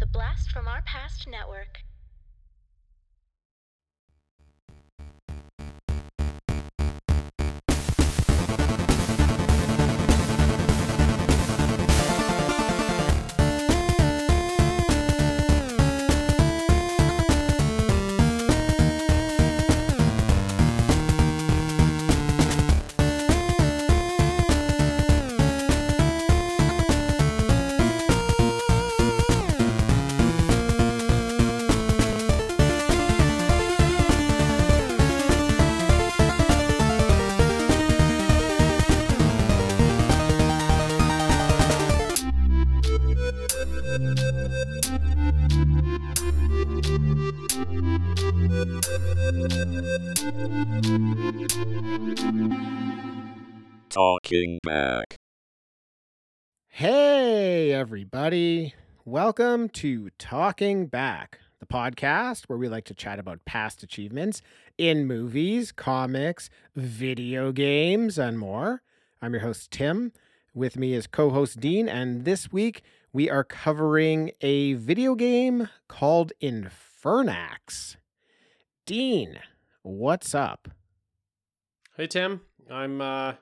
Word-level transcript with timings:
The 0.00 0.06
Blast 0.06 0.50
from 0.50 0.66
Our 0.66 0.80
Past 0.80 1.28
Network. 1.28 1.82
Talking 53.90 54.60
back. 54.62 55.16
Hey, 56.68 57.72
everybody. 57.72 58.74
Welcome 59.04 59.68
to 59.70 60.10
Talking 60.16 60.86
Back, 60.86 61.40
the 61.58 61.66
podcast 61.66 62.44
where 62.44 62.56
we 62.56 62.68
like 62.68 62.84
to 62.84 62.94
chat 62.94 63.18
about 63.18 63.44
past 63.44 63.82
achievements 63.82 64.42
in 64.78 65.08
movies, 65.08 65.72
comics, 65.72 66.50
video 66.76 67.50
games, 67.50 68.16
and 68.16 68.38
more. 68.38 68.82
I'm 69.20 69.32
your 69.32 69.42
host, 69.42 69.72
Tim. 69.72 70.12
With 70.54 70.76
me 70.76 70.94
is 70.94 71.08
co 71.08 71.30
host 71.30 71.58
Dean, 71.58 71.88
and 71.88 72.24
this 72.24 72.52
week 72.52 72.82
we 73.12 73.28
are 73.28 73.42
covering 73.42 74.30
a 74.40 74.74
video 74.74 75.16
game 75.16 75.68
called 75.88 76.32
Infernax. 76.40 77.96
Dean, 78.86 79.40
what's 79.82 80.32
up? 80.32 80.68
Hey 81.96 82.06
Tim, 82.06 82.42
I'm 82.70 83.00
uh 83.00 83.32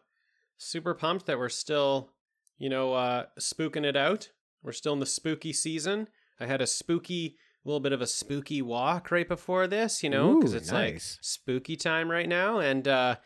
super 0.58 0.92
pumped 0.94 1.26
that 1.26 1.38
we're 1.38 1.48
still, 1.48 2.10
you 2.58 2.68
know, 2.68 2.92
uh 2.94 3.26
spooking 3.40 3.84
it 3.84 3.96
out. 3.96 4.28
We're 4.62 4.72
still 4.72 4.92
in 4.92 5.00
the 5.00 5.06
spooky 5.06 5.52
season. 5.52 6.08
I 6.40 6.46
had 6.46 6.60
a 6.60 6.66
spooky 6.66 7.36
little 7.64 7.80
bit 7.80 7.92
of 7.92 8.00
a 8.00 8.06
spooky 8.06 8.60
walk 8.62 9.10
right 9.10 9.26
before 9.28 9.66
this, 9.66 10.02
you 10.02 10.10
know, 10.10 10.36
because 10.38 10.54
it's 10.54 10.72
like 10.72 11.00
spooky 11.00 11.76
time 11.76 12.10
right 12.10 12.28
now 12.28 12.58
and 12.58 12.86
uh 12.86 13.16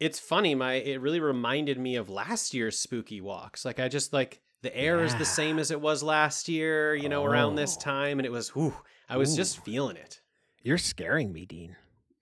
it's 0.00 0.18
funny, 0.18 0.54
my 0.54 0.74
it 0.74 1.00
really 1.00 1.20
reminded 1.20 1.78
me 1.78 1.96
of 1.96 2.10
last 2.10 2.52
year's 2.52 2.78
spooky 2.78 3.20
walks. 3.20 3.64
Like 3.64 3.78
I 3.78 3.88
just 3.88 4.12
like 4.12 4.40
the 4.62 4.74
air 4.76 5.04
is 5.04 5.14
the 5.16 5.24
same 5.26 5.58
as 5.58 5.70
it 5.70 5.80
was 5.80 6.02
last 6.02 6.48
year, 6.48 6.94
you 6.94 7.08
know, 7.08 7.24
around 7.24 7.54
this 7.56 7.76
Oh. 7.78 7.80
time 7.82 8.18
and 8.18 8.26
it 8.26 8.32
was 8.32 8.48
whew, 8.54 8.74
I 9.08 9.16
was 9.18 9.34
Ooh. 9.34 9.36
just 9.36 9.62
feeling 9.64 9.96
it. 9.96 10.20
You're 10.62 10.78
scaring 10.78 11.30
me, 11.32 11.44
Dean. 11.44 11.76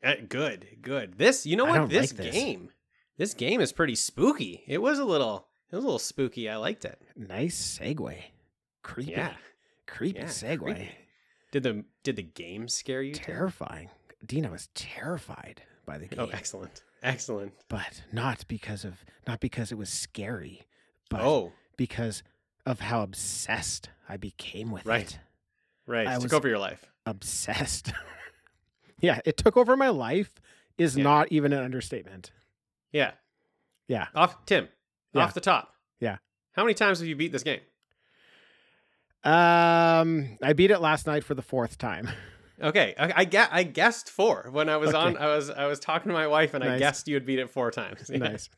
Uh, 0.04 0.14
good, 0.28 0.66
good. 0.82 1.16
This, 1.16 1.46
you 1.46 1.54
know 1.54 1.66
I 1.66 1.78
what? 1.78 1.88
This, 1.90 2.10
like 2.12 2.16
this. 2.24 2.34
game, 2.34 2.70
this 3.18 3.34
game 3.34 3.60
is 3.60 3.72
pretty 3.72 3.94
spooky. 3.94 4.62
It 4.66 4.80
was 4.82 4.98
a 4.98 5.05
little, 5.05 5.48
it 5.70 5.77
was 5.77 5.84
a 5.84 5.86
little 5.86 5.98
spooky. 5.98 6.48
I 6.48 6.56
liked 6.56 6.84
it. 6.84 7.00
Nice 7.16 7.78
segue. 7.78 8.16
Creepy. 8.82 9.10
Yeah, 9.12 9.34
Creepy 9.86 10.20
yeah. 10.20 10.27
segue. 10.27 10.58
creepy. 10.60 10.91
Did 11.52 11.62
the 11.64 11.84
did 12.02 12.16
the 12.16 12.22
game 12.22 12.66
scare 12.68 13.02
you? 13.02 13.12
Terrifying. 13.14 13.90
Dean, 14.24 14.46
I 14.46 14.50
was 14.50 14.68
terrified 14.74 15.62
by 15.84 15.98
the 15.98 16.06
oh, 16.06 16.08
game. 16.08 16.18
Oh, 16.20 16.28
excellent, 16.33 16.83
excellent. 17.02 17.52
But 17.68 18.02
not 18.12 18.45
because 18.48 18.84
of 18.84 19.05
not 19.27 19.40
because 19.40 19.70
it 19.70 19.79
was 19.79 19.90
scary, 19.90 20.62
but 21.11 21.20
oh, 21.20 21.52
because 21.77 22.23
of 22.64 22.80
how 22.80 23.02
obsessed 23.02 23.90
I 24.08 24.17
became 24.17 24.70
with 24.70 24.86
Right. 24.86 25.02
it. 25.12 25.18
right. 25.86 26.06
I 26.06 26.18
Took 26.18 26.33
over 26.33 26.48
your 26.48 26.58
life. 26.58 26.86
Obsessed. 27.06 27.92
yeah, 29.00 29.20
it 29.24 29.36
took 29.36 29.56
over 29.56 29.77
my 29.77 29.89
life 29.89 30.40
is 30.79 30.96
Yeah. 30.96 31.02
not 31.02 31.30
even 31.33 31.52
an 31.52 31.62
understatement. 31.62 32.30
Yeah. 32.92 33.13
Yeah. 33.89 34.07
Off 34.14 34.45
Tim. 34.47 34.69
Yeah. 35.14 35.25
Off 35.25 35.35
the 35.35 35.41
top. 35.41 35.75
Yeah. 36.01 36.19
How 36.53 36.63
many 36.64 36.75
times 36.75 36.98
have 37.01 37.08
you 37.08 37.17
beat 37.17 37.33
this 37.33 37.42
game? 37.42 37.61
Um, 39.25 40.36
I 40.42 40.53
beat 40.53 40.70
it 40.70 40.80
last 40.80 41.07
night 41.07 41.25
for 41.25 41.35
the 41.35 41.42
fourth 41.42 41.79
time. 41.79 42.08
Okay, 42.61 42.95
I, 42.97 43.25
I, 43.25 43.48
I 43.51 43.63
guessed 43.64 44.08
four 44.08 44.48
when 44.53 44.69
I 44.69 44.77
was 44.77 44.91
Okay. 44.91 44.98
on. 44.98 45.17
I 45.17 45.27
was 45.35 45.51
I 45.51 45.67
was 45.67 45.80
talking 45.80 46.11
to 46.11 46.13
my 46.14 46.29
wife 46.29 46.55
and 46.55 46.63
I 46.63 46.79
guessed 46.79 47.08
you 47.08 47.17
would 47.17 47.27
beat 47.27 47.41
it 47.41 47.51
four 47.51 47.73
times. 47.73 48.08
Yeah. 48.13 48.19
nice. 48.19 48.51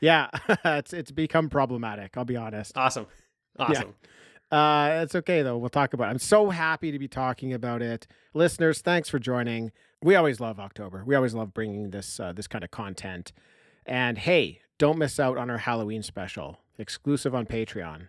yeah, 0.00 0.30
it's 0.64 0.94
it's 0.94 1.10
become 1.10 1.50
problematic. 1.50 2.16
I'll 2.16 2.24
be 2.24 2.36
honest. 2.36 2.72
Awesome. 2.78 3.06
Awesome. 3.58 3.94
Uh, 4.50 5.00
it's 5.02 5.14
okay 5.16 5.42
though. 5.42 5.58
We'll 5.58 5.68
talk 5.68 5.92
about 5.92 6.06
it. 6.06 6.10
I'm 6.12 6.18
so 6.20 6.48
happy 6.48 6.90
to 6.90 6.98
be 6.98 7.08
talking 7.08 7.52
about 7.52 7.82
it. 7.82 8.06
Listeners, 8.32 8.80
thanks 8.80 9.10
for 9.10 9.18
joining. 9.18 9.72
We 10.02 10.14
always 10.16 10.40
love 10.40 10.58
October. 10.58 11.04
We 11.06 11.14
always 11.14 11.34
love 11.34 11.54
bringing 11.54 11.90
this 11.90 12.18
uh, 12.18 12.32
this 12.32 12.46
kind 12.48 12.64
of 12.64 12.70
content. 12.70 13.32
And 13.86 14.18
hey, 14.18 14.60
don't 14.78 14.98
miss 14.98 15.18
out 15.20 15.36
on 15.38 15.48
our 15.50 15.58
Halloween 15.58 16.02
special, 16.02 16.58
exclusive 16.78 17.34
on 17.34 17.46
Patreon. 17.46 18.08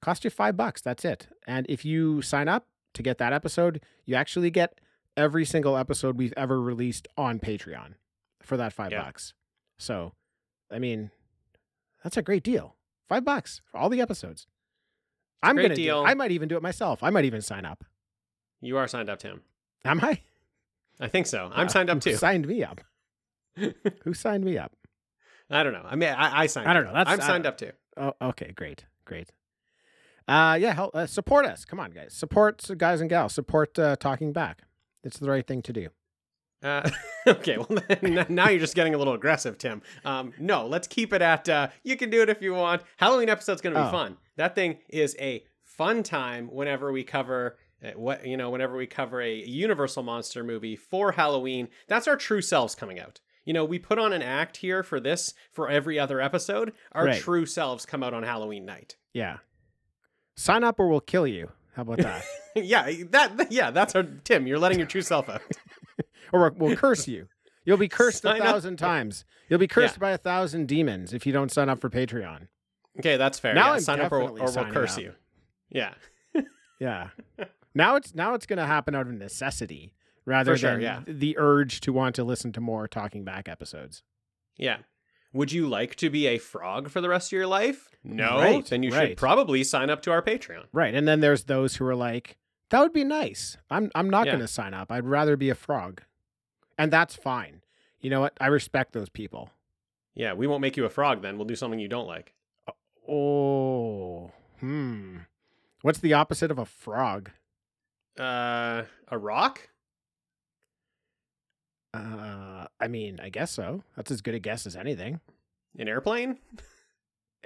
Cost 0.00 0.24
you 0.24 0.30
five 0.30 0.56
bucks. 0.56 0.80
That's 0.80 1.04
it. 1.04 1.28
And 1.46 1.66
if 1.68 1.84
you 1.84 2.22
sign 2.22 2.48
up 2.48 2.66
to 2.94 3.02
get 3.02 3.18
that 3.18 3.32
episode, 3.32 3.80
you 4.04 4.14
actually 4.16 4.50
get 4.50 4.80
every 5.16 5.44
single 5.44 5.76
episode 5.76 6.16
we've 6.16 6.34
ever 6.36 6.60
released 6.60 7.06
on 7.16 7.38
Patreon 7.38 7.94
for 8.40 8.56
that 8.56 8.72
five 8.72 8.90
Yeah. 8.90 9.02
bucks. 9.02 9.34
So, 9.78 10.12
I 10.70 10.78
mean, 10.78 11.10
that's 12.02 12.16
a 12.16 12.22
great 12.22 12.42
deal. 12.42 12.76
Five 13.08 13.24
bucks 13.24 13.60
for 13.64 13.78
all 13.78 13.88
the 13.88 14.00
episodes. 14.00 14.46
I'm 15.42 15.56
gonna 15.56 15.74
do 15.74 16.02
I 16.04 16.14
might 16.14 16.30
even 16.30 16.48
do 16.48 16.56
it 16.56 16.62
myself. 16.62 17.02
I 17.02 17.10
might 17.10 17.24
even 17.24 17.42
sign 17.42 17.64
up. 17.64 17.84
You 18.60 18.76
are 18.78 18.86
signed 18.86 19.10
up, 19.10 19.18
Tim. 19.18 19.42
Am 19.84 20.00
I? 20.00 20.20
I 21.02 21.08
think 21.08 21.26
so. 21.26 21.50
I'm 21.52 21.66
Uh, 21.66 21.70
signed 21.70 21.90
up 21.90 21.96
who 21.96 22.12
too. 22.12 22.16
Signed 22.16 22.46
me 22.46 22.62
up. 22.64 22.80
Who 24.04 24.14
signed 24.14 24.44
me 24.44 24.56
up? 24.56 24.72
I 25.50 25.62
don't 25.62 25.74
know. 25.74 25.84
I 25.84 25.94
mean, 25.96 26.08
I, 26.08 26.42
I 26.42 26.46
signed. 26.46 26.68
I 26.68 26.72
don't 26.72 26.84
know. 26.84 26.94
That's- 26.94 27.12
I'm 27.12 27.20
signed 27.20 27.44
up 27.44 27.58
too. 27.58 27.72
Oh, 27.98 28.14
okay, 28.22 28.52
great, 28.56 28.86
great. 29.04 29.30
Uh, 30.26 30.56
yeah, 30.58 30.72
help, 30.72 30.94
uh, 30.94 31.06
support 31.06 31.44
us. 31.44 31.64
Come 31.66 31.78
on, 31.80 31.90
guys. 31.90 32.14
Support 32.14 32.66
guys 32.78 33.00
and 33.02 33.10
gals. 33.10 33.34
Support 33.34 33.78
uh, 33.78 33.96
talking 33.96 34.32
back. 34.32 34.62
It's 35.04 35.18
the 35.18 35.28
right 35.28 35.46
thing 35.46 35.60
to 35.62 35.72
do. 35.72 35.88
Uh, 36.62 36.88
okay, 37.26 37.58
well 37.58 37.78
then, 37.88 38.24
now 38.30 38.48
you're 38.48 38.60
just 38.60 38.76
getting 38.76 38.94
a 38.94 38.98
little 38.98 39.14
aggressive, 39.14 39.58
Tim. 39.58 39.82
Um, 40.04 40.32
no, 40.38 40.66
let's 40.66 40.86
keep 40.86 41.12
it 41.12 41.20
at. 41.20 41.48
Uh, 41.48 41.68
you 41.82 41.96
can 41.96 42.08
do 42.08 42.22
it 42.22 42.30
if 42.30 42.40
you 42.40 42.54
want. 42.54 42.82
Halloween 42.96 43.28
episode's 43.28 43.60
gonna 43.60 43.74
be 43.74 43.82
Oh. 43.82 43.90
fun. 43.90 44.16
That 44.36 44.54
thing 44.54 44.78
is 44.88 45.16
a 45.20 45.44
fun 45.64 46.02
time 46.04 46.46
whenever 46.46 46.92
we 46.92 47.02
cover. 47.04 47.58
Uh, 47.84 47.90
What 47.96 48.26
you 48.26 48.36
know, 48.36 48.50
whenever 48.50 48.76
we 48.76 48.86
cover 48.86 49.20
a 49.20 49.34
Universal 49.34 50.02
monster 50.02 50.42
movie 50.44 50.76
for 50.76 51.12
Halloween, 51.12 51.68
that's 51.88 52.06
our 52.08 52.16
true 52.16 52.42
selves 52.42 52.74
coming 52.74 52.98
out. 53.00 53.20
You 53.44 53.52
know, 53.52 53.64
we 53.64 53.78
put 53.78 53.98
on 53.98 54.12
an 54.12 54.22
act 54.22 54.58
here 54.58 54.82
for 54.82 55.00
this 55.00 55.34
for 55.50 55.68
every 55.68 55.98
other 55.98 56.20
episode. 56.20 56.72
Our 56.92 57.06
Right. 57.06 57.20
true 57.20 57.44
selves 57.46 57.84
come 57.84 58.02
out 58.02 58.14
on 58.14 58.22
Halloween 58.22 58.64
night. 58.64 58.96
Yeah. 59.12 59.38
Sign 60.36 60.62
up 60.64 60.78
or 60.78 60.88
we'll 60.88 61.00
kill 61.00 61.26
you. 61.26 61.50
How 61.74 61.82
about 61.82 61.98
that? 61.98 62.24
yeah, 62.54 62.88
that 63.10 63.50
yeah, 63.50 63.70
that's 63.70 63.94
our 63.96 64.04
Tim. 64.24 64.46
You're 64.46 64.58
letting 64.58 64.78
your 64.78 64.86
true 64.86 65.02
self 65.02 65.28
out. 65.28 65.42
or 66.32 66.50
we'll, 66.56 66.76
curse 66.76 67.08
you. 67.08 67.28
You'll 67.64 67.78
be 67.78 67.88
cursed 67.88 68.24
a 68.24 68.28
Sign 68.28 68.40
up. 68.42 68.46
thousand 68.46 68.76
times. 68.76 69.24
You'll 69.48 69.58
be 69.58 69.66
cursed 69.68 69.96
Yeah. 69.96 70.00
by 70.00 70.10
a 70.12 70.18
thousand 70.18 70.68
demons 70.68 71.12
if 71.12 71.26
you 71.26 71.32
don't 71.32 71.50
sign 71.50 71.68
up 71.68 71.80
for 71.80 71.90
Patreon. 71.90 72.48
Okay, 72.98 73.16
that's 73.16 73.38
fair. 73.38 73.54
Now 73.54 73.72
yeah, 73.72 73.78
sign 73.80 74.00
up 74.00 74.12
or, 74.12 74.20
or 74.20 74.32
we'll 74.32 74.64
curse 74.66 74.96
up. 74.96 75.02
you. 75.02 75.14
Yeah. 75.70 75.94
Yeah. 76.80 77.08
Now 77.74 77.96
it's 77.96 78.14
now 78.14 78.34
it's 78.34 78.46
going 78.46 78.58
to 78.58 78.66
happen 78.66 78.94
out 78.94 79.06
of 79.06 79.12
necessity 79.14 79.94
rather 80.24 80.56
sure, 80.56 80.72
than 80.72 80.80
yeah. 80.80 81.00
the 81.06 81.36
urge 81.38 81.80
to 81.80 81.92
want 81.92 82.14
to 82.16 82.24
listen 82.24 82.52
to 82.52 82.60
more 82.60 82.86
talking 82.86 83.24
back 83.24 83.48
episodes. 83.48 84.02
Yeah. 84.56 84.78
Would 85.32 85.50
you 85.50 85.66
like 85.66 85.96
to 85.96 86.10
be 86.10 86.26
a 86.26 86.38
frog 86.38 86.90
for 86.90 87.00
the 87.00 87.08
rest 87.08 87.28
of 87.28 87.36
your 87.36 87.46
life? 87.46 87.88
No. 88.04 88.36
Right, 88.36 88.66
then 88.66 88.82
you 88.82 88.90
right. 88.92 89.08
should 89.08 89.16
probably 89.16 89.64
sign 89.64 89.88
up 89.88 90.02
to 90.02 90.10
our 90.10 90.20
Patreon. 90.20 90.64
Right. 90.72 90.94
And 90.94 91.08
then 91.08 91.20
there's 91.20 91.44
those 91.44 91.76
who 91.76 91.86
are 91.86 91.94
like, 91.94 92.36
that 92.68 92.80
would 92.80 92.92
be 92.92 93.04
nice. 93.04 93.56
I'm 93.70 93.90
I'm 93.94 94.10
not 94.10 94.26
Yeah. 94.26 94.32
going 94.32 94.42
to 94.42 94.48
sign 94.48 94.74
up. 94.74 94.92
I'd 94.92 95.06
rather 95.06 95.36
be 95.36 95.48
a 95.48 95.54
frog. 95.54 96.02
And 96.78 96.92
that's 96.92 97.14
fine. 97.14 97.62
You 98.00 98.10
know 98.10 98.20
what? 98.20 98.36
I 98.40 98.48
respect 98.48 98.92
those 98.92 99.08
people. 99.08 99.50
Yeah, 100.14 100.34
we 100.34 100.46
won't 100.46 100.60
make 100.60 100.76
you 100.76 100.84
a 100.84 100.90
frog 100.90 101.22
then. 101.22 101.38
We'll 101.38 101.46
do 101.46 101.56
something 101.56 101.78
you 101.78 101.88
don't 101.88 102.06
like. 102.06 102.34
Oh. 103.08 104.30
Hmm. 104.60 105.18
What's 105.80 105.98
the 105.98 106.12
opposite 106.12 106.50
of 106.50 106.58
a 106.58 106.66
frog? 106.66 107.30
Uh, 108.18 108.82
a 109.08 109.18
rock? 109.18 109.68
Uh, 111.94 112.66
I 112.80 112.88
mean, 112.88 113.20
I 113.22 113.28
guess 113.28 113.50
so. 113.50 113.82
That's 113.96 114.10
as 114.10 114.20
good 114.22 114.34
a 114.34 114.38
guess 114.38 114.66
as 114.66 114.76
anything. 114.76 115.20
An 115.78 115.88
airplane? 115.88 116.38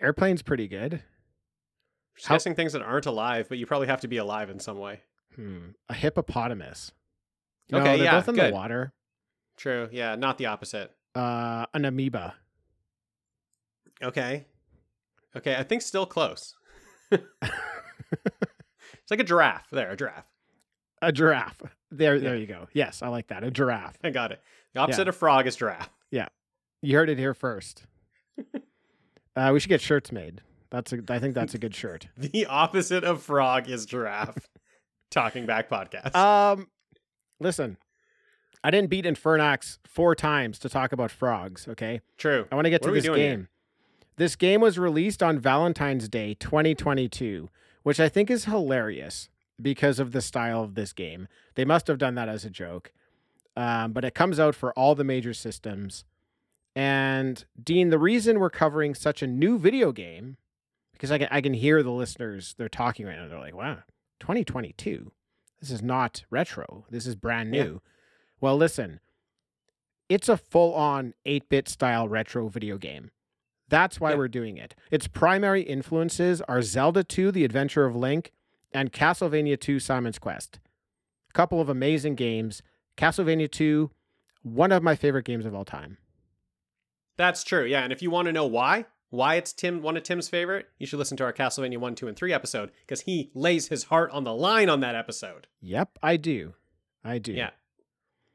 Airplane's 0.01 0.43
pretty 0.43 0.69
good. 0.69 1.03
Just 2.17 2.29
How- 2.29 2.35
guessing 2.37 2.55
things 2.55 2.73
that 2.73 2.83
aren't 2.83 3.07
alive, 3.07 3.47
but 3.49 3.59
you 3.59 3.67
probably 3.67 3.89
have 3.89 4.01
to 4.03 4.09
be 4.09 4.17
alive 4.17 4.51
in 4.51 4.59
some 4.61 4.79
way. 4.79 5.01
Hmm. 5.35 5.71
A 5.89 5.95
hippopotamus. 5.95 6.93
Okay, 7.73 7.97
they're 7.97 8.05
yeah, 8.05 8.19
both 8.19 8.29
in 8.29 8.35
good. 8.37 8.51
the 8.51 8.55
water. 8.55 8.93
True. 9.57 9.89
Yeah, 9.91 10.15
not 10.15 10.39
the 10.39 10.47
opposite. 10.47 10.93
Uh, 11.15 11.67
an 11.75 11.85
amoeba. 11.85 12.35
Okay. 14.03 14.47
Okay, 15.35 15.57
I 15.57 15.63
think 15.63 15.83
still 15.83 16.07
close. 16.07 16.55
it's 17.11 17.21
like 19.11 19.21
a 19.21 19.25
giraffe. 19.25 19.69
There, 19.71 19.91
a 19.91 19.97
giraffe. 19.97 20.31
A 21.07 21.13
giraffe. 21.13 21.63
There, 21.91 22.17
Yeah. 22.17 22.21
there 22.21 22.37
you 22.37 22.47
go. 22.47 22.67
Yes, 22.73 23.01
I 23.01 23.09
like 23.09 23.29
that. 23.29 23.45
A 23.45 23.51
giraffe. 23.51 23.97
I 24.03 24.11
got 24.11 24.33
it. 24.33 24.41
The 24.75 24.81
opposite 24.81 25.05
Yeah. 25.05 25.11
of 25.11 25.17
frog 25.17 25.47
is 25.47 25.55
giraffe. 25.57 25.89
Yeah, 26.11 26.27
you 26.83 26.97
heard 26.97 27.09
it 27.09 27.17
here 27.19 27.33
first. 27.35 27.85
uh, 29.37 29.51
we 29.53 29.61
should 29.61 29.69
get 29.69 29.81
shirts 29.81 30.11
made. 30.13 30.43
That's 30.71 30.93
a. 30.93 30.99
I 31.09 31.19
think 31.19 31.35
that's 31.35 31.55
a 31.55 31.59
good 31.59 31.75
shirt. 31.75 32.09
The 32.17 32.47
opposite 32.47 33.05
of 33.05 33.23
frog 33.23 33.69
is 33.71 33.87
giraffe. 33.87 34.49
Talking 35.11 35.47
back 35.47 35.69
podcast. 35.71 36.15
Um, 36.17 36.67
listen, 37.39 37.77
I 38.65 38.71
didn't 38.73 38.91
beat 38.91 39.05
Infernax 39.05 39.79
four 39.87 40.17
times 40.17 40.59
to 40.59 40.69
talk 40.69 40.91
about 40.93 41.13
frogs. 41.13 41.69
Okay, 41.69 42.01
True. 42.19 42.47
I 42.51 42.57
want 42.57 42.65
to 42.67 42.71
get 42.71 42.83
What 42.83 42.89
to 42.89 42.95
this 42.95 43.05
doing 43.05 43.21
here? 43.21 43.31
game. 43.37 43.49
This 44.17 44.35
game 44.35 44.61
was 44.61 44.79
released 44.79 45.23
on 45.23 45.39
Valentine's 45.39 46.09
Day 46.09 46.35
2022, 46.35 47.49
which 47.85 48.01
I 48.01 48.09
think 48.09 48.31
is 48.31 48.47
hilarious 48.47 49.29
because 49.61 49.99
of 49.99 50.13
the 50.13 50.21
style 50.21 50.63
of 50.63 50.75
this 50.75 50.93
game. 50.93 51.29
They 51.55 51.65
must 51.65 51.87
have 51.87 51.99
done 51.99 52.15
that 52.17 52.29
as 52.29 52.45
a 52.45 52.51
joke. 52.51 52.93
Um, 53.57 53.93
but 53.93 54.05
it 54.05 54.15
comes 54.15 54.39
out 54.39 54.55
for 54.55 54.73
all 54.75 54.95
the 54.95 55.05
major 55.05 55.33
systems. 55.33 56.05
And 56.75 57.45
Dean, 57.63 57.89
the 57.91 57.99
reason 57.99 58.39
we're 58.39 58.51
covering 58.51 58.95
such 58.95 59.23
a 59.23 59.27
new 59.27 59.59
video 59.59 59.93
game, 59.93 60.37
because 60.93 61.11
I 61.11 61.19
can 61.19 61.29
I 61.31 61.41
can 61.41 61.55
hear 61.55 61.83
the 61.83 61.91
listeners 61.91 62.55
they're 62.59 62.69
talking 62.69 63.07
right 63.07 63.17
now. 63.17 63.29
They're 63.29 63.39
like, 63.39 63.57
"Wow, 63.57 63.79
2022. 64.21 65.11
This 65.61 65.71
is 65.71 65.83
not 65.83 66.25
retro. 66.31 66.85
This 66.91 67.07
is 67.07 67.17
brand 67.17 67.55
Yeah. 67.55 67.63
new." 67.63 67.83
Well, 68.43 68.57
listen, 68.59 69.01
it's 70.11 70.29
a 70.29 70.37
full-on 70.37 71.15
8-bit 71.25 71.69
style 71.69 72.07
retro 72.09 72.49
video 72.49 72.77
game. 72.77 73.11
That's 73.69 73.99
why 73.99 74.11
Yeah. 74.11 74.17
we're 74.19 74.29
doing 74.29 74.59
it. 74.59 74.75
Its 74.91 75.09
primary 75.09 75.63
influences 75.63 76.43
are 76.43 76.61
Zelda 76.61 77.03
2: 77.03 77.33
The 77.33 77.45
Adventure 77.45 77.87
of 77.87 77.97
Link 77.97 78.33
and 78.77 78.93
Castlevania 78.93 79.59
2: 79.59 79.81
Simon's 79.81 80.19
Quest. 80.19 80.61
A 81.31 81.33
couple 81.33 81.61
of 81.61 81.69
amazing 81.69 82.15
games. 82.15 82.63
Castlevania 82.97 83.51
2, 83.51 83.91
one 84.43 84.73
of 84.73 84.83
my 84.83 84.95
favorite 84.95 85.25
games 85.25 85.45
of 85.45 85.55
all 85.55 85.65
time. 85.65 85.99
That's 87.17 87.45
true. 87.45 87.65
Yeah, 87.65 87.83
and 87.83 87.93
if 87.93 88.03
you 88.03 88.11
want 88.11 88.27
to 88.27 88.33
know 88.33 88.47
why, 88.47 88.87
why 89.11 89.37
it's 89.37 89.53
Tim 89.53 89.83
one 89.83 89.97
of 89.97 90.03
Tim's 90.03 90.29
favorite, 90.29 90.69
you 90.79 90.87
should 90.87 90.99
listen 90.99 91.17
to 91.19 91.25
our 91.25 91.33
Castlevania 91.33 91.79
1, 91.79 91.95
2, 91.95 92.09
and 92.09 92.17
3 92.17 92.33
episode 92.33 92.71
because 92.81 93.03
he 93.03 93.31
lays 93.35 93.69
his 93.69 93.85
heart 93.85 94.11
on 94.11 94.25
the 94.25 94.35
line 94.35 94.69
on 94.69 94.81
that 94.81 94.95
episode. 94.95 95.47
Yep, 95.61 95.99
I 96.03 96.17
do. 96.17 96.55
I 97.05 97.19
do. 97.19 97.33
Yeah. 97.33 97.51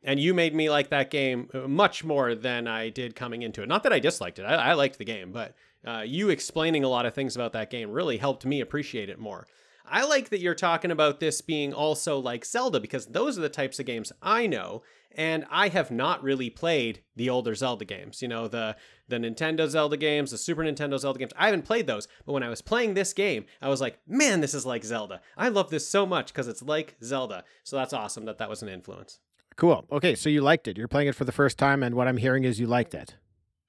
And 0.04 0.20
you 0.20 0.34
made 0.34 0.56
me 0.56 0.70
like 0.70 0.90
that 0.90 1.12
game 1.12 1.50
uh, 1.54 1.68
much 1.68 2.04
more 2.04 2.34
than 2.34 2.68
I 2.68 2.90
did 2.90 3.16
coming 3.16 3.44
into 3.44 3.62
it. 3.62 3.70
Not 3.70 3.84
that 3.84 3.94
I 3.94 4.00
disliked 4.00 4.40
it. 4.40 4.44
I, 4.44 4.56
I 4.56 4.74
liked 4.74 4.98
the 4.98 5.06
game, 5.06 5.32
but 5.32 5.54
uh, 5.86 6.02
you 6.06 6.30
explaining 6.30 6.84
a 6.84 6.90
lot 6.90 7.06
of 7.06 7.14
things 7.14 7.36
about 7.36 7.54
that 7.54 7.70
game 7.70 7.92
really 7.92 8.18
helped 8.18 8.46
me 8.46 8.62
appreciate 8.62 9.10
it 9.10 9.20
more. 9.20 9.46
I 9.92 10.06
like 10.06 10.30
that 10.30 10.40
you're 10.40 10.56
talking 10.56 10.90
about 10.92 11.20
this 11.20 11.42
being 11.42 11.74
also 11.74 12.18
like 12.18 12.46
Zelda 12.46 12.80
because 12.80 13.08
those 13.08 13.38
are 13.38 13.42
the 13.42 13.50
types 13.50 13.80
of 13.80 13.86
games 13.86 14.12
I 14.22 14.48
know, 14.48 14.84
and 15.12 15.46
I 15.52 15.68
have 15.68 15.92
not 15.92 16.24
really 16.24 16.50
played 16.50 17.02
the 17.16 17.30
older 17.30 17.54
Zelda 17.54 17.86
games. 17.86 18.22
You 18.22 18.28
know, 18.30 18.48
the 18.48 18.78
the 19.10 19.18
Nintendo 19.18 19.68
Zelda 19.68 19.98
games, 19.98 20.32
the 20.32 20.38
Super 20.38 20.64
Nintendo 20.64 20.98
Zelda 20.98 21.20
games. 21.20 21.34
I 21.38 21.48
haven't 21.48 21.66
played 21.66 21.88
those, 21.88 22.08
but 22.26 22.32
when 22.32 22.44
I 22.44 22.50
was 22.50 22.62
playing 22.62 22.94
this 22.94 23.12
game, 23.14 23.46
I 23.62 23.68
was 23.68 23.82
like, 23.82 24.00
man, 24.08 24.40
this 24.40 24.54
is 24.54 24.66
like 24.66 24.86
Zelda. 24.86 25.20
I 25.38 25.50
love 25.50 25.70
this 25.70 25.88
so 25.88 26.06
much 26.06 26.28
because 26.28 26.48
it's 26.48 26.62
like 26.62 26.96
Zelda. 27.04 27.44
So 27.64 27.76
that's 27.76 27.94
awesome 27.94 28.26
that 28.26 28.38
that 28.38 28.50
was 28.50 28.64
an 28.64 28.70
influence. 28.70 29.20
Cool. 29.58 29.86
Okay, 29.92 30.16
so 30.16 30.30
you 30.30 30.42
liked 30.42 30.68
it. 30.70 30.78
You're 30.78 30.88
playing 30.88 31.10
it 31.10 31.16
for 31.16 31.26
the 31.26 31.34
first 31.34 31.58
time, 31.58 31.84
and 31.84 31.96
what 31.96 32.08
I'm 32.08 32.18
hearing 32.18 32.46
is 32.46 32.60
you 32.60 32.68
liked 32.68 32.94
it. 32.94 33.16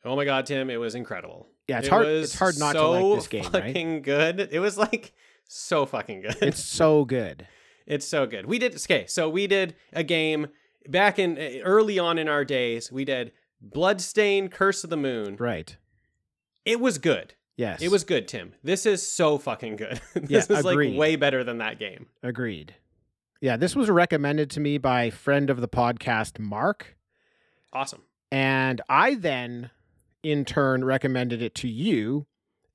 Oh 0.05 0.17
my 0.17 0.25
god, 0.25 0.47
Tim, 0.47 0.71
it 0.71 0.79
was 0.79 0.95
incredible. 0.95 1.49
Yeah, 1.69 1.79
it's 1.79 1.89
It 1.89 1.91
hard. 1.91 2.07
It's 2.07 2.39
hard 2.39 2.59
not 2.59 2.73
to 2.75 2.87
like 2.87 3.17
this 3.17 3.29
game, 3.29 3.43
right? 3.45 3.53
fucking 3.53 4.03
good. 4.03 4.49
It 4.51 4.61
was 4.61 4.79
like 4.79 5.13
so 5.49 5.87
fucking 5.87 6.23
good. 6.23 6.37
It's 6.41 6.63
so 6.65 7.05
good. 7.05 7.47
It's 7.87 8.07
so 8.07 8.27
good. 8.27 8.47
We 8.47 8.59
did 8.59 8.75
okay. 8.77 9.07
So 9.07 9.29
we 9.29 9.47
did 9.47 9.75
a 9.93 10.05
game 10.05 10.49
back 10.89 11.19
in 11.19 11.37
uh, 11.39 11.63
early 11.65 11.99
on 11.99 12.19
in 12.19 12.29
our 12.29 12.45
days. 12.45 12.91
We 12.93 13.05
did 13.05 13.33
Bloodstained 13.61 14.51
Curse 14.53 14.85
of 14.85 14.91
the 14.91 14.97
Moon. 14.97 15.37
Right. 15.39 15.77
It 16.65 16.81
was 16.81 16.99
good. 16.99 17.35
Yes. 17.57 17.83
It 17.83 17.91
was 17.91 18.05
good, 18.05 18.29
Tim. 18.29 18.55
This 18.63 18.87
is 18.87 19.07
so 19.07 19.37
fucking 19.39 19.77
good. 19.77 20.01
this 20.15 20.49
Yeah, 20.49 20.59
is 20.59 20.65
agreed. 20.65 20.91
like 20.93 20.99
way 20.99 21.17
better 21.17 21.45
than 21.45 21.59
that 21.59 21.79
game. 21.79 22.07
agreed. 22.23 22.75
Yeah, 23.41 23.57
this 23.57 23.75
was 23.75 23.91
recommended 23.91 24.49
to 24.51 24.61
me 24.61 24.79
by 24.79 25.11
friend 25.11 25.51
of 25.51 25.61
the 25.61 25.67
podcast, 25.69 26.39
Mark, 26.39 26.97
Awesome. 27.73 28.03
and 28.31 28.81
I 28.89 29.17
then, 29.17 29.71
in 30.23 30.45
turn, 30.45 30.85
recommended 30.85 31.43
it 31.43 31.53
to 31.57 31.69
you, 31.69 32.27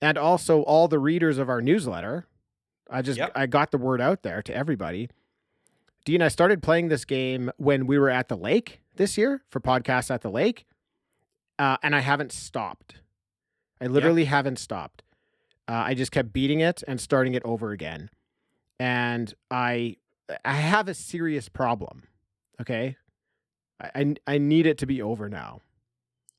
and 0.02 0.18
also 0.18 0.64
all 0.64 0.90
the 0.90 1.00
readers 1.00 1.38
of 1.38 1.48
our 1.50 1.62
newsletter. 1.62 2.28
I 2.90 3.02
just 3.02 3.18
Yep. 3.18 3.32
I 3.36 3.46
got 3.48 3.72
the 3.72 3.78
word 3.78 4.02
out 4.02 4.24
there 4.24 4.42
to 4.42 4.56
everybody. 4.56 5.10
Dean, 6.06 6.22
I 6.22 6.30
started 6.30 6.64
playing 6.64 6.88
this 6.88 7.04
game 7.06 7.52
when 7.58 7.86
we 7.86 7.98
were 7.98 8.10
at 8.10 8.30
the 8.30 8.38
lake 8.38 8.82
this 8.96 9.18
year 9.18 9.42
for 9.50 9.60
podcast 9.60 10.10
at 10.10 10.22
the 10.22 10.30
lake, 10.32 10.66
uh, 11.60 11.78
and 11.84 11.96
I 11.96 12.00
haven't 12.00 12.32
stopped. 12.32 12.96
I 13.82 13.88
literally 13.88 14.26
haven't 14.26 14.58
stopped. 14.58 15.04
Uh, 15.68 15.74
I 15.88 15.94
just 15.94 16.12
kept 16.14 16.32
beating 16.32 16.62
it 16.62 16.82
and 16.88 17.00
starting 17.02 17.34
it 17.34 17.44
over 17.44 17.72
again, 17.72 18.10
and 18.80 19.34
I 19.52 19.98
I 20.46 20.54
have 20.54 20.88
a 20.88 20.94
serious 20.94 21.50
problem. 21.50 22.04
Okay, 22.62 22.96
I 23.82 23.92
I, 23.94 24.16
I 24.26 24.38
need 24.38 24.66
it 24.66 24.78
to 24.80 24.86
be 24.86 25.02
over 25.02 25.28
now. 25.30 25.62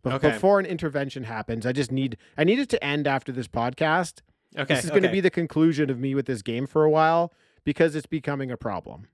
But 0.02 0.14
Okay. 0.14 0.30
before 0.30 0.58
an 0.60 0.64
intervention 0.66 1.24
happens, 1.24 1.66
I 1.66 1.72
just 1.72 1.92
need 1.92 2.16
I 2.38 2.44
need 2.44 2.58
it 2.58 2.70
to 2.70 2.82
end 2.82 3.06
after 3.06 3.32
this 3.32 3.48
podcast. 3.48 4.22
Okay. 4.56 4.74
This 4.74 4.84
is 4.84 4.90
going 4.90 5.02
to 5.02 5.10
be 5.10 5.20
the 5.20 5.30
conclusion 5.30 5.90
of 5.90 5.98
me 5.98 6.14
with 6.14 6.26
this 6.26 6.42
game 6.42 6.66
for 6.66 6.84
a 6.84 6.90
while 6.90 7.32
because 7.64 7.94
it's 7.94 8.06
becoming 8.06 8.50
a 8.50 8.56
problem. 8.56 9.06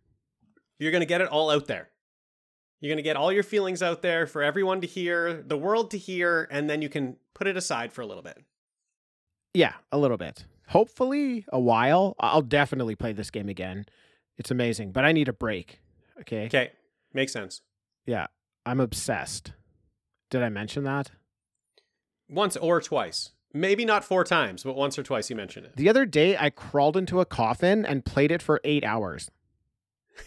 You're 0.79 0.93
going 0.93 1.01
to 1.01 1.07
get 1.07 1.21
it 1.21 1.29
all 1.29 1.51
out 1.51 1.67
there. 1.67 1.91
You're 2.81 2.91
going 2.91 2.99
to 2.99 3.03
get 3.03 3.17
all 3.17 3.33
your 3.33 3.43
feelings 3.43 3.83
out 3.83 4.03
there 4.03 4.27
for 4.27 4.43
everyone 4.43 4.81
to 4.83 4.87
hear, 4.87 5.43
the 5.43 5.57
world 5.57 5.91
to 5.93 5.99
hear, 5.99 6.47
and 6.51 6.69
then 6.69 6.83
you 6.83 6.89
can 6.89 7.17
put 7.33 7.47
it 7.47 7.57
aside 7.57 7.93
for 7.93 8.03
a 8.03 8.07
little 8.07 8.23
bit. 8.23 8.39
Yeah, 9.55 9.73
a 9.91 9.99
little 9.99 10.17
bit. 10.17 10.45
Hopefully, 10.69 11.45
a 11.49 11.61
while. 11.61 12.15
I'll 12.19 12.43
definitely 12.43 12.95
play 12.95 13.13
this 13.13 13.31
game 13.31 13.49
again. 13.49 13.87
It's 14.37 14.51
amazing, 14.51 14.93
but 14.93 15.05
I 15.05 15.13
need 15.13 15.29
a 15.29 15.33
break. 15.33 15.81
Okay. 16.21 16.47
Okay. 16.47 16.73
Makes 17.13 17.33
sense. 17.33 17.63
Yeah, 18.05 18.27
I'm 18.67 18.81
obsessed. 18.81 19.53
Did 20.31 20.43
I 20.43 20.49
mention 20.49 20.85
that? 20.85 21.13
Once 22.29 22.57
or 22.57 22.81
twice. 22.81 23.31
Maybe 23.57 23.85
not 23.85 24.05
four 24.05 24.25
times, 24.25 24.65
but 24.65 24.75
once 24.75 24.99
or 24.99 25.05
twice 25.05 25.31
you 25.31 25.37
mentioned 25.37 25.67
it. 25.67 25.77
The 25.77 25.89
other 25.89 26.05
day, 26.05 26.37
I 26.37 26.51
crawled 26.51 26.97
into 26.97 27.21
a 27.21 27.25
coffin 27.25 27.87
and 27.87 28.05
played 28.05 28.33
it 28.33 28.43
for 28.43 28.61
eight 28.65 28.83
hours, 28.85 29.31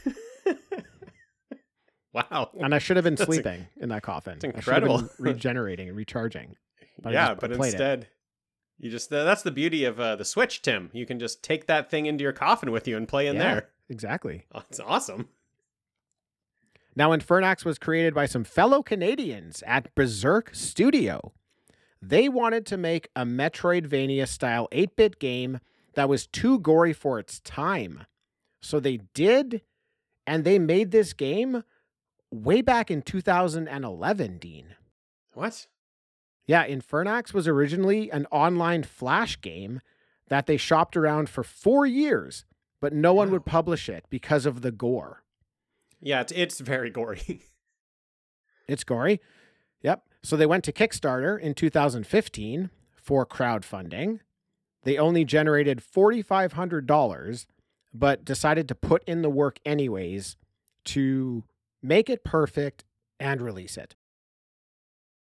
wow. 2.13 2.49
and 2.59 2.73
I 2.73 2.79
should 2.79 2.97
have 2.97 3.03
been 3.03 3.15
That's 3.15 3.27
in- 3.27 3.33
sleeping 3.43 3.67
in 3.79 3.89
that 3.89 4.03
coffin. 4.03 4.39
that's 4.41 4.57
I 4.57 4.59
should 4.61 4.73
have 4.73 4.83
been 4.83 4.91
incredible. 4.91 5.15
regenerating 5.19 5.87
and 5.89 5.97
recharging. 5.97 6.55
But 7.01 7.13
yeah, 7.13 7.29
just- 7.29 7.41
but 7.41 7.51
played 7.53 7.67
it. 7.69 7.73
instead, 7.73 8.07
you 8.79 8.89
just 8.89 9.09
that's 9.09 9.43
the 9.43 9.51
beauty 9.51 9.83
of 9.85 9.99
uh, 9.99 10.15
the 10.15 10.25
Switch, 10.25 10.61
Tim. 10.61 10.89
You 10.93 11.05
can 11.05 11.19
just 11.19 11.43
take 11.43 11.67
that 11.67 11.89
thing 11.89 12.05
into 12.05 12.23
your 12.23 12.33
coffin 12.33 12.71
with 12.71 12.87
you 12.87 12.95
and 12.97 13.07
play 13.07 13.27
in 13.27 13.35
Yeah. 13.35 13.43
there. 13.43 13.69
Exactly. 13.89 14.45
Oh, 14.53 14.63
it's 14.69 14.79
awesome. 14.79 15.29
Now, 16.95 17.11
Infernax 17.11 17.63
was 17.63 17.77
created 17.77 18.13
by 18.15 18.25
some 18.25 18.43
fellow 18.43 18.81
Canadians 18.81 19.63
at 19.67 19.93
Berzerk 19.95 20.55
Studio. 20.55 21.31
They 22.01 22.29
wanted 22.29 22.65
to 22.67 22.77
make 22.77 23.09
a 23.15 23.23
Metroidvania 23.25 24.27
style 24.27 24.67
8 24.71 24.95
bit 24.95 25.19
game 25.19 25.59
that 25.95 26.09
was 26.09 26.27
too 26.27 26.59
gory 26.59 26.93
for 26.93 27.19
its 27.19 27.39
time. 27.39 28.05
So 28.61 28.79
they 28.79 28.97
did, 29.13 29.61
and 30.25 30.43
they 30.43 30.59
made 30.59 30.91
this 30.91 31.13
game 31.13 31.63
way 32.31 32.61
back 32.61 32.91
in 32.91 33.01
2011, 33.01 34.37
Dean. 34.37 34.75
What? 35.33 35.67
Yeah, 36.45 36.67
Infernax 36.67 37.33
was 37.33 37.47
originally 37.47 38.09
an 38.11 38.25
online 38.31 38.83
Flash 38.83 39.39
game 39.41 39.81
that 40.29 40.45
they 40.45 40.57
shopped 40.57 40.95
around 40.97 41.29
for 41.29 41.43
four 41.43 41.85
years, 41.85 42.45
but 42.79 42.93
no 42.93 43.13
one 43.13 43.29
Wow. 43.29 43.33
would 43.33 43.45
publish 43.45 43.89
it 43.89 44.05
because 44.09 44.45
of 44.45 44.61
the 44.61 44.71
gore. 44.71 45.23
Yeah, 45.99 46.21
it's, 46.21 46.31
it's 46.33 46.59
very 46.59 46.89
gory. 46.89 47.41
It's 48.67 48.83
gory. 48.83 49.21
Yep. 49.81 50.03
So 50.23 50.35
they 50.35 50.45
went 50.45 50.63
to 50.65 50.71
Kickstarter 50.71 51.39
in 51.39 51.53
2015 51.53 52.69
for 52.95 53.25
crowdfunding. 53.25 54.19
They 54.83 54.97
only 54.97 55.25
generated 55.25 55.81
$4,500, 55.81 57.45
but 57.93 58.25
decided 58.25 58.67
to 58.67 58.75
put 58.75 59.03
in 59.05 59.21
the 59.21 59.29
work 59.29 59.59
anyways 59.65 60.37
to 60.85 61.43
make 61.81 62.09
it 62.09 62.23
perfect 62.23 62.85
and 63.19 63.41
release 63.41 63.77
it. 63.77 63.95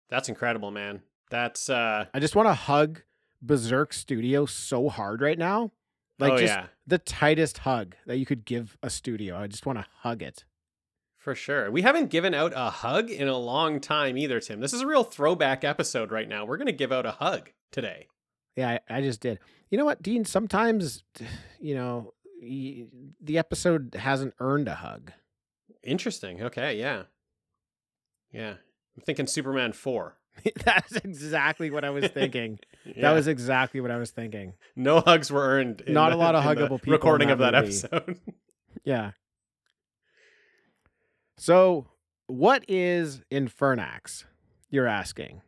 That's 0.09 0.29
incredible, 0.29 0.71
man. 0.71 1.01
That's 1.29 1.69
uh 1.69 2.05
I 2.13 2.19
just 2.19 2.35
want 2.35 2.49
to 2.49 2.53
hug 2.53 3.03
Berzerk 3.45 3.93
Studio 3.93 4.45
so 4.45 4.89
hard 4.89 5.21
right 5.21 5.37
now 5.39 5.71
Like 6.19 6.33
oh 6.33 6.37
just 6.37 6.53
yeah, 6.53 6.65
the 6.85 6.97
tightest 6.97 7.59
hug 7.59 7.95
that 8.05 8.17
you 8.17 8.25
could 8.25 8.45
give 8.45 8.77
a 8.83 8.89
studio. 8.89 9.37
I 9.37 9.47
just 9.47 9.65
want 9.65 9.79
to 9.79 9.85
hug 9.99 10.21
it. 10.21 10.43
For 11.21 11.35
sure. 11.35 11.69
We 11.71 11.81
haven't 11.83 12.09
given 12.09 12.33
out 12.33 12.51
a 12.55 12.69
hug 12.69 13.09
in 13.09 13.27
a 13.27 13.37
long 13.37 13.79
time 13.79 14.17
either, 14.17 14.39
Tim. 14.39 14.59
This 14.59 14.73
is 14.73 14.81
a 14.81 14.87
real 14.87 15.03
throwback 15.03 15.63
episode 15.63 16.11
right 16.11 16.27
now. 16.27 16.45
We're 16.45 16.57
gonna 16.57 16.71
give 16.71 16.91
out 16.91 17.05
a 17.05 17.11
hug 17.11 17.49
today. 17.71 18.07
Yeah, 18.55 18.77
I, 18.89 18.97
I 18.97 19.01
just 19.01 19.21
did. 19.21 19.39
You 19.69 19.77
know 19.77 19.85
what, 19.85 20.01
Dean? 20.01 20.25
Sometimes, 20.25 21.03
you 21.59 21.75
know, 21.75 22.13
y- 22.41 22.85
the 23.21 23.37
episode 23.37 23.95
hasn't 23.97 24.33
earned 24.39 24.67
a 24.67 24.75
hug. 24.75 25.11
Interesting. 25.83 26.41
Okay, 26.43 26.77
yeah, 26.79 27.03
yeah. 28.31 28.55
I'm 28.95 29.03
thinking 29.05 29.27
Superman 29.27 29.73
four. 29.73 30.17
That's 30.65 30.95
exactly 30.97 31.69
what 31.71 31.83
I 31.85 31.89
was 31.91 32.07
thinking. 32.07 32.59
Yeah. 32.83 33.01
That 33.03 33.11
was 33.11 33.27
exactly 33.27 33.79
what 33.79 33.91
I 33.91 33.97
was 33.97 34.09
thinking. 34.09 34.53
no 34.75 35.01
hugs 35.01 35.31
were 35.31 35.41
earned. 35.43 35.81
in 35.81 35.93
Not 35.93 36.13
a 36.13 36.15
lot 36.15 36.33
of 36.33 36.43
the 36.43 36.49
huggable 36.49 36.79
people 36.81 36.87
in 36.87 36.91
Recording 36.93 37.29
of 37.29 37.37
that 37.37 37.53
movie. 37.53 37.67
episode. 37.67 38.19
Yeah. 38.83 39.11
So, 41.45 41.87
what 42.27 42.63
is 42.67 43.23
Infernax? 43.31 44.25
You're 44.69 44.85
asking. 44.85 45.41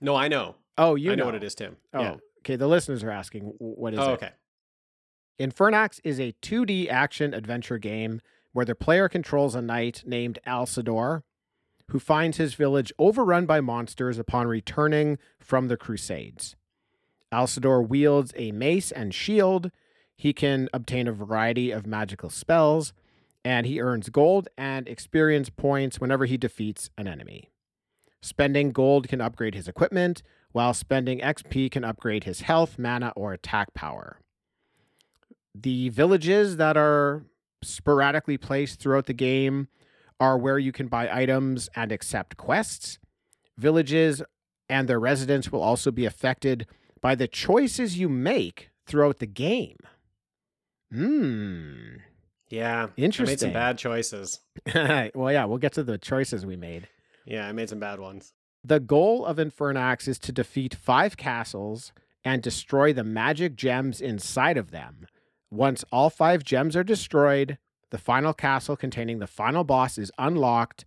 no, 0.00 0.16
I 0.16 0.26
know. 0.26 0.56
Oh, 0.76 0.96
you 0.96 1.12
I 1.12 1.14
know, 1.14 1.26
what 1.26 1.36
it 1.36 1.44
is, 1.44 1.54
Tim. 1.54 1.76
Oh, 1.94 2.00
yeah. 2.02 2.14
okay. 2.40 2.56
The 2.56 2.66
listeners 2.66 3.04
are 3.04 3.10
asking, 3.12 3.54
what 3.58 3.92
is 3.94 4.00
Oh, 4.00 4.10
it? 4.10 4.14
okay. 4.14 4.30
Infernax 5.38 6.00
is 6.02 6.18
a 6.18 6.34
2D 6.42 6.88
action 6.90 7.34
adventure 7.34 7.78
game 7.78 8.20
where 8.50 8.64
the 8.64 8.74
player 8.74 9.08
controls 9.08 9.54
a 9.54 9.62
knight 9.62 10.02
named 10.04 10.40
Alcidor, 10.44 11.22
who 11.92 12.00
finds 12.00 12.38
his 12.38 12.54
village 12.54 12.92
overrun 12.98 13.46
by 13.46 13.60
monsters 13.60 14.18
upon 14.18 14.48
returning 14.48 15.18
from 15.38 15.68
the 15.68 15.76
Crusades. 15.76 16.56
Alcidor 17.32 17.86
wields 17.86 18.32
a 18.34 18.50
mace 18.50 18.90
and 18.90 19.14
shield. 19.14 19.70
He 20.16 20.32
can 20.32 20.68
obtain 20.72 21.06
a 21.06 21.12
variety 21.12 21.70
of 21.70 21.86
magical 21.86 22.28
spells, 22.28 22.92
and 23.44 23.66
he 23.66 23.80
earns 23.80 24.08
gold 24.08 24.48
and 24.56 24.88
experience 24.88 25.50
points 25.50 26.00
whenever 26.00 26.26
he 26.26 26.36
defeats 26.36 26.90
an 26.96 27.08
enemy. 27.08 27.50
Spending 28.20 28.70
gold 28.70 29.08
can 29.08 29.20
upgrade 29.20 29.54
his 29.54 29.66
equipment, 29.66 30.22
while 30.52 30.74
spending 30.74 31.18
XP 31.20 31.70
can 31.70 31.84
upgrade 31.84 32.24
his 32.24 32.42
health, 32.42 32.78
mana, 32.78 33.12
or 33.16 33.32
attack 33.32 33.74
power. 33.74 34.20
The 35.54 35.88
villages 35.88 36.56
that 36.56 36.76
are 36.76 37.24
sporadically 37.62 38.38
placed 38.38 38.80
throughout 38.80 39.06
the 39.06 39.12
game 39.12 39.68
are 40.20 40.38
where 40.38 40.58
you 40.58 40.72
can 40.72 40.86
buy 40.86 41.08
items 41.10 41.68
and 41.74 41.90
accept 41.90 42.36
quests. 42.36 42.98
Villages 43.58 44.22
and 44.68 44.88
their 44.88 45.00
residents 45.00 45.50
will 45.50 45.62
also 45.62 45.90
be 45.90 46.06
affected 46.06 46.66
by 47.00 47.14
the 47.14 47.28
choices 47.28 47.98
you 47.98 48.08
make 48.08 48.70
throughout 48.86 49.18
the 49.18 49.26
game. 49.26 49.76
Hmm. 50.92 51.96
Yeah. 52.52 52.82
I 52.82 52.86
made 52.98 53.04
Interesting. 53.04 53.38
some 53.38 53.52
bad 53.54 53.78
choices. 53.78 54.40
well, 54.74 55.32
yeah, 55.32 55.46
we'll 55.46 55.56
get 55.56 55.72
to 55.72 55.82
the 55.82 55.96
choices 55.96 56.44
we 56.44 56.54
made. 56.54 56.86
Yeah, 57.24 57.48
I 57.48 57.52
made 57.52 57.70
some 57.70 57.80
bad 57.80 57.98
ones. 57.98 58.34
The 58.62 58.78
goal 58.78 59.24
of 59.24 59.38
Infernax 59.38 60.06
is 60.06 60.18
to 60.18 60.32
defeat 60.32 60.74
five 60.74 61.16
castles 61.16 61.92
and 62.24 62.42
destroy 62.42 62.92
the 62.92 63.04
magic 63.04 63.56
gems 63.56 64.02
inside 64.02 64.58
of 64.58 64.70
them. 64.70 65.06
Once 65.50 65.82
all 65.90 66.10
five 66.10 66.44
gems 66.44 66.76
are 66.76 66.84
destroyed, 66.84 67.56
the 67.88 67.96
final 67.98 68.34
castle 68.34 68.76
containing 68.76 69.18
the 69.18 69.26
final 69.26 69.64
boss 69.64 69.96
is 69.96 70.12
unlocked, 70.18 70.84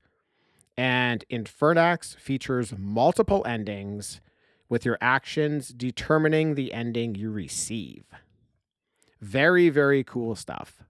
and 0.78 1.26
Infernax 1.32 2.16
features 2.18 2.74
multiple 2.78 3.44
endings, 3.48 4.22
with 4.70 4.86
your 4.86 5.00
actions 5.02 5.70
determining 5.70 6.54
the 6.54 6.74
ending 6.74 7.16
you 7.16 7.32
receive. 7.32 8.04
Very, 9.20 9.70
very 9.70 10.04
cool 10.04 10.36
stuff. 10.36 10.84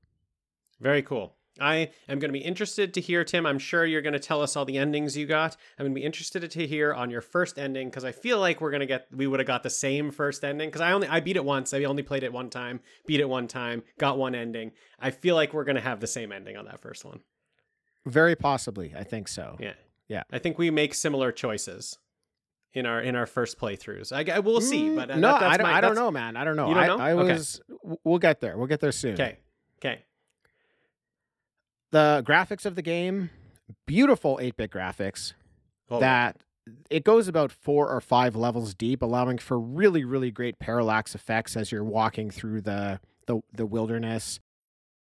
Very 0.79 1.01
cool. 1.01 1.35
I 1.57 1.91
am 2.09 2.19
going 2.19 2.27
to 2.33 2.37
be 2.37 2.43
interested 2.43 2.93
to 2.95 2.99
hear, 3.01 3.23
Tim. 3.23 3.45
I'm 3.45 3.59
sure 3.59 3.85
you're 3.85 4.01
going 4.01 4.11
to 4.11 4.19
tell 4.19 4.41
us 4.41 4.57
all 4.57 4.65
the 4.65 4.77
endings 4.77 5.15
you 5.15 5.25
got. 5.25 5.55
I'm 5.79 5.85
going 5.85 5.95
to 5.95 5.99
be 6.01 6.05
interested 6.05 6.51
to 6.51 6.67
hear 6.67 6.93
on 6.93 7.09
your 7.09 7.21
first 7.21 7.57
ending 7.57 7.87
because 7.89 8.03
I 8.03 8.11
feel 8.11 8.39
like 8.39 8.59
we're 8.59 8.71
going 8.71 8.81
to 8.81 8.85
get, 8.85 9.07
we 9.15 9.25
would 9.25 9.39
have 9.39 9.47
got 9.47 9.63
the 9.63 9.69
same 9.69 10.11
first 10.11 10.43
ending 10.43 10.67
because 10.67 10.81
I 10.81 10.91
only, 10.91 11.07
I 11.07 11.21
beat 11.21 11.37
it 11.37 11.45
once. 11.45 11.73
I 11.73 11.85
only 11.85 12.03
played 12.03 12.23
it 12.23 12.33
one 12.33 12.49
time, 12.49 12.81
beat 13.07 13.21
it 13.21 13.29
one 13.29 13.47
time, 13.47 13.83
got 13.97 14.17
one 14.17 14.35
ending. 14.35 14.73
I 14.99 15.11
feel 15.11 15.35
like 15.35 15.53
we're 15.53 15.63
going 15.63 15.77
to 15.77 15.81
have 15.81 16.01
the 16.01 16.07
same 16.07 16.33
ending 16.33 16.57
on 16.57 16.65
that 16.65 16.81
first 16.81 17.05
one. 17.05 17.21
Very 18.05 18.35
possibly, 18.35 18.93
I 18.93 19.05
think 19.05 19.29
so. 19.29 19.55
Yeah. 19.57 19.73
Yeah. 20.09 20.23
I 20.33 20.39
think 20.39 20.57
we 20.57 20.69
make 20.71 20.93
similar 20.93 21.31
choices 21.31 21.97
in 22.73 22.85
our 22.85 22.99
in 23.01 23.15
our 23.15 23.25
first 23.25 23.57
playthroughs. 23.57 24.11
I, 24.11 24.29
I 24.35 24.39
we'll 24.39 24.59
see, 24.59 24.89
Mm, 24.89 24.95
but 24.97 25.09
uh, 25.09 25.15
no, 25.15 25.31
that- 25.31 25.41
I 25.41 25.55
don't. 25.57 25.67
my- 25.67 25.73
I 25.77 25.79
don't 25.81 25.95
know, 25.95 26.11
man. 26.11 26.35
I 26.35 26.43
don't 26.43 26.57
know. 26.57 26.67
You 26.67 26.73
don't 26.75 26.83
I, 26.83 26.87
know? 26.87 26.97
I 26.99 27.11
Okay. 27.13 27.31
was. 27.33 27.61
w- 27.81 27.97
We'll 28.03 28.19
get 28.19 28.41
there. 28.41 28.57
We'll 28.57 28.67
get 28.67 28.81
there 28.81 28.91
soon. 28.91 29.13
Okay. 29.13 29.37
Okay. 29.79 30.03
The 31.91 32.23
graphics 32.25 32.65
of 32.65 32.75
the 32.75 32.81
game, 32.81 33.29
beautiful 33.85 34.37
8-bit 34.41 34.71
graphics. 34.71 35.33
Oh, 35.89 35.99
that 35.99 36.37
it 36.89 37.03
goes 37.03 37.27
about 37.27 37.51
four 37.51 37.89
or 37.89 38.01
five 38.01 38.35
levels 38.35 38.73
deep, 38.73 39.01
allowing 39.01 39.37
for 39.37 39.59
really, 39.59 40.03
really 40.03 40.31
great 40.31 40.57
parallax 40.59 41.13
effects 41.13 41.55
as 41.55 41.71
you're 41.71 41.83
walking 41.83 42.31
through 42.31 42.61
the 42.61 42.99
the, 43.27 43.41
the 43.53 43.65
wilderness. 43.65 44.39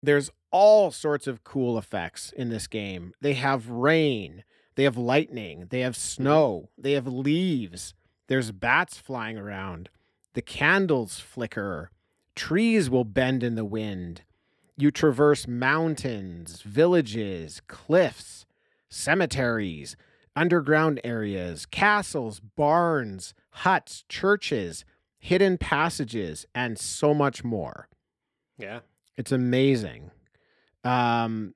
There's 0.02 0.30
all 0.50 0.90
sorts 0.90 1.26
of 1.26 1.44
cool 1.44 1.78
effects 1.78 2.32
in 2.36 2.48
this 2.48 2.66
game. 2.66 3.12
They 3.20 3.34
have 3.34 3.68
rain, 3.68 4.44
they 4.76 4.84
have 4.84 4.96
lightning, 4.96 5.66
they 5.70 5.80
have 5.80 5.96
snow, 5.96 6.70
they 6.78 6.92
have 6.92 7.06
leaves. 7.06 7.94
There's 8.28 8.52
bats 8.52 8.98
flying 8.98 9.38
around. 9.38 9.88
The 10.34 10.42
candles 10.42 11.18
flicker. 11.18 11.90
Trees 12.36 12.90
will 12.90 13.04
bend 13.04 13.42
in 13.42 13.54
the 13.54 13.64
wind. 13.64 14.22
You 14.80 14.90
traverse 14.92 15.48
mountains, 15.48 16.62
villages, 16.62 17.60
cliffs, 17.66 18.46
cemeteries, 18.88 19.96
underground 20.36 21.00
areas, 21.02 21.66
castles, 21.66 22.38
barns, 22.40 23.34
huts, 23.50 24.04
churches, 24.08 24.84
hidden 25.18 25.58
passages, 25.58 26.46
and 26.54 26.78
so 26.78 27.12
much 27.12 27.42
more. 27.42 27.88
Yeah. 28.56 28.80
It's 29.16 29.32
amazing. 29.32 30.12
Um, 30.84 31.54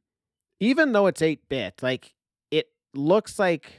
even 0.59 0.91
though 0.93 1.07
it's 1.07 1.23
8 1.23 1.49
bit, 1.49 1.81
like 1.81 2.15
it 2.51 2.71
looks 2.93 3.39
like 3.39 3.73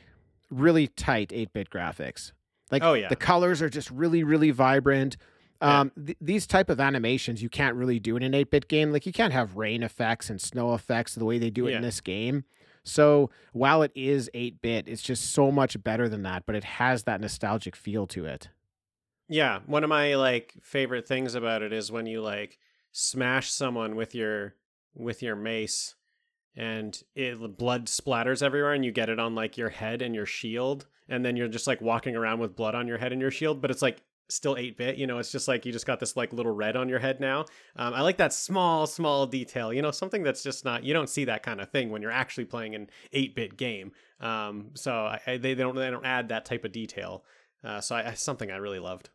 really 0.50 0.88
tight 0.88 1.32
8 1.34 1.52
bit 1.52 1.70
graphics. 1.70 2.32
Like 2.72 2.82
Oh, 2.82 2.94
yeah. 2.94 3.10
the 3.10 3.18
colors 3.18 3.62
are 3.62 3.70
just 3.70 3.92
really, 3.92 4.24
really 4.24 4.52
vibrant. 4.52 5.18
Um, 5.64 5.92
th- 6.06 6.18
these 6.20 6.46
type 6.48 6.70
of 6.70 6.80
animations 6.80 7.42
you 7.42 7.50
can't 7.50 7.76
really 7.76 8.00
do 8.00 8.16
in 8.18 8.24
an 8.24 8.34
8 8.34 8.52
bit 8.52 8.68
game. 8.68 8.92
Like 8.92 9.06
you 9.06 9.14
can't 9.14 9.34
have 9.34 9.56
rain 9.56 9.82
effects 9.84 10.30
and 10.30 10.40
snow 10.42 10.74
effects 10.74 11.16
the 11.16 11.26
way 11.26 11.38
they 11.40 11.50
do 11.50 11.68
it 11.68 11.72
Yeah. 11.72 11.78
in 11.78 11.82
this 11.84 12.02
game. 12.02 12.44
So 12.84 13.30
while 13.54 13.82
it 13.82 13.92
is 13.96 14.30
8 14.34 14.62
bit, 14.62 14.88
it's 14.90 15.02
just 15.02 15.32
so 15.32 15.52
much 15.52 15.82
better 15.84 16.10
than 16.10 16.24
that, 16.24 16.46
but 16.46 16.56
it 16.56 16.64
has 16.66 17.04
that 17.04 17.22
nostalgic 17.22 17.76
feel 17.78 18.06
to 18.08 18.26
it. 18.26 18.50
Yeah, 19.30 19.60
one 19.66 19.84
of 19.86 19.90
my 19.90 20.16
like 20.16 20.54
favorite 20.62 21.08
things 21.08 21.34
about 21.34 21.62
it 21.62 21.72
is 21.72 21.92
when 21.92 22.06
you 22.08 22.22
like 22.22 22.58
smash 22.92 23.50
someone 23.52 23.96
with 23.96 24.14
your 24.14 24.56
with 24.96 25.24
your 25.24 25.36
mace 25.36 25.96
and 26.56 27.02
it 27.16 27.58
blood 27.58 27.88
splatters 27.88 28.44
everywhere 28.44 28.74
and 28.74 28.86
you 28.86 28.92
get 28.92 29.10
it 29.10 29.20
on 29.20 29.34
like 29.34 29.58
your 29.58 29.70
head 29.70 30.02
and 30.04 30.14
your 30.14 30.26
shield 30.26 30.86
and 31.10 31.26
then 31.26 31.36
you're 31.36 31.48
just 31.48 31.66
like 31.66 31.82
walking 31.82 32.16
around 32.16 32.40
with 32.40 32.56
blood 32.56 32.76
on 32.76 32.88
your 32.88 32.98
head 33.00 33.12
and 33.12 33.20
your 33.22 33.32
shield 33.32 33.60
but 33.62 33.72
it's 33.72 33.82
like 33.82 34.04
still 34.30 34.56
8 34.58 34.78
bit 34.78 34.98
you 34.98 35.06
know 35.06 35.20
it's 35.20 35.32
just 35.32 35.48
like 35.48 35.66
you 35.66 35.72
just 35.72 35.86
got 35.86 36.00
this 36.00 36.16
like 36.16 36.34
little 36.34 36.52
red 36.54 36.76
on 36.76 36.90
your 36.90 37.00
head 37.00 37.20
now. 37.20 37.42
Um, 37.76 37.94
i 37.94 38.02
like 38.02 38.18
that 38.18 38.34
small 38.34 38.88
small 38.88 39.26
detail 39.28 39.74
you 39.74 39.82
know 39.82 39.92
something 39.92 40.24
that's 40.24 40.44
just 40.44 40.66
not 40.66 40.84
you 40.84 40.94
don't 40.94 41.10
see 41.10 41.26
that 41.26 41.44
kind 41.44 41.62
of 41.62 41.70
thing 41.70 41.90
when 41.90 42.02
you're 42.02 42.12
actually 42.12 42.46
playing 42.46 42.76
an 42.76 42.90
8 43.12 43.36
bit 43.36 43.58
game. 43.58 43.92
Um, 44.20 44.72
so 44.74 44.92
I, 44.94 45.20
they, 45.26 45.38
they 45.38 45.56
don't 45.56 45.76
they 45.76 45.90
don't 45.92 46.06
add 46.06 46.30
that 46.30 46.46
type 46.46 46.64
of 46.64 46.72
detail. 46.72 47.24
Uh, 47.64 47.80
so 47.80 47.96
I 47.96 48.14
something 48.14 48.52
i 48.52 48.58
really 48.58 48.80
loved 48.80 49.10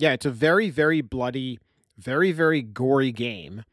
Yeah, 0.00 0.12
it's 0.12 0.26
a 0.26 0.30
very, 0.30 0.70
very 0.70 1.00
bloody, 1.02 1.58
very, 1.98 2.32
very 2.32 2.62
gory 2.62 3.12
game, 3.12 3.64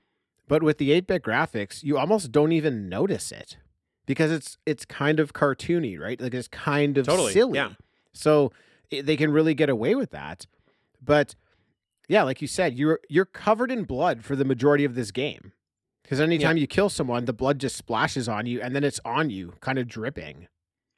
But 0.47 0.61
with 0.63 0.77
the 0.77 0.91
8-bit 0.91 1.23
graphics, 1.23 1.83
you 1.83 1.97
almost 1.97 2.31
don't 2.31 2.51
even 2.51 2.87
notice 2.89 3.31
it 3.31 3.57
because 4.05 4.31
it's 4.31 4.57
it's 4.65 4.85
kind 4.85 5.19
of 5.19 5.33
cartoony, 5.33 5.99
right? 5.99 6.19
Like 6.21 6.33
it's 6.33 6.47
kind 6.49 6.97
of 6.97 7.05
Totally, 7.05 7.33
silly. 7.33 7.55
yeah. 7.57 7.71
So 8.13 8.51
i 8.91 9.01
they 9.01 9.17
can 9.17 9.31
really 9.31 9.53
get 9.53 9.69
away 9.69 9.95
with 9.95 10.11
that. 10.11 10.45
But 11.01 11.35
yeah, 12.07 12.23
like 12.23 12.41
you 12.41 12.47
said, 12.47 12.77
you're 12.77 12.99
you're 13.09 13.25
covered 13.25 13.71
in 13.71 13.83
blood 13.83 14.23
for 14.23 14.35
the 14.35 14.45
majority 14.45 14.85
of 14.85 14.95
this 14.95 15.11
game. 15.11 15.51
Because 16.03 16.21
anytime 16.21 16.55
you 16.55 16.67
kill 16.67 16.87
someone, 16.89 17.25
the 17.25 17.33
blood 17.33 17.59
just 17.59 17.75
splashes 17.75 18.29
on 18.29 18.45
you 18.45 18.61
and 18.61 18.73
then 18.73 18.85
it's 18.85 19.01
on 19.03 19.29
you, 19.29 19.53
kind 19.59 19.77
of 19.77 19.87
dripping. 19.89 20.47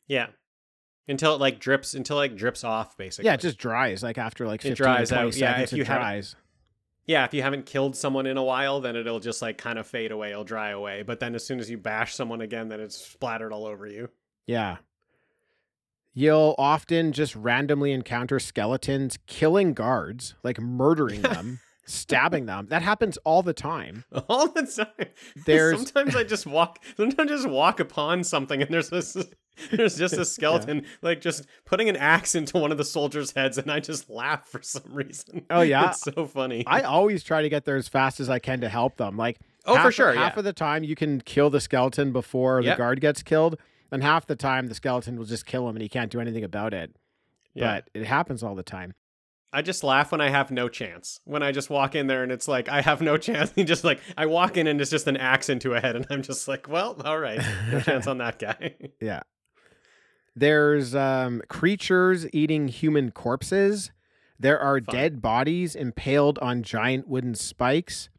Yeah. 0.08 0.28
Until 1.10 1.34
it 1.36 1.42
like 1.42 1.60
drips, 1.60 1.94
until 1.96 2.18
it 2.18 2.32
like 2.32 2.36
drips 2.38 2.64
off, 2.64 2.96
basically. 2.96 3.26
Yeah, 3.28 3.34
it 3.34 3.42
just 3.42 3.58
dries 3.58 4.04
like 4.04 4.18
after 4.18 4.48
like 4.48 4.64
It 4.64 4.76
dries 4.76 5.10
20 5.10 5.22
out. 5.28 5.36
Yeah, 5.36 5.52
seconds 5.54 5.74
if 5.74 5.78
you 5.80 5.84
dries. 5.84 6.36
Yeah, 7.08 7.26
if 7.26 7.34
you 7.34 7.42
haven't 7.42 7.66
killed 7.66 7.96
someone 7.98 8.28
in 8.28 8.38
a 8.38 8.44
while, 8.44 8.80
then 8.80 8.96
it'll 8.96 9.20
just 9.20 9.42
like 9.42 9.58
kind 9.58 9.80
of 9.80 9.88
fade 9.88 10.12
away, 10.12 10.30
it'll 10.30 10.44
dry 10.44 10.70
away. 10.70 11.02
But 11.02 11.20
then 11.20 11.34
as 11.34 11.44
soon 11.44 11.60
as 11.60 11.68
you 11.70 11.78
bash 11.80 12.14
someone 12.14 12.40
again, 12.42 12.70
then 12.70 12.80
it's 12.80 12.96
splattered 12.96 13.52
all 13.52 13.66
over 13.66 13.88
you. 13.88 14.10
Yeah. 14.46 14.78
You'll 16.14 16.56
often 16.58 17.12
just 17.14 17.36
randomly 17.36 17.92
encounter 17.92 18.40
skeletons 18.40 19.18
killing 19.28 19.74
guards, 19.74 20.36
like 20.44 20.60
murdering 20.60 21.22
them, 21.22 21.60
stabbing 21.86 22.46
them. 22.46 22.68
That 22.70 22.82
happens 22.82 23.18
all 23.24 23.42
the 23.42 23.54
time. 23.54 24.04
All 24.28 24.48
the 24.50 24.64
time. 24.64 25.08
There's- 25.46 25.78
sometimes 25.78 26.16
I 26.16 26.24
just 26.24 26.46
walk 26.46 26.80
sometimes 26.98 27.32
I 27.32 27.36
just 27.36 27.48
walk 27.50 27.80
upon 27.80 28.24
something 28.24 28.62
and 28.62 28.70
there's 28.72 28.90
this 28.90 29.16
there's 29.72 29.98
just 29.98 30.16
a 30.16 30.26
skeleton 30.26 30.86
like 31.02 31.22
just 31.22 31.46
putting 31.66 31.90
an 31.90 31.96
axe 31.96 32.36
into 32.36 32.58
one 32.58 32.72
of 32.72 32.78
the 32.78 32.86
soldiers' 32.86 33.32
heads 33.32 33.58
and 33.58 33.72
I 33.72 33.80
just 33.80 34.10
laugh 34.10 34.48
for 34.48 34.62
some 34.62 34.84
reason. 34.88 35.46
Oh, 35.50 35.62
yeah? 35.62 35.90
It's 35.90 36.02
so 36.02 36.26
funny. 36.26 36.66
I 36.68 36.82
always 36.82 37.24
try 37.24 37.42
to 37.42 37.50
get 37.50 37.66
there 37.66 37.76
as 37.78 37.88
fast 37.88 38.20
as 38.20 38.30
I 38.30 38.40
can 38.40 38.62
to 38.62 38.70
help 38.70 38.98
them. 38.98 39.18
Like, 39.18 39.40
Oh, 39.66 39.82
for 39.84 39.92
sure, 39.92 40.14
Half 40.14 40.34
yeah. 40.34 40.40
of 40.40 40.46
the 40.46 40.54
time, 40.54 40.84
you 40.84 40.96
can 40.96 41.22
kill 41.22 41.50
the 41.50 41.60
skeleton 41.60 42.12
before 42.12 42.64
the 42.64 42.76
guard 42.76 43.02
gets 43.02 43.22
killed, 43.22 43.58
and 43.92 44.02
half 44.02 44.26
the 44.26 44.36
time, 44.36 44.68
the 44.68 44.74
skeleton 44.74 45.18
will 45.18 45.26
just 45.26 45.46
kill 45.46 45.68
him 45.70 45.76
and 45.76 45.84
he 45.84 45.90
can't 45.90 46.10
do 46.12 46.20
anything 46.20 46.44
about 46.44 46.74
it. 46.74 46.96
yeah. 47.54 47.82
But 47.82 47.90
it 47.94 48.06
happens 48.06 48.42
all 48.42 48.56
the 48.56 48.64
time. 48.64 48.94
I 49.52 49.62
just 49.62 49.84
laugh 49.84 50.12
when 50.12 50.22
I 50.22 50.30
have 50.30 50.50
no 50.52 50.70
chance. 50.70 51.20
When 51.26 51.42
I 51.44 51.52
just 51.52 51.70
walk 51.72 51.94
in 51.96 52.06
there 52.08 52.22
and 52.24 52.32
it's 52.32 52.48
like 52.48 52.70
I 52.70 52.82
have 52.82 53.02
no 53.02 53.18
chance. 53.28 53.52
And 53.58 53.68
just 53.68 53.84
like 53.84 54.00
I 54.18 54.28
walk 54.28 54.58
in 54.58 54.66
and 54.68 54.80
it's 54.80 54.92
just 54.92 55.08
an 55.08 55.18
axe 55.18 55.50
into 55.50 55.74
a 55.74 55.82
head 55.82 55.96
and 55.96 56.06
I'm 56.10 56.22
just 56.22 56.48
like, 56.48 56.70
well, 56.70 56.96
all 57.04 57.20
right. 57.20 57.42
No 57.72 57.82
chance 57.82 58.06
on 58.08 58.20
that 58.20 58.38
guy. 58.40 58.76
Yeah. 59.02 59.22
There's 60.36 60.96
um, 60.96 61.42
creatures 61.50 62.28
eating 62.34 62.68
human 62.68 63.12
corpses. 63.12 63.92
There 64.40 64.60
are 64.60 64.80
Fun. 64.80 64.96
dead 64.96 65.22
bodies 65.22 65.76
impaled 65.76 66.40
on 66.40 66.64
giant 66.64 67.08
wooden 67.08 67.36
spikes. 67.36 68.10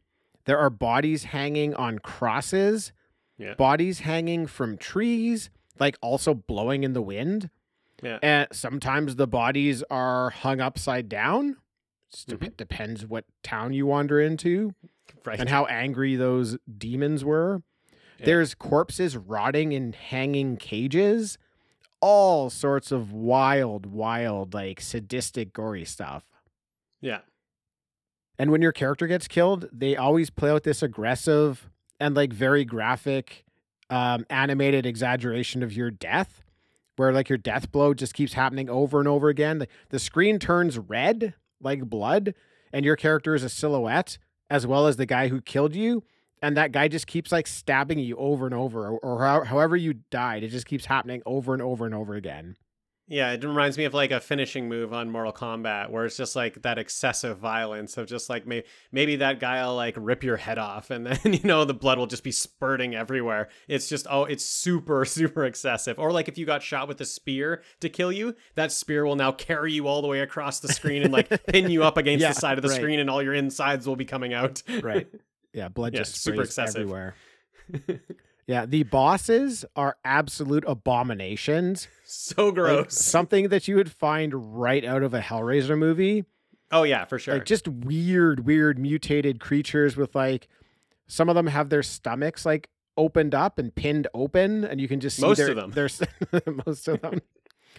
There 0.45 0.59
are 0.59 0.71
bodies 0.71 1.25
hanging 1.25 1.75
on 1.75 1.99
crosses. 1.99 2.93
Yeah. 3.39 3.55
Bodies 3.55 4.01
hanging 4.01 4.47
from 4.47 4.77
trees, 4.77 5.49
like 5.79 5.97
also 6.03 6.35
blowing 6.35 6.85
in 6.85 6.93
the 6.93 7.01
wind. 7.03 7.49
Yeah. 8.03 8.19
And 8.23 8.49
sometimes 8.53 9.17
the 9.17 9.27
bodies 9.27 9.83
are 9.91 10.31
hung 10.31 10.61
upside 10.61 11.09
down. 11.09 11.57
It 12.29 12.39
Mhm. 12.41 12.57
depends 12.57 13.07
what 13.07 13.25
town 13.43 13.73
you 13.73 13.87
wander 13.87 14.21
into 14.21 14.75
Right. 15.25 15.39
and 15.41 15.49
how 15.49 15.65
angry 15.67 16.17
those 16.17 16.59
demons 16.77 17.25
were. 17.25 17.63
Yeah. 18.19 18.27
There's 18.27 18.55
corpses 18.55 19.17
rotting 19.17 19.73
in 19.73 19.93
hanging 19.95 20.57
cages, 20.59 21.39
all 22.01 22.51
sorts 22.51 22.93
of 22.93 23.13
wild, 23.13 23.87
wild, 23.87 24.55
like 24.55 24.81
sadistic, 24.81 25.53
gory 25.53 25.85
stuff. 25.85 26.25
yeah. 27.01 27.21
And 28.39 28.51
when 28.51 28.63
your 28.63 28.73
character 28.73 29.07
gets 29.07 29.29
killed, 29.29 29.69
they 29.71 29.97
always 29.97 30.31
play 30.31 30.51
out 30.51 30.63
this 30.63 30.83
aggressive 30.83 31.69
and 31.99 32.17
like 32.17 32.33
very 32.33 32.65
graphic, 32.65 33.45
um, 33.91 34.25
animated 34.31 34.87
exaggeration 34.87 35.63
of 35.63 35.75
your 35.75 35.91
death, 35.91 36.43
where 36.97 37.13
like 37.13 37.29
your 37.29 37.37
death 37.37 37.71
blow 37.71 37.93
just 37.93 38.15
keeps 38.15 38.33
happening 38.33 38.71
over 38.71 38.99
and 38.99 39.07
over 39.07 39.29
again. 39.29 39.59
The, 39.59 39.69
the 39.91 39.99
screen 39.99 40.39
turns 40.39 40.79
red 40.79 41.35
like 41.61 41.85
blood, 41.85 42.35
and 42.73 42.83
your 42.87 42.97
character 42.97 43.35
is 43.35 43.45
a 43.45 43.51
silhouette 43.51 44.17
as 44.49 44.67
well 44.67 44.87
as 44.87 44.97
the 44.97 45.07
guy 45.07 45.29
who 45.29 45.43
killed 45.43 45.75
you. 45.75 46.03
And 46.43 46.57
that 46.57 46.73
guy 46.73 46.89
just 46.89 47.07
keeps 47.07 47.33
like 47.33 47.47
stabbing 47.47 47.99
you 47.99 48.17
over 48.17 48.47
and 48.47 48.55
over, 48.55 48.89
or, 48.89 48.99
or 49.01 49.25
how, 49.25 49.45
however 49.45 49.77
you 49.77 49.95
died. 50.11 50.43
It 50.43 50.49
just 50.49 50.67
keeps 50.67 50.87
happening 50.87 51.23
over 51.27 51.53
and 51.53 51.63
over 51.63 51.85
and 51.87 51.95
over 51.95 52.15
again. 52.15 52.57
Yeah, 53.13 53.33
it 53.33 53.43
reminds 53.43 53.77
me 53.77 53.87
of 53.87 53.93
like 53.93 54.13
a 54.13 54.21
finishing 54.21 54.69
move 54.69 54.93
on 54.93 55.11
Mortal 55.11 55.33
Kombat 55.33 55.91
where 55.91 56.05
it's 56.05 56.17
just 56.17 56.37
like 56.37 56.63
that 56.63 56.79
excessive 56.79 57.39
violence 57.39 57.97
of 57.97 58.07
just 58.07 58.31
like 58.31 58.47
maybe 58.47 58.65
maybe 58.93 59.17
that 59.17 59.41
guy'll 59.41 59.75
like 59.75 59.97
rip 59.99 60.23
your 60.23 60.37
head 60.37 60.59
off 60.59 60.91
and 60.93 61.05
then 61.09 61.19
you 61.33 61.41
know 61.43 61.65
the 61.65 61.75
blood 61.75 61.99
will 61.99 62.07
just 62.07 62.23
be 62.23 62.31
spurting 62.31 62.95
everywhere. 62.95 63.49
It's 63.67 63.89
just 63.89 64.07
oh 64.09 64.27
it's 64.27 64.45
super 64.45 65.05
super 65.05 65.45
excessive. 65.45 65.99
Or 65.99 66.13
like 66.13 66.29
if 66.29 66.39
you 66.39 66.47
got 66.47 66.63
shot 66.63 66.87
with 66.87 67.01
a 67.01 67.05
spear 67.05 67.63
to 67.81 67.89
kill 67.89 68.13
you, 68.13 68.37
that 68.55 68.71
spear 68.71 69.05
will 69.05 69.17
now 69.17 69.33
carry 69.33 69.73
you 69.73 69.89
all 69.89 70.03
the 70.03 70.09
way 70.09 70.21
across 70.21 70.61
the 70.61 70.69
screen 70.73 71.03
and 71.03 71.13
like 71.13 71.47
pin 71.47 71.69
you 71.69 71.83
up 71.83 71.97
against 71.97 72.23
Yeah, 72.23 72.29
the 72.33 72.39
side 72.41 72.59
of 72.59 72.63
the 72.63 72.69
right. 72.69 72.77
screen 72.77 73.01
and 73.01 73.11
all 73.11 73.25
your 73.25 73.35
insides 73.35 73.89
will 73.89 73.97
be 73.97 74.05
coming 74.05 74.33
out. 74.33 74.63
Right. 74.83 75.09
Yeah, 75.53 75.69
blood 75.69 75.95
Yeah, 75.95 76.01
just 76.01 76.23
super 76.23 76.43
excessive. 76.43 76.83
everywhere. 76.83 77.15
yeah, 78.47 78.67
the 78.67 78.83
bosses 78.85 79.65
are 79.77 79.97
absolute 80.05 80.65
abominations. 80.67 81.89
so 82.05 82.47
Like, 82.47 82.55
gross. 82.55 82.95
something 82.95 83.49
that 83.49 83.69
you 83.69 83.77
would 83.77 83.91
find 83.91 84.57
right 84.57 84.85
out 84.85 85.03
of 85.03 85.15
a 85.15 85.21
Hellraiser 85.21 85.79
movie. 85.79 86.25
oh 86.73 86.83
yeah, 86.85 87.05
for 87.05 87.19
sure. 87.19 87.35
Like 87.35 87.45
just 87.45 87.69
weird, 87.69 88.47
weird 88.47 88.79
mutated 88.79 89.41
creatures 89.41 89.97
with 89.97 90.15
like 90.15 90.49
some 91.07 91.29
of 91.29 91.35
them 91.35 91.49
have 91.49 91.69
their 91.69 91.83
stomachs 91.83 92.47
like 92.47 92.69
opened 92.97 93.35
up 93.35 93.59
and 93.59 93.75
pinned 93.75 94.07
open, 94.15 94.65
and 94.65 94.81
you 94.81 94.87
can 94.89 95.01
just 95.01 95.17
see 95.17 95.23
Most 95.23 95.39
their, 95.39 95.51
of 95.51 95.57
them. 95.57 95.71
Their, 95.73 95.89
most 96.67 96.87
of 96.89 97.01
them. 97.01 97.21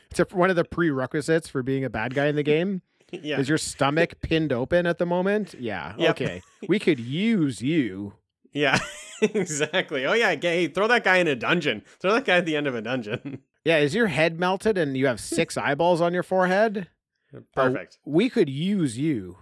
It's 0.10 0.20
a, 0.20 0.24
one 0.32 0.50
of 0.50 0.56
the 0.58 0.66
prerequisites 0.66 1.48
for 1.48 1.64
being 1.64 1.86
a 1.86 1.90
bad 1.90 2.14
guy 2.14 2.28
in 2.28 2.36
the 2.36 2.44
game. 2.56 2.82
Yeah. 3.12 3.40
Is 3.40 3.50
your 3.50 3.58
stomach 3.58 4.20
pinned 4.22 4.52
open 4.54 4.86
at 4.86 4.98
the 4.98 5.06
moment? 5.06 5.56
Yeah. 5.58 5.94
Yep. 5.98 6.10
Okay. 6.12 6.42
We 6.68 6.80
could 6.80 7.00
use 7.00 7.62
you. 7.62 8.14
Yeah, 8.54 8.80
exactly. 9.22 10.06
Oh 10.06 10.14
yeah, 10.14 10.36
hey, 10.36 10.68
throw 10.68 10.88
that 10.88 11.04
guy 11.04 11.18
in 11.18 11.28
a 11.28 11.36
dungeon. 11.36 11.84
Throw 12.02 12.14
that 12.14 12.26
guy 12.26 12.38
at 12.38 12.46
the 12.46 12.56
end 12.56 12.68
of 12.68 12.76
a 12.76 12.82
dungeon. 12.82 13.40
Yeah, 13.64 13.78
is 13.78 13.94
your 13.94 14.08
head 14.08 14.40
melted 14.40 14.76
and 14.76 14.98
you 14.98 15.06
have 15.06 15.20
six 15.20 15.56
eyeballs 15.58 16.02
on 16.02 16.16
your 16.16 16.24
forehead? 16.24 16.88
Oh, 17.32 17.42
perfect. 17.54 18.00
We 18.04 18.28
could 18.28 18.50
use 18.50 18.98
you. 18.98 19.38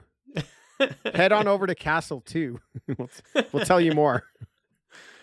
Head 1.13 1.32
on 1.32 1.47
over 1.47 1.65
to 1.65 1.73
Castle 1.73 2.19
2. 2.25 2.60
we'll, 2.97 3.10
we'll 3.53 3.65
tell 3.65 3.79
you 3.79 3.93
more. 3.93 4.25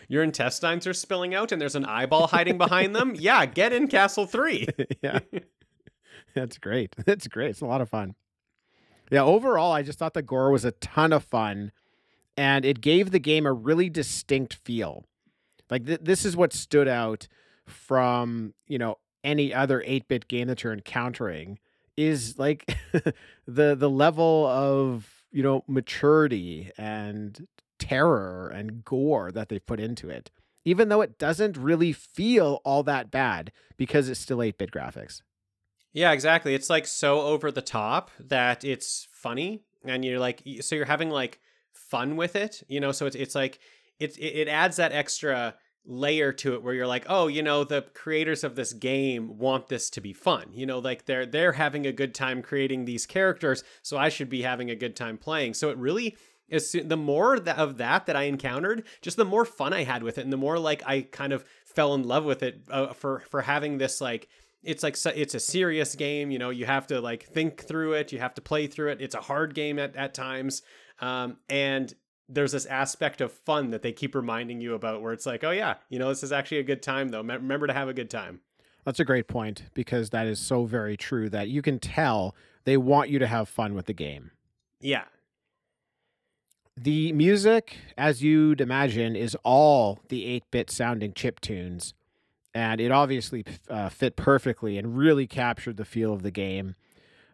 Your 0.07 0.23
intestines 0.23 0.87
are 0.87 0.95
spilling 0.95 1.35
out 1.35 1.51
and 1.51 1.61
there's 1.61 1.75
an 1.75 1.85
eyeball 1.85 2.25
hiding 2.25 2.57
behind 2.57 2.95
them. 2.95 3.13
Yeah, 3.15 3.45
get 3.45 3.71
in 3.71 3.87
Castle 3.87 4.25
3. 4.25 4.65
yeah. 5.03 5.19
That's 6.33 6.57
great. 6.57 6.95
That's 7.05 7.27
great. 7.27 7.51
It's 7.51 7.61
a 7.61 7.67
lot 7.67 7.81
of 7.81 7.89
fun. 7.89 8.15
Yeah, 9.11 9.23
overall, 9.23 9.71
I 9.71 9.83
just 9.83 9.99
thought 9.99 10.13
the 10.13 10.21
gore 10.21 10.51
was 10.51 10.65
a 10.65 10.71
ton 10.71 11.13
of 11.13 11.23
fun 11.23 11.71
and 12.35 12.65
it 12.65 12.81
gave 12.81 13.11
the 13.11 13.19
game 13.19 13.45
a 13.45 13.53
really 13.53 13.89
distinct 13.89 14.53
feel. 14.53 15.05
Like, 15.69 15.85
th- 15.85 16.01
this 16.03 16.25
is 16.25 16.37
what 16.37 16.53
stood 16.53 16.87
out 16.87 17.27
from, 17.65 18.53
you 18.67 18.77
know, 18.77 18.97
any 19.23 19.53
other 19.53 19.83
8 19.85 20.07
bit 20.07 20.27
game 20.27 20.47
that 20.47 20.63
you're 20.63 20.73
encountering 20.73 21.59
is 21.97 22.37
like 22.37 22.77
the 23.47 23.75
the 23.75 23.89
level 23.89 24.45
of, 24.45 25.25
you 25.31 25.43
know, 25.43 25.63
maturity 25.67 26.71
and 26.77 27.47
terror 27.79 28.49
and 28.53 28.85
gore 28.85 29.31
that 29.31 29.49
they 29.49 29.59
put 29.59 29.79
into 29.79 30.09
it. 30.09 30.31
Even 30.63 30.89
though 30.89 31.01
it 31.01 31.17
doesn't 31.17 31.57
really 31.57 31.93
feel 31.93 32.61
all 32.63 32.83
that 32.83 33.09
bad 33.09 33.51
because 33.77 34.09
it's 34.09 34.19
still 34.19 34.41
8 34.41 34.57
bit 34.57 34.71
graphics. 34.71 35.21
Yeah, 35.97 36.11
exactly. 36.11 36.53
It's 36.53 36.69
like 36.69 36.85
so 36.85 37.21
over 37.21 37.49
the 37.49 37.63
top 37.63 38.11
that 38.19 38.63
it's 38.63 39.07
funny 39.11 39.63
and 39.83 40.05
you're 40.05 40.19
like 40.19 40.43
so 40.61 40.75
you're 40.75 40.85
having 40.85 41.09
like 41.09 41.39
fun 41.73 42.15
with 42.15 42.35
it, 42.35 42.61
you 42.67 42.79
know, 42.79 42.91
so 42.91 43.07
it's 43.07 43.15
it's 43.15 43.33
like 43.33 43.57
it 43.99 44.15
it 44.19 44.47
adds 44.47 44.75
that 44.75 44.91
extra 44.91 45.55
layer 45.87 46.31
to 46.33 46.53
it 46.53 46.61
where 46.61 46.75
you're 46.75 46.85
like, 46.85 47.07
"Oh, 47.09 47.25
you 47.25 47.41
know, 47.41 47.63
the 47.63 47.81
creators 47.95 48.43
of 48.43 48.55
this 48.55 48.73
game 48.73 49.39
want 49.39 49.69
this 49.69 49.89
to 49.89 49.99
be 49.99 50.13
fun." 50.13 50.49
You 50.53 50.67
know, 50.67 50.77
like 50.77 51.05
they're 51.05 51.25
they're 51.25 51.53
having 51.53 51.87
a 51.87 51.91
good 51.91 52.13
time 52.13 52.43
creating 52.43 52.85
these 52.85 53.07
characters, 53.07 53.63
so 53.81 53.97
I 53.97 54.09
should 54.09 54.29
be 54.29 54.43
having 54.43 54.69
a 54.69 54.75
good 54.75 54.95
time 54.95 55.17
playing. 55.17 55.55
So 55.55 55.71
it 55.71 55.77
really 55.77 56.15
is 56.47 56.73
the 56.73 56.95
more 56.95 57.37
of 57.37 57.77
that 57.77 58.05
that 58.05 58.15
I 58.15 58.23
encountered, 58.23 58.83
just 59.01 59.17
the 59.17 59.25
more 59.25 59.45
fun 59.45 59.73
I 59.73 59.83
had 59.83 60.03
with 60.03 60.19
it 60.19 60.25
and 60.25 60.31
the 60.31 60.37
more 60.37 60.59
like 60.59 60.83
I 60.85 61.01
kind 61.01 61.33
of 61.33 61.43
fell 61.65 61.95
in 61.95 62.03
love 62.03 62.23
with 62.23 62.43
it 62.43 62.61
uh, 62.69 62.93
for 62.93 63.21
for 63.31 63.41
having 63.41 63.79
this 63.79 63.99
like 63.99 64.27
it's 64.67 64.83
like 64.83 64.97
it's 65.15 65.33
a 65.33 65.39
serious 65.39 65.95
game 65.95 66.29
you 66.29 66.37
know 66.37 66.49
you 66.49 66.65
have 66.65 66.85
to 66.85 66.99
like 67.01 67.23
think 67.23 67.63
through 67.63 67.93
it 67.93 68.11
you 68.11 68.19
have 68.19 68.33
to 68.33 68.41
play 68.41 68.67
through 68.67 68.91
it 68.91 69.01
it's 69.01 69.15
a 69.15 69.21
hard 69.21 69.55
game 69.55 69.79
at, 69.79 69.95
at 69.95 70.13
times 70.13 70.61
um, 70.99 71.37
and 71.49 71.93
there's 72.29 72.51
this 72.51 72.65
aspect 72.65 73.21
of 73.21 73.31
fun 73.31 73.69
that 73.69 73.81
they 73.81 73.93
keep 73.93 74.13
reminding 74.13 74.59
you 74.59 74.73
about 74.75 75.01
where 75.01 75.13
it's 75.13 75.25
like 75.25 75.43
oh 75.43 75.51
yeah 75.51 75.75
you 75.89 75.97
know 75.97 76.09
this 76.09 76.21
is 76.21 76.31
actually 76.31 76.59
a 76.59 76.63
good 76.63 76.83
time 76.83 77.09
though 77.09 77.21
remember 77.21 77.65
to 77.65 77.73
have 77.73 77.87
a 77.87 77.93
good 77.93 78.09
time 78.09 78.41
That's 78.83 78.99
a 78.99 79.05
great 79.05 79.27
point 79.27 79.63
because 79.73 80.09
that 80.11 80.27
is 80.27 80.39
so 80.39 80.65
very 80.65 80.97
true 80.97 81.29
that 81.29 81.47
you 81.47 81.61
can 81.61 81.79
tell 81.79 82.35
they 82.65 82.77
want 82.77 83.09
you 83.09 83.19
to 83.19 83.27
have 83.27 83.47
fun 83.47 83.73
with 83.73 83.85
the 83.85 83.93
game. 83.93 84.31
yeah 84.81 85.05
The 86.75 87.11
music, 87.13 87.77
as 87.97 88.21
you'd 88.21 88.61
imagine, 88.61 89.15
is 89.15 89.35
all 89.43 89.99
the 90.09 90.25
8 90.25 90.43
bit 90.51 90.69
sounding 90.69 91.13
chip 91.13 91.39
tunes. 91.39 91.93
And 92.57 92.81
it 92.81 92.91
obviously 92.91 93.45
uh, 93.69 93.89
fit 93.89 94.15
perfectly 94.15 94.79
and 94.79 94.97
really 94.97 95.27
captured 95.27 95.77
the 95.77 95.85
feel 95.85 96.11
of 96.11 96.23
the 96.23 96.31
game. 96.31 96.73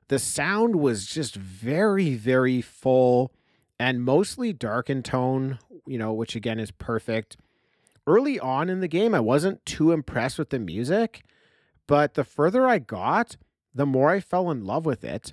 The 0.10 0.20
sound 0.20 0.76
was 0.76 1.06
just 1.06 1.36
very, 1.38 2.14
very 2.16 2.60
full 2.62 3.32
and 3.80 4.04
mostly 4.04 4.52
dark 4.52 4.90
in 4.90 5.02
tone, 5.02 5.60
you 5.88 5.98
know, 5.98 6.12
which 6.12 6.36
again 6.36 6.60
is 6.60 6.72
perfect. 6.72 7.38
Early 8.06 8.38
on 8.38 8.70
in 8.70 8.82
the 8.82 8.90
game, 8.90 9.16
I 9.16 9.22
wasn't 9.22 9.66
too 9.66 9.94
impressed 9.94 10.38
with 10.38 10.50
the 10.50 10.60
music, 10.60 11.24
but 11.88 12.16
the 12.16 12.26
further 12.26 12.68
I 12.68 12.80
got, 12.80 13.38
the 13.74 13.86
more 13.86 14.10
I 14.10 14.20
fell 14.20 14.52
in 14.52 14.66
love 14.66 14.86
with 14.86 15.06
it. 15.06 15.32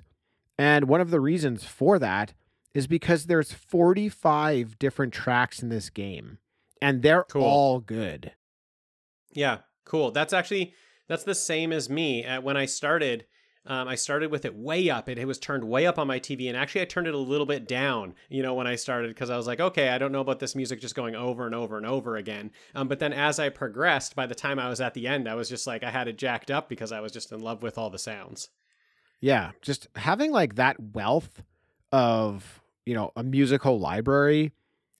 And 0.57 0.85
one 0.87 1.01
of 1.01 1.11
the 1.11 1.19
reasons 1.19 1.65
for 1.65 1.99
that 1.99 2.31
is 2.73 2.87
because 2.87 3.25
there's 3.25 3.51
45 3.51 4.79
different 4.79 5.11
tracks 5.13 5.61
in 5.61 5.67
this 5.67 5.89
game 5.89 6.37
and 6.81 7.01
they're 7.01 7.25
Cool. 7.25 7.43
all 7.43 7.79
good. 7.81 8.31
Yeah, 9.33 9.57
cool. 9.85 10.11
That's 10.11 10.33
actually 10.33 10.73
that's 11.07 11.23
the 11.23 11.35
same 11.35 11.73
as 11.73 11.89
me. 11.89 12.25
Uh, 12.25 12.41
when 12.41 12.55
I 12.55 12.65
started, 12.65 13.25
um, 13.65 13.87
I 13.87 13.95
started 13.95 14.31
with 14.31 14.45
it 14.45 14.55
way 14.55 14.89
up. 14.89 15.07
It, 15.07 15.19
it 15.19 15.25
was 15.25 15.37
turned 15.37 15.63
way 15.63 15.85
up 15.85 15.99
on 15.99 16.07
my 16.07 16.19
TV, 16.19 16.47
and 16.47 16.57
actually, 16.57 16.81
I 16.81 16.85
turned 16.85 17.07
it 17.07 17.13
a 17.13 17.19
little 17.19 17.45
bit 17.45 17.67
down. 17.67 18.15
You 18.29 18.41
know, 18.41 18.53
when 18.53 18.65
I 18.65 18.75
started, 18.75 19.09
because 19.09 19.29
I 19.29 19.37
was 19.37 19.45
like, 19.45 19.59
okay, 19.59 19.89
I 19.89 19.97
don't 19.97 20.11
know 20.11 20.21
about 20.21 20.39
this 20.39 20.55
music 20.55 20.81
just 20.81 20.95
going 20.95 21.15
over 21.15 21.45
and 21.45 21.53
over 21.53 21.77
and 21.77 21.85
over 21.85 22.15
again. 22.15 22.51
Um, 22.73 22.87
but 22.87 22.99
then 22.99 23.13
as 23.13 23.39
I 23.39 23.49
progressed, 23.49 24.15
by 24.15 24.25
the 24.25 24.35
time 24.35 24.57
I 24.57 24.69
was 24.69 24.81
at 24.81 24.93
the 24.93 25.07
end, 25.07 25.27
I 25.27 25.35
was 25.35 25.49
just 25.49 25.67
like, 25.67 25.83
I 25.83 25.91
had 25.91 26.07
it 26.07 26.17
jacked 26.17 26.49
up 26.49 26.69
because 26.69 26.91
I 26.91 27.01
was 27.01 27.11
just 27.11 27.31
in 27.31 27.39
love 27.39 27.61
with 27.61 27.77
all 27.77 27.89
the 27.89 27.99
sounds. 27.99 28.49
Yeah, 29.19 29.51
just 29.61 29.87
having 29.95 30.31
like 30.31 30.55
that 30.55 30.77
wealth 30.79 31.43
of, 31.91 32.61
you 32.85 32.95
know, 32.95 33.11
a 33.15 33.23
musical 33.23 33.79
library 33.79 34.53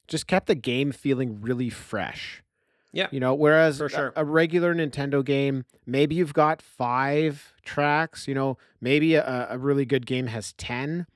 just 0.07 0.27
kept 0.27 0.47
the 0.47 0.55
game 0.55 0.91
feeling 0.91 1.41
really 1.41 1.69
fresh. 1.69 2.43
Yeah, 2.93 3.07
You 3.11 3.19
know, 3.21 3.33
whereas 3.33 3.77
For 3.77 3.85
a- 4.15 4.21
a, 4.21 4.25
regular 4.25 4.75
Nintendo 4.75 5.23
game, 5.23 5.63
maybe 5.85 6.15
you've 6.15 6.33
got 6.33 6.61
five 6.61 7.53
tracks, 7.63 8.27
you 8.27 8.33
know, 8.35 8.57
maybe 8.81 9.15
a, 9.15 9.47
a 9.49 9.57
really 9.57 9.85
good 9.85 10.05
game 10.05 10.27
has 10.27 10.51
10, 10.53 11.07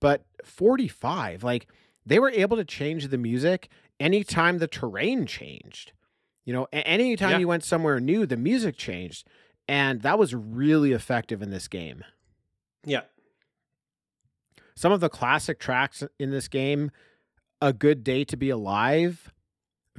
but 0.00 0.24
45, 0.42 1.44
like 1.44 1.66
they 2.06 2.18
were 2.18 2.30
able 2.30 2.56
to 2.56 2.64
change 2.64 3.08
the 3.08 3.18
music 3.18 3.68
anytime 4.00 4.56
the 4.56 4.66
terrain 4.66 5.26
changed. 5.26 5.92
You 6.46 6.54
know, 6.54 6.66
anytime 6.72 7.32
Yeah. 7.32 7.38
you 7.40 7.48
went 7.48 7.62
somewhere 7.64 8.00
new, 8.00 8.24
the 8.24 8.38
music 8.38 8.78
changed. 8.78 9.28
And 9.68 10.00
that 10.00 10.18
was 10.18 10.34
really 10.34 10.92
effective 10.92 11.42
in 11.42 11.50
this 11.50 11.68
game. 11.68 12.04
yeah, 12.86 13.02
Some 14.74 14.92
of 14.92 15.00
the 15.00 15.10
classic 15.10 15.58
tracks 15.58 16.02
in 16.18 16.30
this 16.30 16.48
game, 16.48 16.90
A 17.60 17.72
Good 17.74 18.02
Day 18.04 18.24
to 18.24 18.36
Be 18.36 18.48
Alive, 18.48 19.30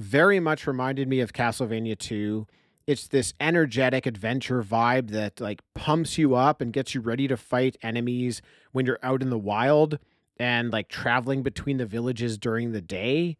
very 0.00 0.40
much 0.40 0.66
reminded 0.66 1.08
me 1.08 1.20
of 1.20 1.32
Castlevania 1.32 1.96
2. 1.96 2.46
It's 2.86 3.06
this 3.06 3.34
energetic 3.38 4.06
adventure 4.06 4.62
vibe 4.62 5.10
that 5.10 5.40
like 5.40 5.60
pumps 5.74 6.16
you 6.16 6.34
up 6.34 6.60
and 6.60 6.72
gets 6.72 6.94
you 6.94 7.02
ready 7.02 7.28
to 7.28 7.36
fight 7.36 7.76
enemies 7.82 8.40
when 8.72 8.86
you're 8.86 8.98
out 9.02 9.22
in 9.22 9.28
the 9.28 9.38
wild 9.38 9.98
and 10.38 10.72
like 10.72 10.88
traveling 10.88 11.42
between 11.42 11.76
the 11.76 11.84
villages 11.84 12.38
during 12.38 12.72
the 12.72 12.80
day. 12.80 13.36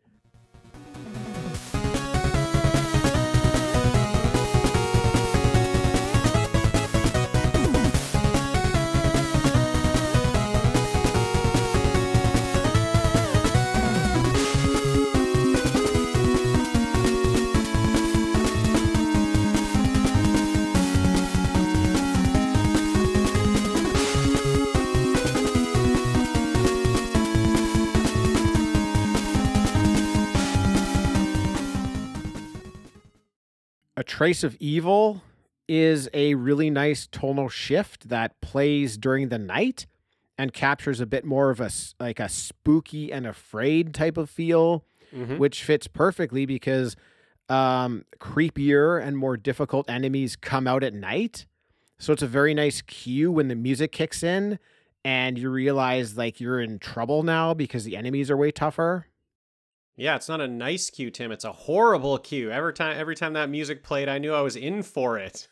A 33.96 34.04
Trace 34.04 34.42
of 34.44 34.56
Evil 34.60 35.22
is 35.68 36.08
a 36.14 36.34
really 36.34 36.70
nice 36.70 37.06
tonal 37.06 37.48
shift 37.48 38.08
that 38.08 38.40
plays 38.40 38.96
during 38.96 39.28
the 39.28 39.38
night 39.38 39.86
and 40.38 40.52
captures 40.52 41.00
a 41.00 41.06
bit 41.06 41.24
more 41.24 41.50
of 41.50 41.60
a 41.60 41.70
like 42.00 42.18
a 42.18 42.28
spooky 42.28 43.12
and 43.12 43.26
afraid 43.26 43.92
type 43.94 44.16
of 44.16 44.30
feel, 44.30 44.84
Mhm. 45.14 45.38
which 45.38 45.62
fits 45.64 45.86
perfectly 45.86 46.46
because 46.46 46.96
um, 47.48 48.04
creepier 48.20 49.02
and 49.04 49.18
more 49.18 49.36
difficult 49.36 49.90
enemies 49.90 50.36
come 50.36 50.68
out 50.68 50.84
at 50.84 50.94
night. 50.94 51.46
So 51.98 52.12
it's 52.12 52.22
a 52.22 52.28
very 52.28 52.54
nice 52.54 52.80
cue 52.80 53.30
when 53.32 53.48
the 53.48 53.56
music 53.56 53.90
kicks 53.90 54.22
in 54.22 54.58
and 55.04 55.36
you 55.36 55.50
realize 55.50 56.16
like 56.16 56.40
you're 56.40 56.60
in 56.60 56.78
trouble 56.78 57.24
now 57.24 57.52
because 57.52 57.82
the 57.84 57.96
enemies 57.96 58.30
are 58.30 58.36
way 58.36 58.52
tougher. 58.52 59.06
Yeah. 60.00 60.16
It's 60.16 60.28
not 60.28 60.40
a 60.40 60.48
nice 60.48 60.90
cue, 60.90 61.10
Tim. 61.10 61.30
It's 61.30 61.44
a 61.44 61.52
horrible 61.52 62.18
cue. 62.18 62.50
Every 62.50 62.72
time, 62.72 62.96
every 62.98 63.14
time 63.14 63.34
that 63.34 63.50
music 63.50 63.84
played, 63.84 64.08
I 64.08 64.18
knew 64.18 64.32
I 64.32 64.40
was 64.40 64.56
in 64.56 64.82
for 64.82 65.18
it. 65.18 65.46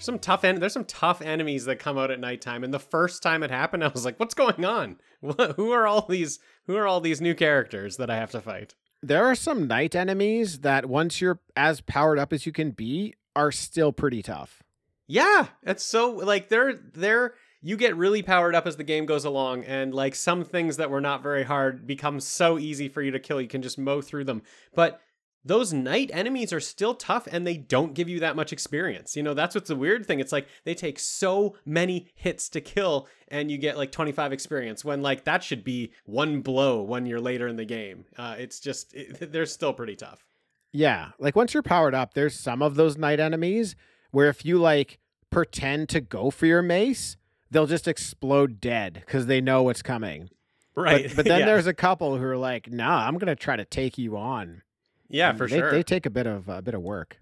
Some 0.00 0.18
tough 0.18 0.44
en- 0.44 0.60
there's 0.60 0.72
some 0.72 0.84
tough 0.84 1.22
enemies 1.22 1.64
that 1.66 1.76
come 1.76 1.98
out 1.98 2.10
at 2.10 2.20
nighttime 2.20 2.64
and 2.64 2.72
the 2.72 2.78
first 2.78 3.22
time 3.22 3.42
it 3.42 3.50
happened 3.50 3.84
I 3.84 3.88
was 3.88 4.04
like 4.04 4.18
what's 4.18 4.34
going 4.34 4.64
on? 4.64 4.98
What, 5.20 5.56
who 5.56 5.70
are 5.72 5.86
all 5.86 6.06
these 6.06 6.38
who 6.66 6.76
are 6.76 6.86
all 6.86 7.00
these 7.00 7.20
new 7.20 7.34
characters 7.34 7.96
that 7.98 8.10
I 8.10 8.16
have 8.16 8.30
to 8.30 8.40
fight? 8.40 8.74
There 9.02 9.24
are 9.24 9.34
some 9.34 9.66
night 9.66 9.94
enemies 9.94 10.60
that 10.60 10.86
once 10.86 11.20
you're 11.20 11.40
as 11.56 11.80
powered 11.80 12.18
up 12.18 12.32
as 12.32 12.46
you 12.46 12.52
can 12.52 12.70
be 12.70 13.14
are 13.36 13.52
still 13.52 13.92
pretty 13.92 14.22
tough. 14.22 14.62
Yeah, 15.06 15.48
it's 15.62 15.84
so 15.84 16.10
like 16.12 16.48
they're 16.48 16.74
they're 16.74 17.34
you 17.62 17.76
get 17.76 17.96
really 17.96 18.22
powered 18.22 18.54
up 18.54 18.66
as 18.66 18.76
the 18.76 18.84
game 18.84 19.06
goes 19.06 19.24
along 19.24 19.64
and 19.64 19.94
like 19.94 20.14
some 20.14 20.44
things 20.44 20.78
that 20.78 20.90
were 20.90 21.00
not 21.00 21.22
very 21.22 21.44
hard 21.44 21.86
become 21.86 22.20
so 22.20 22.58
easy 22.58 22.88
for 22.88 23.02
you 23.02 23.10
to 23.10 23.18
kill 23.18 23.40
you 23.40 23.48
can 23.48 23.62
just 23.62 23.78
mow 23.78 24.00
through 24.00 24.24
them. 24.24 24.42
But 24.74 25.00
those 25.44 25.72
night 25.72 26.10
enemies 26.12 26.52
are 26.52 26.60
still 26.60 26.94
tough 26.94 27.26
and 27.30 27.46
they 27.46 27.56
don't 27.56 27.94
give 27.94 28.08
you 28.08 28.20
that 28.20 28.36
much 28.36 28.52
experience. 28.52 29.16
You 29.16 29.22
know, 29.22 29.34
that's 29.34 29.54
what's 29.54 29.68
the 29.68 29.76
weird 29.76 30.06
thing. 30.06 30.20
It's 30.20 30.32
like 30.32 30.48
they 30.64 30.74
take 30.74 30.98
so 30.98 31.56
many 31.64 32.08
hits 32.14 32.48
to 32.50 32.60
kill 32.60 33.08
and 33.28 33.50
you 33.50 33.56
get 33.56 33.78
like 33.78 33.92
25 33.92 34.32
experience 34.32 34.84
when 34.84 35.02
like 35.02 35.24
that 35.24 35.42
should 35.42 35.64
be 35.64 35.92
one 36.04 36.42
blow 36.42 36.82
when 36.82 37.06
you're 37.06 37.20
later 37.20 37.48
in 37.48 37.56
the 37.56 37.64
game. 37.64 38.04
Uh, 38.16 38.36
it's 38.38 38.60
just, 38.60 38.94
it, 38.94 39.32
they're 39.32 39.46
still 39.46 39.72
pretty 39.72 39.96
tough. 39.96 40.24
Yeah, 40.72 41.10
like 41.18 41.34
once 41.34 41.52
you're 41.52 41.62
powered 41.64 41.94
up, 41.94 42.14
there's 42.14 42.38
some 42.38 42.62
of 42.62 42.76
those 42.76 42.96
night 42.96 43.18
enemies 43.18 43.74
where 44.12 44.28
if 44.28 44.44
you 44.44 44.58
like 44.58 44.98
pretend 45.30 45.88
to 45.88 46.00
go 46.00 46.30
for 46.30 46.46
your 46.46 46.62
mace, 46.62 47.16
they'll 47.50 47.66
just 47.66 47.88
explode 47.88 48.60
dead 48.60 49.02
because 49.04 49.26
they 49.26 49.40
know 49.40 49.62
what's 49.62 49.82
coming. 49.82 50.28
Right. 50.76 51.08
But, 51.08 51.16
but 51.16 51.24
then 51.26 51.40
yeah. 51.40 51.46
there's 51.46 51.66
a 51.66 51.74
couple 51.74 52.16
who 52.16 52.24
are 52.24 52.36
like, 52.36 52.70
"Nah, 52.70 53.06
I'm 53.06 53.18
gonna 53.18 53.34
try 53.34 53.56
to 53.56 53.64
take 53.64 53.98
you 53.98 54.16
on." 54.16 54.62
Yeah, 55.10 55.30
And 55.30 55.38
for 55.38 55.46
they, 55.46 55.58
sure. 55.58 55.70
They 55.70 55.82
take 55.82 56.06
a 56.06 56.10
bit 56.10 56.26
of 56.26 56.48
a 56.48 56.62
bit 56.62 56.74
of 56.74 56.82
work. 56.82 57.18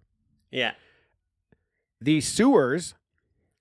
yeah. 0.51 0.72
The 2.01 2.20
sewers 2.20 2.94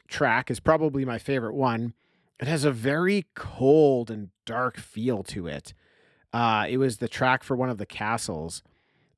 track 0.08 0.52
is 0.52 0.60
probably 0.60 1.04
my 1.06 1.18
favorite 1.18 1.56
one. 1.56 1.94
It 2.40 2.48
has 2.48 2.64
a 2.64 2.72
very 2.72 3.26
cold 3.34 4.12
and 4.12 4.30
dark 4.46 4.78
feel 4.78 5.24
to 5.24 5.48
it. 5.48 5.74
Uh, 6.32 6.68
it 6.70 6.78
was 6.78 6.98
the 6.98 7.08
track 7.08 7.42
for 7.44 7.56
one 7.56 7.70
of 7.72 7.80
the 7.80 7.86
castles, 7.88 8.62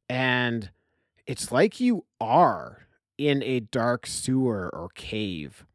and 0.08 0.70
it's 1.28 1.52
like 1.52 1.82
you 1.82 2.06
are 2.22 2.88
in 3.18 3.44
a 3.44 3.60
dark 3.60 4.08
sewer 4.08 4.70
or 4.74 4.88
cave, 4.96 5.66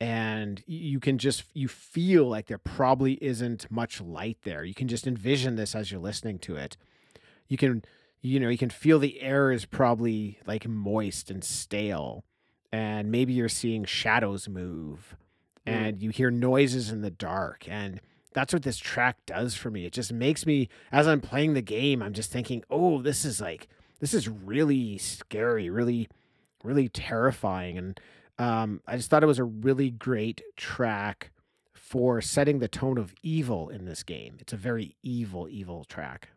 and 0.00 0.62
you 0.66 0.98
can 0.98 1.18
just 1.18 1.44
you 1.52 1.68
feel 1.68 2.26
like 2.26 2.46
there 2.46 2.56
probably 2.56 3.14
isn't 3.22 3.70
much 3.70 4.00
light 4.00 4.38
there. 4.44 4.64
You 4.64 4.72
can 4.74 4.88
just 4.88 5.06
envision 5.06 5.56
this 5.56 5.74
as 5.74 5.92
you're 5.92 6.00
listening 6.00 6.38
to 6.38 6.56
it. 6.56 6.78
You 7.48 7.58
can 7.58 7.84
you 8.28 8.38
know 8.40 8.48
you 8.48 8.58
can 8.58 8.70
feel 8.70 8.98
the 8.98 9.20
air 9.20 9.50
is 9.52 9.64
probably 9.64 10.38
like 10.46 10.66
moist 10.68 11.30
and 11.30 11.42
stale 11.42 12.24
and 12.70 13.10
maybe 13.10 13.32
you're 13.32 13.48
seeing 13.48 13.84
shadows 13.84 14.48
move 14.48 15.16
Mm. 15.66 15.72
and 15.72 16.02
you 16.02 16.10
hear 16.10 16.30
noises 16.30 16.90
in 16.90 17.02
the 17.02 17.10
dark 17.10 17.68
and 17.68 18.00
that's 18.32 18.52
what 18.52 18.62
this 18.62 18.78
track 18.78 19.16
does 19.26 19.54
for 19.54 19.70
me. 19.70 19.84
It 19.84 19.92
just 19.92 20.12
makes 20.12 20.46
me 20.46 20.68
as 20.92 21.06
I'm 21.08 21.20
playing 21.20 21.54
the 21.54 21.62
game, 21.62 22.02
I'm 22.02 22.12
just 22.12 22.30
thinking, 22.30 22.62
"Oh, 22.70 23.02
this 23.02 23.24
is 23.24 23.40
like 23.40 23.68
this 24.00 24.14
is 24.14 24.28
really 24.28 24.96
scary, 24.98 25.68
really 25.70 26.08
really 26.62 26.88
terrifying." 26.88 27.76
And 27.78 28.00
um, 28.38 28.80
I 28.86 28.96
just 28.96 29.10
thought 29.10 29.22
it 29.22 29.26
was 29.34 29.38
a 29.40 29.44
really 29.44 29.90
great 29.90 30.40
track 30.56 31.32
for 31.74 32.20
setting 32.20 32.58
the 32.60 32.68
tone 32.68 32.98
of 32.98 33.14
evil 33.22 33.68
in 33.70 33.84
this 33.86 34.02
game. 34.02 34.36
It's 34.38 34.52
a 34.52 34.56
very 34.58 34.94
evil, 35.02 35.48
evil 35.50 35.84
track. 35.84 36.28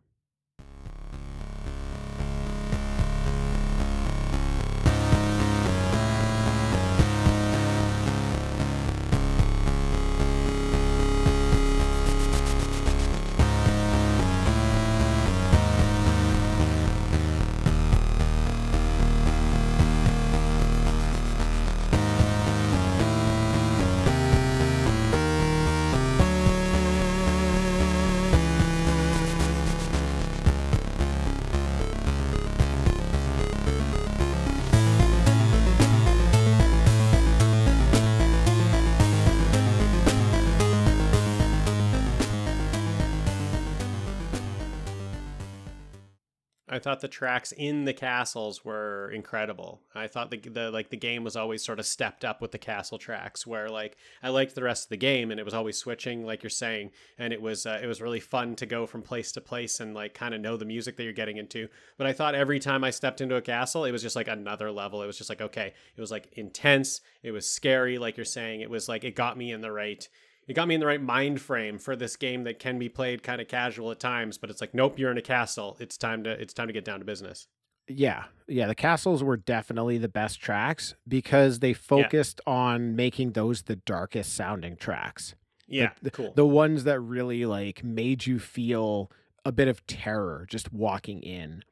Thought 46.82 47.00
the 47.00 47.08
tracks 47.08 47.54
in 47.54 47.86
the 47.86 47.94
castles 47.94 48.66
were 48.66 49.10
incredible. 49.12 49.80
I 49.96 50.08
thought 50.08 50.30
the, 50.30 50.38
the 50.38 50.70
like 50.70 50.90
the 50.90 50.98
game 50.98 51.24
was 51.24 51.38
always 51.38 51.64
sort 51.64 51.80
of 51.80 51.86
stepped 51.86 52.26
up 52.26 52.42
with 52.42 52.52
the 52.52 52.58
castle 52.58 52.98
tracks, 52.98 53.48
where 53.48 53.70
like 53.70 53.96
I 54.22 54.30
liked 54.30 54.54
the 54.56 54.64
rest 54.64 54.86
of 54.86 54.90
the 54.90 54.98
game, 54.98 55.32
and 55.32 55.40
it 55.40 55.44
was 55.44 55.54
always 55.54 55.78
switching, 55.78 56.26
like 56.26 56.44
you're 56.44 56.50
saying, 56.50 56.92
and 57.18 57.32
it 57.32 57.42
was 57.42 57.66
uh, 57.66 57.80
it 57.82 57.88
was 57.88 58.02
really 58.02 58.20
fun 58.20 58.56
to 58.58 58.66
go 58.66 58.86
from 58.86 59.02
place 59.02 59.32
to 59.32 59.42
place 59.42 59.80
and 59.80 59.94
like 59.94 60.14
kind 60.14 60.34
of 60.34 60.42
know 60.42 60.58
the 60.58 60.66
music 60.66 60.98
that 60.98 61.04
you're 61.04 61.14
getting 61.14 61.38
into. 61.38 61.70
But 61.98 62.08
I 62.08 62.14
thought 62.14 62.36
every 62.36 62.60
time 62.60 62.84
I 62.84 62.90
stepped 62.90 63.22
into 63.22 63.36
a 63.36 63.42
castle, 63.42 63.86
it 63.86 63.92
was 63.92 64.02
just 64.02 64.18
like 64.18 64.28
another 64.28 64.70
level. 64.72 65.02
It 65.02 65.08
was 65.08 65.18
just 65.18 65.30
like 65.30 65.42
okay, 65.42 65.74
it 65.96 66.02
was 66.02 66.12
like 66.12 66.28
intense, 66.34 67.00
it 67.24 67.32
was 67.32 67.48
scary, 67.48 67.98
like 67.98 68.18
you're 68.18 68.26
saying, 68.26 68.62
it 68.62 68.70
was 68.70 68.90
like 68.90 69.06
it 69.06 69.16
got 69.16 69.38
me 69.38 69.52
in 69.54 69.62
the 69.62 69.72
right 69.72 70.08
it 70.48 70.54
got 70.54 70.68
me 70.68 70.76
in 70.76 70.80
the 70.82 70.88
right 70.88 71.02
mind 71.02 71.40
frame 71.42 71.78
for 71.78 71.96
this 71.96 72.16
game 72.16 72.44
that 72.44 72.60
can 72.60 72.78
be 72.80 72.90
played 72.90 73.24
kind 73.24 73.40
of 73.42 73.48
casual 73.48 73.92
at 73.92 74.00
times 74.00 74.38
but 74.38 74.50
it's 74.50 74.62
like 74.62 74.74
nope 74.74 74.98
you're 75.00 75.12
in 75.12 75.18
a 75.18 75.22
castle 75.22 75.78
it's 75.80 75.98
time 75.98 76.24
to 76.24 76.30
it's 76.32 76.54
time 76.54 76.68
to 76.68 76.74
get 76.74 76.84
down 76.86 77.00
to 77.00 77.06
business 77.06 77.48
Yeah, 77.88 78.26
yeah, 78.48 78.68
the 78.68 78.76
castles 78.76 79.24
were 79.24 79.38
definitely 79.38 79.98
the 79.98 80.08
best 80.10 80.40
tracks 80.40 80.96
because 81.08 81.60
they 81.60 81.74
focused 81.74 82.40
on 82.48 82.96
making 82.96 83.32
those 83.34 83.64
the 83.64 83.76
darkest 83.78 84.34
sounding 84.34 84.76
tracks. 84.78 85.36
yeah 85.68 85.92
the, 86.02 86.12
cool 86.12 86.34
The 86.36 86.46
ones 86.46 86.84
that 86.86 87.00
really 87.00 87.46
like 87.46 87.84
made 87.84 88.26
you 88.26 88.40
feel 88.40 89.12
a 89.46 89.52
bit 89.52 89.68
of 89.68 89.86
terror 89.88 90.46
just 90.50 90.72
walking 90.72 91.22
in. 91.22 91.64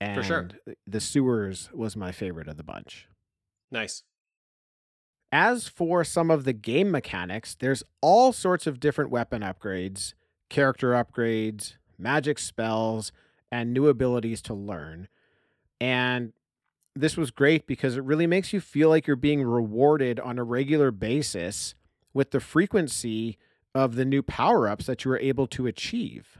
And 0.00 0.14
For 0.16 0.22
sure. 0.22 0.48
the 0.86 1.00
sewers 1.00 1.68
was 1.74 1.94
my 1.94 2.10
favorite 2.12 2.48
of 2.48 2.56
the 2.56 2.62
bunch. 2.64 3.06
nice 3.70 4.02
As 5.32 5.68
for 5.68 6.02
some 6.02 6.30
of 6.30 6.44
the 6.44 6.52
game 6.52 6.90
mechanics, 6.90 7.54
there's 7.54 7.84
all 8.00 8.32
sorts 8.32 8.66
of 8.66 8.80
different 8.80 9.10
weapon 9.10 9.42
upgrades, 9.42 10.14
character 10.48 10.90
upgrades, 10.92 11.74
magic 11.98 12.38
spells, 12.38 13.12
and 13.52 13.72
new 13.72 13.88
abilities 13.88 14.42
to 14.42 14.54
learn. 14.54 15.08
And 15.80 16.32
this 16.96 17.16
was 17.16 17.30
great 17.30 17.66
because 17.66 17.96
it 17.96 18.04
really 18.04 18.26
makes 18.26 18.52
you 18.52 18.60
feel 18.60 18.88
like 18.88 19.06
you're 19.06 19.16
being 19.16 19.42
rewarded 19.42 20.18
on 20.18 20.38
a 20.38 20.44
regular 20.44 20.90
basis 20.90 21.74
with 22.12 22.32
the 22.32 22.40
frequency 22.40 23.38
of 23.74 23.94
the 23.94 24.04
new 24.04 24.22
power 24.22 24.68
ups 24.68 24.86
that 24.86 25.04
you 25.04 25.10
were 25.10 25.20
able 25.20 25.46
to 25.46 25.66
achieve. 25.68 26.38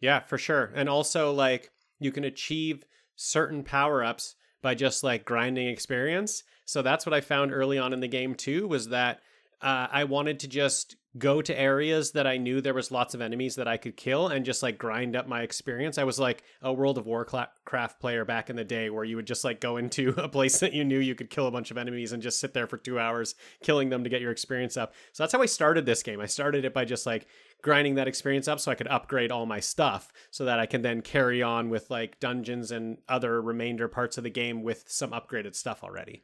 Yeah, 0.00 0.20
for 0.20 0.38
sure. 0.38 0.70
And 0.74 0.88
also 0.88 1.32
like 1.32 1.72
you 1.98 2.12
can 2.12 2.24
achieve 2.24 2.84
certain 3.16 3.64
power-ups 3.64 4.36
by 4.64 4.74
just 4.74 5.04
like 5.04 5.26
grinding 5.26 5.68
experience. 5.68 6.42
So 6.64 6.80
that's 6.80 7.04
what 7.04 7.12
I 7.12 7.20
found 7.20 7.52
early 7.52 7.78
on 7.78 7.92
in 7.92 8.00
the 8.00 8.08
game 8.08 8.34
too 8.34 8.66
was 8.66 8.88
that 8.88 9.20
uh, 9.60 9.88
I 9.92 10.04
wanted 10.04 10.40
to 10.40 10.48
just 10.48 10.96
go 11.16 11.42
to 11.42 11.56
areas 11.56 12.12
that 12.12 12.26
I 12.26 12.38
knew 12.38 12.60
there 12.60 12.74
was 12.74 12.90
lots 12.90 13.14
of 13.14 13.20
enemies 13.20 13.56
that 13.56 13.68
I 13.68 13.76
could 13.76 13.96
kill 13.96 14.28
and 14.28 14.44
just 14.44 14.62
like 14.62 14.78
grind 14.78 15.14
up 15.14 15.28
my 15.28 15.42
experience. 15.42 15.98
I 15.98 16.04
was 16.04 16.18
like 16.18 16.42
a 16.62 16.72
World 16.72 16.96
of 16.96 17.06
Warcraft 17.06 18.00
player 18.00 18.24
back 18.24 18.48
in 18.48 18.56
the 18.56 18.64
day 18.64 18.88
where 18.88 19.04
you 19.04 19.16
would 19.16 19.26
just 19.26 19.44
like 19.44 19.60
go 19.60 19.76
into 19.76 20.14
a 20.16 20.28
place 20.28 20.58
that 20.60 20.72
you 20.72 20.82
knew 20.82 20.98
you 20.98 21.14
could 21.14 21.30
kill 21.30 21.46
a 21.46 21.52
bunch 21.52 21.70
of 21.70 21.76
enemies 21.76 22.12
and 22.12 22.22
just 22.22 22.40
sit 22.40 22.54
there 22.54 22.66
for 22.66 22.78
2 22.78 22.98
hours 22.98 23.34
killing 23.62 23.90
them 23.90 24.02
to 24.02 24.10
get 24.10 24.22
your 24.22 24.32
experience 24.32 24.78
up. 24.78 24.94
So 25.12 25.22
that's 25.22 25.32
how 25.34 25.42
I 25.42 25.46
started 25.46 25.84
this 25.84 26.02
game. 26.02 26.20
I 26.20 26.26
started 26.26 26.64
it 26.64 26.72
by 26.72 26.86
just 26.86 27.04
like 27.04 27.26
grinding 27.64 27.94
that 27.94 28.06
experience 28.06 28.46
up 28.46 28.60
so 28.60 28.70
I 28.70 28.74
could 28.74 28.88
upgrade 28.88 29.32
all 29.32 29.46
my 29.46 29.58
stuff 29.58 30.12
so 30.30 30.44
that 30.44 30.60
I 30.60 30.66
can 30.66 30.82
then 30.82 31.00
carry 31.00 31.42
on 31.42 31.70
with 31.70 31.90
like 31.90 32.20
dungeons 32.20 32.70
and 32.70 32.98
other 33.08 33.40
remainder 33.40 33.88
parts 33.88 34.18
of 34.18 34.22
the 34.22 34.30
game 34.30 34.62
with 34.62 34.84
some 34.86 35.12
upgraded 35.12 35.54
stuff 35.54 35.82
already. 35.82 36.22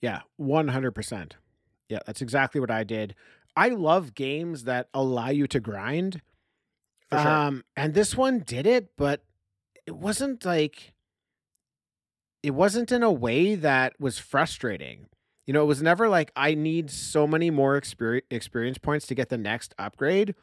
Yeah, 0.00 0.22
100%. 0.40 1.32
Yeah, 1.88 2.00
that's 2.04 2.20
exactly 2.20 2.60
what 2.60 2.72
I 2.72 2.82
did. 2.82 3.14
I 3.56 3.68
love 3.68 4.16
games 4.16 4.64
that 4.64 4.88
allow 4.92 5.28
you 5.30 5.46
to 5.46 5.60
grind. 5.60 6.22
Sure. 7.12 7.20
Um, 7.20 7.64
and 7.76 7.94
this 7.94 8.16
one 8.16 8.40
did 8.40 8.66
it, 8.66 8.88
but 8.96 9.22
it 9.86 9.94
wasn't 9.94 10.44
like 10.44 10.92
it 12.42 12.52
wasn't 12.52 12.90
in 12.90 13.04
a 13.04 13.12
way 13.12 13.54
that 13.54 13.92
was 14.00 14.18
frustrating. 14.18 15.06
You 15.46 15.52
know, 15.52 15.62
it 15.62 15.66
was 15.66 15.82
never 15.82 16.08
like 16.08 16.32
I 16.34 16.54
need 16.54 16.90
so 16.90 17.28
many 17.28 17.50
more 17.50 17.76
experience 17.76 18.26
experience 18.28 18.78
points 18.78 19.06
to 19.06 19.14
get 19.14 19.28
the 19.28 19.38
next 19.38 19.72
upgrade. 19.78 20.34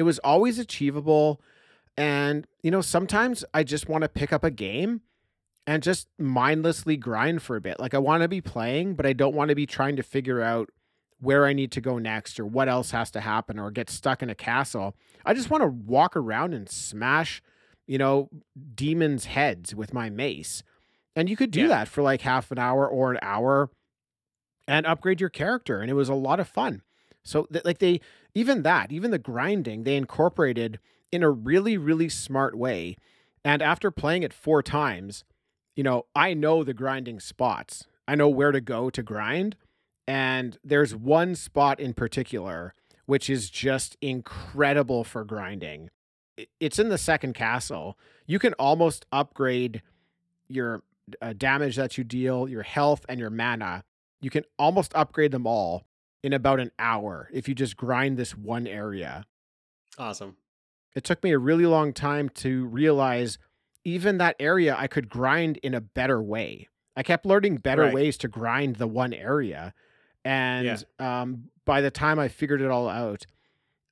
It 0.00 0.04
was 0.04 0.18
always 0.20 0.58
achievable. 0.58 1.40
And, 1.96 2.46
you 2.62 2.70
know, 2.70 2.80
sometimes 2.80 3.44
I 3.52 3.62
just 3.64 3.86
want 3.86 4.00
to 4.02 4.08
pick 4.08 4.32
up 4.32 4.42
a 4.42 4.50
game 4.50 5.02
and 5.66 5.82
just 5.82 6.08
mindlessly 6.18 6.96
grind 6.96 7.42
for 7.42 7.54
a 7.54 7.60
bit. 7.60 7.78
Like 7.78 7.92
I 7.92 7.98
want 7.98 8.22
to 8.22 8.28
be 8.28 8.40
playing, 8.40 8.94
but 8.94 9.04
I 9.04 9.12
don't 9.12 9.34
want 9.34 9.50
to 9.50 9.54
be 9.54 9.66
trying 9.66 9.96
to 9.96 10.02
figure 10.02 10.40
out 10.40 10.70
where 11.20 11.44
I 11.44 11.52
need 11.52 11.70
to 11.72 11.82
go 11.82 11.98
next 11.98 12.40
or 12.40 12.46
what 12.46 12.66
else 12.66 12.92
has 12.92 13.10
to 13.10 13.20
happen 13.20 13.58
or 13.58 13.70
get 13.70 13.90
stuck 13.90 14.22
in 14.22 14.30
a 14.30 14.34
castle. 14.34 14.96
I 15.26 15.34
just 15.34 15.50
want 15.50 15.62
to 15.62 15.66
walk 15.68 16.16
around 16.16 16.54
and 16.54 16.66
smash, 16.66 17.42
you 17.86 17.98
know, 17.98 18.30
demons' 18.74 19.26
heads 19.26 19.74
with 19.74 19.92
my 19.92 20.08
mace. 20.08 20.62
And 21.14 21.28
you 21.28 21.36
could 21.36 21.50
do 21.50 21.62
Yeah. 21.62 21.68
that 21.68 21.88
for 21.88 22.00
like 22.00 22.22
half 22.22 22.50
an 22.50 22.58
hour 22.58 22.88
or 22.88 23.12
an 23.12 23.18
hour 23.20 23.68
and 24.66 24.86
upgrade 24.86 25.20
your 25.20 25.28
character. 25.28 25.82
And 25.82 25.90
it 25.90 25.94
was 25.94 26.08
a 26.08 26.14
lot 26.14 26.40
of 26.40 26.48
fun. 26.48 26.80
So, 27.24 27.44
th- 27.44 27.64
like, 27.64 27.78
they, 27.78 28.00
even 28.34 28.62
that, 28.62 28.92
even 28.92 29.10
the 29.10 29.18
grinding, 29.18 29.84
they 29.84 29.96
incorporated 29.96 30.78
in 31.12 31.22
a 31.22 31.30
really, 31.30 31.76
really 31.76 32.08
smart 32.08 32.56
way. 32.56 32.96
And 33.44 33.62
after 33.62 33.90
playing 33.90 34.22
it 34.22 34.32
four 34.32 34.62
times, 34.62 35.24
you 35.74 35.82
know, 35.82 36.06
I 36.14 36.34
know 36.34 36.62
the 36.62 36.74
grinding 36.74 37.20
spots. 37.20 37.86
I 38.06 38.14
know 38.14 38.28
where 38.28 38.52
to 38.52 38.60
go 38.60 38.90
to 38.90 39.02
grind. 39.02 39.56
And 40.06 40.58
there's 40.64 40.94
one 40.94 41.34
spot 41.34 41.78
in 41.78 41.94
particular 41.94 42.74
which 43.10 43.28
is 43.28 43.50
just 43.50 43.96
incredible 44.00 45.02
for 45.02 45.24
grinding. 45.24 45.90
It's 46.60 46.78
in 46.78 46.90
the 46.90 46.96
second 46.96 47.32
castle. 47.32 47.98
You 48.24 48.38
can 48.38 48.52
almost 48.52 49.04
upgrade 49.10 49.82
your 50.46 50.84
uh, 51.20 51.32
damage 51.36 51.74
that 51.74 51.98
you 51.98 52.04
deal, 52.04 52.48
your 52.48 52.62
health, 52.62 53.04
and 53.08 53.18
your 53.18 53.30
mana. 53.30 53.82
You 54.20 54.30
can 54.30 54.44
almost 54.60 54.92
upgrade 54.94 55.32
them 55.32 55.44
all 55.44 55.82
in 56.22 56.32
about 56.32 56.60
an 56.60 56.70
hour 56.78 57.28
if 57.32 57.48
you 57.48 57.54
just 57.54 57.76
grind 57.76 58.16
this 58.16 58.36
one 58.36 58.66
area 58.66 59.24
Awesome. 59.98 60.36
it 60.94 61.04
took 61.04 61.22
me 61.22 61.30
a 61.32 61.38
really 61.38 61.66
long 61.66 61.92
time 61.92 62.28
to 62.30 62.66
realize 62.66 63.38
even 63.84 64.18
that 64.18 64.36
area 64.38 64.76
I 64.78 64.86
could 64.86 65.08
grind 65.08 65.56
in 65.58 65.72
a 65.74 65.80
better 65.80 66.20
way. 66.22 66.68
I 66.96 67.02
kept 67.02 67.24
learning 67.24 67.56
better 67.58 67.82
Right. 67.82 67.94
ways 67.94 68.18
to 68.18 68.28
grind 68.28 68.76
the 68.76 68.86
one 68.86 69.14
area. 69.14 69.72
And 70.22 70.66
um, 70.98 71.44
by 71.64 71.80
the 71.80 71.90
time 71.90 72.18
I 72.18 72.28
figured 72.28 72.60
it 72.60 72.70
all 72.70 72.88
out, 72.90 73.24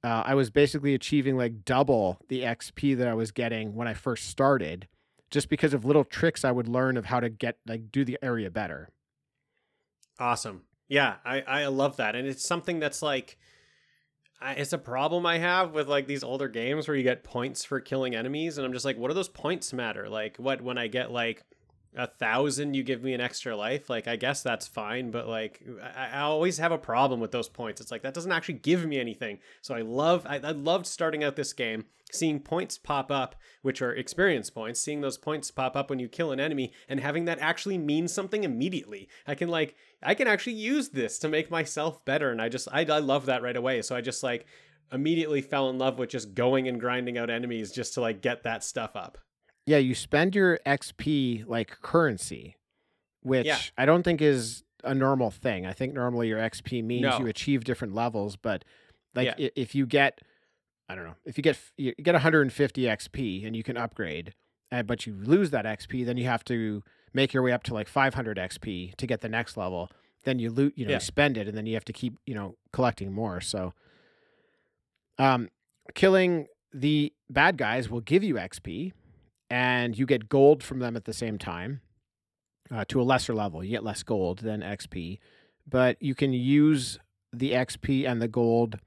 uh, 0.05 0.23
I 0.27 0.35
was 0.35 0.51
basically 0.51 0.93
achieving 0.95 1.39
like 1.39 1.65
double 1.65 2.19
the 2.29 2.43
XP 2.43 2.99
that 2.99 3.09
I 3.09 3.15
was 3.15 3.31
getting 3.33 3.75
when 3.75 3.89
I 3.89 3.95
first 3.95 4.27
started, 4.29 4.89
just 5.31 5.49
because 5.49 5.73
of 5.73 5.87
little 5.87 6.05
tricks 6.05 6.45
I 6.45 6.51
would 6.51 6.69
learn 6.69 6.99
of 6.99 7.07
how 7.07 7.21
to 7.21 7.31
get 7.31 7.57
like 7.67 7.91
do 7.91 8.05
the 8.05 8.19
area 8.21 8.51
better. 8.51 8.91
Awesome. 10.19 10.63
Yeah, 10.89 11.17
I 11.25 11.41
I 11.43 11.67
love 11.67 11.97
that, 11.97 12.17
and 12.17 12.27
it's 12.27 12.45
something 12.47 12.79
that's 12.81 13.03
like, 13.03 13.39
I, 14.41 14.55
it's 14.55 14.73
a 14.73 14.79
problem 14.79 15.27
I 15.27 15.39
have 15.39 15.73
with 15.73 15.89
like 15.89 16.07
these 16.07 16.25
older 16.25 16.49
games 16.49 16.89
where 16.89 16.97
you 16.97 17.03
get 17.03 17.25
points 17.25 17.65
for 17.65 17.81
killing 17.81 18.15
enemies, 18.15 18.57
and 18.59 18.67
I'm 18.67 18.73
just 18.73 18.85
like, 18.85 18.97
what 18.97 19.09
do 19.09 19.15
those 19.15 19.29
points 19.29 19.73
matter? 19.73 20.09
Like, 20.09 20.37
what 20.39 20.63
when 20.63 20.79
I 20.79 20.87
get 20.89 21.11
like 21.11 21.45
a 21.97 22.07
thousand 22.07 22.75
you 22.75 22.83
give 22.83 23.03
me 23.03 23.15
an 23.15 23.21
extra 23.21 23.57
life 23.57 23.89
like 23.89 24.07
i 24.07 24.15
guess 24.15 24.43
that's 24.43 24.67
fine 24.67 25.11
but 25.11 25.27
like 25.27 25.63
I, 25.83 26.09
I, 26.13 26.21
always 26.21 26.59
have 26.59 26.73
a 26.73 26.79
problem 26.79 27.21
with 27.21 27.33
those 27.33 27.49
points. 27.49 27.81
It's 27.81 27.91
like 27.91 28.03
that 28.03 28.15
doesn't 28.15 28.33
actually 28.33 28.55
give 28.55 28.87
me 28.87 28.99
anything. 28.99 29.39
So 29.63 29.75
i 29.75 29.81
love 29.81 30.27
I, 30.29 30.37
I 30.37 30.51
loved 30.51 30.87
starting 30.87 31.25
out 31.25 31.37
this 31.37 31.53
game 31.53 31.87
seeing 32.11 32.41
points 32.41 32.79
pop 32.79 33.11
up 33.11 33.37
which 33.63 33.83
are 33.83 33.95
experience 33.95 34.49
points 34.49 34.81
seeing 34.81 35.03
those 35.03 35.19
points 35.19 35.51
pop 35.51 35.77
up 35.77 35.91
when 35.91 35.99
you 35.99 36.09
kill 36.09 36.33
an 36.33 36.41
enemy 36.41 36.73
and 36.89 37.01
having 37.01 37.27
that 37.27 37.39
actually 37.41 37.79
mean 37.79 38.09
something 38.09 38.45
immediately. 38.45 39.09
I 39.27 39.35
can 39.35 39.49
like 39.49 39.75
i 40.03 40.15
can 40.15 40.29
actually 40.29 40.55
use 40.55 40.91
this 40.91 41.19
to 41.21 41.29
make 41.29 41.51
myself 41.51 42.05
better 42.05 42.31
and 42.31 42.41
i 42.41 42.49
just 42.49 42.69
i, 42.73 42.81
I 42.81 42.99
love 42.99 43.27
that 43.27 43.43
right 43.43 43.57
away. 43.57 43.83
So 43.83 43.97
i 43.97 44.01
just 44.01 44.23
like 44.23 44.47
immediately 44.93 45.43
fell 45.43 45.69
in 45.71 45.79
love 45.79 45.99
with 45.99 46.11
just 46.11 46.35
going 46.35 46.69
and 46.69 46.81
grinding 46.81 47.19
out 47.19 47.31
enemies 47.31 47.73
just 47.73 47.95
to 47.95 48.01
like 48.01 48.23
get 48.23 48.43
that 48.45 48.65
stuff 48.65 48.95
up 48.95 49.19
yeah, 49.69 49.77
you 49.79 49.95
spend 49.95 50.35
your 50.35 50.59
XP 50.65 51.45
like 51.47 51.81
currency, 51.83 52.57
which 53.23 53.47
Yeah. 53.47 53.59
I 53.77 53.85
don't 53.85 54.03
think 54.03 54.23
is 54.23 54.65
a 54.83 54.95
normal 54.95 55.31
thing. 55.31 55.67
I 55.67 55.73
think 55.73 55.93
normally 55.93 56.29
your 56.29 56.39
XP 56.39 56.83
means 56.83 57.03
No. 57.03 57.19
you 57.19 57.27
achieve 57.27 57.65
different 57.65 57.95
levels, 57.95 58.37
but 58.37 58.65
like 59.15 59.35
Yeah. 59.39 59.49
if 59.55 59.75
you 59.75 59.85
get, 59.87 60.21
I 60.89 60.95
don't 60.95 61.05
know, 61.05 61.17
if 61.27 61.37
you 61.37 61.43
get 61.43 61.59
you 61.77 61.95
get 62.03 62.15
150 62.15 62.83
XP 62.83 63.45
and 63.47 63.55
you 63.55 63.63
can 63.63 63.77
upgrade, 63.77 64.33
uh, 64.73 64.83
but 64.83 65.07
you 65.07 65.15
lose 65.15 65.51
that 65.51 65.67
XP, 65.67 66.05
then 66.05 66.17
you 66.17 66.25
have 66.25 66.45
to 66.45 66.83
make 67.13 67.35
your 67.35 67.43
way 67.43 67.53
up 67.53 67.63
to 67.65 67.75
like 67.75 67.89
500 67.89 68.39
XP 68.39 68.95
to 68.97 69.07
get 69.07 69.21
the 69.21 69.29
next 69.29 69.57
level. 69.57 69.91
Then 70.25 70.39
you 70.39 70.51
loot, 70.51 70.73
you 70.77 70.85
know, 70.87 70.91
Yeah. 70.93 70.97
you 70.97 71.01
spend 71.01 71.37
it, 71.37 71.47
and 71.49 71.57
then 71.57 71.67
you 71.67 71.75
have 71.75 71.85
to 71.87 71.93
keep, 71.93 72.17
you 72.27 72.35
know, 72.35 72.57
collecting 72.73 73.13
more. 73.13 73.41
So, 73.41 73.73
um, 75.19 75.49
killing 75.95 76.47
the 76.73 77.13
bad 77.31 77.57
guys 77.57 77.89
will 77.89 78.01
give 78.01 78.23
you 78.23 78.35
XP, 78.39 78.93
and 79.51 79.99
you 79.99 80.07
get 80.07 80.29
gold 80.29 80.63
from 80.63 80.79
them 80.79 80.97
at 80.97 81.05
the 81.05 81.13
same 81.13 81.39
time 81.39 81.81
uh, 82.71 82.85
to 82.89 83.01
a 83.01 83.05
lesser 83.05 83.35
level. 83.35 83.65
You 83.65 83.71
get 83.71 83.85
less 83.85 84.03
gold 84.03 84.41
than 84.41 84.61
XP, 84.61 85.19
but 85.67 86.01
you 86.01 86.15
can 86.15 86.33
use 86.33 86.99
the 87.33 87.53
XP 87.53 88.09
and 88.09 88.21
the 88.21 88.29
gold 88.29 88.79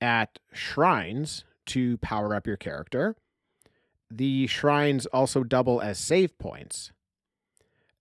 at 0.00 0.38
shrines 0.52 1.44
to 1.66 1.98
power 1.98 2.34
up 2.34 2.46
your 2.46 2.56
character. 2.56 3.16
The 4.10 4.46
shrines 4.46 5.06
also 5.06 5.44
double 5.44 5.80
as 5.80 5.98
save 5.98 6.38
points. 6.38 6.92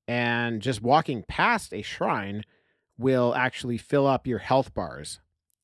And 0.07 0.61
just 0.61 0.81
walking 0.81 1.23
past 1.27 1.73
a 1.73 1.81
shrine 1.81 2.43
will 2.97 3.35
actually 3.35 3.77
fill 3.77 4.07
up 4.07 4.25
your 4.25 4.39
health 4.39 4.73
bars 4.73 5.19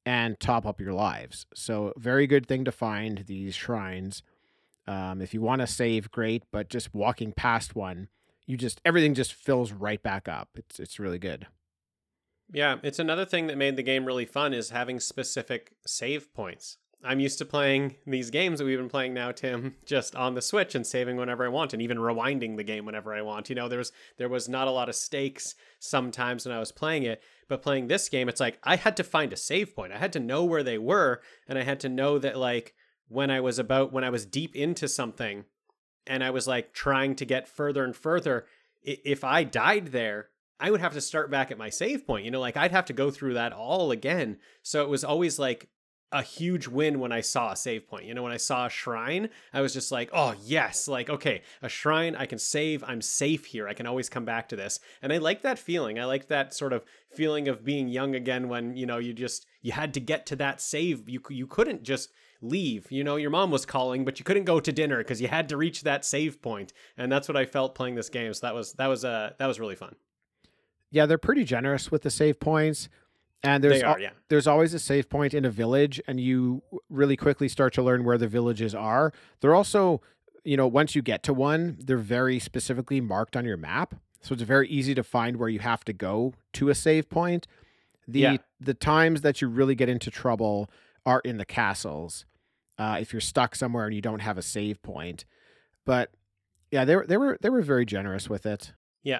and 0.06 0.40
top 0.40 0.66
up 0.66 0.82
your 0.82 0.94
lives. 0.94 1.46
So, 1.54 1.94
very 1.98 2.28
good 2.28 2.46
thing 2.46 2.66
to 2.66 2.72
find 2.74 3.24
these 3.26 3.56
shrines. 3.56 4.22
Um, 4.88 5.22
if 5.22 5.34
you 5.34 5.42
want 5.42 5.62
to 5.62 5.68
save, 5.68 6.12
great, 6.12 6.44
but 6.52 6.70
just 6.70 6.94
walking 6.94 7.32
past 7.32 7.76
one, 7.76 8.10
you 8.46 8.58
just 8.58 8.82
everything 8.84 9.14
just 9.14 9.34
fills 9.34 9.72
right 9.72 10.02
back 10.02 10.28
up. 10.28 10.50
It's 10.56 10.80
it's 10.80 11.00
really 11.00 11.20
good. 11.20 11.48
Yeah, 12.52 12.78
it's 12.84 13.00
another 13.00 13.26
thing 13.26 13.48
that 13.48 13.58
made 13.58 13.78
the 13.78 13.84
game 13.84 14.06
really 14.06 14.26
fun 14.26 14.54
is 14.54 14.70
having 14.70 15.00
specific 15.00 15.74
save 15.88 16.34
points. 16.34 16.78
I'm 17.06 17.20
used 17.20 17.38
to 17.40 17.46
playing 17.46 17.96
these 18.08 18.30
games 18.30 18.60
that 18.60 18.66
we've 18.66 18.78
been 18.78 18.90
playing 18.90 19.14
now, 19.14 19.32
Tim, 19.32 19.76
just 19.86 20.16
on 20.16 20.36
the 20.36 20.42
Switch 20.42 20.74
and 20.74 20.88
saving 20.88 21.18
whenever 21.18 21.46
I 21.46 21.50
want 21.50 21.74
and 21.74 21.82
even 21.82 21.98
rewinding 21.98 22.56
the 22.56 22.64
game 22.64 22.86
whenever 22.86 23.14
I 23.14 23.22
want. 23.22 23.50
You 23.50 23.56
know, 23.56 23.68
there 23.68 23.80
was 23.80 23.92
there 24.18 24.30
was 24.30 24.48
not 24.48 24.68
a 24.68 24.72
lot 24.72 24.88
of 24.88 24.96
stakes 24.96 25.56
sometimes 25.80 26.46
when 26.46 26.56
I 26.56 26.60
was 26.60 26.72
playing 26.72 27.04
it, 27.04 27.22
but 27.50 27.62
playing 27.62 27.88
this 27.88 28.08
game, 28.08 28.30
it's 28.30 28.40
like 28.40 28.58
I 28.64 28.78
had 28.78 28.96
to 28.98 29.04
find 29.04 29.34
a 29.34 29.38
save 29.38 29.76
point. 29.76 29.92
I 29.92 29.98
had 29.98 30.14
to 30.14 30.20
know 30.20 30.46
where 30.46 30.64
they 30.64 30.78
were, 30.78 31.22
and 31.48 31.60
I 31.60 31.64
had 31.64 31.82
to 31.82 31.90
know 31.90 32.20
that 32.20 32.38
like 32.38 32.74
when 33.14 33.30
I 33.30 33.40
was 33.40 33.60
about 33.60 33.94
when 33.94 34.04
I 34.04 34.10
was 34.10 34.26
deep 34.26 34.56
into 34.56 34.88
something 34.88 35.46
and 36.08 36.24
I 36.24 36.32
was 36.32 36.48
like 36.48 36.74
trying 36.74 37.16
to 37.16 37.26
get 37.26 37.48
further 37.48 37.84
and 37.84 37.96
further, 37.96 38.46
if 38.82 39.24
I 39.24 39.44
died 39.44 39.88
there, 39.88 40.30
I 40.60 40.72
would 40.72 40.82
have 40.82 40.94
to 40.94 41.02
start 41.02 41.32
back 41.32 41.52
at 41.52 41.58
my 41.58 41.70
save 41.70 42.06
point. 42.06 42.26
You 42.26 42.32
know, 42.32 42.40
like 42.40 42.58
I'd 42.58 42.72
have 42.72 42.86
to 42.86 42.94
go 42.94 43.12
through 43.12 43.36
that 43.36 43.54
all 43.54 43.92
again. 43.92 44.38
So 44.62 44.82
it 44.84 44.90
was 44.90 45.04
always 45.04 45.40
like 45.40 45.70
a 46.12 46.22
huge 46.22 46.68
win 46.68 47.00
when 47.00 47.12
I 47.12 47.22
saw 47.22 47.52
a 47.52 47.56
save 47.56 47.88
point. 47.88 48.06
You 48.06 48.14
know, 48.14 48.22
when 48.22 48.32
I 48.32 48.38
saw 48.38 48.68
a 48.68 48.70
shrine, 48.70 49.30
I 49.52 49.62
was 49.62 49.74
just 49.74 49.92
like, 49.92 50.12
oh, 50.14 50.36
yes, 50.44 50.88
like, 50.88 51.10
okay, 51.10 51.42
a 51.62 51.68
shrine, 51.68 52.16
I 52.16 52.28
can 52.28 52.38
save, 52.38 52.84
I'm 52.84 53.02
safe 53.02 53.46
here. 53.46 53.68
I 53.68 53.74
can 53.74 53.88
always 53.88 54.10
come 54.10 54.24
back 54.24 54.48
to 54.50 54.56
this. 54.56 54.80
And 55.02 55.12
I 55.12 55.18
like 55.18 55.42
that 55.42 55.58
feeling. 55.58 56.00
I 56.00 56.06
like 56.06 56.28
that 56.28 56.54
sort 56.54 56.72
of 56.72 56.84
feeling 57.16 57.48
of 57.48 57.66
being 57.66 57.88
young 57.88 58.14
again 58.14 58.48
when, 58.48 58.78
you 58.78 58.86
know, 58.86 59.00
you 59.00 59.12
just, 59.14 59.48
you 59.64 59.72
had 59.72 59.94
to 59.96 60.00
get 60.00 60.28
to 60.28 60.36
that 60.36 60.62
save. 60.62 61.10
You, 61.10 61.20
you 61.30 61.48
couldn't 61.48 61.84
just 61.84 62.12
leave. 62.44 62.92
You 62.92 63.04
know, 63.04 63.16
your 63.16 63.30
mom 63.30 63.50
was 63.52 63.66
calling, 63.66 64.06
but 64.06 64.20
you 64.20 64.26
couldn't 64.26 64.44
go 64.44 64.60
to 64.60 64.72
dinner 64.72 64.98
because 64.98 65.22
you 65.22 65.28
had 65.28 65.50
to 65.50 65.58
reach 65.58 65.82
that 65.84 66.06
save 66.06 66.42
point. 66.42 66.74
And 66.98 67.12
that's 67.12 67.28
what 67.28 67.38
I 67.38 67.46
felt 67.46 67.74
playing 67.76 67.96
this 67.96 68.10
game. 68.10 68.34
So 68.34 68.46
that 68.46 68.54
was, 68.54 68.74
that 68.74 68.88
was, 68.88 69.04
uh, 69.06 69.32
that 69.40 69.48
was 69.48 69.60
really 69.60 69.76
fun. 69.76 69.96
Yeah, 70.92 71.06
they're 71.06 71.18
pretty 71.18 71.44
generous 71.44 71.90
with 71.92 72.04
the 72.04 72.12
save 72.12 72.40
points. 72.40 72.90
And 73.42 73.64
there's 73.64 73.82
are, 73.82 73.96
al- 73.96 74.00
yeah. 74.00 74.12
there's 74.30 74.48
always 74.48 74.74
a 74.74 74.80
save 74.80 75.10
point 75.10 75.34
in 75.34 75.44
a 75.44 75.50
village 75.50 76.00
and 76.08 76.20
you 76.20 76.62
really 76.90 77.18
quickly 77.18 77.50
start 77.50 77.74
to 77.74 77.82
learn 77.82 78.04
where 78.06 78.18
the 78.18 78.28
villages 78.28 78.74
are. 78.74 79.12
They're 79.42 79.56
also, 79.56 80.02
you 80.44 80.56
know, 80.56 80.68
once 80.68 80.96
you 80.96 81.02
get 81.02 81.24
to 81.24 81.34
one, 81.34 81.78
they're 81.80 81.98
very 81.98 82.40
specifically 82.40 83.02
marked 83.02 83.36
on 83.36 83.44
your 83.44 83.58
map. 83.58 83.96
So 84.22 84.34
it's 84.34 84.44
very 84.44 84.70
easy 84.70 84.96
to 84.96 85.04
find 85.04 85.36
where 85.36 85.50
you 85.50 85.60
have 85.60 85.84
to 85.86 85.94
go 85.94 86.34
to 86.54 86.70
a 86.70 86.76
save 86.76 87.10
point. 87.10 87.48
The 88.08 88.20
Yeah. 88.20 88.38
the 88.62 88.74
times 88.74 89.22
that 89.22 89.42
you 89.42 89.50
really 89.50 89.76
get 89.76 89.90
into 89.90 90.10
trouble 90.10 90.70
are 91.06 91.20
in 91.26 91.38
the 91.38 91.46
castles. 91.46 92.26
Uh, 92.78 92.98
if 93.00 93.14
you're 93.14 93.20
stuck 93.22 93.56
somewhere 93.56 93.86
and 93.86 93.94
you 93.96 94.02
don't 94.02 94.20
have 94.22 94.38
a 94.38 94.42
save 94.42 94.82
point. 94.82 95.26
But 95.86 96.12
yeah, 96.72 96.86
they 96.86 96.96
were 96.96 97.06
they 97.06 97.18
were 97.18 97.38
they 97.42 97.50
were 97.50 97.62
very 97.62 97.86
generous 97.86 98.30
with 98.30 98.46
it. 98.46 98.74
Yeah. 99.04 99.20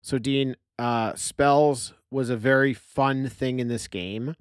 So 0.00 0.18
Dean, 0.18 0.56
uh, 0.78 1.14
spells 1.14 1.92
was 2.10 2.30
a 2.30 2.36
very 2.36 2.72
fun 2.74 3.28
thing 3.28 3.60
in 3.60 3.68
this 3.68 3.88
game, 3.88 4.34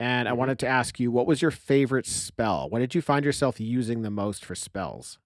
and 0.00 0.28
I 0.28 0.32
Mhm. 0.32 0.36
wanted 0.38 0.58
to 0.60 0.66
ask 0.66 0.98
you, 0.98 1.10
what 1.12 1.26
was 1.26 1.42
your 1.42 1.50
favorite 1.50 2.06
spell? 2.06 2.68
What 2.70 2.78
did 2.80 2.94
you 2.94 3.02
find 3.02 3.24
yourself 3.24 3.60
using 3.60 4.02
the 4.02 4.10
most 4.10 4.44
for 4.44 4.54
spells? 4.54 5.18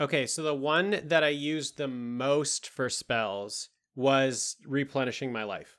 Okay, 0.00 0.26
so 0.26 0.42
the 0.42 0.54
one 0.54 1.00
that 1.04 1.24
I 1.24 1.28
used 1.28 1.76
the 1.78 1.88
most 1.88 2.68
for 2.68 2.88
spells 2.90 3.70
was 3.94 4.56
replenishing 4.66 5.32
my 5.32 5.42
life. 5.44 5.78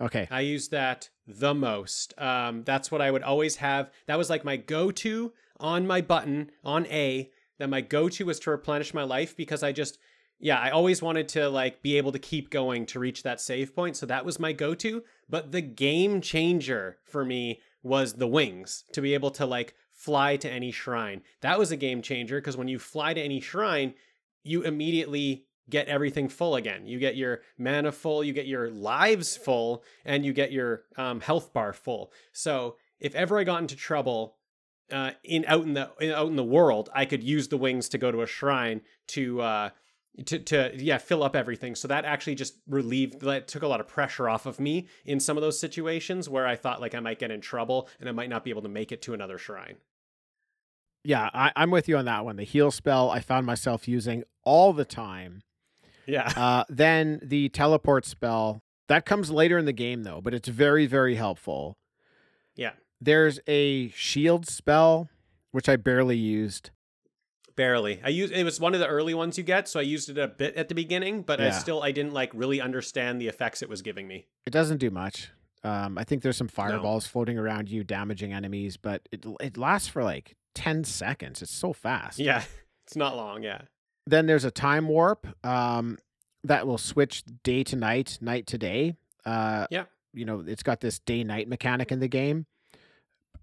Okay, 0.00 0.26
I 0.30 0.40
used 0.40 0.70
that 0.70 1.10
the 1.38 1.54
most. 1.54 2.14
Um, 2.18 2.64
that's 2.64 2.90
what 2.90 3.00
I 3.00 3.10
would 3.10 3.22
always 3.22 3.56
have. 3.56 3.90
That 4.06 4.18
was 4.18 4.30
like 4.30 4.44
my 4.44 4.56
go 4.56 4.90
to 4.90 5.32
on 5.58 5.86
my 5.86 6.00
button 6.00 6.50
on 6.64 6.86
A. 6.86 7.30
That 7.58 7.68
my 7.68 7.80
go 7.80 8.08
to 8.08 8.24
was 8.24 8.40
to 8.40 8.50
replenish 8.50 8.94
my 8.94 9.02
life 9.02 9.36
because 9.36 9.62
I 9.62 9.72
just, 9.72 9.98
yeah, 10.38 10.58
I 10.58 10.70
always 10.70 11.02
wanted 11.02 11.28
to 11.30 11.48
like 11.48 11.82
be 11.82 11.98
able 11.98 12.12
to 12.12 12.18
keep 12.18 12.50
going 12.50 12.86
to 12.86 12.98
reach 12.98 13.22
that 13.22 13.40
save 13.40 13.74
point. 13.74 13.96
So 13.96 14.06
that 14.06 14.24
was 14.24 14.40
my 14.40 14.52
go 14.52 14.74
to. 14.76 15.02
But 15.28 15.52
the 15.52 15.60
game 15.60 16.20
changer 16.20 16.98
for 17.04 17.24
me 17.24 17.60
was 17.82 18.14
the 18.14 18.26
wings 18.26 18.84
to 18.92 19.02
be 19.02 19.14
able 19.14 19.30
to 19.32 19.46
like 19.46 19.74
fly 19.92 20.36
to 20.36 20.50
any 20.50 20.70
shrine. 20.70 21.22
That 21.42 21.58
was 21.58 21.70
a 21.70 21.76
game 21.76 22.00
changer 22.00 22.40
because 22.40 22.56
when 22.56 22.68
you 22.68 22.78
fly 22.78 23.12
to 23.12 23.20
any 23.20 23.40
shrine, 23.40 23.94
you 24.42 24.62
immediately 24.62 25.44
get 25.68 25.88
everything 25.88 26.28
full 26.28 26.56
again. 26.56 26.86
You 26.86 26.98
get 26.98 27.16
your 27.16 27.42
mana 27.58 27.92
full, 27.92 28.24
you 28.24 28.32
get 28.32 28.46
your 28.46 28.70
lives 28.70 29.36
full, 29.36 29.84
and 30.04 30.24
you 30.24 30.32
get 30.32 30.52
your 30.52 30.84
um, 30.96 31.20
health 31.20 31.52
bar 31.52 31.72
full. 31.72 32.12
So 32.32 32.76
if 32.98 33.14
ever 33.14 33.38
I 33.38 33.44
got 33.44 33.60
into 33.60 33.76
trouble 33.76 34.36
uh, 34.90 35.12
in 35.22 35.44
out 35.46 35.62
in 35.62 35.74
the 35.74 35.90
in, 36.00 36.10
out 36.10 36.28
in 36.28 36.36
the 36.36 36.44
world, 36.44 36.88
I 36.94 37.04
could 37.04 37.22
use 37.22 37.48
the 37.48 37.56
wings 37.56 37.88
to 37.90 37.98
go 37.98 38.10
to 38.10 38.22
a 38.22 38.26
shrine 38.26 38.80
to 39.08 39.40
uh, 39.40 39.70
to 40.26 40.38
to 40.40 40.72
yeah 40.76 40.98
fill 40.98 41.22
up 41.22 41.36
everything. 41.36 41.74
So 41.76 41.86
that 41.88 42.04
actually 42.04 42.34
just 42.34 42.54
relieved 42.66 43.20
that 43.20 43.46
took 43.46 43.62
a 43.62 43.68
lot 43.68 43.80
of 43.80 43.86
pressure 43.86 44.28
off 44.28 44.46
of 44.46 44.58
me 44.58 44.88
in 45.04 45.20
some 45.20 45.36
of 45.36 45.42
those 45.42 45.58
situations 45.60 46.28
where 46.28 46.46
I 46.46 46.56
thought 46.56 46.80
like 46.80 46.94
I 46.94 47.00
might 47.00 47.18
get 47.20 47.30
in 47.30 47.40
trouble 47.40 47.88
and 48.00 48.08
I 48.08 48.12
might 48.12 48.30
not 48.30 48.42
be 48.44 48.50
able 48.50 48.62
to 48.62 48.68
make 48.68 48.90
it 48.90 49.02
to 49.02 49.14
another 49.14 49.38
shrine. 49.38 49.76
yeah, 51.04 51.30
I, 51.32 51.52
I'm 51.56 51.70
with 51.70 51.88
you 51.88 51.96
on 51.96 52.04
that 52.06 52.24
one. 52.24 52.36
The 52.36 52.44
heal 52.44 52.70
spell 52.70 53.10
I 53.10 53.20
found 53.20 53.46
myself 53.46 53.88
using 53.88 54.24
all 54.44 54.72
the 54.72 54.84
time. 54.84 55.42
Yeah. 56.10 56.32
Uh, 56.36 56.64
then 56.68 57.20
the 57.22 57.48
teleport 57.50 58.04
spell 58.04 58.62
that 58.88 59.06
comes 59.06 59.30
later 59.30 59.56
in 59.56 59.64
the 59.66 59.72
game 59.72 60.02
though, 60.02 60.20
but 60.20 60.34
it's 60.34 60.48
very 60.48 60.86
very 60.86 61.14
helpful. 61.14 61.76
Yeah. 62.56 62.72
There's 63.00 63.38
a 63.46 63.88
shield 63.90 64.46
spell 64.46 65.08
which 65.52 65.68
I 65.68 65.76
barely 65.76 66.16
used. 66.16 66.70
Barely. 67.56 68.00
I 68.04 68.08
used 68.08 68.32
it 68.32 68.44
was 68.44 68.58
one 68.60 68.74
of 68.74 68.80
the 68.80 68.86
early 68.86 69.14
ones 69.14 69.38
you 69.38 69.44
get, 69.44 69.68
so 69.68 69.78
I 69.80 69.82
used 69.84 70.08
it 70.08 70.18
a 70.18 70.28
bit 70.28 70.56
at 70.56 70.68
the 70.68 70.74
beginning, 70.74 71.22
but 71.22 71.40
I 71.40 71.50
still 71.50 71.82
I 71.82 71.92
didn't 71.92 72.12
like 72.12 72.30
really 72.34 72.60
understand 72.60 73.20
the 73.20 73.28
effects 73.28 73.62
it 73.62 73.68
was 73.68 73.82
giving 73.82 74.08
me. 74.08 74.26
It 74.46 74.50
doesn't 74.50 74.78
do 74.78 74.90
much. 74.90 75.30
Um, 75.62 75.98
I 75.98 76.04
think 76.04 76.22
there's 76.22 76.38
some 76.38 76.48
fireballs 76.48 77.06
floating 77.06 77.36
around 77.38 77.68
you, 77.70 77.84
damaging 77.84 78.32
enemies, 78.32 78.76
but 78.76 79.06
it 79.12 79.26
it 79.40 79.56
lasts 79.58 79.88
for 79.88 80.02
like 80.02 80.36
ten 80.54 80.84
seconds. 80.84 81.42
It's 81.42 81.54
so 81.54 81.72
fast. 81.72 82.18
Yeah. 82.18 82.42
It's 82.86 82.96
not 82.96 83.16
long, 83.16 83.44
yeah. 83.44 83.60
Then 84.06 84.26
there's 84.26 84.44
a 84.44 84.50
time 84.50 84.88
warp 84.88 85.26
um, 85.44 85.98
that 86.44 86.66
will 86.66 86.78
switch 86.78 87.22
day 87.42 87.62
to 87.64 87.76
night, 87.76 88.18
night 88.20 88.46
to 88.48 88.58
day. 88.58 88.96
Uh, 89.24 89.66
Yeah. 89.70 89.84
You 90.12 90.24
know, 90.24 90.42
it's 90.44 90.64
got 90.64 90.80
this 90.80 90.98
day 90.98 91.22
night 91.22 91.48
mechanic 91.48 91.92
in 91.92 92.00
the 92.00 92.08
game. 92.08 92.46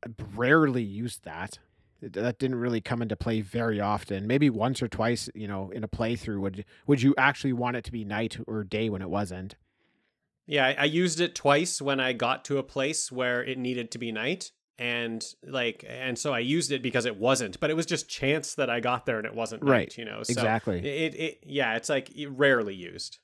I 0.05 0.09
rarely 0.35 0.83
used 0.83 1.23
that. 1.23 1.59
That 2.01 2.37
didn't 2.37 2.59
really 2.59 2.81
come 2.81 3.01
into 3.01 3.15
play 3.15 3.41
very 3.41 3.79
often. 3.79 4.27
Maybe 4.27 4.49
once 4.49 4.81
or 4.83 4.87
twice, 4.87 5.29
you 5.33 5.47
know, 5.47 5.71
in 5.71 5.83
a 5.83 5.87
playthrough. 5.87 6.39
Would 6.41 6.65
would 6.85 7.01
you 7.01 7.15
actually 7.17 7.53
want 7.53 7.77
it 7.77 7.83
to 7.85 7.91
be 7.91 8.03
night 8.03 8.37
or 8.45 8.63
day 8.63 8.89
when 8.89 9.01
it 9.01 9.09
wasn't? 9.09 9.55
Yeah, 10.45 10.65
I, 10.65 10.73
I 10.73 10.83
used 10.85 11.19
it 11.19 11.33
twice 11.33 11.81
when 11.81 11.99
I 11.99 12.13
got 12.13 12.45
to 12.45 12.57
a 12.57 12.63
place 12.63 13.11
where 13.11 13.43
it 13.43 13.57
needed 13.57 13.89
to 13.91 13.97
be 13.97 14.11
night. 14.11 14.51
And 14.79 15.25
like, 15.43 15.83
and 15.87 16.17
so 16.19 16.33
I 16.33 16.39
used 16.39 16.71
it 16.71 16.83
because 16.83 17.05
it 17.05 17.17
wasn't, 17.17 17.59
but 17.59 17.69
it 17.71 17.75
was 17.75 17.85
just 17.87 18.07
chance 18.07 18.53
that 18.55 18.69
I 18.69 18.79
got 18.79 19.05
there 19.07 19.17
and 19.17 19.25
it 19.25 19.33
wasn't 19.33 19.63
Right. 19.63 19.95
you 19.97 20.05
know. 20.05 20.21
So 20.23 20.31
Exactly. 20.31 20.79
It, 20.87 21.15
it, 21.15 21.43
yeah, 21.45 21.75
it's 21.75 21.89
like 21.89 22.11
rarely 22.29 22.75
used. 22.75 23.17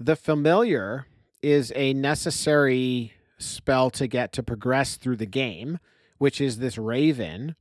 The 0.00 0.16
familiar 0.16 1.06
is 1.42 1.72
a 1.76 1.94
necessary 1.94 3.12
spell 3.38 3.88
to 3.90 4.06
get 4.06 4.32
to 4.32 4.42
progress 4.42 4.96
through 4.96 5.16
the 5.16 5.26
game, 5.26 5.78
which 6.18 6.40
is 6.40 6.58
this 6.58 6.76
raven. 6.76 7.54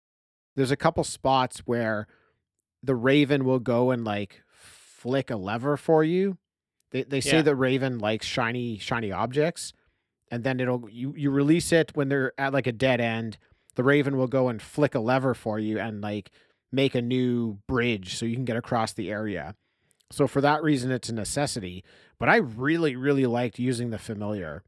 There's 0.55 0.71
a 0.71 0.75
couple 0.77 1.03
spots 1.03 1.59
where 1.59 2.07
the 2.81 2.95
raven 2.95 3.45
will 3.45 3.59
go 3.59 3.91
and 3.91 4.03
like 4.03 4.41
flick 4.51 5.29
a 5.29 5.35
lever 5.35 5.77
for 5.77 6.03
you. 6.03 6.37
They 6.91 7.03
they 7.03 7.21
say 7.21 7.37
Yeah. 7.37 7.41
the 7.43 7.55
raven 7.55 7.99
likes 7.99 8.25
shiny 8.25 8.77
shiny 8.79 9.11
objects, 9.11 9.71
and 10.31 10.43
then 10.43 10.59
it'll 10.59 10.89
you 10.89 11.13
you 11.17 11.31
release 11.31 11.71
it 11.71 11.91
when 11.95 12.09
they're 12.09 12.33
at 12.37 12.53
like 12.53 12.67
a 12.67 12.71
dead 12.71 13.01
end. 13.01 13.37
The 13.75 13.83
raven 13.83 14.17
will 14.17 14.27
go 14.27 14.49
and 14.49 14.61
flick 14.61 14.93
a 14.95 14.99
lever 14.99 15.33
for 15.33 15.57
you 15.59 15.79
and 15.79 16.01
like 16.01 16.31
make 16.71 16.95
a 16.95 17.01
new 17.01 17.59
bridge 17.67 18.15
so 18.15 18.25
you 18.25 18.35
can 18.35 18.45
get 18.45 18.57
across 18.57 18.93
the 18.93 19.09
area. 19.09 19.55
So 20.11 20.27
for 20.27 20.41
that 20.41 20.61
reason, 20.63 20.91
it's 20.91 21.09
a 21.09 21.13
necessity. 21.13 21.83
But 22.17 22.29
I 22.29 22.37
really, 22.37 22.95
really 22.95 23.25
liked 23.25 23.59
using 23.59 23.89
the 23.91 23.97
familiar 23.99 24.63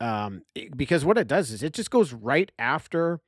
um, 0.00 0.42
because 0.76 1.04
what 1.04 1.18
it 1.18 1.26
does 1.28 1.50
is 1.50 1.62
it 1.62 1.72
just 1.72 1.90
goes 1.90 2.12
right 2.12 2.50
after 2.58 3.20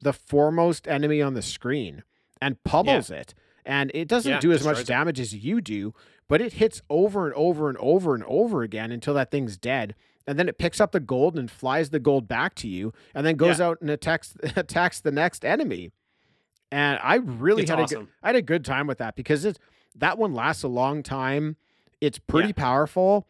the 0.00 0.12
foremost 0.12 0.86
enemy 0.88 1.22
on 1.22 1.34
the 1.34 1.42
screen 1.42 2.02
and 2.40 2.62
pummels 2.64 3.10
it. 3.10 3.34
And 3.64 3.90
it 3.94 4.06
doesn't 4.08 4.30
Yeah, 4.30 4.40
do 4.40 4.52
as 4.52 4.64
much 4.64 4.76
destroys 4.76 4.88
it. 4.88 4.92
damage 4.92 5.20
as 5.20 5.34
you 5.34 5.60
do, 5.60 5.94
but 6.28 6.40
it 6.40 6.54
hits 6.54 6.82
over 6.90 7.26
and 7.26 7.34
over 7.34 7.68
and 7.68 7.78
over 7.78 8.14
and 8.14 8.24
over 8.24 8.62
again 8.62 8.92
until 8.92 9.14
that 9.14 9.30
thing's 9.30 9.56
dead. 9.56 9.94
And 10.26 10.38
then 10.38 10.48
it 10.48 10.58
picks 10.58 10.80
up 10.80 10.90
the 10.92 10.98
gold 11.00 11.38
and 11.38 11.48
flies 11.50 11.90
the 11.90 12.00
gold 12.00 12.26
back 12.26 12.54
to 12.56 12.68
you, 12.68 12.92
and 13.14 13.24
then 13.24 13.36
goes 13.36 13.60
out 13.60 13.80
and 13.80 13.88
attacks 13.90 14.34
attacks 14.56 15.00
the 15.00 15.12
next 15.12 15.44
enemy. 15.44 15.92
And 16.72 16.98
I 17.02 17.16
really 17.16 17.62
It's 17.62 17.70
had 17.70 17.78
a 17.78 17.86
good, 17.86 18.08
I 18.22 18.28
had 18.28 18.36
a 18.36 18.42
good 18.42 18.64
time 18.64 18.86
with 18.88 18.98
that 18.98 19.14
because 19.14 19.44
it 19.44 19.58
that 19.94 20.18
one 20.18 20.34
lasts 20.34 20.62
a 20.64 20.68
long 20.68 21.02
time. 21.04 21.56
It's 22.00 22.18
pretty 22.18 22.48
Yeah. 22.48 22.54
powerful, 22.54 23.26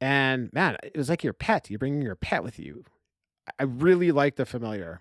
and 0.00 0.50
man, 0.54 0.76
it 0.82 0.96
was 0.96 1.08
like 1.10 1.22
your 1.22 1.34
pet. 1.34 1.68
You're 1.68 1.78
bringing 1.78 2.00
your 2.02 2.16
pet 2.16 2.42
with 2.42 2.58
you. 2.58 2.84
I 3.58 3.64
really 3.64 4.10
like 4.10 4.36
the 4.36 4.46
familiar. 4.46 5.00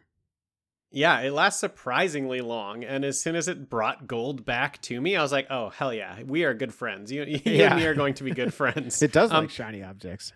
Yeah, 0.91 1.19
it 1.21 1.31
lasts 1.31 1.59
surprisingly 1.59 2.39
long, 2.41 2.83
and 2.83 3.03
as 3.03 3.19
soon 3.21 3.35
as 3.35 3.47
it 3.47 3.69
brought 3.69 4.07
gold 4.07 4.45
back 4.45 4.81
to 4.83 4.99
me, 5.01 5.15
I 5.15 5.21
was 5.21 5.31
like, 5.31 5.47
"Oh 5.49 5.69
hell 5.69 5.93
yeah, 5.93 6.21
we 6.23 6.43
are 6.43 6.53
good 6.53 6.73
friends. 6.73 7.11
You, 7.11 7.23
you 7.27 7.39
Yeah. 7.45 7.71
and 7.71 7.75
me 7.79 7.85
are 7.85 7.93
going 7.95 8.13
to 8.15 8.23
be 8.23 8.31
good 8.31 8.53
friends." 8.61 9.01
It 9.01 9.11
does 9.13 9.31
Um, 9.31 9.43
like 9.45 9.49
shiny 9.49 9.81
objects. 9.83 10.33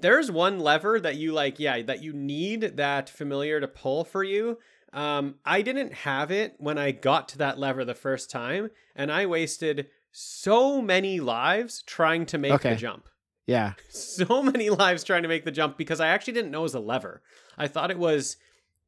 There's 0.00 0.30
one 0.30 0.60
lever 0.60 1.00
that 1.00 1.16
you 1.16 1.32
like 1.32 1.58
yeah 1.58 1.82
that 1.82 2.02
you 2.02 2.12
need 2.12 2.76
that 2.76 3.08
familiar 3.10 3.60
to 3.60 3.68
pull 3.68 4.04
for 4.04 4.22
you. 4.24 4.58
Um 4.92 5.34
i 5.44 5.60
didn't 5.62 5.92
have 5.92 6.30
it 6.30 6.54
when 6.58 6.78
i 6.78 6.90
got 6.92 7.28
to 7.30 7.38
that 7.38 7.58
lever 7.58 7.84
the 7.84 7.94
first 7.94 8.30
time 8.30 8.70
and 8.96 9.12
i 9.12 9.26
wasted 9.26 9.88
so 10.12 10.80
many 10.80 11.20
lives 11.20 11.82
trying 11.82 12.24
to 12.26 12.38
make 12.38 12.52
Okay. 12.52 12.70
the 12.70 12.76
jump. 12.76 13.08
Yeah, 13.46 13.74
so 13.88 14.42
many 14.42 14.68
lives 14.70 15.04
trying 15.04 15.22
to 15.22 15.28
make 15.28 15.44
the 15.44 15.50
jump 15.50 15.76
because 15.78 16.00
i 16.00 16.08
actually 16.08 16.32
didn't 16.34 16.50
know 16.50 16.60
it 16.60 16.62
was 16.62 16.74
a 16.74 16.80
lever. 16.80 17.22
I 17.56 17.68
thought 17.68 17.90
it 17.90 17.98
was 17.98 18.36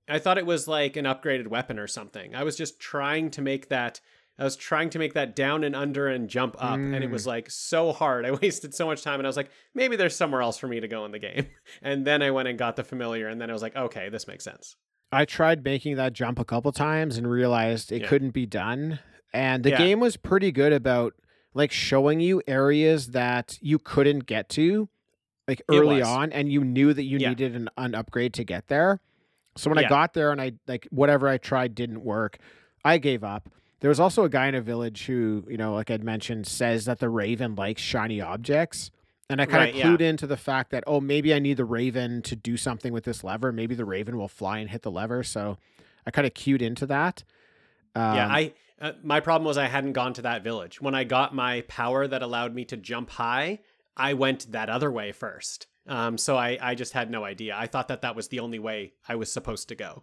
i 0.08 0.18
thought 0.18 0.38
it 0.38 0.46
was 0.46 0.66
like 0.66 0.96
an 0.96 1.04
upgraded 1.04 1.48
weapon 1.48 1.78
or 1.78 1.86
something. 1.86 2.34
I 2.34 2.44
was 2.44 2.56
just 2.56 2.80
trying 2.80 3.30
to 3.32 3.42
make 3.42 3.68
that 3.68 4.00
I 4.40 4.44
was 4.44 4.56
trying 4.56 4.88
to 4.90 4.98
make 4.98 5.12
that 5.14 5.36
down 5.36 5.62
and 5.64 5.76
under 5.76 6.08
and 6.08 6.28
jump 6.28 6.56
up, 6.58 6.78
and 6.78 6.94
it 6.96 7.08
Mm. 7.08 7.12
was 7.12 7.26
like 7.26 7.50
so 7.50 7.92
hard. 7.92 8.24
I 8.26 8.30
wasted 8.32 8.74
so 8.74 8.86
much 8.86 9.02
time, 9.02 9.20
and 9.20 9.26
I 9.26 9.28
was 9.28 9.36
like, 9.36 9.50
maybe 9.74 9.96
there's 9.96 10.16
somewhere 10.16 10.40
else 10.42 10.56
for 10.58 10.66
me 10.66 10.80
to 10.80 10.88
go 10.88 11.04
in 11.04 11.12
the 11.12 11.18
game. 11.18 11.46
And 11.82 12.06
then 12.06 12.22
I 12.22 12.30
went 12.30 12.48
and 12.48 12.58
got 12.58 12.74
the 12.76 12.82
familiar, 12.84 13.28
and 13.28 13.40
then 13.40 13.50
I 13.50 13.52
was 13.52 13.62
like, 13.62 13.76
okay, 13.76 14.08
this 14.08 14.26
makes 14.26 14.42
sense. 14.44 14.76
I 15.12 15.24
tried 15.24 15.62
making 15.64 15.96
that 15.96 16.12
jump 16.14 16.38
a 16.38 16.44
couple 16.44 16.72
times 16.72 17.16
and 17.16 17.28
realized 17.30 17.92
it 17.92 18.02
Yeah. 18.02 18.08
couldn't 18.08 18.30
be 18.30 18.46
done. 18.46 18.98
And 19.32 19.62
the 19.62 19.70
Yeah. 19.70 19.78
game 19.78 20.00
was 20.00 20.16
pretty 20.16 20.52
good 20.52 20.72
about 20.72 21.14
like 21.52 21.72
showing 21.72 22.20
you 22.20 22.40
areas 22.46 23.08
that 23.08 23.58
you 23.60 23.78
couldn't 23.78 24.20
get 24.26 24.48
to 24.50 24.88
like 25.48 25.60
early 25.68 26.00
on 26.00 26.32
and 26.32 26.50
you 26.50 26.62
knew 26.64 26.94
that 26.94 27.02
you 27.02 27.18
Yeah. 27.18 27.30
needed 27.30 27.56
an, 27.56 27.68
an 27.76 27.94
upgrade 27.96 28.32
to 28.34 28.44
get 28.44 28.68
there. 28.68 29.00
So 29.56 29.68
when 29.68 29.78
I 29.78 29.88
got 29.88 30.14
there 30.14 30.30
and 30.30 30.40
I 30.40 30.52
like 30.68 30.86
whatever 30.90 31.26
I 31.28 31.38
tried 31.38 31.74
didn't 31.74 32.02
work, 32.04 32.38
I 32.84 32.98
gave 32.98 33.24
up. 33.24 33.48
There 33.80 33.88
was 33.88 34.00
also 34.00 34.24
a 34.24 34.28
guy 34.28 34.46
in 34.46 34.54
a 34.54 34.60
village 34.60 35.06
who, 35.06 35.44
you 35.48 35.56
know, 35.56 35.74
like 35.74 35.90
I'd 35.90 36.04
mentioned, 36.04 36.46
says 36.46 36.84
that 36.84 36.98
the 36.98 37.08
raven 37.08 37.54
likes 37.54 37.80
shiny 37.82 38.20
objects. 38.20 38.90
And 39.28 39.40
I 39.40 39.46
kind 39.46 39.58
Right, 39.62 39.70
of 39.70 39.76
yeah. 39.76 39.86
clued 39.86 40.00
into 40.00 40.26
the 40.26 40.36
fact 40.36 40.70
that, 40.70 40.84
oh, 40.86 41.00
maybe 41.00 41.32
I 41.32 41.38
need 41.38 41.56
the 41.56 41.64
raven 41.64 42.20
to 42.22 42.34
do 42.36 42.56
something 42.56 42.92
with 42.92 43.04
this 43.04 43.22
lever. 43.22 43.52
Maybe 43.52 43.74
the 43.74 43.84
raven 43.84 44.18
will 44.18 44.28
fly 44.28 44.58
and 44.58 44.68
hit 44.68 44.82
the 44.82 44.90
lever. 44.90 45.22
So 45.22 45.56
I 46.04 46.10
kind 46.10 46.26
of 46.26 46.34
cued 46.34 46.62
into 46.62 46.84
that. 46.86 47.22
Um, 47.94 48.16
yeah, 48.16 48.28
I 48.28 48.52
uh, 48.80 48.92
my 49.02 49.20
problem 49.20 49.46
was 49.46 49.56
I 49.58 49.66
hadn't 49.66 49.92
gone 49.92 50.14
to 50.14 50.22
that 50.22 50.42
village. 50.42 50.80
When 50.80 50.94
I 50.94 51.04
got 51.04 51.34
my 51.34 51.62
power 51.62 52.06
that 52.06 52.22
allowed 52.22 52.54
me 52.54 52.64
to 52.66 52.76
jump 52.76 53.10
high, 53.10 53.60
I 53.96 54.14
went 54.14 54.50
that 54.52 54.68
other 54.70 54.90
way 54.90 55.12
first. 55.12 55.66
Um, 55.86 56.18
so 56.18 56.36
I 56.36 56.58
I 56.60 56.74
just 56.74 56.92
had 56.92 57.10
no 57.10 57.24
idea. 57.24 57.54
I 57.56 57.66
thought 57.66 57.88
that 57.88 58.02
that 58.02 58.16
was 58.16 58.28
the 58.28 58.40
only 58.40 58.58
way 58.58 58.94
I 59.08 59.14
was 59.16 59.32
supposed 59.32 59.68
to 59.68 59.74
go. 59.74 60.02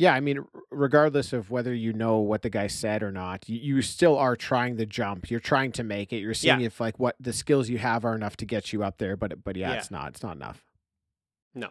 Yeah, 0.00 0.14
I 0.14 0.20
mean, 0.20 0.42
regardless 0.70 1.34
of 1.34 1.50
whether 1.50 1.74
you 1.74 1.92
know 1.92 2.18
what 2.20 2.40
the 2.40 2.48
guy 2.48 2.68
said 2.68 3.02
or 3.02 3.12
not, 3.12 3.46
you, 3.50 3.58
you 3.58 3.82
still 3.82 4.16
are 4.16 4.34
trying 4.34 4.76
the 4.76 4.86
jump. 4.86 5.30
You're 5.30 5.40
trying 5.40 5.72
to 5.72 5.84
make 5.84 6.10
it. 6.10 6.20
You're 6.20 6.32
seeing 6.32 6.60
Yeah. 6.60 6.66
if 6.66 6.80
like 6.80 6.98
what 6.98 7.16
the 7.20 7.34
skills 7.34 7.68
you 7.68 7.76
have 7.76 8.04
are 8.06 8.14
enough 8.14 8.34
to 8.38 8.46
get 8.46 8.72
you 8.72 8.82
up 8.82 8.96
there. 8.96 9.14
But 9.16 9.44
but 9.44 9.56
yeah, 9.56 9.72
Yeah. 9.72 9.76
it's 9.78 9.90
not. 9.90 10.08
It's 10.08 10.22
not 10.22 10.36
enough. 10.36 10.64
No. 11.54 11.68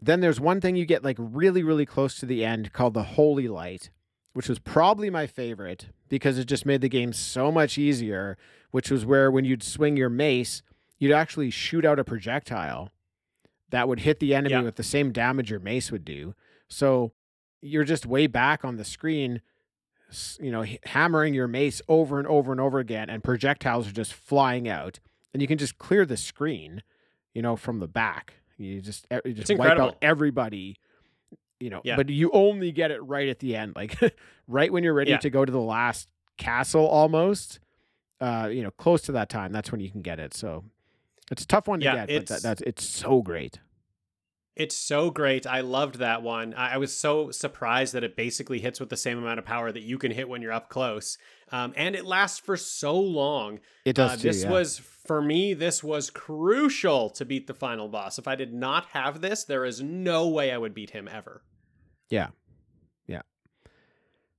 Then 0.00 0.20
there's 0.20 0.38
one 0.40 0.60
thing 0.60 0.76
you 0.76 0.86
get 0.86 1.02
like 1.02 1.16
really, 1.18 1.64
really 1.64 1.86
close 1.86 2.16
to 2.18 2.26
the 2.26 2.44
end 2.44 2.72
called 2.72 2.94
the 2.94 3.02
Holy 3.02 3.48
Light, 3.48 3.90
which 4.32 4.48
was 4.48 4.60
probably 4.60 5.10
my 5.10 5.26
favorite 5.26 5.86
because 6.08 6.38
it 6.38 6.44
just 6.44 6.64
made 6.64 6.82
the 6.82 6.88
game 6.88 7.12
so 7.12 7.50
much 7.50 7.78
easier. 7.78 8.38
Which 8.70 8.90
was 8.92 9.04
where 9.04 9.28
when 9.30 9.44
you'd 9.44 9.62
swing 9.64 9.96
your 9.96 10.08
mace, 10.10 10.62
you'd 11.00 11.12
actually 11.12 11.50
shoot 11.50 11.84
out 11.84 11.98
a 11.98 12.04
projectile 12.04 12.90
that 13.70 13.88
would 13.88 14.00
hit 14.00 14.20
the 14.20 14.34
enemy 14.36 14.52
Yeah. 14.54 14.62
with 14.62 14.76
the 14.76 14.82
same 14.84 15.10
damage 15.12 15.50
your 15.50 15.60
mace 15.60 15.90
would 15.90 16.04
do. 16.04 16.34
So 16.68 17.12
you're 17.64 17.84
just 17.84 18.04
way 18.06 18.26
back 18.26 18.64
on 18.64 18.76
the 18.76 18.84
screen, 18.84 19.40
you 20.38 20.52
know, 20.52 20.64
hammering 20.84 21.32
your 21.34 21.48
mace 21.48 21.80
over 21.88 22.18
and 22.18 22.28
over 22.28 22.52
and 22.52 22.60
over 22.60 22.78
again, 22.78 23.08
and 23.10 23.24
projectiles 23.24 23.88
are 23.88 23.92
just 23.92 24.12
flying 24.12 24.68
out, 24.68 25.00
and 25.32 25.40
you 25.40 25.48
can 25.48 25.58
just 25.58 25.78
clear 25.78 26.04
the 26.04 26.16
screen, 26.16 26.82
you 27.32 27.40
know, 27.42 27.56
from 27.56 27.80
the 27.80 27.88
back. 27.88 28.34
You 28.58 28.80
just 28.80 29.06
you 29.24 29.32
just 29.32 29.48
wipe 29.50 29.58
incredible. 29.58 29.88
out 29.88 29.96
everybody, 30.02 30.76
you 31.58 31.70
know. 31.70 31.80
Yeah. 31.84 31.96
But 31.96 32.10
you 32.10 32.30
only 32.32 32.70
get 32.70 32.90
it 32.90 33.02
right 33.02 33.28
at 33.28 33.38
the 33.40 33.56
end, 33.56 33.72
like 33.74 33.98
right 34.46 34.72
when 34.72 34.84
you're 34.84 34.94
ready 34.94 35.10
Yeah. 35.12 35.18
to 35.18 35.30
go 35.30 35.44
to 35.44 35.50
the 35.52 35.60
last 35.60 36.08
castle, 36.36 36.86
almost. 36.86 37.58
Uh, 38.20 38.48
you 38.50 38.62
know, 38.62 38.70
close 38.70 39.02
to 39.02 39.12
that 39.12 39.28
time, 39.28 39.52
that's 39.52 39.72
when 39.72 39.80
you 39.80 39.90
can 39.90 40.00
get 40.00 40.20
it. 40.20 40.32
So 40.34 40.64
it's 41.32 41.42
a 41.42 41.46
tough 41.46 41.66
one 41.66 41.80
to 41.80 41.84
Yeah, 41.84 42.06
get, 42.06 42.20
but 42.20 42.26
that, 42.28 42.42
that's 42.42 42.62
it's 42.62 42.84
so 42.84 43.22
great. 43.22 43.58
It's 44.56 44.76
so 44.76 45.10
great. 45.10 45.46
I 45.48 45.62
loved 45.62 45.96
that 45.96 46.22
one. 46.22 46.54
I 46.54 46.74
I 46.74 46.76
was 46.76 46.96
so 46.96 47.30
surprised 47.32 47.92
that 47.94 48.04
it 48.04 48.16
basically 48.16 48.60
hits 48.60 48.78
with 48.78 48.88
the 48.88 48.96
same 48.96 49.18
amount 49.18 49.40
of 49.40 49.44
power 49.44 49.72
that 49.72 49.82
you 49.82 49.98
can 49.98 50.12
hit 50.12 50.28
when 50.28 50.42
you're 50.42 50.52
up 50.52 50.68
close, 50.68 51.18
um, 51.50 51.72
and 51.76 51.96
it 51.96 52.04
lasts 52.04 52.38
for 52.38 52.56
so 52.56 52.98
long. 52.98 53.58
It 53.84 53.96
does 53.96 54.12
Uh, 54.12 54.16
too. 54.16 54.22
this 54.28 54.44
yeah. 54.44 54.50
was 54.50 54.78
for 54.78 55.20
me. 55.20 55.54
This 55.54 55.82
was 55.82 56.08
crucial 56.08 57.10
to 57.10 57.24
beat 57.24 57.46
the 57.48 57.54
final 57.54 57.88
boss. 57.88 58.16
If 58.18 58.28
I 58.28 58.36
did 58.36 58.54
not 58.54 58.86
have 58.92 59.20
this, 59.20 59.42
there 59.44 59.64
is 59.64 59.82
no 59.82 60.28
way 60.28 60.52
I 60.52 60.58
would 60.58 60.72
beat 60.74 60.90
him 60.90 61.08
ever. 61.08 61.42
Yeah. 62.08 62.28
Yeah. 63.08 63.22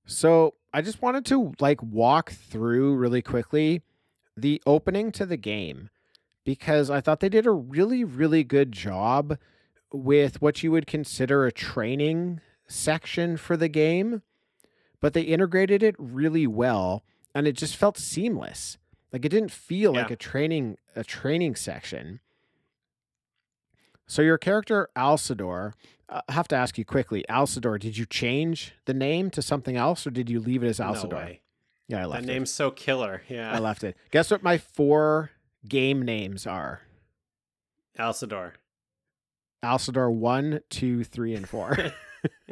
So 0.06 0.54
I 0.74 0.82
just 0.82 1.02
wanted 1.02 1.26
to 1.26 1.54
like 1.60 1.82
walk 1.84 2.32
through 2.32 2.96
really 2.96 3.22
quickly 3.22 3.82
the 4.38 4.62
opening 4.66 5.12
to 5.14 5.26
the 5.26 5.38
game 5.38 5.90
because 6.44 6.90
I 6.90 7.02
thought 7.02 7.20
they 7.20 7.30
did 7.30 7.46
a 7.48 7.52
really, 7.52 8.04
really 8.04 8.44
good 8.44 8.72
job 8.72 9.38
with 9.92 10.42
what 10.42 10.64
you 10.64 10.72
would 10.72 10.88
consider 10.88 11.46
a 11.46 11.52
training 11.52 12.42
section 12.68 13.38
for 13.38 13.56
the 13.56 13.70
game, 13.70 14.22
but 15.00 15.14
they 15.14 15.22
integrated 15.22 15.84
it 15.84 15.96
really 15.98 16.48
well 16.48 17.04
and 17.34 17.48
it 17.48 17.54
just 17.54 17.76
felt 17.76 17.98
seamless. 17.98 18.78
Like 19.14 19.24
it 19.26 19.30
didn't 19.30 19.52
feel 19.52 19.94
like 19.94 20.12
a 20.12 20.16
training 20.16 20.78
a 20.96 21.04
training 21.04 21.56
section. 21.56 22.20
So 24.08 24.22
your 24.22 24.38
character 24.38 24.90
Alcidor, 24.96 25.74
uh, 26.10 26.22
I 26.28 26.34
have 26.34 26.48
to 26.50 26.56
ask 26.56 26.78
you 26.78 26.86
quickly, 26.86 27.26
Alcidor, 27.30 27.80
did 27.80 27.98
you 27.98 28.06
change 28.06 28.74
the 28.86 28.94
name 28.94 29.30
to 29.32 29.42
something 29.42 29.76
else 29.78 30.06
or 30.06 30.12
did 30.12 30.30
you 30.30 30.40
leave 30.40 30.64
it 30.64 30.68
as 30.68 30.80
Alcidor? 30.80 31.10
No 31.12 31.18
way. 31.18 31.42
Yeah, 31.88 31.98
I 31.98 32.02
That 32.02 32.08
left 32.10 32.24
it. 32.24 32.28
name's 32.28 32.52
so 32.52 32.72
killer. 32.72 33.22
Yeah. 33.30 33.52
I 33.52 33.60
left 33.60 33.84
it. 33.84 33.96
Guess 34.12 34.32
what 34.32 34.44
my 34.44 34.58
four 34.58 35.32
game 35.68 36.02
names 36.02 36.46
are? 36.48 36.82
Alcidor. 37.98 38.54
Alcidor 39.66 40.12
one, 40.12 40.62
two, 40.70 41.04
three, 41.04 41.36
and 41.36 41.48
four. 41.48 41.78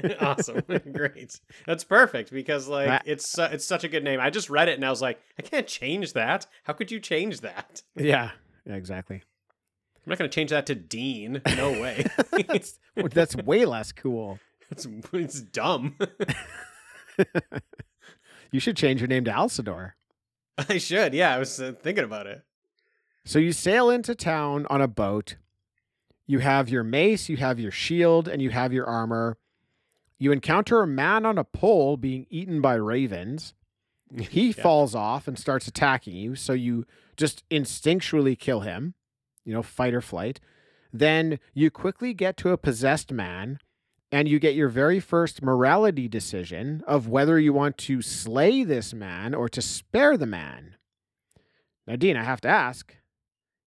awesome, 0.20 0.62
great. 0.94 1.40
That's 1.66 1.84
perfect 1.84 2.32
because 2.32 2.68
like 2.68 2.88
That- 2.88 3.04
it's 3.08 3.28
su- 3.28 3.42
it's 3.52 3.66
such 3.66 3.84
a 3.84 3.88
good 3.88 4.04
name. 4.04 4.20
I 4.20 4.30
just 4.30 4.50
read 4.50 4.70
it 4.70 4.76
and 4.76 4.86
I 4.86 4.90
was 4.92 5.02
like, 5.02 5.20
I 5.40 5.42
can't 5.42 5.66
change 5.66 6.14
that. 6.14 6.46
How 6.64 6.74
could 6.74 6.92
you 6.92 7.00
change 7.00 7.42
that? 7.42 7.82
Yeah, 7.96 8.32
yeah, 8.68 8.76
exactly. 8.76 9.16
I'm 10.06 10.10
not 10.10 10.18
going 10.20 10.30
to 10.30 10.36
change 10.36 10.52
that 10.52 10.66
to 10.68 10.76
Dean. 10.76 11.42
No 11.56 11.72
way. 11.72 12.06
That's, 12.48 12.78
that's 12.96 13.36
way 13.38 13.66
less 13.66 13.92
cool. 13.94 14.38
it's 14.70 14.86
it's 15.14 15.42
dumb. 15.42 15.96
You 18.52 18.60
should 18.60 18.78
change 18.78 19.02
your 19.02 19.08
name 19.08 19.24
to 19.26 19.32
Alcidor. 19.32 19.94
I 20.70 20.78
should. 20.78 21.14
Yeah, 21.14 21.34
I 21.36 21.40
was 21.40 21.60
uh, 21.60 21.74
thinking 21.82 22.04
about 22.04 22.28
it. 22.28 22.44
So 23.26 23.40
you 23.40 23.52
sail 23.52 23.90
into 23.90 24.14
town 24.14 24.68
on 24.70 24.82
a 24.82 24.88
boat. 24.88 25.38
You 26.26 26.40
have 26.40 26.70
your 26.70 26.84
mace, 26.84 27.30
you 27.30 27.38
have 27.38 27.60
your 27.60 27.72
shield, 27.72 28.28
and 28.28 28.42
you 28.42 28.50
have 28.50 28.72
your 28.74 28.86
armor. 28.86 29.38
You 30.18 30.32
encounter 30.32 30.82
a 30.82 30.88
man 30.88 31.26
on 31.26 31.38
a 31.38 31.44
pole 31.44 31.98
being 31.98 32.26
eaten 32.30 32.62
by 32.62 32.76
ravens. 32.76 33.54
He 34.30 34.48
Yeah. 34.48 34.62
falls 34.64 34.94
off 34.96 35.28
and 35.28 35.38
starts 35.40 35.68
attacking 35.68 36.16
you, 36.16 36.36
so 36.36 36.54
you 36.54 36.86
just 37.18 37.44
instinctually 37.50 38.38
kill 38.38 38.62
him, 38.62 38.94
you 39.44 39.54
know, 39.54 39.64
fight 39.64 39.94
or 39.94 40.02
flight. 40.02 40.40
Then 40.94 41.40
you 41.54 41.72
quickly 41.72 42.14
get 42.14 42.38
to 42.38 42.52
a 42.52 42.58
possessed 42.58 43.12
man 43.12 43.58
and 44.12 44.28
you 44.28 44.38
get 44.38 44.54
your 44.54 44.70
very 44.70 45.00
first 45.00 45.42
morality 45.42 46.08
decision 46.08 46.84
of 46.86 47.08
whether 47.08 47.40
you 47.40 47.52
want 47.52 47.80
to 47.80 48.04
slay 48.04 48.64
this 48.64 48.94
man 48.94 49.34
or 49.34 49.50
to 49.50 49.62
spare 49.62 50.16
the 50.16 50.28
man. 50.28 50.76
Now, 51.88 51.96
Dean, 51.96 52.16
I 52.16 52.24
have 52.24 52.42
to 52.42 52.48
ask. 52.48 52.96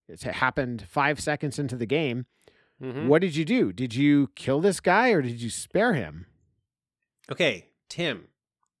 It's 0.07 0.23
happened 0.23 0.85
five 0.87 1.19
seconds 1.19 1.59
into 1.59 1.75
the 1.75 1.85
game. 1.85 2.25
Mhm. 2.81 3.07
What 3.07 3.21
did 3.21 3.35
you 3.35 3.43
do? 3.45 3.73
Did 3.73 3.95
you 3.95 4.29
kill 4.35 4.61
this 4.61 4.79
guy 4.79 5.09
or 5.09 5.21
did 5.21 5.41
you 5.41 5.49
spare 5.49 5.93
him? 5.93 6.27
Okay, 7.31 7.69
Tim. 7.89 8.27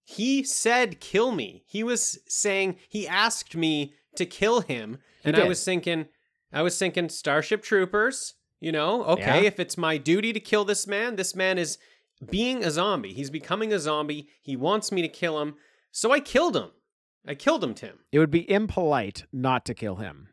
He 0.03 0.43
said 0.43 0.99
kill 0.99 1.31
me. 1.31 1.63
He 1.67 1.83
was 1.83 2.19
saying 2.27 2.77
he 2.87 3.07
asked 3.07 3.55
me 3.55 3.93
to 4.15 4.25
kill 4.25 4.61
him, 4.61 4.99
and 5.23 5.35
I 5.35 5.47
was 5.47 5.63
thinking 5.63 6.07
I 6.53 6.61
was 6.61 6.77
thinking 6.79 7.09
Starship 7.09 7.61
Troopers, 7.61 8.35
you 8.61 8.71
know, 8.71 9.03
okay, 9.03 9.41
Yeah. 9.41 9.47
if 9.47 9.59
it's 9.59 9.77
my 9.77 9.97
duty 9.97 10.31
to 10.31 10.39
kill 10.39 10.63
this 10.63 10.87
man, 10.87 11.17
this 11.17 11.35
man 11.35 11.57
is 11.57 11.77
being 12.29 12.63
a 12.63 12.71
zombie. 12.71 13.13
He's 13.13 13.29
becoming 13.29 13.73
a 13.73 13.79
zombie. 13.79 14.29
He 14.41 14.55
wants 14.55 14.91
me 14.91 15.01
to 15.01 15.09
kill 15.09 15.41
him. 15.41 15.55
So 15.91 16.11
I 16.13 16.21
killed 16.21 16.55
him. 16.55 16.71
I 17.27 17.35
killed 17.35 17.61
him, 17.63 17.73
Tim. 17.73 17.99
It 18.13 18.19
would 18.19 18.31
be 18.31 18.49
impolite 18.49 19.25
not 19.33 19.65
to 19.65 19.73
kill 19.73 19.97
him. 19.97 20.29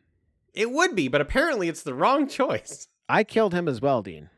It 0.55 0.71
would 0.71 0.95
be, 0.95 1.09
but 1.09 1.21
apparently 1.21 1.69
it's 1.69 1.83
the 1.83 1.95
wrong 1.95 2.29
choice. 2.41 2.87
I 3.09 3.25
killed 3.25 3.53
him 3.55 3.69
as 3.69 3.81
well, 3.81 4.03
Dean. 4.03 4.31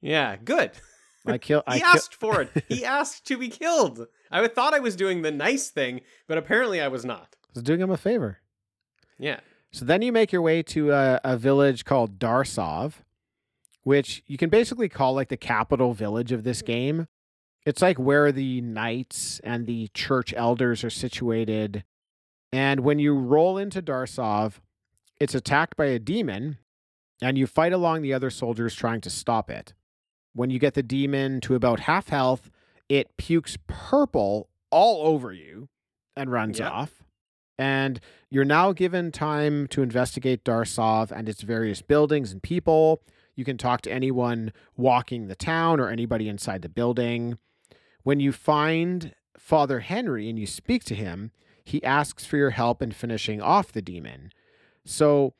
Yeah, 0.00 0.36
good. 0.36 0.72
I 1.26 1.38
kill. 1.38 1.62
I 1.66 1.74
He 1.76 1.80
kill- 1.80 1.88
asked 1.90 2.14
for 2.14 2.40
it. 2.42 2.50
He 2.68 2.84
asked 2.84 3.26
to 3.26 3.38
be 3.38 3.48
killed. 3.48 4.06
I 4.30 4.46
thought 4.48 4.74
I 4.74 4.80
was 4.80 4.96
doing 4.96 5.22
the 5.22 5.30
nice 5.30 5.68
thing, 5.70 6.00
but 6.26 6.38
apparently 6.38 6.80
I 6.80 6.88
was 6.88 7.04
not. 7.04 7.36
I 7.44 7.48
was 7.54 7.62
doing 7.62 7.80
him 7.80 7.90
a 7.90 7.96
favor. 7.96 8.38
Yeah. 9.18 9.40
So 9.72 9.84
then 9.84 10.02
you 10.02 10.10
make 10.12 10.32
your 10.32 10.42
way 10.42 10.62
to 10.64 10.90
a, 10.92 11.20
a 11.22 11.36
village 11.36 11.84
called 11.84 12.18
Darsov, 12.18 12.94
which 13.84 14.22
you 14.26 14.36
can 14.36 14.48
basically 14.50 14.88
call 14.88 15.14
like 15.14 15.28
the 15.28 15.36
capital 15.36 15.92
village 15.92 16.32
of 16.32 16.44
this 16.44 16.62
game. 16.62 17.06
It's 17.64 17.80
like 17.82 17.98
where 17.98 18.32
the 18.32 18.60
knights 18.60 19.40
and 19.44 19.66
the 19.66 19.88
church 19.94 20.34
elders 20.36 20.82
are 20.82 20.90
situated. 20.90 21.84
And 22.52 22.80
when 22.80 22.98
you 22.98 23.14
roll 23.14 23.56
into 23.58 23.80
Darsov, 23.80 24.54
it's 25.20 25.34
attacked 25.34 25.76
by 25.76 25.86
a 25.86 25.98
demon, 26.00 26.58
and 27.22 27.38
you 27.38 27.46
fight 27.46 27.72
along 27.72 28.02
the 28.02 28.12
other 28.12 28.28
soldiers 28.30 28.74
trying 28.74 29.00
to 29.00 29.10
stop 29.10 29.48
it. 29.48 29.72
When 30.34 30.50
you 30.50 30.58
get 30.58 30.74
the 30.74 30.82
demon 30.82 31.40
to 31.42 31.54
about 31.54 31.80
half 31.80 32.08
health, 32.08 32.50
it 32.88 33.16
pukes 33.16 33.56
purple 33.66 34.48
all 34.70 35.06
over 35.06 35.32
you 35.32 35.68
and 36.16 36.30
runs 36.30 36.58
Yep. 36.58 36.70
off. 36.70 37.04
And 37.58 38.00
you're 38.28 38.44
now 38.44 38.72
given 38.72 39.12
time 39.12 39.66
to 39.68 39.82
investigate 39.82 40.44
Darsov 40.44 41.12
and 41.12 41.28
its 41.28 41.42
various 41.42 41.80
buildings 41.80 42.32
and 42.32 42.42
people. 42.42 43.02
You 43.36 43.44
can 43.44 43.56
talk 43.56 43.82
to 43.82 43.92
anyone 43.92 44.52
walking 44.76 45.28
the 45.28 45.36
town 45.36 45.78
or 45.80 45.88
anybody 45.88 46.28
inside 46.28 46.62
the 46.62 46.68
building. 46.68 47.38
When 48.02 48.20
you 48.20 48.32
find 48.32 49.14
Father 49.38 49.80
Henry 49.80 50.28
and 50.28 50.38
you 50.38 50.46
speak 50.46 50.82
to 50.84 50.94
him, 50.94 51.30
he 51.64 51.82
asks 51.84 52.24
for 52.26 52.36
your 52.36 52.50
help 52.50 52.82
in 52.82 52.90
finishing 52.90 53.40
off 53.40 53.70
the 53.70 53.82
demon. 53.82 54.32
So 54.84 55.34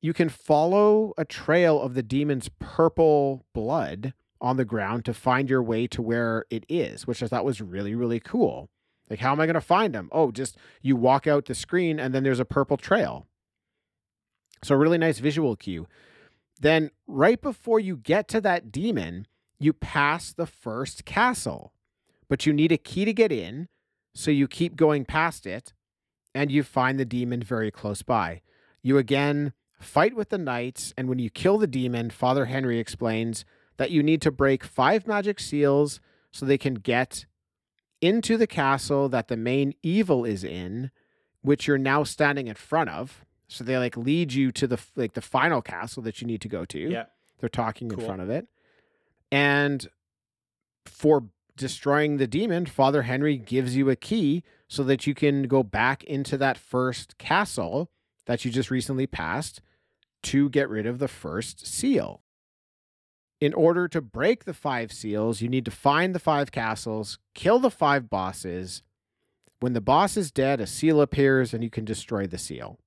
you 0.00 0.12
can 0.12 0.28
follow 0.28 1.12
a 1.18 1.24
trail 1.24 1.80
of 1.80 1.94
the 1.94 2.02
demon's 2.02 2.48
purple 2.58 3.44
blood 3.52 4.14
on 4.40 4.56
the 4.56 4.64
ground 4.64 5.04
to 5.04 5.14
find 5.14 5.50
your 5.50 5.62
way 5.62 5.86
to 5.88 6.00
where 6.00 6.44
it 6.50 6.64
is, 6.68 7.06
which 7.06 7.22
I 7.22 7.26
thought 7.26 7.44
was 7.44 7.60
really, 7.60 7.94
really 7.94 8.20
cool. 8.20 8.70
Like, 9.10 9.18
how 9.18 9.32
am 9.32 9.40
I 9.40 9.46
going 9.46 9.54
to 9.54 9.60
find 9.60 9.94
him? 9.94 10.08
Oh, 10.12 10.30
just 10.30 10.56
you 10.82 10.94
walk 10.94 11.26
out 11.26 11.46
the 11.46 11.54
screen 11.54 11.98
and 11.98 12.14
then 12.14 12.22
there's 12.22 12.40
a 12.40 12.44
purple 12.44 12.76
trail. 12.76 13.26
So, 14.62 14.74
a 14.74 14.78
really 14.78 14.98
nice 14.98 15.18
visual 15.18 15.56
cue. 15.56 15.88
Then, 16.60 16.90
right 17.06 17.40
before 17.40 17.80
you 17.80 17.96
get 17.96 18.28
to 18.28 18.40
that 18.42 18.70
demon, 18.70 19.26
you 19.58 19.72
pass 19.72 20.32
the 20.32 20.46
first 20.46 21.04
castle, 21.04 21.72
but 22.28 22.46
you 22.46 22.52
need 22.52 22.72
a 22.72 22.78
key 22.78 23.04
to 23.04 23.12
get 23.12 23.32
in. 23.32 23.68
So, 24.14 24.30
you 24.30 24.46
keep 24.46 24.76
going 24.76 25.04
past 25.04 25.46
it 25.46 25.72
and 26.34 26.50
you 26.52 26.62
find 26.62 26.98
the 26.98 27.04
demon 27.04 27.42
very 27.42 27.70
close 27.70 28.02
by. 28.02 28.42
You 28.82 28.98
again 28.98 29.52
fight 29.78 30.14
with 30.14 30.30
the 30.30 30.38
knights, 30.38 30.92
and 30.96 31.08
when 31.08 31.18
you 31.18 31.30
kill 31.30 31.58
the 31.58 31.66
demon, 31.66 32.10
Father 32.10 32.46
Henry 32.46 32.78
explains 32.78 33.44
that 33.76 33.90
you 33.90 34.02
need 34.02 34.20
to 34.22 34.30
break 34.30 34.64
five 34.64 35.06
magic 35.06 35.40
seals 35.40 36.00
so 36.30 36.44
they 36.44 36.58
can 36.58 36.74
get 36.74 37.26
into 38.00 38.36
the 38.36 38.46
castle 38.46 39.08
that 39.08 39.28
the 39.28 39.36
main 39.36 39.72
evil 39.82 40.24
is 40.24 40.44
in, 40.44 40.90
which 41.42 41.66
you're 41.66 41.78
now 41.78 42.02
standing 42.04 42.48
in 42.48 42.54
front 42.54 42.90
of. 42.90 43.24
So 43.48 43.64
they 43.64 43.78
like 43.78 43.96
lead 43.96 44.32
you 44.32 44.52
to 44.52 44.66
the 44.66 44.78
like 44.94 45.14
the 45.14 45.22
final 45.22 45.62
castle 45.62 46.02
that 46.02 46.20
you 46.20 46.26
need 46.26 46.42
to 46.42 46.48
go 46.48 46.64
to. 46.66 46.78
Yeah. 46.78 47.04
They're 47.40 47.48
talking 47.48 47.90
in 47.90 47.98
front 47.98 48.20
of 48.20 48.28
it. 48.28 48.46
And 49.30 49.88
for 50.84 51.24
destroying 51.56 52.16
the 52.16 52.26
demon, 52.26 52.66
Father 52.66 53.02
Henry 53.02 53.36
gives 53.36 53.76
you 53.76 53.90
a 53.90 53.96
key 53.96 54.42
so 54.66 54.82
that 54.84 55.06
you 55.06 55.14
can 55.14 55.44
go 55.44 55.62
back 55.62 56.04
into 56.04 56.36
that 56.38 56.58
first 56.58 57.16
castle 57.18 57.90
that 58.26 58.44
you 58.44 58.50
just 58.50 58.70
recently 58.70 59.06
passed 59.06 59.60
to 60.24 60.48
get 60.48 60.68
rid 60.68 60.86
of 60.86 60.98
the 60.98 61.08
first 61.08 61.66
seal. 61.66 62.22
In 63.40 63.54
order 63.54 63.86
to 63.88 64.00
break 64.00 64.44
the 64.44 64.54
five 64.54 64.92
seals, 64.92 65.40
you 65.40 65.48
need 65.48 65.64
to 65.64 65.70
find 65.70 66.14
the 66.14 66.18
five 66.18 66.50
castles, 66.50 67.18
kill 67.34 67.58
the 67.58 67.70
five 67.70 68.10
bosses. 68.10 68.82
When 69.60 69.72
the 69.72 69.80
boss 69.80 70.16
is 70.16 70.30
dead, 70.30 70.60
a 70.60 70.66
seal 70.66 71.00
appears 71.00 71.54
and 71.54 71.62
you 71.62 71.70
can 71.70 71.84
destroy 71.84 72.26
the 72.26 72.38
seal. 72.38 72.78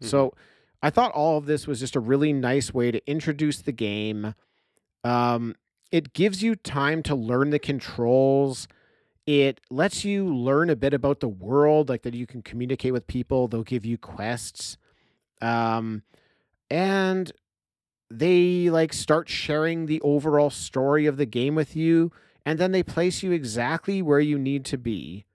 So 0.00 0.34
I 0.82 0.90
thought 0.90 1.12
all 1.12 1.38
of 1.38 1.46
this 1.46 1.66
was 1.66 1.78
just 1.78 1.94
a 1.94 2.00
really 2.00 2.32
nice 2.32 2.74
way 2.74 2.90
to 2.90 3.10
introduce 3.10 3.62
the 3.62 3.72
game. 3.72 4.34
Um, 5.04 5.54
it 5.92 6.12
gives 6.12 6.42
you 6.42 6.56
time 6.56 7.02
to 7.04 7.14
learn 7.14 7.50
the 7.50 7.58
controls. 7.58 8.66
It 9.26 9.60
lets 9.70 10.04
you 10.04 10.34
learn 10.34 10.70
a 10.70 10.76
bit 10.76 10.92
about 10.94 11.20
the 11.20 11.28
world, 11.28 11.88
like 11.88 12.02
that 12.02 12.14
you 12.14 12.26
can 12.26 12.42
communicate 12.42 12.92
with 12.92 13.06
people. 13.06 13.46
They'll 13.46 13.62
give 13.62 13.84
you 13.84 13.96
quests. 13.96 14.76
Um, 15.40 16.02
and 16.72 17.30
they 18.10 18.70
like 18.70 18.94
start 18.94 19.28
sharing 19.28 19.84
the 19.84 20.00
overall 20.00 20.48
story 20.48 21.04
of 21.04 21.18
the 21.18 21.26
game 21.26 21.54
with 21.54 21.76
you. 21.76 22.10
And 22.46 22.58
then 22.58 22.72
they 22.72 22.82
place 22.82 23.22
you 23.22 23.30
exactly 23.30 24.00
where 24.00 24.20
you 24.20 24.38
need 24.38 24.64
to 24.66 24.78
be 24.78 25.26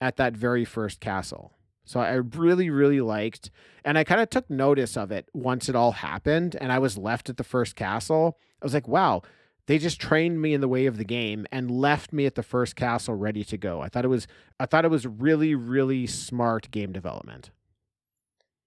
at 0.00 0.16
that 0.16 0.36
very 0.36 0.64
first 0.64 0.98
castle. 0.98 1.52
So 1.84 2.00
I 2.00 2.14
really, 2.14 2.70
really 2.70 3.00
liked, 3.00 3.50
and 3.84 3.96
I 3.96 4.04
kind 4.04 4.20
of 4.20 4.30
took 4.30 4.50
notice 4.50 4.96
of 4.96 5.10
it 5.10 5.28
once 5.32 5.68
it 5.68 5.74
all 5.74 5.92
happened, 5.92 6.56
and 6.60 6.70
I 6.70 6.78
was 6.78 6.98
left 6.98 7.28
at 7.28 7.36
the 7.36 7.44
first 7.44 7.74
castle. 7.74 8.38
I 8.62 8.64
was 8.64 8.74
like, 8.74 8.86
wow, 8.86 9.22
they 9.66 9.78
just 9.78 10.00
trained 10.00 10.40
me 10.40 10.54
in 10.54 10.60
the 10.60 10.68
way 10.68 10.86
of 10.86 10.98
the 10.98 11.04
game 11.04 11.46
and 11.50 11.70
left 11.70 12.12
me 12.12 12.26
at 12.26 12.34
the 12.34 12.42
first 12.42 12.76
castle 12.76 13.14
ready 13.14 13.42
to 13.44 13.56
go. 13.56 13.80
I 13.80 13.88
thought 13.88 14.04
it 14.04 14.08
was, 14.08 14.26
I 14.60 14.66
thought 14.66 14.84
it 14.84 14.90
was 14.90 15.06
really, 15.06 15.54
really 15.54 16.06
smart 16.06 16.70
game 16.70 16.92
development. 16.92 17.50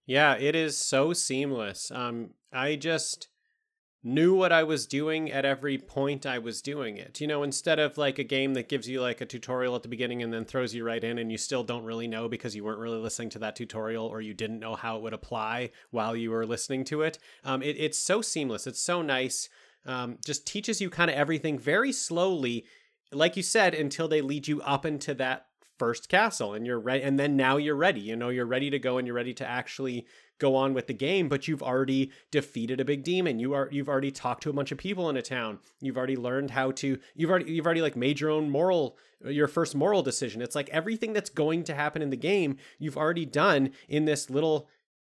Yeah, 0.06 0.36
it 0.36 0.56
is 0.56 0.78
so 0.78 1.14
seamless. 1.14 1.90
Um, 1.92 2.32
I 2.52 2.76
just 2.76 3.30
knew 4.04 4.36
what 4.36 4.52
I 4.52 4.64
was 4.64 4.86
doing 4.86 5.32
at 5.32 5.46
every 5.46 5.78
point 5.78 6.26
I 6.26 6.38
was 6.38 6.62
doing 6.62 6.98
it. 6.98 7.22
You 7.22 7.28
know, 7.28 7.42
instead 7.42 7.80
of 7.80 7.98
like 7.98 8.20
a 8.20 8.24
game 8.24 8.54
that 8.56 8.68
gives 8.68 8.90
you 8.90 9.02
like 9.02 9.22
a 9.22 9.26
tutorial 9.26 9.76
at 9.76 9.82
the 9.82 9.88
beginning 9.88 10.22
and 10.22 10.34
then 10.34 10.44
throws 10.44 10.76
you 10.76 10.84
right 10.84 11.02
in 11.02 11.18
and 11.18 11.32
you 11.32 11.38
still 11.38 11.64
don't 11.64 11.86
really 11.86 12.08
know 12.08 12.28
because 12.28 12.54
you 12.54 12.66
weren't 12.66 12.82
really 12.82 12.98
listening 12.98 13.30
to 13.30 13.40
that 13.40 13.56
tutorial 13.56 14.06
or 14.06 14.20
you 14.20 14.34
didn't 14.34 14.60
know 14.60 14.76
how 14.76 14.98
it 14.98 15.04
would 15.04 15.14
apply 15.14 15.72
while 15.92 16.16
you 16.18 16.32
were 16.32 16.46
listening 16.46 16.84
to 16.86 17.02
it. 17.02 17.18
Um, 17.46 17.62
it 17.62 17.78
it's 17.80 17.98
so 17.98 18.22
seamless. 18.22 18.68
It's 18.68 18.82
so 18.82 19.02
nice. 19.02 19.48
Um, 19.86 20.18
just 20.26 20.46
teaches 20.46 20.82
you 20.82 20.90
kind 20.90 21.10
of 21.10 21.16
everything 21.16 21.58
very 21.58 21.94
slowly, 21.94 22.66
like 23.12 23.38
you 23.38 23.44
said, 23.44 23.74
until 23.74 24.10
they 24.10 24.22
lead 24.22 24.50
you 24.50 24.62
up 24.64 24.86
into 24.86 25.14
that 25.16 25.48
first 25.84 26.08
castle 26.08 26.54
and 26.54 26.66
you're 26.66 26.80
ready 26.80 27.04
and 27.04 27.20
then 27.20 27.36
now 27.36 27.58
you're 27.58 27.76
ready 27.76 28.00
you 28.00 28.16
know 28.16 28.30
you're 28.30 28.46
ready 28.46 28.70
to 28.70 28.80
go 28.80 28.98
and 28.98 29.06
you're 29.06 29.14
ready 29.14 29.34
to 29.34 29.46
actually 29.46 30.08
go 30.40 30.56
on 30.56 30.74
with 30.74 30.88
the 30.88 30.94
game 30.94 31.28
but 31.28 31.46
you've 31.46 31.62
already 31.62 32.10
defeated 32.32 32.80
a 32.80 32.86
big 32.86 33.04
demon 33.04 33.38
you 33.38 33.54
are 33.54 33.68
you've 33.70 33.90
already 33.90 34.10
talked 34.10 34.42
to 34.42 34.50
a 34.50 34.54
bunch 34.54 34.72
of 34.72 34.78
people 34.78 35.10
in 35.10 35.18
a 35.18 35.22
town 35.22 35.60
you've 35.82 35.98
already 35.98 36.16
learned 36.16 36.52
how 36.52 36.72
to 36.72 36.98
you've 37.16 37.30
already 37.30 37.52
you've 37.52 37.66
already 37.66 37.82
like 37.82 37.98
made 37.98 38.18
your 38.18 38.30
own 38.30 38.50
moral 38.50 38.96
your 39.26 39.50
first 39.50 39.76
moral 39.76 40.02
decision 40.02 40.42
it's 40.42 40.56
like 40.56 40.70
everything 40.70 41.12
that's 41.12 41.30
going 41.30 41.66
to 41.66 41.76
happen 41.76 42.02
in 42.02 42.12
the 42.12 42.16
game 42.16 42.56
you've 42.80 42.98
already 42.98 43.26
done 43.26 43.70
in 43.90 44.06
this 44.06 44.30
little 44.30 44.70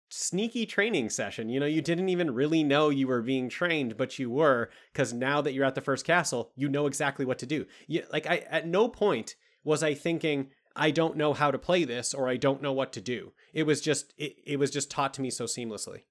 sneaky 0.08 0.66
training 0.66 1.10
session. 1.10 1.48
You 1.48 1.58
know, 1.58 1.66
you 1.66 1.82
didn't 1.82 2.08
even 2.08 2.32
really 2.32 2.62
know 2.62 2.90
you 2.90 3.08
were 3.08 3.22
being 3.22 3.48
trained, 3.48 3.96
but 3.96 4.20
you 4.20 4.30
were 4.30 4.70
because 4.92 5.12
now 5.12 5.40
that 5.40 5.52
you're 5.52 5.64
at 5.64 5.74
the 5.74 5.80
first 5.80 6.04
castle, 6.04 6.52
you 6.54 6.68
know 6.68 6.86
exactly 6.86 7.24
what 7.24 7.40
to 7.40 7.46
do. 7.46 7.66
You, 7.88 8.04
like 8.12 8.24
I 8.26 8.44
at 8.48 8.68
no 8.68 8.88
point 8.88 9.34
was 9.66 9.82
I 9.82 9.94
thinking 9.94 10.50
I 10.76 10.90
don't 10.90 11.16
know 11.16 11.32
how 11.32 11.50
to 11.50 11.58
play 11.58 11.84
this 11.84 12.12
or 12.14 12.28
I 12.28 12.36
don't 12.36 12.62
know 12.62 12.72
what 12.72 12.92
to 12.94 13.00
do. 13.00 13.32
It 13.52 13.64
was 13.64 13.80
just 13.80 14.12
it, 14.18 14.36
it 14.44 14.58
was 14.58 14.70
just 14.70 14.90
taught 14.90 15.14
to 15.14 15.22
me 15.22 15.30
so 15.30 15.44
seamlessly. 15.44 16.02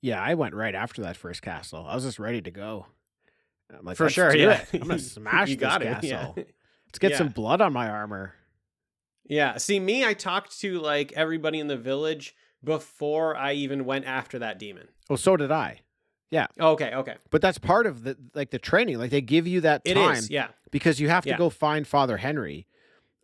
Yeah, 0.00 0.22
I 0.22 0.34
went 0.34 0.54
right 0.54 0.74
after 0.74 1.02
that 1.02 1.16
first 1.16 1.42
castle. 1.42 1.84
I 1.88 1.94
was 1.94 2.04
just 2.04 2.18
ready 2.18 2.40
to 2.42 2.50
go. 2.50 2.86
I'm 3.76 3.84
like, 3.84 3.96
For 3.96 4.08
sure, 4.08 4.34
yeah. 4.34 4.62
it. 4.72 4.80
I'm 4.80 4.88
gonna 4.88 4.98
smash 4.98 5.48
You 5.50 5.56
this 5.56 5.60
got 5.60 5.82
it, 5.82 5.86
castle. 5.86 6.34
yeah. 6.36 6.44
Let's 6.86 6.98
get 7.00 7.16
some 7.16 7.28
blood 7.28 7.60
on 7.60 7.72
my 7.72 7.88
armor. 7.88 8.34
Yeah, 9.24 9.58
see 9.58 9.78
me 9.78 10.06
I 10.06 10.14
talked 10.14 10.58
to 10.60 10.78
like 10.80 11.12
everybody 11.12 11.58
in 11.58 11.66
the 11.66 11.76
village 11.76 12.34
before 12.64 13.36
I 13.36 13.52
even 13.52 13.84
went 13.84 14.06
after 14.06 14.38
that 14.38 14.58
demon. 14.58 14.88
Well, 15.10 15.18
so 15.18 15.36
did 15.36 15.50
I. 15.50 15.80
Yeah. 16.30 16.46
Okay, 16.58 16.92
okay. 16.94 17.16
But 17.30 17.42
that's 17.42 17.58
part 17.58 17.86
of 17.86 18.04
the 18.04 18.16
like 18.34 18.50
the 18.50 18.58
training. 18.58 18.98
Like 18.98 19.10
they 19.10 19.20
give 19.20 19.46
you 19.46 19.60
that 19.62 19.84
time 19.84 20.14
is. 20.16 20.30
Yeah. 20.30 20.48
because 20.70 20.98
you 21.00 21.08
have 21.08 21.24
to 21.24 21.30
Yeah. 21.30 21.36
go 21.38 21.50
find 21.50 21.86
Father 21.86 22.16
Henry. 22.18 22.66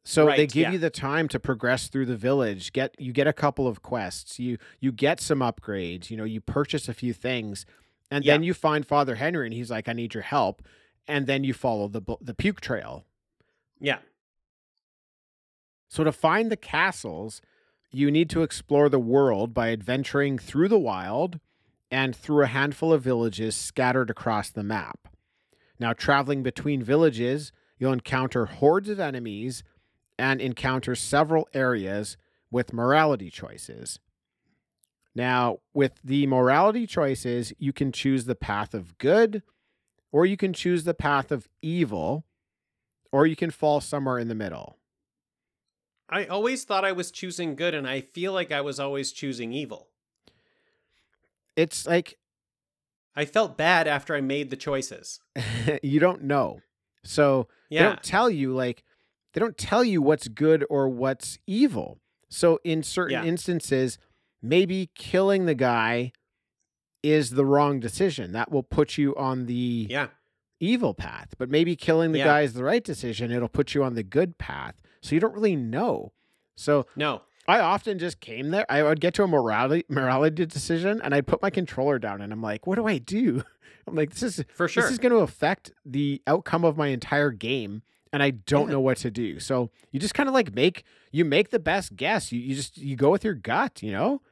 So 0.05 0.27
they 0.27 0.47
give 0.47 0.63
yeah. 0.63 0.73
you 0.73 0.79
the 0.79 0.91
time 0.91 1.29
to 1.29 1.41
progress 1.41 1.89
through 1.89 2.07
the 2.07 2.17
village. 2.17 2.73
Get 2.73 2.95
you 2.99 3.13
get 3.13 3.27
a 3.27 3.33
couple 3.33 3.67
of 3.67 3.83
quests. 3.83 4.39
You 4.39 4.59
you 4.79 4.93
get 4.93 5.21
some 5.21 5.39
upgrades. 5.39 6.11
You 6.11 6.19
know, 6.19 6.25
you 6.25 6.41
purchase 6.41 6.89
a 6.89 6.95
few 6.95 7.15
things, 7.15 7.65
and 8.11 8.23
then 8.25 8.43
you 8.43 8.53
find 8.53 8.87
Father 8.87 9.15
Henry, 9.15 9.47
and 9.47 9.55
he's 9.55 9.71
like, 9.71 9.89
"I 9.89 9.95
need 9.95 10.13
your 10.13 10.23
help." 10.23 10.63
And 11.09 11.27
then 11.27 11.43
you 11.43 11.55
follow 11.55 11.89
the 11.89 12.03
the 12.21 12.35
puke 12.35 12.61
trail. 12.61 13.07
Yeah. 13.81 13.99
So 15.89 16.05
to 16.05 16.13
find 16.13 16.51
the 16.51 16.57
castles, 16.57 17.41
you 17.91 18.11
need 18.11 18.29
to 18.31 18.43
explore 18.43 18.89
the 18.89 18.99
world 18.99 19.55
by 19.55 19.71
adventuring 19.71 20.39
through 20.39 20.69
the 20.69 20.79
wild 20.79 21.41
and 21.91 22.15
through 22.15 22.43
a 22.43 22.49
handful 22.49 22.93
of 22.93 23.03
villages 23.03 23.55
scattered 23.55 24.11
across 24.11 24.51
the 24.51 24.65
map. 24.65 25.09
Now, 25.79 25.93
traveling 25.93 26.43
between 26.43 26.83
villages, 26.83 27.53
you'll 27.79 27.93
encounter 27.93 28.47
hordes 28.47 28.89
of 28.89 28.99
enemies 29.01 29.63
and 30.19 30.41
encounter 30.41 30.95
several 30.95 31.49
areas 31.55 32.17
with 32.51 32.73
morality 32.73 33.31
choices. 33.31 33.99
Now, 35.15 35.59
with 35.73 35.93
the 36.03 36.27
morality 36.27 36.87
choices, 36.87 37.53
you 37.59 37.73
can 37.73 37.93
choose 37.93 38.25
the 38.25 38.35
path 38.35 38.75
of 38.75 38.99
good, 38.99 39.43
or 40.11 40.27
you 40.27 40.37
can 40.37 40.53
choose 40.53 40.85
the 40.85 40.95
path 40.95 41.31
of 41.31 41.49
evil, 41.63 42.25
or 43.13 43.27
you 43.27 43.37
can 43.37 43.51
fall 43.51 43.81
somewhere 43.81 44.19
in 44.19 44.29
the 44.29 44.35
middle. 44.35 44.79
I 46.09 46.27
always 46.27 46.65
thought 46.65 46.85
I 46.85 46.93
was 46.93 47.11
choosing 47.11 47.55
good 47.55 47.75
and 47.75 47.89
I 47.89 48.01
feel 48.01 48.33
like 48.33 48.53
I 48.53 48.61
was 48.61 48.79
always 48.79 49.11
choosing 49.13 49.53
evil. 49.53 49.89
It's 51.57 51.87
like 51.87 52.19
I 53.17 53.25
felt 53.25 53.57
bad 53.57 53.87
after 53.89 54.15
I 54.15 54.21
made 54.21 54.51
the 54.51 54.57
choices. 54.57 55.21
you 55.83 56.01
don't 56.01 56.25
know. 56.25 56.61
So 57.05 57.49
they 57.71 57.77
Yeah. 57.77 57.83
don't 57.85 58.03
tell 58.03 58.29
you 58.29 58.53
like 58.55 58.85
they 59.35 59.41
don't 59.41 59.59
tell 59.59 59.85
you 59.85 60.01
what's 60.01 60.29
good 60.29 60.65
or 60.71 60.89
what's 60.89 61.39
evil. 61.47 62.01
So 62.31 62.59
in 62.65 62.83
certain 62.83 63.23
Yeah. 63.23 63.25
instances, 63.25 63.99
maybe 64.43 64.91
killing 64.95 65.45
the 65.47 65.55
guy 65.55 66.13
is 67.03 67.31
the 67.31 67.45
wrong 67.45 67.81
decision. 67.81 68.33
That 68.33 68.51
will 68.51 68.63
put 68.63 68.97
you 68.97 69.15
on 69.17 69.47
the 69.47 69.87
Yeah. 69.91 70.09
evil 70.61 70.95
path. 70.95 71.35
But 71.39 71.51
maybe 71.51 71.77
killing 71.77 72.13
the 72.13 72.19
Yeah. 72.19 72.25
guy 72.25 72.41
is 72.43 72.55
the 72.55 72.65
right 72.65 72.83
decision. 72.83 73.31
It'll 73.31 73.49
put 73.49 73.75
you 73.75 73.85
on 73.85 73.95
the 73.95 74.03
good 74.03 74.39
path. 74.39 74.81
So 75.03 75.15
you 75.15 75.21
don't 75.21 75.35
really 75.35 75.57
know. 75.57 76.13
So 76.57 76.87
No. 76.97 77.23
I 77.47 77.61
often 77.61 77.99
just 77.99 78.21
came 78.21 78.51
there. 78.51 78.65
I 78.71 78.83
would 78.83 79.01
get 79.01 79.13
to 79.15 79.23
a 79.23 79.27
morality 79.27 79.85
morality 79.91 80.47
decision 80.47 81.01
and 81.03 81.15
I'd 81.15 81.27
put 81.27 81.43
my 81.43 81.51
controller 81.51 81.99
down 81.99 82.23
and 82.23 82.33
I'm 82.33 82.41
like, 82.41 82.67
what 82.67 82.77
do 82.77 82.87
I 82.87 82.97
do? 82.99 83.43
I'm 83.87 83.95
like, 83.95 84.11
this 84.11 84.23
is 84.23 84.45
For 84.55 84.67
sure. 84.67 84.83
this 84.83 84.93
is 84.93 84.99
going 84.99 85.13
to 85.13 85.19
affect 85.19 85.73
the 85.85 86.23
outcome 86.27 86.65
of 86.65 86.79
my 86.79 86.87
entire 86.87 87.31
game 87.31 87.83
and 88.15 88.23
I 88.23 88.31
don't 88.31 88.69
Yeah. 88.69 88.75
know 88.75 88.81
what 88.81 88.97
to 88.99 89.11
do. 89.11 89.41
So 89.41 89.71
you 89.91 89.99
just 89.99 90.15
kind 90.15 90.29
of 90.29 90.35
like 90.35 90.55
make 90.55 90.85
you 91.11 91.25
make 91.25 91.51
the 91.51 91.59
best 91.59 91.97
guess. 91.97 92.31
You 92.33 92.39
you 92.41 92.55
just 92.55 92.79
you 92.79 92.95
go 92.97 93.11
with 93.11 93.25
your 93.25 93.35
gut, 93.35 93.83
you 93.83 93.91
know? 93.93 94.23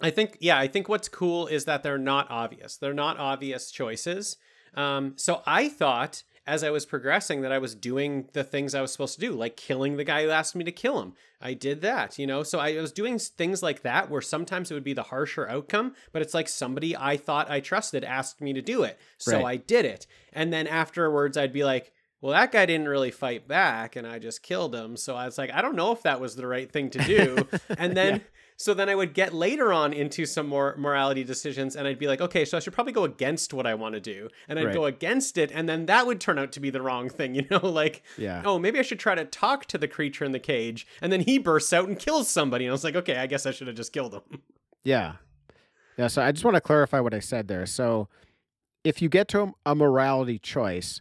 I 0.00 0.10
think 0.10 0.38
yeah, 0.40 0.58
I 0.58 0.68
think 0.68 0.88
what's 0.88 1.08
cool 1.08 1.46
is 1.46 1.64
that 1.66 1.82
they're 1.82 1.98
not 1.98 2.26
obvious. 2.30 2.76
They're 2.76 2.94
not 2.94 3.18
obvious 3.18 3.70
choices. 3.70 4.36
Um, 4.74 5.14
so 5.16 5.42
I 5.46 5.68
thought 5.68 6.22
as 6.46 6.64
I 6.64 6.70
was 6.70 6.86
progressing 6.86 7.42
that 7.42 7.52
I 7.52 7.58
was 7.58 7.74
doing 7.74 8.28
the 8.32 8.42
things 8.44 8.74
I 8.74 8.80
was 8.80 8.90
supposed 8.90 9.14
to 9.16 9.20
do, 9.20 9.32
like 9.32 9.54
killing 9.56 9.96
the 9.98 10.04
guy 10.04 10.22
who 10.22 10.30
asked 10.30 10.56
me 10.56 10.64
to 10.64 10.72
kill 10.72 11.02
him. 11.02 11.12
I 11.42 11.52
did 11.52 11.82
that, 11.82 12.18
you 12.18 12.26
know. 12.26 12.42
So 12.42 12.58
I 12.58 12.80
was 12.80 12.90
doing 12.90 13.18
things 13.18 13.62
like 13.62 13.82
that 13.82 14.08
where 14.08 14.22
sometimes 14.22 14.70
it 14.70 14.74
would 14.74 14.82
be 14.84 14.94
the 14.94 15.02
harsher 15.04 15.46
outcome, 15.46 15.94
but 16.12 16.22
it's 16.22 16.32
like 16.32 16.48
somebody 16.48 16.96
I 16.96 17.18
thought 17.18 17.50
I 17.50 17.60
trusted 17.60 18.02
asked 18.02 18.40
me 18.40 18.54
to 18.54 18.62
do 18.62 18.82
it, 18.82 18.98
so 19.18 19.32
Right. 19.42 19.44
I 19.44 19.56
did 19.56 19.84
it. 19.84 20.06
And 20.32 20.50
then 20.52 20.66
afterwards, 20.66 21.36
I'd 21.36 21.52
be 21.52 21.64
like. 21.64 21.92
Well, 22.20 22.32
that 22.32 22.50
guy 22.50 22.66
didn't 22.66 22.88
really 22.88 23.12
fight 23.12 23.46
back, 23.46 23.94
and 23.94 24.06
I 24.06 24.18
just 24.18 24.42
killed 24.42 24.74
him. 24.74 24.96
So 24.96 25.14
I 25.14 25.24
was 25.26 25.38
like, 25.38 25.52
I 25.52 25.62
don't 25.62 25.76
know 25.76 25.92
if 25.92 26.02
that 26.02 26.20
was 26.20 26.34
the 26.34 26.46
right 26.46 26.70
thing 26.70 26.90
to 26.90 26.98
do. 27.04 27.46
And 27.78 27.96
then 27.96 28.14
Yeah. 28.16 28.22
so 28.56 28.74
then 28.74 28.88
I 28.88 28.96
would 28.96 29.14
get 29.14 29.32
later 29.32 29.72
on 29.72 29.92
into 29.92 30.26
some 30.26 30.48
more 30.48 30.74
morality 30.76 31.22
decisions 31.22 31.76
and 31.76 31.86
I'd 31.86 31.98
be 32.00 32.08
like, 32.08 32.20
okay, 32.20 32.44
so 32.44 32.56
I 32.56 32.60
should 32.60 32.72
probably 32.72 32.92
go 32.92 33.04
against 33.04 33.54
what 33.54 33.68
I 33.68 33.74
want 33.74 33.94
to 33.94 34.00
do. 34.00 34.28
And 34.48 34.58
I'd 34.58 34.64
Right. 34.66 34.74
go 34.74 34.86
against 34.86 35.38
it. 35.38 35.52
And 35.54 35.68
then 35.68 35.86
that 35.86 36.06
would 36.08 36.20
turn 36.20 36.40
out 36.40 36.50
to 36.52 36.60
be 36.60 36.70
the 36.70 36.82
wrong 36.82 37.08
thing, 37.08 37.34
you 37.36 37.46
know? 37.52 37.64
Like, 37.64 38.02
Yeah. 38.16 38.42
oh, 38.44 38.58
maybe 38.58 38.80
I 38.80 38.82
should 38.82 38.98
try 38.98 39.14
to 39.14 39.24
talk 39.24 39.66
to 39.66 39.78
the 39.78 39.86
creature 39.86 40.24
in 40.24 40.32
the 40.32 40.40
cage. 40.40 40.88
And 41.00 41.12
then 41.12 41.20
he 41.20 41.38
bursts 41.38 41.72
out 41.72 41.86
and 41.88 41.96
kills 41.96 42.28
somebody. 42.28 42.64
And 42.64 42.70
I 42.70 42.72
was 42.72 42.82
like, 42.82 42.96
okay, 42.96 43.16
I 43.18 43.28
guess 43.28 43.46
I 43.46 43.52
should 43.52 43.68
have 43.68 43.76
just 43.76 43.92
killed 43.92 44.14
him. 44.14 44.22
Yeah. 44.84 45.14
Yeah. 45.98 46.06
So 46.08 46.22
I 46.22 46.32
just 46.32 46.44
want 46.44 46.54
to 46.56 46.60
clarify 46.60 46.98
what 47.00 47.12
I 47.14 47.18
said 47.20 47.46
there. 47.48 47.66
So 47.66 48.08
if 48.82 49.00
you 49.02 49.08
get 49.08 49.28
to 49.28 49.42
a, 49.42 49.52
a 49.66 49.74
morality 49.74 50.38
choice, 50.38 51.00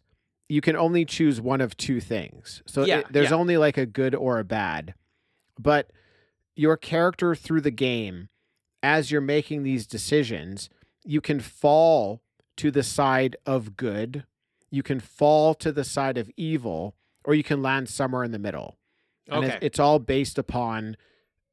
you 0.49 0.61
can 0.61 0.75
only 0.75 1.03
choose 1.05 1.41
one 1.41 1.61
of 1.61 1.75
two 1.77 1.99
things. 1.99 2.61
So 2.65 2.85
Yeah, 2.85 2.99
it- 2.99 3.07
there's 3.11 3.31
yeah. 3.31 3.35
only 3.35 3.57
like 3.57 3.77
a 3.77 3.85
good 3.85 4.15
or 4.15 4.39
a 4.39 4.43
bad. 4.45 4.93
But 5.59 5.91
your 6.55 6.77
character 6.77 7.35
through 7.35 7.61
the 7.61 7.71
game, 7.71 8.29
as 8.81 9.11
you're 9.11 9.21
making 9.21 9.63
these 9.63 9.85
decisions, 9.85 10.69
you 11.03 11.21
can 11.21 11.39
fall 11.39 12.21
to 12.57 12.71
the 12.71 12.83
side 12.83 13.35
of 13.45 13.75
good, 13.75 14.25
you 14.69 14.83
can 14.83 14.99
fall 14.99 15.53
to 15.55 15.71
the 15.71 15.83
side 15.83 16.17
of 16.17 16.29
evil, 16.37 16.95
or 17.23 17.33
you 17.35 17.43
can 17.43 17.61
land 17.61 17.89
somewhere 17.89 18.23
in 18.23 18.31
the 18.31 18.39
middle. 18.39 18.77
And 19.27 19.45
Okay. 19.45 19.59
it's, 19.61 19.79
all 19.79 19.99
based 19.99 20.37
upon 20.37 20.95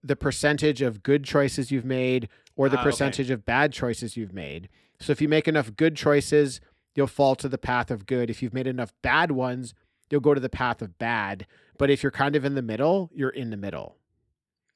the 0.03 0.15
percentage 0.17 0.81
of 0.83 1.03
good 1.03 1.25
choices 1.25 1.71
you've 1.73 1.85
made 1.85 2.29
or 2.57 2.69
the 2.69 2.77
ah, 2.77 2.81
okay. 2.81 2.91
percentage 2.91 3.31
of 3.31 3.45
bad 3.45 3.73
choices 3.73 4.17
you've 4.17 4.33
made. 4.33 4.69
So 5.01 5.11
if 5.13 5.21
you 5.21 5.29
make 5.29 5.49
enough 5.49 5.75
good 5.75 5.97
choices, 5.97 6.61
you'll 6.95 7.07
fall 7.07 7.35
to 7.37 7.49
the 7.49 7.59
path 7.59 7.91
of 7.91 8.07
good. 8.07 8.31
If 8.31 8.43
you've 8.43 8.55
made 8.55 8.67
enough 8.67 8.93
bad 9.03 9.31
ones, 9.31 9.75
you'll 10.11 10.21
go 10.21 10.35
to 10.35 10.41
the 10.41 10.49
path 10.49 10.83
of 10.83 10.99
bad. 10.99 11.47
But 11.79 11.91
if 11.91 12.03
you're 12.03 12.13
kind 12.13 12.37
of 12.37 12.45
in 12.45 12.55
the 12.55 12.63
middle, 12.63 13.11
you're 13.15 13.31
in 13.31 13.51
the 13.51 13.57
middle. 13.57 13.97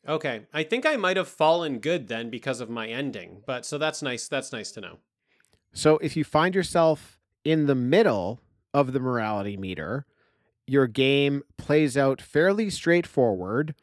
Okay. 0.07 0.47
I 0.53 0.63
think 0.63 0.87
I 0.87 0.97
might 0.97 1.17
have 1.17 1.29
fallen 1.29 1.79
good 1.79 2.09
then 2.09 2.31
because 2.31 2.61
of 2.61 2.71
my 2.71 2.89
ending. 2.89 3.43
But 3.47 3.67
so 3.67 3.79
that's 3.79 4.03
nice. 4.03 4.27
That's 4.29 4.53
nice 4.53 4.71
to 4.73 4.81
know. 4.81 4.99
So 5.73 5.99
if 5.99 6.17
you 6.17 6.25
find 6.25 6.55
yourself 6.55 7.19
in 7.45 7.67
the 7.67 7.75
middle 7.75 8.41
of 8.73 8.93
the 8.93 9.01
morality 9.01 9.57
meter, 9.57 10.07
your 10.67 10.87
game 10.87 11.43
plays 11.57 11.97
out 11.97 12.21
fairly 12.21 12.71
straightforward 12.71 13.75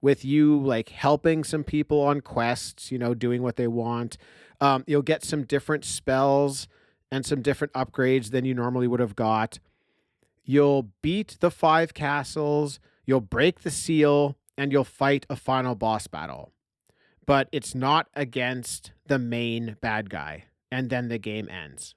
with 0.00 0.24
you 0.24 0.58
like 0.58 0.90
helping 0.90 1.44
some 1.44 1.64
people 1.64 2.00
on 2.00 2.20
quests, 2.20 2.90
you 2.90 2.98
know, 2.98 3.14
doing 3.14 3.42
what 3.42 3.56
they 3.56 3.66
want. 3.66 4.16
Um, 4.60 4.84
you'll 4.86 5.02
get 5.02 5.24
some 5.24 5.44
different 5.44 5.84
spells 5.84 6.68
and 7.10 7.26
some 7.26 7.42
different 7.42 7.72
upgrades 7.72 8.30
than 8.30 8.44
you 8.44 8.54
normally 8.54 8.86
would 8.86 9.00
have 9.00 9.16
got. 9.16 9.58
You'll 10.44 10.90
beat 11.02 11.36
the 11.40 11.50
five 11.50 11.94
castles, 11.94 12.80
you'll 13.06 13.20
break 13.20 13.60
the 13.60 13.70
seal, 13.70 14.36
and 14.56 14.72
you'll 14.72 14.84
fight 14.84 15.26
a 15.30 15.36
final 15.36 15.74
boss 15.74 16.06
battle. 16.06 16.52
But 17.26 17.48
it's 17.52 17.74
not 17.74 18.08
against 18.14 18.92
the 19.06 19.18
main 19.18 19.76
bad 19.80 20.10
guy. 20.10 20.44
And 20.72 20.88
then 20.88 21.08
the 21.08 21.18
game 21.18 21.48
ends. 21.48 21.94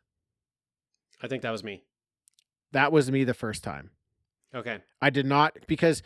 I 1.22 1.28
think 1.28 1.44
that 1.44 1.52
was 1.52 1.64
me. 1.64 1.84
That 2.72 2.92
was 2.92 3.12
me 3.12 3.24
the 3.24 3.34
first 3.34 3.64
time. 3.64 3.92
Okay. 4.54 4.80
I 5.02 5.10
did 5.10 5.26
not 5.26 5.58
because 5.68 6.02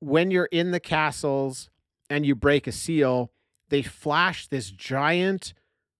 when 0.00 0.30
you're 0.30 0.46
in 0.46 0.70
the 0.70 0.80
castles 0.80 1.70
and 2.08 2.24
you 2.24 2.34
break 2.34 2.66
a 2.66 2.72
seal, 2.72 3.32
they 3.68 3.82
flash 3.82 4.46
this 4.46 4.70
giant 4.70 5.54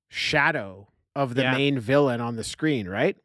shadow 0.08 0.88
of 1.18 1.34
the 1.34 1.42
Yeah. 1.42 1.52
main 1.52 1.78
villain 1.80 2.20
on 2.20 2.36
the 2.36 2.44
screen, 2.44 2.88
right? 2.88 3.16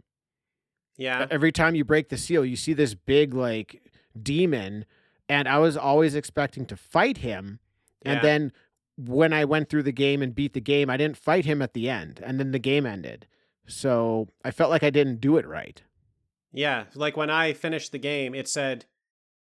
Yeah. 0.97 1.27
Every 1.29 1.51
time 1.51 1.75
you 1.75 1.85
break 1.85 2.09
the 2.09 2.17
seal, 2.17 2.43
you 2.43 2.55
see 2.55 2.73
this 2.73 2.95
big 2.95 3.33
like 3.33 3.91
demon 4.21 4.85
and 5.29 5.47
I 5.47 5.59
was 5.59 5.77
always 5.77 6.15
expecting 6.15 6.65
to 6.65 6.75
fight 6.75 7.17
him, 7.17 7.59
and 8.03 8.15
Yeah. 8.17 8.21
then 8.21 8.51
when 8.97 9.31
I 9.31 9.45
went 9.45 9.69
through 9.69 9.83
the 9.83 9.91
game 9.93 10.21
and 10.21 10.35
beat 10.35 10.53
the 10.53 10.59
game, 10.61 10.89
I 10.89 10.97
didn't 10.97 11.17
fight 11.17 11.45
him 11.45 11.61
at 11.61 11.73
the 11.73 11.89
end, 11.89 12.19
and 12.23 12.39
then 12.39 12.51
the 12.51 12.59
game 12.59 12.85
ended. 12.85 13.25
So 13.65 14.27
I 14.43 14.51
felt 14.51 14.69
like 14.69 14.83
I 14.83 14.89
didn't 14.89 15.21
do 15.21 15.37
it 15.37 15.47
right. 15.47 15.81
Yeah, 16.51 16.85
like 16.93 17.15
when 17.15 17.29
I 17.29 17.53
finished 17.53 17.91
the 17.91 17.97
game, 17.99 18.35
it 18.35 18.47
said, 18.47 18.85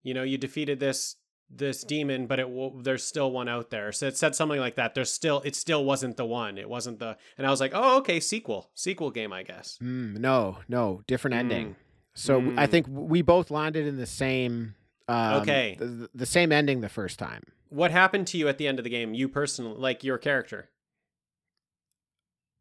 you 0.04 0.14
know, 0.14 0.24
you 0.24 0.38
defeated 0.38 0.80
this 0.80 1.16
this 1.50 1.84
demon, 1.84 2.28
but 2.28 2.40
it 2.40 2.44
w- 2.48 2.82
there's 2.84 3.04
still 3.04 3.32
one 3.32 3.48
out 3.50 3.70
there. 3.72 3.92
So 3.92 4.08
it 4.08 4.16
said 4.18 4.36
something 4.36 4.60
like 4.60 4.76
that. 4.76 4.94
There's 4.96 5.12
still 5.12 5.42
it 5.46 5.56
still 5.56 5.84
wasn't 5.84 6.18
the 6.18 6.26
one. 6.26 6.58
It 6.58 6.70
wasn't 6.70 7.00
the 7.00 7.18
and 7.38 7.48
I 7.48 7.50
was 7.50 7.60
like, 7.60 7.72
"Oh, 7.74 7.98
okay, 7.98 8.20
sequel. 8.20 8.70
Sequel 8.76 9.10
game, 9.12 9.34
I 9.34 9.44
guess." 9.44 9.78
Mm, 9.82 10.18
no, 10.20 10.58
no, 10.68 11.02
different 11.08 11.36
ending. 11.36 11.70
Mm. 11.70 11.76
So 12.16 12.38
I 12.58 12.68
Mm. 12.68 12.70
think 12.72 12.88
we 12.90 13.22
both 13.22 13.50
landed 13.52 13.88
in 13.88 13.98
the 13.98 14.06
same. 14.06 14.76
Um, 15.08 15.42
Okay. 15.42 15.76
The, 15.80 16.10
the 16.14 16.26
same 16.26 16.52
ending 16.52 16.82
the 16.82 16.90
first 16.90 17.18
time. 17.18 17.42
What 17.70 17.92
happened 17.92 18.28
to 18.28 18.38
you 18.38 18.48
at 18.48 18.58
the 18.58 18.68
end 18.68 18.78
of 18.80 18.84
the 18.84 18.90
game? 18.90 19.14
You 19.14 19.28
personally, 19.30 19.76
like 19.80 20.04
your 20.04 20.18
character? 20.18 20.70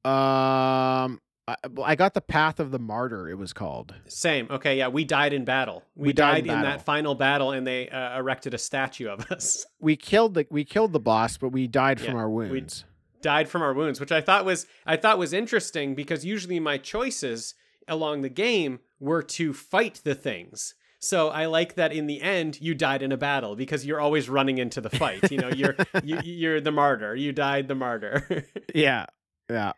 Um, 0.04 1.20
I, 1.48 1.56
I 1.84 1.94
got 1.96 2.14
the 2.14 2.20
Path 2.20 2.60
of 2.60 2.70
the 2.70 2.78
Martyr. 2.78 3.28
It 3.28 3.36
was 3.38 3.52
called. 3.52 3.94
Same. 4.06 4.46
Okay, 4.50 4.76
yeah, 4.78 4.88
we 4.88 5.04
died 5.04 5.32
in 5.32 5.44
battle. 5.44 5.82
We, 5.96 6.08
We 6.08 6.12
died 6.12 6.44
died, 6.44 6.52
in 6.52 6.58
in, 6.58 6.62
that 6.62 6.82
final 6.84 7.14
battle 7.14 7.52
and 7.52 7.66
they 7.66 7.88
uh, 7.88 8.18
erected 8.18 8.54
a 8.54 8.58
statue 8.58 9.08
of 9.08 9.20
us. 9.32 9.64
We 9.80 9.96
killed 9.96 10.34
the 10.34 10.46
we 10.50 10.64
killed 10.64 10.92
the 10.92 11.00
boss, 11.00 11.38
but 11.38 11.48
we 11.50 11.66
died 11.66 12.00
from 12.00 12.14
Yeah, 12.14 12.20
our 12.20 12.30
we- 12.30 12.48
wounds. 12.50 12.84
died 13.22 13.48
from 13.48 13.62
our 13.62 13.72
wounds, 13.74 13.98
which 14.00 14.12
I 14.12 14.20
thought 14.20 14.44
was 14.44 14.66
I 14.86 14.96
thought 14.96 15.18
was 15.18 15.32
interesting 15.32 15.94
because 15.94 16.24
usually 16.24 16.60
my 16.60 16.76
choices 16.78 17.54
along 17.88 18.20
the 18.22 18.28
game 18.28 18.80
were 19.00 19.22
to 19.22 19.52
fight 19.54 20.00
the 20.04 20.14
things. 20.14 20.74
So 21.00 21.28
I 21.28 21.46
like 21.46 21.76
that 21.76 21.92
in 21.92 22.08
the 22.08 22.20
end 22.20 22.60
you 22.60 22.74
died 22.74 23.02
in 23.02 23.12
a 23.12 23.16
battle 23.16 23.54
because 23.56 23.86
you're 23.86 24.00
always 24.00 24.28
running 24.28 24.58
into 24.58 24.80
the 24.80 24.90
fight. 24.90 25.30
You 25.30 25.38
know, 25.38 25.48
you're 25.48 25.76
you, 26.02 26.18
you're 26.24 26.60
the 26.60 26.72
martyr. 26.72 27.14
You 27.14 27.32
died 27.32 27.68
the 27.68 27.74
martyr. 27.76 28.44
Yeah, 28.74 29.06
yeah. 29.48 29.72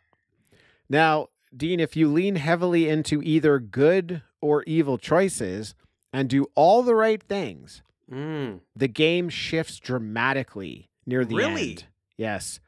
Now, 0.88 1.28
Dean, 1.56 1.80
if 1.80 1.96
you 1.96 2.08
lean 2.08 2.36
heavily 2.36 2.88
into 2.88 3.20
either 3.22 3.58
good 3.58 4.22
or 4.40 4.62
evil 4.64 4.98
choices 4.98 5.74
and 6.12 6.28
do 6.28 6.46
all 6.54 6.82
the 6.82 6.94
right 6.94 7.22
things, 7.22 7.82
mm. 8.10 8.60
the 8.76 8.88
game 8.88 9.28
shifts 9.28 9.78
dramatically 9.78 10.88
near 11.06 11.24
the 11.24 11.34
Really? 11.36 11.70
end. 11.70 11.84
Yes. 12.16 12.60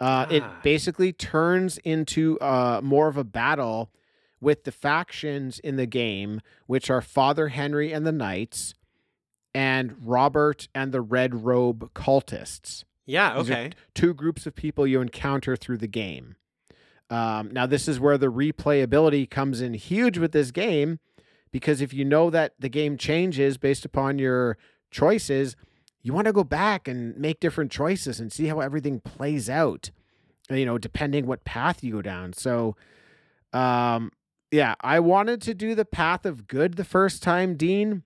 Uh, 0.00 0.26
It 0.30 0.42
Ah. 0.42 0.60
basically 0.62 1.12
turns 1.12 1.78
into 1.78 2.38
uh, 2.40 2.80
more 2.82 3.08
of 3.08 3.16
a 3.16 3.24
battle 3.24 3.90
with 4.40 4.64
the 4.64 4.72
factions 4.72 5.58
in 5.58 5.76
the 5.76 5.84
game, 5.86 6.40
which 6.66 6.88
are 6.88 7.02
Father 7.02 7.48
Henry 7.48 7.92
and 7.92 8.06
the 8.06 8.12
Knights, 8.12 8.72
and 9.54 9.96
Robert 10.00 10.68
and 10.74 10.92
the 10.92 11.00
Red 11.02 11.44
Robe 11.44 11.92
cultists. 11.92 12.84
Yeah. 13.04 13.36
Okay. 13.38 13.72
two 13.94 14.14
groups 14.14 14.46
of 14.46 14.54
people 14.54 14.86
you 14.86 15.00
encounter 15.00 15.56
through 15.56 15.78
the 15.78 15.88
game. 15.88 16.36
Um, 17.10 17.50
now, 17.52 17.66
this 17.66 17.88
is 17.88 17.98
where 17.98 18.16
the 18.16 18.30
replayability 18.30 19.28
comes 19.28 19.60
in 19.60 19.74
huge 19.74 20.16
with 20.16 20.32
this 20.32 20.52
game, 20.52 21.00
because 21.50 21.80
if 21.80 21.92
you 21.92 22.04
know 22.04 22.30
that 22.30 22.54
the 22.58 22.68
game 22.68 22.96
changes 22.96 23.58
based 23.58 23.84
upon 23.84 24.18
your 24.18 24.56
choices, 24.90 25.56
you 26.02 26.12
want 26.12 26.26
to 26.26 26.32
go 26.32 26.44
back 26.44 26.88
and 26.88 27.16
make 27.16 27.40
different 27.40 27.72
choices 27.72 28.20
and 28.20 28.32
see 28.32 28.46
how 28.46 28.60
everything 28.60 29.00
plays 29.00 29.50
out. 29.50 29.90
You 30.48 30.64
know, 30.64 30.78
depending 30.78 31.26
what 31.26 31.44
path 31.44 31.84
you 31.84 31.92
go 31.92 32.02
down. 32.02 32.32
So, 32.32 32.76
um, 33.52 34.10
yeah, 34.50 34.74
I 34.80 34.98
wanted 35.00 35.42
to 35.42 35.54
do 35.54 35.74
the 35.74 35.84
path 35.84 36.24
of 36.24 36.48
good 36.48 36.74
the 36.74 36.84
first 36.84 37.22
time, 37.22 37.56
Dean. 37.56 38.02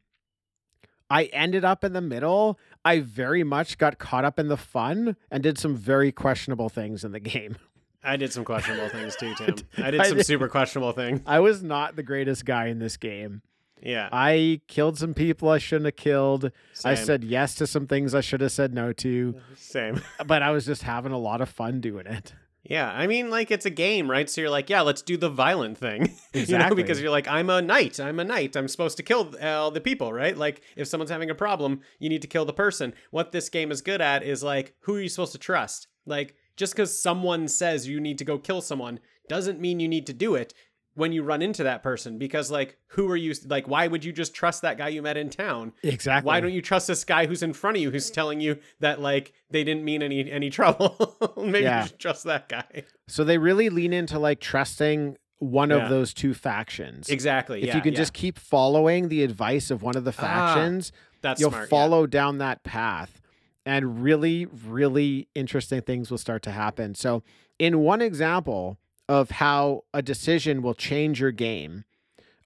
I 1.09 1.25
ended 1.25 1.65
up 1.65 1.85
in 1.85 1.93
the 1.93 2.01
middle. 2.01 2.59
I 2.85 3.01
very 3.01 3.45
much 3.45 3.79
got 3.79 3.99
caught 3.99 4.25
up 4.25 4.39
in 4.39 4.49
the 4.49 4.57
fun 4.57 5.17
and 5.31 5.43
did 5.43 5.59
some 5.59 5.77
very 5.77 6.13
questionable 6.13 6.69
things 6.69 7.05
in 7.05 7.13
the 7.13 7.21
game. 7.21 7.57
I 8.05 8.17
did 8.17 8.33
some 8.33 8.45
questionable 8.45 8.89
things 8.89 9.17
too, 9.17 9.35
Tim. 9.37 9.57
I 9.85 9.91
did 9.91 10.01
I 10.01 10.09
some 10.09 10.17
did- 10.19 10.27
super 10.27 10.49
questionable 10.49 10.93
things. 10.93 11.21
I 11.27 11.41
was 11.41 11.63
not 11.63 11.97
the 11.97 12.03
greatest 12.03 12.45
guy 12.45 12.67
in 12.67 12.79
this 12.79 12.97
game. 12.97 13.43
Yeah. 13.83 14.09
I 14.13 14.61
killed 14.67 14.97
some 14.99 15.13
people 15.15 15.49
I 15.51 15.59
shouldn't 15.59 15.85
have 15.87 15.97
killed. 15.97 16.51
I 16.85 16.95
said 16.95 17.23
yes 17.23 17.55
to 17.57 17.67
some 17.67 17.87
things 17.87 18.15
I 18.15 18.21
should 18.23 18.41
have 18.41 18.53
said 18.53 18.73
no 18.73 18.93
to, 18.95 19.35
same. 19.57 20.01
but 20.27 20.43
I 20.43 20.53
was 20.53 20.65
just 20.65 20.83
having 20.85 21.13
a 21.13 21.19
lot 21.19 21.41
of 21.43 21.51
fun 21.51 21.81
doing 21.83 22.07
it. 22.07 22.33
Yeah, 22.63 22.91
I 22.91 23.07
mean, 23.07 23.29
like 23.29 23.51
it's 23.51 23.67
a 23.67 23.71
game, 23.71 24.11
right? 24.11 24.31
So 24.31 24.41
you're 24.41 24.49
like, 24.49 24.71
yeah, 24.71 24.81
let's 24.81 25.03
do 25.03 25.19
the 25.19 25.29
violent 25.29 25.77
thing, 25.77 26.03
you 26.33 26.41
know, 26.41 26.41
Exactly. 26.41 26.83
because 26.83 26.99
you're 27.03 27.11
like, 27.11 27.29
I'm 27.29 27.51
a 27.51 27.61
knight, 27.61 28.01
I'm 28.01 28.19
a 28.19 28.25
knight, 28.25 28.57
I'm 28.57 28.69
supposed 28.69 28.97
to 28.97 29.03
kill 29.03 29.35
all 29.43 29.71
the 29.71 29.83
people, 29.83 30.15
right? 30.15 30.35
Like, 30.35 30.63
if 30.77 30.89
someone's 30.89 31.11
having 31.11 31.29
a 31.29 31.35
problem, 31.35 31.81
you 31.99 32.09
need 32.09 32.23
to 32.23 32.29
kill 32.29 32.47
the 32.47 32.55
person. 32.55 32.95
What 33.11 33.33
this 33.33 33.51
game 33.51 33.71
is 33.71 33.83
good 33.83 34.01
at 34.01 34.23
is 34.23 34.43
like, 34.43 34.75
who 34.81 34.95
are 34.97 35.01
you 35.01 35.11
supposed 35.11 35.33
to 35.33 35.39
trust? 35.39 35.89
Like, 36.07 36.37
just 36.57 36.75
because 36.75 36.99
someone 37.01 37.49
says 37.49 37.89
you 37.89 38.01
need 38.01 38.19
to 38.19 38.25
go 38.25 38.39
kill 38.39 38.61
someone 38.61 39.01
doesn't 39.29 39.61
mean 39.61 39.81
you 39.81 39.89
need 39.89 40.07
to 40.07 40.13
do 40.13 40.35
it 40.35 40.53
when 40.97 41.13
you 41.13 41.25
run 41.25 41.43
into 41.43 41.65
that 41.65 41.83
person, 41.83 42.19
because 42.19 42.53
like, 42.53 42.77
who 42.89 43.11
are 43.11 43.17
you? 43.17 43.35
Like, 43.47 43.67
why 43.67 43.89
would 43.89 44.05
you 44.05 44.13
just 44.13 44.33
trust 44.33 44.63
that 44.63 44.79
guy 44.79 44.87
you 44.89 45.03
met 45.03 45.17
in 45.17 45.29
town? 45.29 45.73
Exactly. 45.83 46.25
Why 46.29 46.39
don't 46.41 46.53
you 46.53 46.63
trust 46.63 46.87
this 46.87 47.03
guy 47.05 47.27
who's 47.27 47.43
in 47.43 47.53
front 47.53 47.77
of 47.77 47.83
you 47.83 47.91
who's 47.91 48.11
telling 48.13 48.41
you 48.41 48.59
that 48.79 49.01
like 49.01 49.33
they 49.51 49.65
didn't 49.65 49.83
mean 49.85 50.05
any 50.05 50.31
any 50.31 50.51
trouble? 50.51 51.17
Maybe 51.37 51.65
Yeah. 51.65 51.83
you 51.83 51.89
should 51.89 51.99
trust 51.99 52.23
that 52.25 52.49
guy. 52.49 52.85
So 53.09 53.25
they 53.25 53.39
really 53.39 53.71
lean 53.71 53.93
into 53.93 54.21
like 54.21 54.39
trusting 54.39 55.17
one 55.41 55.71
Yeah. 55.71 55.79
of 55.83 55.89
those 55.91 56.15
two 56.15 56.33
factions. 56.33 57.09
Exactly. 57.09 57.63
If 57.63 57.69
yeah, 57.69 57.77
you 57.77 57.83
can 57.83 57.97
just 57.97 58.13
keep 58.13 58.39
following 58.39 59.09
the 59.09 59.25
advice 59.25 59.73
of 59.73 59.83
one 59.83 59.97
of 59.97 60.05
the 60.05 60.15
Ah, 60.17 60.23
factions, 60.55 60.93
that's 61.23 61.41
you'll 61.41 61.51
smart. 61.51 61.71
follow 61.71 62.07
down 62.07 62.39
that 62.39 62.63
path 62.63 63.21
and 63.67 64.03
really 64.03 64.47
really 64.47 65.29
interesting 65.35 65.81
things 65.81 66.11
will 66.11 66.19
start 66.19 66.43
to 66.43 66.51
happen 66.51 66.95
so 66.95 67.23
in 67.59 67.79
one 67.81 68.03
example 68.03 68.79
of 69.09 69.31
how 69.33 69.85
a 69.93 70.03
decision 70.03 70.63
will 70.63 70.75
change 70.75 71.21
your 71.21 71.31
game 71.33 71.85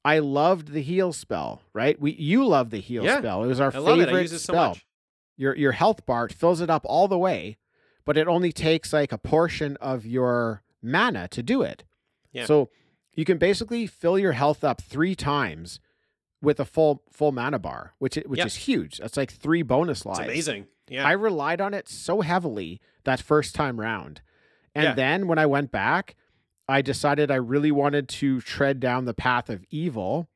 i 0.04 0.18
loved 0.18 0.68
the 0.72 0.82
heal 0.82 1.12
spell 1.12 1.62
right 1.72 2.00
we 2.00 2.12
you 2.12 2.46
love 2.46 2.70
the 2.70 2.80
heal 2.80 3.04
Yeah, 3.04 3.18
spell 3.18 3.44
it 3.44 3.48
was 3.48 3.60
our 3.60 3.68
I 3.68 3.72
favorite 3.72 4.08
it. 4.08 4.14
I 4.14 4.20
use 4.20 4.32
it 4.32 4.38
so 4.40 4.52
spell 4.52 4.68
much. 4.70 4.86
your 5.36 5.56
your 5.56 5.72
health 5.72 6.06
bar 6.06 6.28
fills 6.28 6.60
it 6.60 6.70
up 6.70 6.82
all 6.84 7.08
the 7.08 7.18
way 7.18 7.58
but 8.04 8.16
it 8.16 8.26
only 8.28 8.52
takes 8.52 8.92
like 8.92 9.12
a 9.12 9.18
portion 9.18 9.76
of 9.80 10.06
your 10.06 10.62
mana 10.82 11.26
to 11.28 11.42
do 11.42 11.62
it 11.62 11.84
Yeah. 12.32 12.44
so 12.46 12.70
you 13.14 13.24
can 13.24 13.38
basically 13.38 13.86
fill 13.88 14.18
your 14.18 14.32
health 14.32 14.62
up 14.62 14.80
three 14.80 15.16
times 15.16 15.80
with 16.40 16.60
a 16.60 16.64
full 16.64 17.02
full 17.10 17.32
mana 17.32 17.58
bar 17.58 17.94
which 17.98 18.14
which 18.26 18.38
Yep. 18.38 18.46
is 18.46 18.54
huge 18.54 18.98
that's 18.98 19.16
like 19.16 19.32
three 19.32 19.62
bonus 19.62 19.98
It's 20.00 20.06
lives 20.06 20.20
amazing. 20.20 20.66
Yeah. 20.88 21.06
I 21.06 21.12
relied 21.12 21.60
on 21.60 21.74
it 21.74 21.88
so 21.88 22.20
heavily 22.20 22.80
that 23.04 23.20
first 23.20 23.54
time 23.54 23.80
round. 23.80 24.20
And 24.74 24.84
Yeah. 24.84 24.94
then 24.94 25.26
when 25.28 25.38
I 25.38 25.46
went 25.46 25.70
back, 25.70 26.14
I 26.68 26.82
decided 26.82 27.30
I 27.30 27.36
really 27.36 27.72
wanted 27.72 28.08
to 28.10 28.40
tread 28.40 28.80
down 28.80 29.04
the 29.04 29.14
path 29.14 29.48
of 29.48 29.64
evil. 29.70 30.28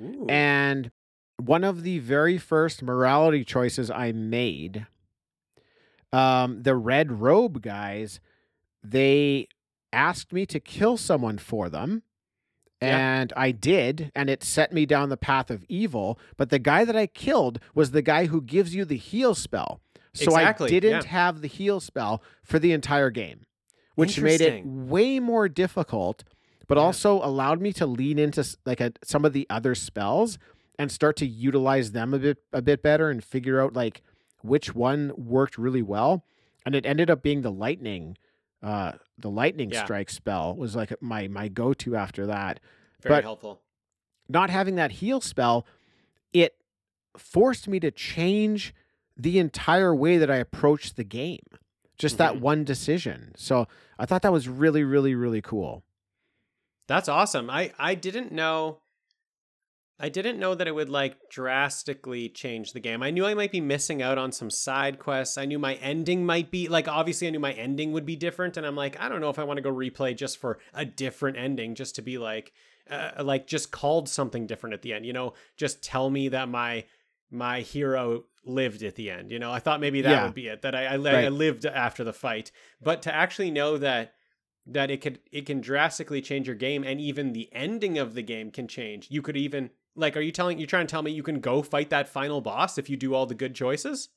Ooh. 0.00 0.26
And 0.28 0.90
one 1.38 1.64
of 1.64 1.82
the 1.82 1.98
very 2.00 2.38
first 2.38 2.82
morality 2.82 3.44
choices 3.44 3.90
I 3.90 4.12
made, 4.12 4.86
um, 6.12 6.62
the 6.62 6.74
red 6.74 7.20
robe 7.20 7.62
guys, 7.62 8.20
they 8.82 9.48
asked 9.92 10.32
me 10.32 10.46
to 10.46 10.60
kill 10.60 10.96
someone 10.96 11.38
for 11.38 11.68
them. 11.68 12.02
Yeah. 12.82 12.98
And 13.20 13.32
I 13.36 13.52
did, 13.52 14.12
and 14.14 14.28
it 14.28 14.44
set 14.44 14.70
me 14.72 14.84
down 14.84 15.08
the 15.08 15.16
path 15.16 15.50
of 15.50 15.64
evil. 15.68 16.18
But 16.36 16.50
the 16.50 16.58
guy 16.58 16.84
that 16.84 16.96
I 16.96 17.06
killed 17.06 17.58
was 17.74 17.90
the 17.92 18.02
guy 18.02 18.26
who 18.26 18.42
gives 18.42 18.74
you 18.74 18.84
the 18.84 18.98
heal 18.98 19.34
spell. 19.34 19.80
So 20.16 20.24
Exactly, 20.32 20.66
I 20.66 20.70
didn't 20.70 21.04
yeah. 21.04 21.10
have 21.10 21.40
the 21.40 21.48
heal 21.48 21.80
spell 21.80 22.22
for 22.42 22.58
the 22.58 22.72
entire 22.72 23.10
game, 23.10 23.46
which 23.94 24.20
made 24.20 24.40
it 24.40 24.64
way 24.66 25.20
more 25.20 25.48
difficult, 25.48 26.24
but 26.68 26.76
Yeah. 26.78 26.84
also 26.84 27.22
allowed 27.22 27.60
me 27.60 27.72
to 27.74 27.86
lean 27.86 28.18
into 28.18 28.44
like 28.64 28.80
a, 28.80 28.92
some 29.04 29.24
of 29.24 29.32
the 29.32 29.46
other 29.50 29.74
spells 29.74 30.38
and 30.78 30.90
start 30.90 31.16
to 31.16 31.26
utilize 31.26 31.92
them 31.92 32.12
a 32.14 32.18
bit 32.18 32.38
a 32.52 32.60
bit 32.62 32.82
better 32.82 33.10
and 33.10 33.22
figure 33.24 33.60
out 33.60 33.72
like 33.74 34.02
which 34.42 34.74
one 34.74 35.12
worked 35.16 35.56
really 35.58 35.82
well. 35.82 36.24
And 36.64 36.74
it 36.74 36.84
ended 36.86 37.10
up 37.10 37.22
being 37.22 37.42
the 37.42 37.50
lightning, 37.52 38.16
uh, 38.62 38.92
the 39.18 39.30
lightning 39.30 39.70
Yeah. 39.70 39.84
strike 39.84 40.10
spell 40.10 40.54
was 40.56 40.74
like 40.76 40.92
my 41.02 41.28
my 41.28 41.48
go 41.48 41.72
to 41.74 41.96
after 41.96 42.26
that 42.26 42.60
Very 43.02 43.16
but- 43.16 43.24
helpful. 43.24 43.60
not 44.28 44.50
having 44.50 44.74
that 44.74 44.90
heal 44.92 45.20
spell, 45.20 45.64
it 46.32 46.56
forced 47.16 47.68
me 47.68 47.78
to 47.80 47.90
change 47.90 48.74
the 49.16 49.38
entire 49.38 49.94
way 49.94 50.18
that 50.18 50.30
I 50.30 50.36
approached 50.36 50.96
the 50.96 51.04
game. 51.04 51.40
Just 51.98 52.18
that 52.18 52.34
Mhm. 52.34 52.40
one 52.40 52.64
decision. 52.64 53.32
So 53.36 53.66
I 53.98 54.04
thought 54.04 54.20
that 54.22 54.32
was 54.32 54.48
really, 54.48 54.84
really, 54.84 55.14
really 55.14 55.40
cool. 55.40 55.82
That's 56.88 57.08
awesome. 57.08 57.48
I 57.50 57.72
I 57.78 57.94
didn't 57.94 58.32
know. 58.32 58.82
I 59.98 60.10
didn't 60.10 60.38
know 60.38 60.54
that 60.54 60.68
it 60.68 60.74
would 60.74 60.90
like 60.90 61.16
drastically 61.30 62.28
change 62.28 62.74
the 62.74 62.80
game. 62.80 63.02
I 63.02 63.10
knew 63.10 63.24
I 63.24 63.32
might 63.32 63.50
be 63.50 63.62
missing 63.62 64.02
out 64.02 64.18
on 64.18 64.30
some 64.30 64.50
side 64.50 64.98
quests. 64.98 65.38
I 65.38 65.46
knew 65.46 65.58
my 65.58 65.76
ending 65.76 66.26
might 66.26 66.50
be 66.50 66.68
like 66.68 66.86
obviously 66.86 67.26
I 67.26 67.30
knew 67.30 67.40
my 67.40 67.54
ending 67.54 67.92
would 67.92 68.04
be 68.04 68.14
different 68.14 68.58
and 68.58 68.66
I'm 68.66 68.76
like 68.76 69.00
I 69.00 69.08
don't 69.08 69.22
know 69.22 69.30
if 69.30 69.38
I 69.38 69.44
want 69.44 69.56
to 69.56 69.62
go 69.62 69.72
replay 69.72 70.14
just 70.14 70.36
for 70.36 70.58
a 70.74 70.84
different 70.84 71.38
ending 71.38 71.74
just 71.74 71.94
to 71.96 72.02
be 72.02 72.18
like 72.18 72.52
uh, 72.90 73.24
like 73.24 73.46
just 73.46 73.72
called 73.72 74.08
something 74.08 74.46
different 74.46 74.74
at 74.74 74.82
the 74.82 74.92
end. 74.92 75.06
You 75.06 75.12
know, 75.14 75.32
just 75.56 75.82
tell 75.82 76.10
me 76.10 76.28
that 76.28 76.48
my 76.48 76.84
my 77.30 77.60
hero 77.60 78.24
lived 78.44 78.82
at 78.82 78.94
the 78.94 79.10
end. 79.10 79.30
You 79.32 79.38
know, 79.38 79.52
I 79.52 79.58
thought 79.58 79.80
maybe 79.80 80.02
that 80.02 80.10
Yeah. 80.10 80.24
would 80.24 80.34
be 80.34 80.48
it. 80.48 80.62
That 80.62 80.74
I 80.74 80.86
I, 80.86 80.96
Right. 80.96 81.24
I 81.24 81.28
lived 81.28 81.66
after 81.66 82.04
the 82.04 82.12
fight, 82.12 82.52
but 82.80 83.02
to 83.02 83.14
actually 83.14 83.50
know 83.50 83.76
that 83.78 84.14
that 84.66 84.90
it 84.90 85.00
could 85.00 85.20
it 85.30 85.46
can 85.46 85.60
drastically 85.60 86.20
change 86.20 86.46
your 86.46 86.56
game, 86.56 86.82
and 86.84 87.00
even 87.00 87.32
the 87.32 87.48
ending 87.52 87.98
of 87.98 88.14
the 88.14 88.22
game 88.22 88.50
can 88.50 88.66
change. 88.68 89.08
You 89.10 89.22
could 89.22 89.36
even 89.36 89.70
like, 89.94 90.16
are 90.16 90.20
you 90.20 90.32
telling 90.32 90.58
you're 90.58 90.66
trying 90.66 90.86
to 90.86 90.90
tell 90.90 91.02
me 91.02 91.10
you 91.10 91.22
can 91.22 91.40
go 91.40 91.62
fight 91.62 91.90
that 91.90 92.08
final 92.08 92.40
boss 92.40 92.76
if 92.78 92.90
you 92.90 92.96
do 92.96 93.14
all 93.14 93.26
the 93.26 93.34
good 93.34 93.54
choices? 93.54 94.08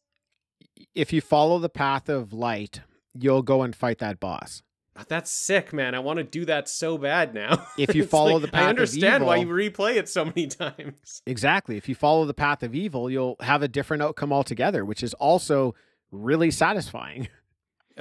If 0.93 1.13
you 1.13 1.21
follow 1.21 1.59
the 1.59 1.69
path 1.69 2.09
of 2.09 2.33
light, 2.33 2.81
you'll 3.13 3.43
go 3.43 3.61
and 3.61 3.75
fight 3.75 3.99
that 3.99 4.19
boss. 4.19 4.61
Oh, 4.99 5.03
That's 5.07 5.31
sick, 5.31 5.71
man. 5.73 5.95
I 5.95 5.99
want 5.99 6.17
to 6.17 6.23
do 6.23 6.45
that 6.45 6.67
so 6.67 6.97
bad 6.97 7.33
now. 7.33 7.65
If 7.77 7.95
you 7.95 8.05
follow 8.05 8.33
like, 8.33 8.41
the 8.43 8.47
path 8.49 8.63
I 8.65 8.69
understand 8.69 9.25
why 9.25 9.37
you 9.37 9.47
replay 9.47 9.95
it 9.95 10.09
so 10.09 10.25
many 10.25 10.47
times. 10.63 11.21
Exactly. 11.25 11.77
If 11.77 11.87
you 11.87 11.95
follow 11.95 12.25
the 12.25 12.33
path 12.33 12.63
of 12.63 12.75
evil, 12.75 13.09
you'll 13.09 13.37
have 13.39 13.63
a 13.63 13.67
different 13.67 14.03
outcome 14.03 14.33
altogether, 14.33 14.83
which 14.83 15.01
is 15.03 15.13
also 15.15 15.75
really 16.11 16.51
satisfying. 16.51 17.27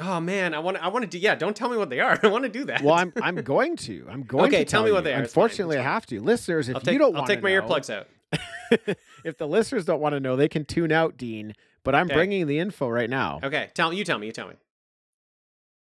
Oh 0.00 0.20
man, 0.20 0.54
I 0.54 0.60
want 0.60 0.76
to. 0.76 0.84
I 0.84 0.86
want 0.88 1.02
to 1.02 1.08
do. 1.08 1.18
Yeah, 1.18 1.34
don't 1.34 1.56
tell 1.56 1.68
me 1.68 1.76
what 1.76 1.90
they 1.90 1.98
are. 1.98 2.16
I 2.22 2.28
want 2.28 2.44
to 2.44 2.48
do 2.48 2.64
that. 2.66 2.82
Well, 2.82 2.94
I'm 2.94 3.12
I'm 3.20 3.34
going 3.42 3.74
to. 3.78 4.06
I'm 4.08 4.22
going 4.22 4.46
Okay, 4.46 4.58
to 4.62 4.64
tell 4.64 4.82
me 4.84 4.90
you. 4.90 4.94
what 4.94 5.02
they 5.02 5.12
are. 5.12 5.20
Unfortunately, 5.20 5.76
I 5.76 5.82
have 5.82 6.06
to. 6.06 6.20
Listeners, 6.20 6.68
if 6.68 6.76
I'll 6.76 6.80
take. 6.82 6.92
you 6.92 7.00
don't 7.00 7.16
I'll 7.16 7.26
take 7.26 7.42
my 7.42 7.52
know- 7.52 7.62
earplugs 7.62 7.90
out. 7.92 8.06
if 9.24 9.38
the 9.38 9.48
listeners 9.48 9.84
don't 9.84 10.00
want 10.00 10.12
to 10.12 10.20
know, 10.20 10.36
they 10.36 10.46
can 10.48 10.64
tune 10.64 10.92
out, 10.92 11.16
Dean. 11.16 11.52
But 11.82 11.96
I'm 11.96 12.06
Okay. 12.06 12.14
bringing 12.14 12.46
the 12.46 12.60
info 12.60 12.88
right 12.88 13.10
now. 13.10 13.40
Okay, 13.42 13.70
tell 13.74 13.92
you. 13.92 14.04
Tell 14.04 14.20
me. 14.20 14.26
You 14.26 14.32
tell 14.32 14.46
me. 14.46 14.54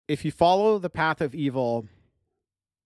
If 0.08 0.24
you 0.26 0.32
follow 0.32 0.78
the 0.80 0.90
path 0.90 1.22
of 1.22 1.34
evil, 1.36 1.86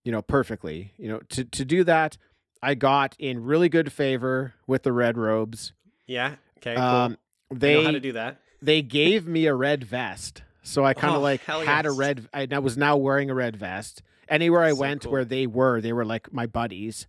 you 0.04 0.12
know 0.12 0.22
perfectly. 0.22 0.92
You 0.98 1.08
know 1.08 1.18
to 1.30 1.44
to 1.44 1.64
do 1.64 1.84
that, 1.84 2.16
I 2.62 2.74
got 2.74 3.14
in 3.18 3.42
really 3.44 3.68
good 3.68 3.92
favor 3.92 4.54
with 4.66 4.82
the 4.82 4.92
red 4.92 5.16
robes. 5.18 5.72
Yeah. 6.06 6.36
Okay. 6.58 6.74
Cool. 6.74 6.84
Um, 6.84 7.18
I 7.50 7.54
they 7.54 7.74
know 7.74 7.84
how 7.84 7.90
to 7.92 8.00
do 8.00 8.12
that. 8.12 8.40
they 8.62 8.82
gave 8.82 9.26
me 9.26 9.46
a 9.46 9.54
red 9.54 9.84
vest. 9.84 10.42
So 10.62 10.84
I 10.84 10.92
kind 10.94 11.14
of 11.14 11.20
Oh, 11.20 11.22
like 11.22 11.42
had 11.44 11.86
a 11.86 11.90
red 11.92 12.28
I, 12.34 12.46
I 12.50 12.58
was 12.58 12.76
now 12.76 12.96
wearing 12.96 13.30
a 13.30 13.34
red 13.34 13.56
vest. 13.56 14.02
Anywhere 14.28 14.62
I 14.62 14.70
So 14.70 14.76
went 14.80 15.02
cool. 15.02 15.12
where 15.12 15.24
they 15.24 15.46
were, 15.46 15.80
they 15.80 15.92
were 15.92 16.04
like 16.04 16.32
my 16.32 16.46
buddies. 16.46 17.06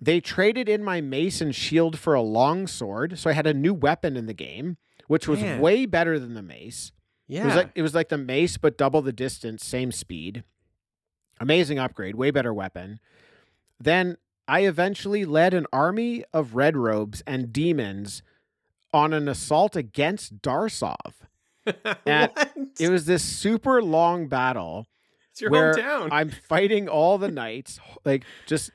They 0.00 0.20
traded 0.20 0.68
in 0.68 0.82
my 0.82 1.00
mace 1.00 1.40
and 1.40 1.54
shield 1.54 1.98
for 1.98 2.14
a 2.14 2.20
long 2.20 2.66
sword, 2.66 3.18
so 3.18 3.30
I 3.30 3.34
had 3.34 3.46
a 3.46 3.54
new 3.54 3.72
weapon 3.72 4.16
in 4.16 4.26
the 4.26 4.34
game, 4.34 4.76
which 5.06 5.26
was 5.28 5.40
Man. 5.40 5.60
way 5.60 5.86
better 5.86 6.18
than 6.18 6.34
the 6.34 6.42
mace. 6.42 6.90
Yeah. 7.28 7.42
It 7.42 7.46
was 7.46 7.54
like 7.56 7.70
it 7.74 7.82
was 7.82 7.94
like 7.94 8.08
the 8.08 8.18
mace 8.18 8.56
but 8.56 8.78
double 8.78 9.02
the 9.02 9.12
distance, 9.12 9.64
same 9.64 9.92
speed. 9.92 10.44
Amazing 11.38 11.78
upgrade, 11.78 12.14
way 12.14 12.30
better 12.30 12.54
weapon. 12.54 12.98
Then 13.78 14.16
I 14.48 14.60
eventually 14.60 15.24
led 15.24 15.52
an 15.52 15.66
army 15.72 16.24
of 16.32 16.54
red 16.54 16.76
robes 16.76 17.22
and 17.26 17.52
demons 17.52 18.22
on 18.92 19.12
an 19.12 19.28
assault 19.28 19.76
against 19.76 20.40
Darsov. 20.40 20.96
and 22.06 22.30
what? 22.34 22.52
It 22.78 22.90
was 22.90 23.06
this 23.06 23.22
super 23.22 23.82
long 23.82 24.28
battle 24.28 24.86
it's 25.36 25.42
your 25.42 25.50
where 25.50 25.74
hometown. 25.74 26.08
I'm 26.12 26.30
fighting 26.30 26.88
all 26.88 27.18
the 27.18 27.30
knights, 27.30 27.78
like 28.06 28.24
just 28.46 28.70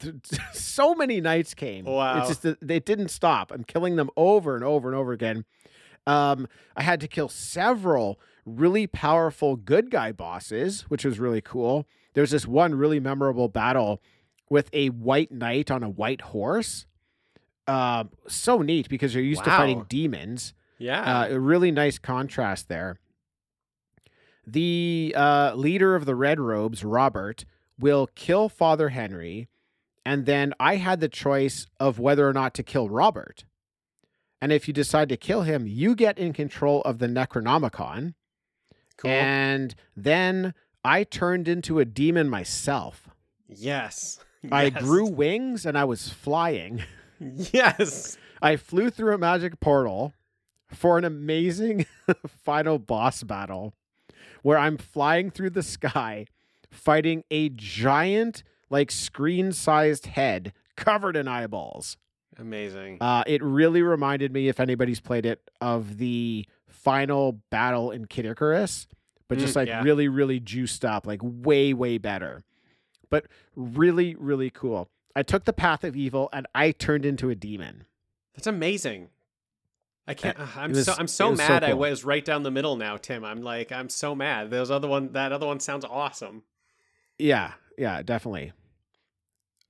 so 0.52 0.94
many 0.94 1.20
knights 1.20 1.54
came. 1.54 1.84
Wow. 1.84 2.20
It's 2.20 2.40
just 2.40 2.56
they 2.62 2.78
didn't 2.78 3.08
stop. 3.08 3.50
I'm 3.50 3.64
killing 3.64 3.96
them 3.96 4.08
over 4.16 4.54
and 4.54 4.62
over 4.62 4.88
and 4.88 4.96
over 4.96 5.12
again. 5.12 5.44
Um, 6.06 6.48
I 6.76 6.82
had 6.82 7.00
to 7.00 7.08
kill 7.08 7.28
several 7.28 8.18
really 8.44 8.86
powerful 8.86 9.56
good 9.56 9.90
guy 9.90 10.12
bosses, 10.12 10.82
which 10.82 11.04
was 11.04 11.18
really 11.18 11.40
cool. 11.40 11.86
There's 12.14 12.30
this 12.30 12.46
one 12.46 12.74
really 12.74 13.00
memorable 13.00 13.48
battle 13.48 14.02
with 14.48 14.68
a 14.72 14.88
white 14.88 15.30
knight 15.30 15.70
on 15.70 15.82
a 15.82 15.88
white 15.88 16.20
horse. 16.20 16.86
Um, 17.66 18.10
so 18.26 18.62
neat 18.62 18.88
because 18.88 19.14
you're 19.14 19.22
used 19.22 19.44
to 19.44 19.50
fighting 19.50 19.86
demons. 19.88 20.54
yeah. 20.78 21.20
Uh, 21.20 21.28
a 21.34 21.38
really 21.40 21.70
nice 21.70 21.98
contrast 21.98 22.68
there. 22.68 22.98
The 24.46 25.14
uh, 25.16 25.52
leader 25.54 25.94
of 25.94 26.06
the 26.06 26.16
Red 26.16 26.40
Robes, 26.40 26.82
Robert, 26.82 27.44
will 27.78 28.08
kill 28.16 28.48
Father 28.48 28.88
Henry, 28.88 29.48
and 30.04 30.26
then 30.26 30.52
I 30.58 30.76
had 30.76 30.98
the 31.00 31.08
choice 31.08 31.66
of 31.78 31.98
whether 32.00 32.28
or 32.28 32.32
not 32.32 32.54
to 32.54 32.62
kill 32.64 32.88
Robert. 32.88 33.44
And 34.40 34.52
if 34.52 34.66
you 34.66 34.74
decide 34.74 35.08
to 35.10 35.16
kill 35.16 35.42
him, 35.42 35.66
you 35.66 35.94
get 35.94 36.18
in 36.18 36.32
control 36.32 36.80
of 36.82 36.98
the 36.98 37.06
Necronomicon. 37.06 38.14
cool. 38.96 39.10
And 39.10 39.74
then 39.96 40.54
I 40.84 41.04
turned 41.04 41.46
into 41.48 41.78
a 41.78 41.84
demon 41.84 42.28
myself. 42.28 43.08
yes. 43.48 44.18
I 44.50 44.64
Yes. 44.64 44.82
grew 44.82 45.04
wings 45.06 45.66
and 45.66 45.76
I 45.76 45.84
was 45.84 46.08
flying. 46.08 46.82
Yes. 47.20 48.16
I 48.42 48.56
flew 48.56 48.88
through 48.88 49.14
a 49.14 49.18
magic 49.18 49.60
portal 49.60 50.14
for 50.70 50.96
an 50.96 51.04
amazing 51.04 51.84
final 52.26 52.78
boss 52.78 53.22
battle 53.22 53.74
where 54.42 54.56
I'm 54.56 54.78
flying 54.78 55.30
through 55.30 55.50
the 55.50 55.62
sky 55.62 56.24
fighting 56.70 57.24
a 57.30 57.50
giant, 57.50 58.42
like 58.70 58.90
screen 58.90 59.52
sized 59.52 60.06
head 60.06 60.54
covered 60.76 61.16
in 61.16 61.28
eyeballs. 61.28 61.98
Amazing. 62.38 62.98
Uh, 63.00 63.22
it 63.26 63.42
really 63.42 63.82
reminded 63.82 64.32
me, 64.32 64.48
if 64.48 64.60
anybody's 64.60 65.00
played 65.00 65.26
it, 65.26 65.40
of 65.60 65.98
the 65.98 66.46
final 66.68 67.32
battle 67.50 67.90
in 67.90 68.06
Kid 68.06 68.24
Icarus, 68.26 68.86
but 69.28 69.38
just 69.38 69.52
Mm, 69.54 69.56
like 69.56 69.68
yeah. 69.68 69.82
really, 69.82 70.08
really 70.08 70.40
juiced 70.40 70.84
up, 70.84 71.06
like 71.06 71.20
way, 71.22 71.72
way 71.74 71.98
better. 71.98 72.44
But 73.10 73.26
really, 73.56 74.14
really 74.14 74.50
cool. 74.50 74.88
I 75.16 75.22
took 75.22 75.44
the 75.44 75.52
path 75.52 75.82
of 75.84 75.96
evil 75.96 76.28
and 76.32 76.46
I 76.54 76.70
turned 76.70 77.04
into 77.04 77.28
a 77.30 77.34
demon. 77.34 77.84
That's 78.34 78.46
amazing. 78.46 79.08
I 80.06 80.14
can't. 80.14 80.38
uh, 80.38 80.46
I'm 80.56 80.70
was- 80.72 80.86
so 80.86 80.94
I'm 80.98 81.06
so 81.08 81.30
was 81.30 81.38
so 81.40 81.48
mad. 81.48 81.62
I 81.64 81.74
was 81.74 82.04
right 82.04 82.24
down 82.24 82.42
the 82.44 82.50
middle 82.50 82.76
now, 82.76 82.96
Tim. 82.96 83.24
I'm 83.24 83.42
like 83.42 83.70
I'm 83.72 83.88
so 83.88 84.14
mad. 84.14 84.50
Those 84.50 84.70
other 84.70 84.88
one. 84.88 85.12
That 85.12 85.32
other 85.32 85.46
one 85.46 85.60
sounds 85.60 85.84
awesome. 85.84 86.42
Yeah, 87.18 87.52
yeah, 87.76 88.02
definitely. 88.02 88.52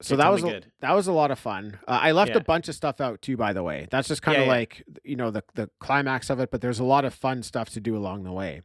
So 0.03 0.15
Okay, 0.15 0.23
that 0.23 0.33
was 0.33 0.43
a, 0.43 0.47
good. 0.47 0.73
that 0.81 0.93
was 0.93 1.07
a 1.09 1.13
lot 1.13 1.31
of 1.31 1.39
fun. 1.39 1.79
Uh, 1.87 1.99
I 2.03 2.13
left 2.13 2.31
Yeah. 2.31 2.39
a 2.39 2.45
bunch 2.45 2.69
of 2.69 2.75
stuff 2.75 3.01
out 3.01 3.21
too, 3.21 3.37
by 3.37 3.53
the 3.53 3.63
way. 3.63 3.87
That's 3.91 4.09
just 4.09 4.23
kind 4.23 4.39
of 4.39 4.43
Yeah, 4.43 4.53
yeah. 4.53 4.59
like 4.59 4.85
you 5.05 5.17
know 5.17 5.31
the 5.31 5.45
the 5.55 5.69
climax 5.79 6.31
of 6.31 6.41
it, 6.41 6.51
but 6.51 6.61
there's 6.63 6.81
a 6.81 6.85
lot 6.85 7.05
of 7.05 7.13
fun 7.15 7.43
stuff 7.43 7.69
to 7.71 7.81
do 7.81 7.97
along 7.97 8.23
the 8.25 8.33
way. 8.33 8.63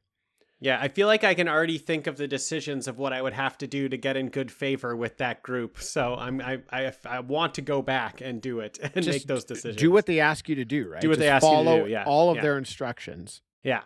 Yeah, 0.62 0.80
I 0.82 0.88
feel 0.88 1.08
like 1.08 1.26
I 1.26 1.34
can 1.34 1.50
already 1.50 1.78
think 1.78 2.08
of 2.08 2.16
the 2.16 2.30
decisions 2.30 2.88
of 2.88 2.98
what 2.98 3.12
I 3.12 3.22
would 3.22 3.34
have 3.34 3.58
to 3.58 3.68
do 3.68 3.90
to 3.90 3.98
get 3.98 4.16
in 4.16 4.30
good 4.30 4.50
favor 4.50 4.96
with 4.96 5.18
that 5.18 5.44
group. 5.44 5.78
So 5.82 6.16
I'm 6.16 6.40
I 6.40 6.60
I, 6.72 6.94
I 7.06 7.20
want 7.20 7.56
to 7.56 7.62
go 7.62 7.82
back 7.82 8.22
and 8.22 8.42
do 8.42 8.62
it 8.62 8.80
and 8.84 8.94
Just 9.04 9.10
make 9.10 9.24
those 9.28 9.44
decisions. 9.44 9.76
Do 9.76 9.92
what 9.92 10.06
they 10.06 10.22
ask 10.22 10.48
you 10.48 10.56
to 10.56 10.66
do, 10.66 10.88
right? 10.90 11.02
Do 11.02 11.10
what 11.10 11.16
Just 11.16 11.20
they 11.20 11.28
ask 11.28 11.44
you 11.44 11.50
to 11.50 11.56
follow 11.56 11.84
do, 11.86 11.92
yeah, 11.92 12.06
all 12.06 12.32
of 12.32 12.42
their 12.42 12.58
instructions. 12.58 13.42
Yeah. 13.62 13.82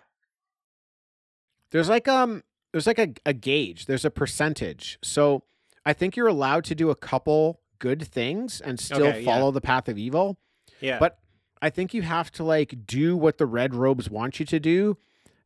There's 1.72 1.90
like 1.90 2.08
um 2.08 2.44
there's 2.72 2.88
like 2.88 3.00
a, 3.00 3.10
a 3.26 3.34
gauge. 3.34 3.88
There's 3.88 4.06
a 4.06 4.12
percentage. 4.12 5.00
So 5.04 5.44
I 5.90 5.94
think 5.94 6.16
you're 6.16 6.28
allowed 6.28 6.64
to 6.66 6.76
do 6.76 6.90
a 6.90 6.96
couple 6.96 7.62
good 7.80 8.06
things 8.08 8.62
and 8.62 8.80
still 8.80 9.08
Okay, 9.08 9.22
yeah. 9.22 9.26
follow 9.26 9.52
the 9.52 9.62
path 9.62 9.88
of 9.90 9.98
evil. 9.98 10.38
Yeah. 10.82 11.00
But 11.00 11.18
I 11.62 11.70
think 11.70 11.94
you 11.94 12.02
have 12.04 12.32
to 12.34 12.44
like 12.44 12.86
do 12.86 13.18
what 13.18 13.38
the 13.38 13.46
red 13.46 13.74
robes 13.74 14.10
want 14.10 14.40
you 14.40 14.46
to 14.46 14.60
do 14.60 14.98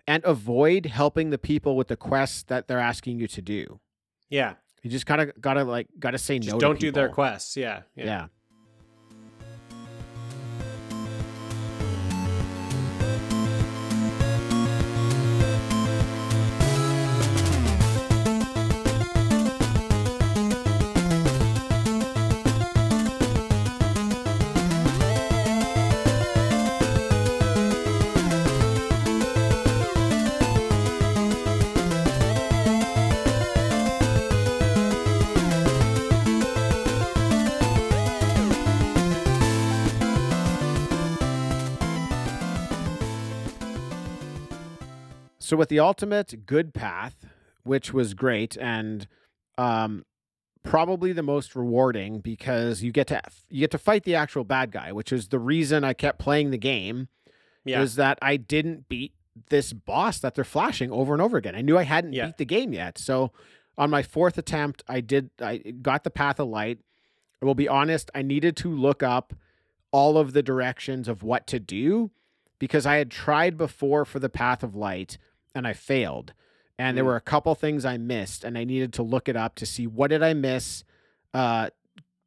and 0.07 0.23
avoid 0.25 0.85
helping 0.87 1.29
the 1.29 1.37
people 1.37 1.75
with 1.77 1.87
the 1.87 1.95
quests 1.95 2.43
that 2.43 2.67
they're 2.67 2.79
asking 2.79 3.19
you 3.19 3.27
to 3.27 3.41
do. 3.41 3.79
yeah. 4.29 4.55
You 4.81 4.89
just 4.89 5.05
gotta 5.05 5.27
gotta 5.39 5.63
like 5.63 5.87
gotta 5.97 6.17
say 6.17 6.39
Just 6.39 6.55
no. 6.55 6.59
don't 6.59 6.77
do 6.77 6.91
their 6.91 7.07
quests. 7.07 7.55
Yeah. 7.55 7.83
Yeah. 7.95 8.05
Yeah. 8.05 8.25
So 45.53 45.57
with 45.57 45.69
the 45.69 45.77
ultimate 45.81 46.47
good 46.47 46.73
path, 46.73 47.27
which 47.61 47.93
was 47.93 48.15
great 48.15 48.57
and 48.57 49.07
um 49.59 50.03
probably 50.63 51.13
the 51.13 51.21
most 51.21 51.55
rewarding 51.55 52.21
because 52.21 52.81
you 52.81 52.91
get 52.91 53.05
to 53.09 53.21
you 53.51 53.59
get 53.59 53.69
to 53.69 53.77
fight 53.77 54.01
the 54.03 54.15
actual 54.15 54.45
bad 54.45 54.71
guy, 54.71 54.91
which 54.91 55.13
is 55.13 55.27
the 55.27 55.37
reason 55.37 55.83
I 55.83 55.93
kept 55.93 56.17
playing 56.17 56.49
the 56.49 56.57
game 56.57 57.07
Yeah. 57.65 57.83
is 57.83 57.97
that 57.97 58.17
I 58.19 58.35
didn't 58.37 58.89
beat 58.89 59.13
this 59.49 59.73
boss 59.73 60.17
that 60.21 60.33
they're 60.33 60.43
flashing 60.43 60.91
over 60.91 61.13
and 61.13 61.21
over 61.21 61.37
again. 61.37 61.53
I 61.55 61.61
knew 61.61 61.77
I 61.77 61.83
hadn't 61.83 62.13
Yeah. 62.13 62.25
beat 62.25 62.37
the 62.37 62.45
game 62.45 62.73
yet. 62.73 62.97
So 62.97 63.31
on 63.77 63.91
my 63.91 64.01
fourth 64.01 64.39
attempt, 64.39 64.81
I 64.87 65.01
did 65.01 65.29
I 65.39 65.57
got 65.83 66.03
the 66.03 66.09
path 66.09 66.39
of 66.39 66.47
light. 66.47 66.79
I 67.43 67.45
will 67.45 67.53
be 67.53 67.67
honest, 67.67 68.09
I 68.15 68.23
needed 68.23 68.57
to 68.57 68.71
look 68.75 69.03
up 69.03 69.35
all 69.91 70.17
of 70.17 70.33
the 70.33 70.41
directions 70.41 71.07
of 71.07 71.21
what 71.21 71.45
to 71.45 71.59
do 71.59 72.09
because 72.57 72.87
I 72.87 72.95
had 72.95 73.11
tried 73.11 73.55
before 73.55 74.03
for 74.03 74.17
the 74.17 74.29
path 74.29 74.63
of 74.63 74.73
light 74.75 75.19
and 75.55 75.67
I 75.67 75.73
failed. 75.73 76.33
And 76.79 76.97
there 76.97 77.03
Mm. 77.03 77.07
were 77.07 77.15
a 77.15 77.21
couple 77.21 77.53
things 77.55 77.85
I 77.85 77.97
missed 77.97 78.43
and 78.43 78.57
I 78.57 78.63
needed 78.63 78.93
to 78.93 79.03
look 79.03 79.29
it 79.29 79.35
up 79.35 79.55
to 79.55 79.65
see 79.65 79.85
what 79.87 80.09
did 80.09 80.23
I 80.23 80.33
miss 80.33 80.83
uh 81.33 81.69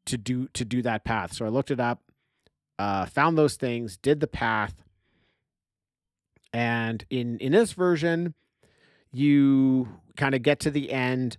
to 0.06 0.16
do 0.16 0.46
to 0.48 0.64
do 0.64 0.82
that 0.82 1.04
path. 1.04 1.32
So 1.32 1.44
I 1.44 1.48
looked 1.48 1.70
it 1.70 1.80
up, 1.80 2.02
uh 2.78 3.06
found 3.06 3.36
those 3.36 3.56
things, 3.56 3.96
did 3.96 4.20
the 4.20 4.26
path. 4.28 4.82
And 6.52 7.04
in 7.10 7.38
in 7.38 7.52
this 7.52 7.72
version, 7.72 8.34
you 9.12 9.88
kind 10.16 10.34
of 10.34 10.42
get 10.42 10.60
to 10.60 10.70
the 10.70 10.92
end, 10.92 11.36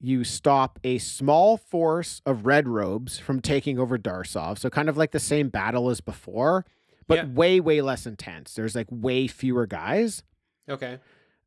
you 0.00 0.24
stop 0.24 0.78
a 0.84 0.98
small 0.98 1.56
force 1.56 2.22
of 2.24 2.46
red 2.46 2.68
robes 2.68 3.18
from 3.18 3.40
taking 3.40 3.78
over 3.78 3.98
Darsov. 3.98 4.58
So 4.58 4.70
kind 4.70 4.88
of 4.88 4.96
like 4.96 5.10
the 5.10 5.20
same 5.20 5.48
battle 5.48 5.90
as 5.90 6.00
before, 6.00 6.64
but 7.06 7.16
Yeah. 7.16 7.26
way 7.26 7.60
way 7.60 7.80
less 7.80 8.06
intense. 8.06 8.54
There's 8.54 8.74
like 8.74 8.86
way 8.90 9.26
fewer 9.26 9.66
guys. 9.66 10.22
Okay. 10.68 10.98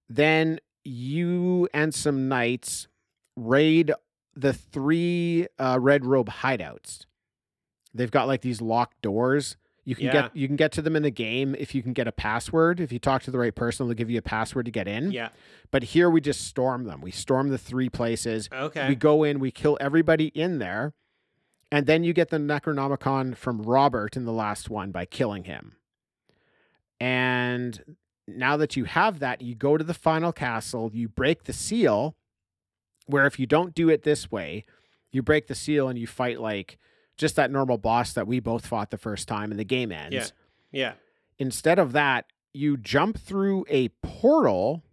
Then 0.09 0.59
you 0.83 1.67
and 1.73 1.93
some 1.93 2.27
knights 2.29 2.87
raid 3.35 3.91
the 4.35 4.53
three 4.53 5.47
uh, 5.59 5.77
red 5.81 6.05
robe 6.05 6.29
hideouts. 6.29 7.05
They've 7.93 8.11
got 8.11 8.27
like 8.27 8.41
these 8.41 8.61
locked 8.61 9.01
doors. 9.01 9.57
You 9.83 9.95
can 9.95 10.05
Yeah. 10.05 10.11
get 10.11 10.35
you 10.35 10.47
can 10.47 10.55
get 10.57 10.71
to 10.73 10.81
them 10.81 10.95
in 10.95 11.03
the 11.03 11.09
game 11.11 11.55
if 11.57 11.73
you 11.73 11.81
can 11.81 11.93
get 11.93 12.07
a 12.07 12.11
password. 12.11 12.79
If 12.79 12.91
you 12.91 12.99
talk 12.99 13.23
to 13.23 13.31
the 13.31 13.37
right 13.39 13.55
person, 13.55 13.87
they'll 13.87 13.95
give 13.95 14.09
you 14.09 14.17
a 14.17 14.21
password 14.21 14.65
to 14.65 14.71
get 14.71 14.87
in. 14.87 15.11
Yeah. 15.11 15.29
But 15.71 15.83
here 15.83 16.09
we 16.09 16.19
just 16.21 16.41
storm 16.45 16.83
them. 16.83 17.01
We 17.01 17.11
storm 17.11 17.49
the 17.49 17.57
three 17.57 17.89
places. 17.89 18.49
Okay. 18.51 18.89
We 18.89 18.95
go 18.95 19.23
in, 19.23 19.39
we 19.39 19.49
kill 19.49 19.77
everybody 19.79 20.27
in 20.27 20.59
there, 20.59 20.93
and 21.71 21.85
then 21.85 22.03
you 22.03 22.13
get 22.13 22.29
the 22.29 22.37
Necronomicon 22.37 23.35
from 23.37 23.61
Robert 23.61 24.15
in 24.17 24.25
the 24.25 24.33
last 24.33 24.69
one 24.69 24.91
by 24.91 25.05
killing 25.05 25.45
him. 25.45 25.77
And 26.99 27.97
now 28.27 28.57
that 28.57 28.75
you 28.75 28.83
have 28.85 29.19
that, 29.19 29.41
you 29.41 29.55
go 29.55 29.77
to 29.77 29.83
the 29.83 29.93
final 29.93 30.31
castle, 30.31 30.91
you 30.93 31.07
break 31.07 31.43
the 31.45 31.53
seal, 31.53 32.15
where 33.05 33.25
if 33.25 33.39
you 33.39 33.45
don't 33.45 33.73
do 33.73 33.89
it 33.89 34.03
this 34.03 34.29
way, 34.31 34.65
you 35.11 35.21
break 35.23 35.47
the 35.47 35.55
seal 35.55 35.87
and 35.87 35.97
you 35.97 36.07
fight 36.07 36.39
like 36.41 36.77
just 37.17 37.35
that 37.37 37.49
normal 37.51 37.77
boss 37.77 38.13
that 38.13 38.27
we 38.27 38.39
both 38.39 38.65
fought 38.65 38.91
the 38.91 38.97
first 38.97 39.27
time 39.27 39.49
and 39.51 39.59
the 39.59 39.63
game 39.65 39.91
ends. 39.91 40.13
Yeah. 40.13 40.25
yeah. 40.71 40.93
Instead 41.39 41.79
of 41.79 41.93
that, 41.93 42.25
you 42.53 42.75
jump 42.77 43.17
through 43.17 43.65
a 43.69 43.89
portal 44.03 44.83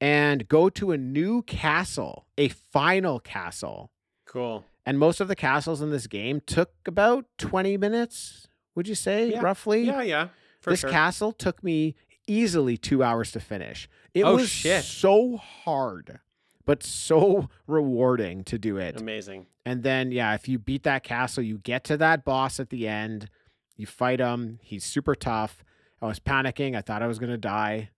and 0.00 0.46
go 0.48 0.68
to 0.70 0.92
a 0.92 0.96
new 0.98 1.42
castle, 1.42 2.26
a 2.36 2.48
final 2.48 3.18
castle. 3.20 3.90
Cool. 4.26 4.64
And 4.84 4.98
most 4.98 5.20
of 5.20 5.28
the 5.28 5.36
castles 5.36 5.80
in 5.82 5.90
this 5.90 6.06
game 6.06 6.40
took 6.46 6.70
about 6.86 7.24
20 7.38 7.76
minutes, 7.76 8.46
would 8.74 8.86
you 8.88 8.94
say, 8.94 9.30
Yeah. 9.30 9.40
roughly? 9.40 9.82
Yeah. 9.84 10.02
Yeah. 10.02 10.28
For 10.60 10.70
this 10.70 10.80
sure. 10.80 10.90
castle 10.90 11.32
took 11.32 11.62
me 11.62 11.94
easily 12.26 12.76
two 12.76 13.02
hours 13.02 13.32
to 13.32 13.40
finish. 13.40 13.88
It 14.14 14.24
Oh, 14.24 14.36
was 14.36 14.48
shit. 14.48 14.84
so 14.84 15.36
hard, 15.36 16.20
but 16.64 16.82
so 16.82 17.48
rewarding 17.66 18.44
to 18.44 18.58
do 18.58 18.76
it. 18.76 19.00
Amazing. 19.00 19.46
And 19.64 19.82
then, 19.82 20.12
yeah, 20.12 20.34
if 20.34 20.48
you 20.48 20.58
beat 20.58 20.82
that 20.84 21.02
castle, 21.02 21.42
you 21.42 21.58
get 21.58 21.84
to 21.84 21.96
that 21.96 22.24
boss 22.24 22.58
at 22.60 22.70
the 22.70 22.86
end. 22.88 23.28
You 23.76 23.86
fight 23.86 24.20
him. 24.20 24.58
He's 24.62 24.84
super 24.84 25.14
tough. 25.14 25.64
I 26.00 26.06
was 26.06 26.20
panicking. 26.20 26.76
I 26.76 26.80
thought 26.82 27.02
I 27.02 27.06
was 27.06 27.18
going 27.18 27.32
to 27.32 27.36
die, 27.38 27.90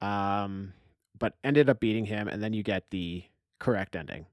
um, 0.00 0.72
but 1.18 1.34
ended 1.44 1.68
up 1.68 1.78
beating 1.80 2.06
him. 2.06 2.26
And 2.28 2.42
then 2.42 2.52
you 2.52 2.62
get 2.62 2.84
the 2.90 3.24
correct 3.58 3.94
ending. 3.96 4.26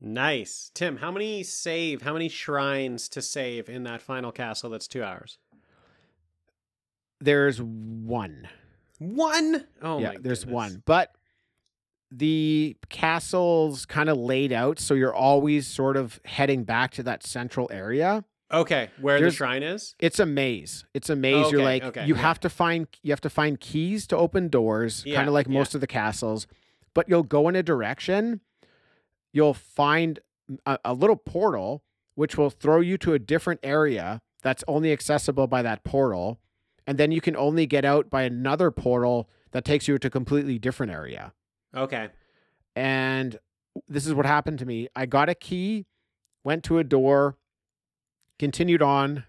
Nice. 0.00 0.70
Tim, 0.74 0.96
how 0.98 1.10
many 1.10 1.42
save, 1.42 2.02
how 2.02 2.12
many 2.12 2.28
shrines 2.28 3.08
to 3.10 3.22
save 3.22 3.68
in 3.68 3.84
that 3.84 4.02
final 4.02 4.32
castle 4.32 4.70
that's 4.70 4.88
two 4.88 5.02
hours? 5.02 5.38
There's 7.20 7.60
one. 7.62 8.48
One? 8.98 9.66
Oh 9.82 9.98
yeah, 9.98 10.12
my 10.12 10.16
there's 10.20 10.40
goodness. 10.44 10.54
one. 10.54 10.82
But 10.86 11.14
the 12.10 12.76
castle's 12.90 13.86
kind 13.86 14.08
of 14.08 14.16
laid 14.16 14.52
out. 14.52 14.78
So 14.78 14.94
you're 14.94 15.14
always 15.14 15.66
sort 15.66 15.96
of 15.96 16.20
heading 16.24 16.64
back 16.64 16.92
to 16.92 17.02
that 17.04 17.24
central 17.24 17.68
area. 17.72 18.24
Okay, 18.52 18.90
where 19.00 19.18
There's- 19.18 19.32
the 19.32 19.36
shrine 19.36 19.62
is? 19.64 19.96
It's 19.98 20.20
a 20.20 20.26
maze. 20.26 20.84
It's 20.94 21.10
a 21.10 21.16
maze. 21.16 21.50
You're 21.50 21.64
like 21.64 21.82
okay, 21.82 22.06
you 22.06 22.14
yeah. 22.14 22.20
have 22.20 22.38
to 22.40 22.48
find 22.50 22.86
you 23.02 23.10
have 23.10 23.20
to 23.22 23.30
find 23.30 23.58
keys 23.58 24.06
to 24.08 24.16
open 24.16 24.48
doors, 24.48 25.02
Yeah, 25.04 25.16
kind 25.16 25.28
of 25.28 25.34
like 25.34 25.46
yeah. 25.48 25.54
most 25.54 25.74
of 25.74 25.80
the 25.80 25.86
castles. 25.88 26.46
But 26.94 27.08
you'll 27.08 27.24
go 27.24 27.48
in 27.48 27.56
a 27.56 27.62
direction, 27.62 28.40
you'll 29.32 29.54
find 29.54 30.20
a, 30.66 30.78
a 30.84 30.94
little 30.94 31.16
portal 31.16 31.82
which 32.16 32.38
will 32.38 32.50
throw 32.50 32.78
you 32.78 32.96
to 32.96 33.12
a 33.12 33.18
different 33.18 33.58
area 33.64 34.20
that's 34.40 34.62
only 34.68 34.92
accessible 34.92 35.48
by 35.48 35.62
that 35.62 35.82
portal, 35.82 36.38
and 36.86 36.98
then 36.98 37.12
you 37.12 37.20
can 37.20 37.36
only 37.36 37.66
get 37.66 37.84
out 37.84 38.10
by 38.10 38.22
another 38.22 38.70
portal 38.70 39.28
that 39.52 39.64
takes 39.64 39.88
you 39.88 39.98
to 39.98 40.08
a 40.08 40.10
completely 40.10 40.58
different 40.58 40.92
area. 40.92 41.32
Okay. 41.74 42.08
And 42.76 43.38
this 43.88 44.06
is 44.06 44.14
what 44.14 44.26
happened 44.26 44.58
to 44.60 44.66
me. 44.66 44.88
I 44.94 45.06
got 45.06 45.28
a 45.28 45.34
key, 45.34 45.86
went 46.42 46.64
to 46.64 46.78
a 46.78 46.84
door, 46.84 47.36
continued 48.38 48.82
on, 48.82 49.24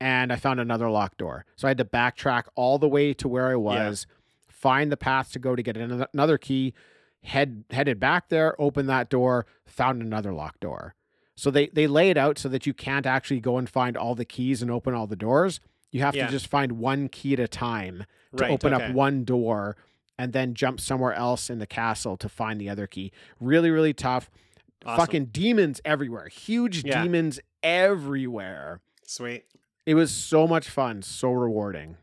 and 0.00 0.32
I 0.32 0.36
found 0.36 0.60
another 0.60 0.88
locked 0.90 1.18
door. 1.18 1.44
So 1.56 1.66
I 1.66 1.70
had 1.70 1.78
to 1.78 1.84
backtrack 1.84 2.44
all 2.54 2.78
the 2.78 2.88
way 2.88 3.12
to 3.14 3.28
where 3.28 3.48
I 3.48 3.56
was, 3.56 4.06
find 4.48 4.90
the 4.90 4.96
path 4.96 5.32
to 5.32 5.38
go 5.38 5.56
to 5.56 5.62
get 5.62 5.76
another, 5.76 6.08
another 6.12 6.38
key, 6.38 6.74
head 7.22 7.64
headed 7.70 7.98
back 7.98 8.28
there, 8.28 8.60
open 8.60 8.86
that 8.86 9.10
door, 9.10 9.46
found 9.64 10.02
another 10.02 10.32
locked 10.32 10.60
door. 10.60 10.94
So 11.34 11.50
they 11.50 11.68
they 11.68 11.86
lay 11.86 12.10
it 12.10 12.16
out 12.16 12.38
so 12.38 12.48
that 12.48 12.66
you 12.66 12.72
can't 12.72 13.06
actually 13.06 13.40
go 13.40 13.58
and 13.58 13.68
find 13.68 13.96
all 13.96 14.14
the 14.14 14.24
keys 14.24 14.62
and 14.62 14.70
open 14.70 14.94
all 14.94 15.06
the 15.06 15.16
doors. 15.16 15.60
You 15.92 16.00
have 16.00 16.14
Yeah. 16.16 16.26
to 16.26 16.32
just 16.32 16.48
find 16.48 16.72
one 16.72 17.08
key 17.08 17.32
at 17.34 17.40
a 17.40 17.48
time 17.48 18.04
to 18.36 18.42
Right, 18.42 18.50
open 18.50 18.74
okay. 18.74 18.84
up 18.86 18.92
one 18.92 19.24
door 19.24 19.76
and 20.18 20.32
then 20.32 20.54
jump 20.54 20.80
somewhere 20.80 21.12
else 21.14 21.48
in 21.50 21.58
the 21.58 21.66
castle 21.66 22.16
to 22.18 22.28
find 22.28 22.60
the 22.60 22.68
other 22.68 22.86
key. 22.86 23.12
Really, 23.40 23.70
really 23.70 23.92
tough. 23.94 24.30
Awesome. 24.84 24.96
Fucking 25.06 25.24
demons 25.26 25.80
everywhere. 25.84 26.28
Huge 26.28 26.84
Yeah. 26.84 27.02
demons 27.02 27.40
everywhere. 27.62 28.80
Sweet. 29.04 29.44
It 29.84 29.94
was 29.94 30.10
so 30.10 30.46
much 30.46 30.68
fun, 30.68 31.02
so 31.02 31.32
rewarding. 31.32 31.96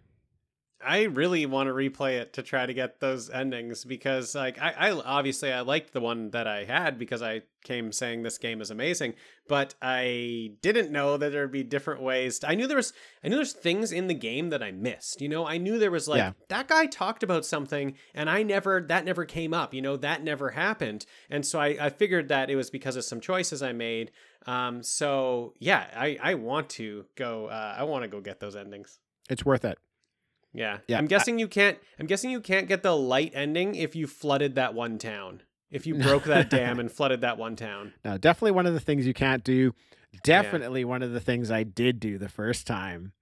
I 0.86 1.04
really 1.04 1.46
want 1.46 1.68
to 1.68 1.74
replay 1.74 2.20
it 2.20 2.34
to 2.34 2.44
try 2.44 2.66
to 2.66 2.74
get 2.74 3.00
those 3.00 3.30
endings 3.30 3.86
because, 3.86 4.36
like, 4.36 4.62
I, 4.62 4.72
I 4.72 4.92
obviously 4.92 5.52
I 5.52 5.62
liked 5.62 5.94
the 5.94 6.02
one 6.02 6.32
that 6.32 6.48
I 6.48 6.64
had 6.66 6.98
because 6.98 7.22
I 7.22 7.42
came 7.64 7.92
saying 7.94 8.24
this 8.24 8.38
game 8.38 8.60
is 8.60 8.70
amazing, 8.72 9.14
but 9.48 9.74
I 9.82 10.52
didn't 10.62 10.92
know 10.92 11.16
that 11.16 11.32
there'd 11.32 11.52
be 11.52 11.64
different 11.64 12.02
ways. 12.02 12.42
I 12.46 12.56
knew 12.56 12.68
there 12.68 12.76
was, 12.78 12.92
I 13.24 13.30
knew 13.30 13.38
there's 13.38 13.54
things 13.54 13.92
in 13.94 14.08
the 14.08 14.14
game 14.14 14.50
that 14.50 14.62
I 14.62 14.72
missed. 14.72 15.22
You 15.22 15.30
know, 15.30 15.48
I 15.48 15.58
knew 15.58 15.80
there 15.80 15.90
was 15.92 16.08
like 16.08 16.18
Yeah. 16.18 16.32
that 16.50 16.68
guy 16.68 16.88
talked 16.88 17.24
about 17.24 17.46
something, 17.46 17.96
and 18.14 18.30
I 18.30 18.44
never, 18.44 18.82
that 18.90 19.06
never 19.06 19.24
came 19.26 19.54
up. 19.54 19.74
You 19.74 19.82
know, 19.82 19.96
that 19.98 20.24
never 20.24 20.50
happened, 20.50 21.06
and 21.30 21.46
so 21.46 21.60
I, 21.60 21.78
I 21.80 21.90
figured 21.90 22.28
that 22.28 22.50
it 22.50 22.56
was 22.58 22.70
because 22.70 22.96
of 22.98 23.06
some 23.06 23.22
choices 23.22 23.64
I 23.64 23.72
made. 23.72 24.12
Um, 24.46 24.84
so 24.84 25.54
yeah, 25.60 25.88
I, 25.96 26.18
I 26.22 26.34
want 26.34 26.70
to 26.72 27.06
go. 27.16 27.46
Uh, 27.48 27.76
I 27.78 27.84
want 27.84 28.04
to 28.04 28.10
go 28.10 28.20
get 28.20 28.42
those 28.42 28.58
endings. 28.58 29.00
It's 29.30 29.46
worth 29.46 29.64
it. 29.64 29.78
Yeah. 30.54 30.80
Yeah, 30.88 30.98
I'm 30.98 31.08
guessing 31.08 31.40
you 31.40 31.48
can't 31.48 31.78
I'm 32.00 32.06
guessing 32.06 32.30
you 32.30 32.42
can't 32.42 32.68
get 32.68 32.84
the 32.84 32.96
light 32.96 33.32
ending 33.34 33.76
if 33.76 33.96
you 33.96 34.08
flooded 34.08 34.56
that 34.56 34.74
one 34.74 34.98
town. 34.98 35.42
If 35.72 35.88
you 35.88 35.96
broke 35.96 36.26
that 36.26 36.52
dam 36.52 36.80
and 36.80 36.92
flooded 36.98 37.22
that 37.22 37.40
one 37.40 37.56
town. 37.56 37.94
Now, 38.06 38.18
definitely 38.18 38.52
one 38.52 38.68
of 38.68 38.76
the 38.76 38.80
things 38.80 39.08
you 39.08 39.14
can't 39.14 39.44
do. 39.44 39.74
Definitely 40.24 40.86
one 40.86 41.02
of 41.02 41.12
the 41.12 41.20
things 41.20 41.50
I 41.50 41.64
did 41.64 42.00
do 42.00 42.20
the 42.20 42.30
first 42.30 42.68
time. 42.68 43.14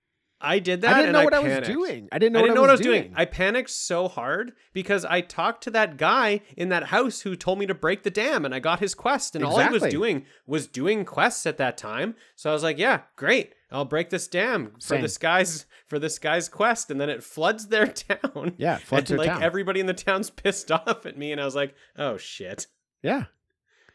I 0.41 0.59
did 0.59 0.81
that 0.81 0.95
I 0.95 0.99
didn't 1.01 1.13
know 1.13 1.23
what 1.23 1.33
I 1.33 1.39
was 1.39 1.67
doing. 1.67 2.09
I 2.11 2.17
didn't 2.17 2.33
know, 2.33 2.39
I 2.39 2.41
didn't 2.41 2.55
know 2.55 2.61
what 2.61 2.67
what 2.67 2.69
I 2.71 2.73
was 2.73 2.81
doing. 2.81 3.13
I 3.15 3.25
panicked 3.25 3.69
so 3.69 4.07
hard 4.07 4.53
because 4.73 5.05
I 5.05 5.21
talked 5.21 5.63
to 5.65 5.71
that 5.71 5.97
guy 5.97 6.41
in 6.57 6.69
that 6.69 6.85
house 6.85 7.21
who 7.21 7.35
told 7.35 7.59
me 7.59 7.67
to 7.67 7.75
break 7.75 8.03
the 8.03 8.09
dam 8.09 8.43
and 8.43 8.53
I 8.53 8.59
got 8.59 8.79
his 8.79 8.95
quest 8.95 9.35
and 9.35 9.45
all 9.45 9.59
he 9.59 9.69
was 9.69 9.83
doing 9.83 10.25
was 10.45 10.67
doing 10.67 11.05
quests 11.05 11.45
at 11.45 11.57
that 11.57 11.77
time. 11.77 12.15
So 12.35 12.49
I 12.49 12.53
was 12.53 12.63
like, 12.63 12.77
yeah, 12.79 13.01
great. 13.15 13.53
I'll 13.71 13.85
break 13.85 14.09
this 14.09 14.27
dam 14.27 14.71
for 14.75 14.81
Same. 14.81 15.01
this 15.01 15.17
guy's 15.17 15.65
for 15.87 15.97
this 15.97 16.19
guy's 16.19 16.49
quest 16.49 16.91
and 16.91 16.99
then 16.99 17.09
it 17.09 17.23
floods 17.23 17.67
their 17.67 17.87
town. 17.87 18.53
Yeah, 18.57 18.77
floods 18.77 19.09
and 19.11 19.19
their 19.19 19.27
like 19.27 19.35
town. 19.35 19.43
everybody 19.43 19.79
in 19.79 19.85
the 19.85 19.93
town's 19.93 20.29
pissed 20.43 20.71
off 20.71 21.05
at 21.05 21.17
me 21.17 21.31
and 21.31 21.39
I 21.39 21.45
was 21.45 21.55
like, 21.55 21.73
"Oh 21.97 22.17
shit." 22.17 22.67
yeah. 23.01 23.25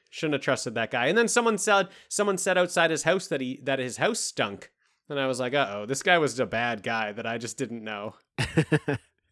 Shouldn't 0.08 0.34
have 0.34 0.42
trusted 0.42 0.74
that 0.76 0.90
guy. 0.90 1.06
And 1.06 1.18
then 1.18 1.28
someone 1.28 1.58
said 1.58 1.88
someone 2.08 2.38
said 2.38 2.56
outside 2.56 2.90
his 2.90 3.02
house 3.02 3.26
that 3.26 3.40
he 3.40 3.60
that 3.64 3.78
his 3.78 3.98
house 3.98 4.20
stunk. 4.20 4.70
And 5.08 5.20
I 5.20 5.26
was 5.26 5.38
like, 5.40 5.52
uh 5.52 5.66
oh, 5.70 5.86
this 5.86 6.02
guy 6.02 6.16
was 6.18 6.38
a 6.40 6.46
bad 6.46 6.82
guy 6.82 7.12
that 7.12 7.26
I 7.26 7.38
just 7.38 7.58
didn't 7.58 7.84
know. 7.84 8.14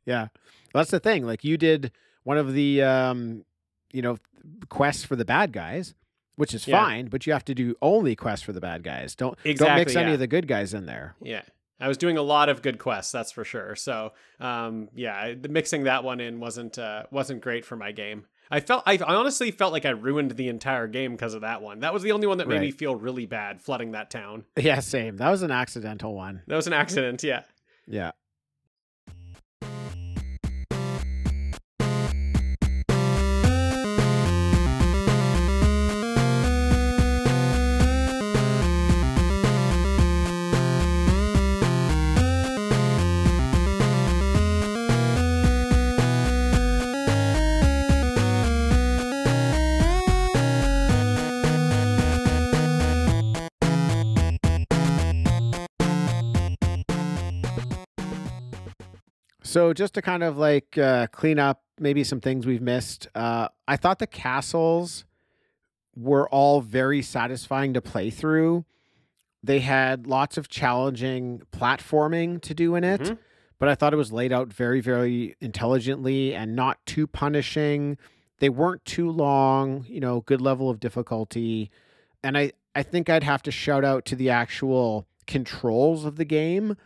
yeah. 0.05 0.29
Well, 0.75 0.83
that's 0.83 0.91
the 0.91 1.01
thing. 1.01 1.25
Like 1.25 1.43
you 1.45 1.57
did 1.57 1.93
one 2.25 2.39
of 2.39 2.53
the 2.53 2.83
um, 2.83 3.45
you 3.93 4.03
know, 4.03 4.19
quests 4.69 5.05
for 5.05 5.17
the 5.17 5.25
bad 5.25 5.53
guys, 5.53 5.95
which 6.37 6.55
is 6.55 6.67
Yeah. 6.67 6.83
fine, 6.85 7.07
but 7.07 7.27
you 7.27 7.33
have 7.33 7.45
to 7.47 7.55
do 7.55 7.75
only 7.83 8.15
quests 8.17 8.45
for 8.45 8.53
the 8.53 8.61
bad 8.61 8.83
guys. 8.83 9.15
Don't 9.15 9.37
don't 9.43 9.51
Exactly, 9.51 9.81
mix 9.81 9.97
any 9.97 10.13
of 10.13 10.19
the 10.19 10.27
good 10.27 10.47
guys 10.49 10.75
in 10.75 10.87
there. 10.87 11.15
Yeah. 11.23 11.43
I 11.81 11.89
was 11.89 11.97
doing 11.99 12.17
a 12.17 12.23
lot 12.23 12.49
of 12.49 12.63
good 12.63 12.79
quests, 12.79 13.11
that's 13.13 13.33
for 13.33 13.45
sure. 13.45 13.75
So, 13.75 14.13
um, 14.41 14.89
yeah, 14.95 15.35
the- 15.35 15.49
mixing 15.49 15.85
that 15.85 16.05
one 16.05 16.21
in 16.21 16.39
wasn't 16.41 16.79
uh, 16.79 17.05
wasn't 17.11 17.41
great 17.41 17.65
for 17.65 17.77
my 17.77 17.91
game. 17.93 18.27
I 18.51 18.61
felt 18.61 18.83
I, 18.87 18.93
I 19.05 19.15
honestly 19.15 19.51
felt 19.51 19.73
like 19.73 19.85
I 19.87 19.91
ruined 19.91 20.33
the 20.33 20.49
entire 20.49 20.87
game 20.87 21.13
because 21.13 21.35
of 21.35 21.41
that 21.41 21.63
one. 21.63 21.81
That 21.81 21.93
was 21.93 22.03
the 22.03 22.13
only 22.13 22.27
one 22.27 22.39
that 22.39 22.47
made 22.49 22.61
me 22.61 22.71
feel 22.71 22.95
really 22.95 23.27
bad 23.27 23.61
flooding 23.61 23.93
that 23.93 24.11
town. 24.11 24.45
Yeah, 24.57 24.81
same. 24.81 25.17
That 25.17 25.31
was 25.31 25.43
an 25.43 25.51
accidental 25.51 26.15
one. 26.15 26.43
That 26.47 26.57
was 26.57 26.67
an 26.67 26.73
accident, 26.75 27.23
yeah. 27.23 27.43
Yeah. 27.87 28.13
So 59.55 59.73
just 59.73 59.95
to 59.95 60.03
kind 60.03 60.25
of 60.25 60.37
like 60.37 60.77
uh, 60.77 61.07
clean 61.13 61.39
up 61.39 61.63
maybe 61.79 62.03
some 62.03 62.21
things 62.21 62.45
we've 62.45 62.61
missed, 62.61 63.07
uh, 63.15 63.47
I 63.69 63.77
thought 63.77 64.01
the 64.01 64.07
castles 64.09 65.05
were 65.95 66.29
all 66.31 66.61
very 66.61 67.03
satisfying 67.03 67.73
to 67.75 67.81
play 67.81 68.11
through. 68.11 68.65
They 69.45 69.61
had 69.61 70.09
lots 70.09 70.37
of 70.37 70.49
challenging 70.49 71.43
platforming 71.53 72.43
to 72.43 72.53
do 72.53 72.75
in 72.75 72.83
it, 72.83 73.01
Mhm. 73.03 73.19
but 73.61 73.69
I 73.69 73.77
thought 73.77 73.93
it 73.93 73.97
was 73.97 74.11
laid 74.13 74.33
out 74.33 74.49
very, 74.49 74.81
very 74.81 75.37
intelligently 75.41 76.35
and 76.35 76.57
not 76.57 76.85
too 76.85 77.07
punishing. 77.07 77.97
They 78.41 78.49
weren't 78.49 78.85
too 78.85 79.09
long, 79.09 79.87
you 79.89 80.01
know, 80.01 80.23
good 80.23 80.41
level 80.41 80.69
of 80.69 80.81
difficulty. 80.81 81.71
And 82.25 82.37
I, 82.37 82.55
I 82.75 82.83
think 82.83 83.09
I'd 83.09 83.23
have 83.23 83.45
to 83.45 83.53
shout 83.53 83.85
out 83.85 84.05
to 84.07 84.17
the 84.17 84.31
actual 84.31 85.07
controls 85.29 86.05
of 86.05 86.17
the 86.17 86.25
game. 86.25 86.77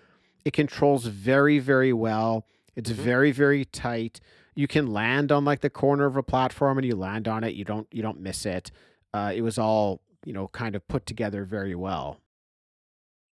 It 0.45 0.53
controls 0.53 1.07
very, 1.07 1.61
very 1.61 1.95
well. 1.95 2.45
It's 2.79 2.91
Mhm. 2.91 2.95
very, 2.95 3.33
very 3.33 3.65
tight. 3.65 4.21
You 4.55 4.69
can 4.69 4.87
land 4.87 5.33
on 5.33 5.45
like 5.45 5.61
the 5.61 5.69
corner 5.71 6.07
of 6.07 6.17
a 6.17 6.23
platform 6.23 6.79
and 6.79 6.87
you 6.87 6.95
land 6.97 7.27
on 7.27 7.43
it. 7.43 7.55
You 7.55 7.65
don't 7.65 7.89
you 7.93 8.03
don't 8.03 8.21
miss 8.21 8.47
it. 8.47 8.71
Uh, 9.13 9.33
it 9.35 9.43
was 9.43 9.59
all, 9.59 10.01
you 10.25 10.33
know, 10.33 10.47
kind 10.49 10.75
of 10.77 10.87
put 10.87 11.05
together 11.05 11.45
very 11.45 11.75
well. 11.75 12.21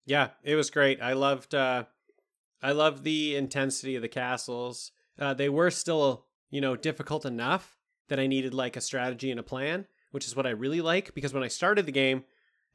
Yeah, 0.05 0.29
it 0.43 0.55
was 0.55 0.69
great. 0.69 1.01
I 1.01 1.13
loved 1.13 1.53
uh 1.53 1.85
I 2.61 2.71
loved 2.71 3.03
the 3.03 3.35
intensity 3.35 3.95
of 3.95 4.01
the 4.01 4.07
castles. 4.09 4.91
Uh 5.19 5.33
they 5.33 5.49
were 5.49 5.71
still, 5.71 6.25
you 6.49 6.61
know, 6.61 6.75
difficult 6.75 7.25
enough 7.25 7.77
that 8.09 8.19
I 8.19 8.27
needed 8.27 8.53
like 8.53 8.75
a 8.77 8.81
strategy 8.81 9.29
and 9.31 9.39
a 9.39 9.43
plan, 9.43 9.87
which 10.11 10.25
is 10.25 10.35
what 10.35 10.45
I 10.47 10.51
really 10.51 10.81
like 10.81 11.13
because 11.13 11.33
when 11.33 11.43
I 11.43 11.47
started 11.49 11.85
the 11.85 11.91
game, 11.91 12.23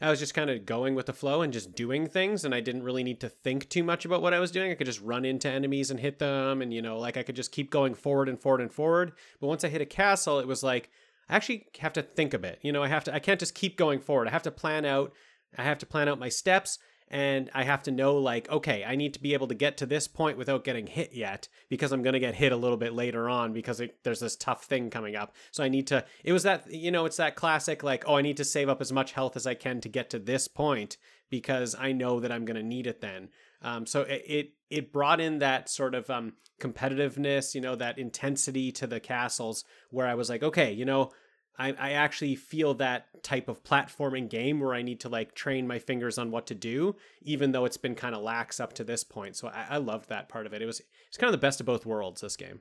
I 0.01 0.11
was 0.11 0.21
just 0.21 0.35
kind 0.35 0.49
of 0.49 0.65
going 0.65 0.95
with 0.95 1.07
the 1.07 1.13
flow 1.13 1.43
and 1.43 1.53
just 1.53 1.75
doing 1.75 2.07
things 2.07 2.45
and 2.45 2.55
I 2.55 2.61
didn't 2.61 2.85
really 2.85 3.03
need 3.03 3.21
to 3.21 3.29
think 3.29 3.69
too 3.69 3.83
much 3.83 4.05
about 4.05 4.23
what 4.23 4.33
I 4.33 4.39
was 4.39 4.53
doing. 4.53 4.71
I 4.71 4.75
could 4.75 4.87
just 4.87 5.01
run 5.01 5.25
into 5.25 5.49
enemies 5.49 5.91
and 5.91 5.99
hit 5.99 6.21
them 6.21 6.63
and 6.63 6.73
you 6.73 6.81
know, 6.81 6.99
like 6.99 7.17
I 7.17 7.25
could 7.25 7.37
just 7.37 7.51
keep 7.51 7.71
going 7.71 7.95
forward 7.95 8.29
and 8.29 8.41
forward 8.41 8.61
and 8.61 8.73
forward. 8.73 9.13
But 9.41 9.49
once 9.49 9.65
I 9.65 9.69
hit 9.69 9.81
a 9.81 9.87
castle, 9.87 10.39
it 10.39 10.47
was 10.47 10.63
like 10.63 10.91
I 11.29 11.37
actually 11.37 11.67
have 11.81 11.93
to 11.95 12.03
think 12.03 12.33
a 12.33 12.39
bit. 12.39 12.61
You 12.63 12.73
know, 12.73 12.83
I 12.83 12.89
have 12.89 13.05
to 13.05 13.15
I 13.15 13.19
can't 13.19 13.41
just 13.41 13.55
keep 13.55 13.77
going 13.77 13.99
forward. 13.99 14.29
I 14.29 14.33
have 14.33 14.45
to 14.45 14.53
plan 14.53 14.85
out 14.85 15.13
I 15.57 15.65
have 15.65 15.79
to 15.79 15.87
plan 15.87 16.09
out 16.09 16.21
my 16.21 16.29
steps 16.29 16.79
and 17.11 17.51
I 17.55 17.65
have 17.65 17.83
to 17.85 17.91
know 17.91 18.17
like 18.17 18.49
okay, 18.51 18.85
I 18.85 18.97
need 18.97 19.15
to 19.15 19.23
be 19.23 19.35
able 19.35 19.49
to 19.49 19.55
get 19.55 19.77
to 19.79 19.87
this 19.87 20.09
point 20.09 20.39
without 20.39 20.65
getting 20.65 20.87
hit 20.87 21.13
yet 21.13 21.49
because 21.69 21.93
I'm 21.93 22.03
going 22.03 22.15
to 22.15 22.21
get 22.21 22.35
hit 22.35 22.53
a 22.53 22.57
little 22.57 22.77
bit 22.77 22.93
later 22.93 23.29
on 23.29 23.53
because 23.53 23.81
it, 23.81 24.03
there's 24.05 24.21
this 24.21 24.37
tough 24.37 24.65
thing 24.65 24.91
coming 24.91 25.17
up. 25.17 25.35
So 25.51 25.65
I 25.65 25.69
need 25.69 25.87
to 25.89 26.05
it 26.25 26.33
was 26.33 26.43
that 26.43 26.71
you 26.71 26.91
know, 26.91 27.05
it's 27.05 27.17
that 27.17 27.37
classic 27.37 27.83
like 27.83 28.05
oh, 28.07 28.17
I 28.17 28.23
need 28.23 28.37
to 28.39 28.45
save 28.45 28.69
up 28.69 28.81
as 28.81 28.93
much 28.93 29.13
health 29.13 29.37
as 29.37 29.47
I 29.47 29.55
can 29.55 29.81
to 29.81 29.89
get 29.89 30.11
to 30.11 30.19
this 30.19 30.49
point 30.49 30.97
because 31.31 31.75
I 31.79 31.93
know 31.93 32.21
that 32.21 32.33
I'm 32.33 32.45
going 32.45 32.57
to 32.57 32.63
need 32.63 32.87
it 32.87 33.01
then. 33.01 33.29
Um, 33.61 33.87
so 33.87 34.03
it, 34.03 34.23
it 34.27 34.53
it 34.71 34.93
brought 34.93 35.21
in 35.21 35.39
that 35.39 35.69
sort 35.69 35.95
of 35.95 36.09
um, 36.11 36.35
competitiveness, 36.61 37.55
you 37.55 37.61
know, 37.61 37.75
that 37.77 37.99
intensity 37.99 38.71
to 38.73 38.87
the 38.87 39.01
castles 39.01 39.65
where 39.91 40.07
I 40.07 40.15
was 40.15 40.29
like, 40.29 40.43
okay, 40.43 40.73
you 40.73 40.85
know, 40.85 41.11
I, 41.59 41.73
I 41.73 41.91
actually 41.93 42.37
feel 42.37 42.75
that 42.75 43.23
type 43.25 43.49
of 43.49 43.65
platforming 43.65 44.29
game 44.29 44.61
where 44.61 44.75
I 44.75 44.83
need 44.83 45.01
to 45.01 45.09
like 45.09 45.35
train 45.35 45.67
my 45.67 45.79
fingers 45.79 46.17
on 46.19 46.31
what 46.31 46.47
to 46.47 46.55
do, 46.55 46.95
even 47.23 47.53
though 47.53 47.65
it's 47.65 47.77
been 47.77 47.95
kind 47.97 48.15
of 48.15 48.23
lax 48.23 48.61
up 48.61 48.73
to 48.75 48.85
this 48.85 49.03
point. 49.05 49.35
So 49.37 49.49
I, 49.49 49.67
I 49.71 49.77
loved 49.79 50.09
that 50.09 50.29
part 50.29 50.47
of 50.47 50.53
it. 50.53 50.63
It 50.63 50.67
was 50.67 50.81
it's 51.09 51.17
kind 51.17 51.29
of 51.29 51.39
the 51.41 51.45
best 51.45 51.59
of 51.61 51.67
both 51.67 51.85
worlds. 51.85 52.21
This 52.21 52.37
game. 52.37 52.61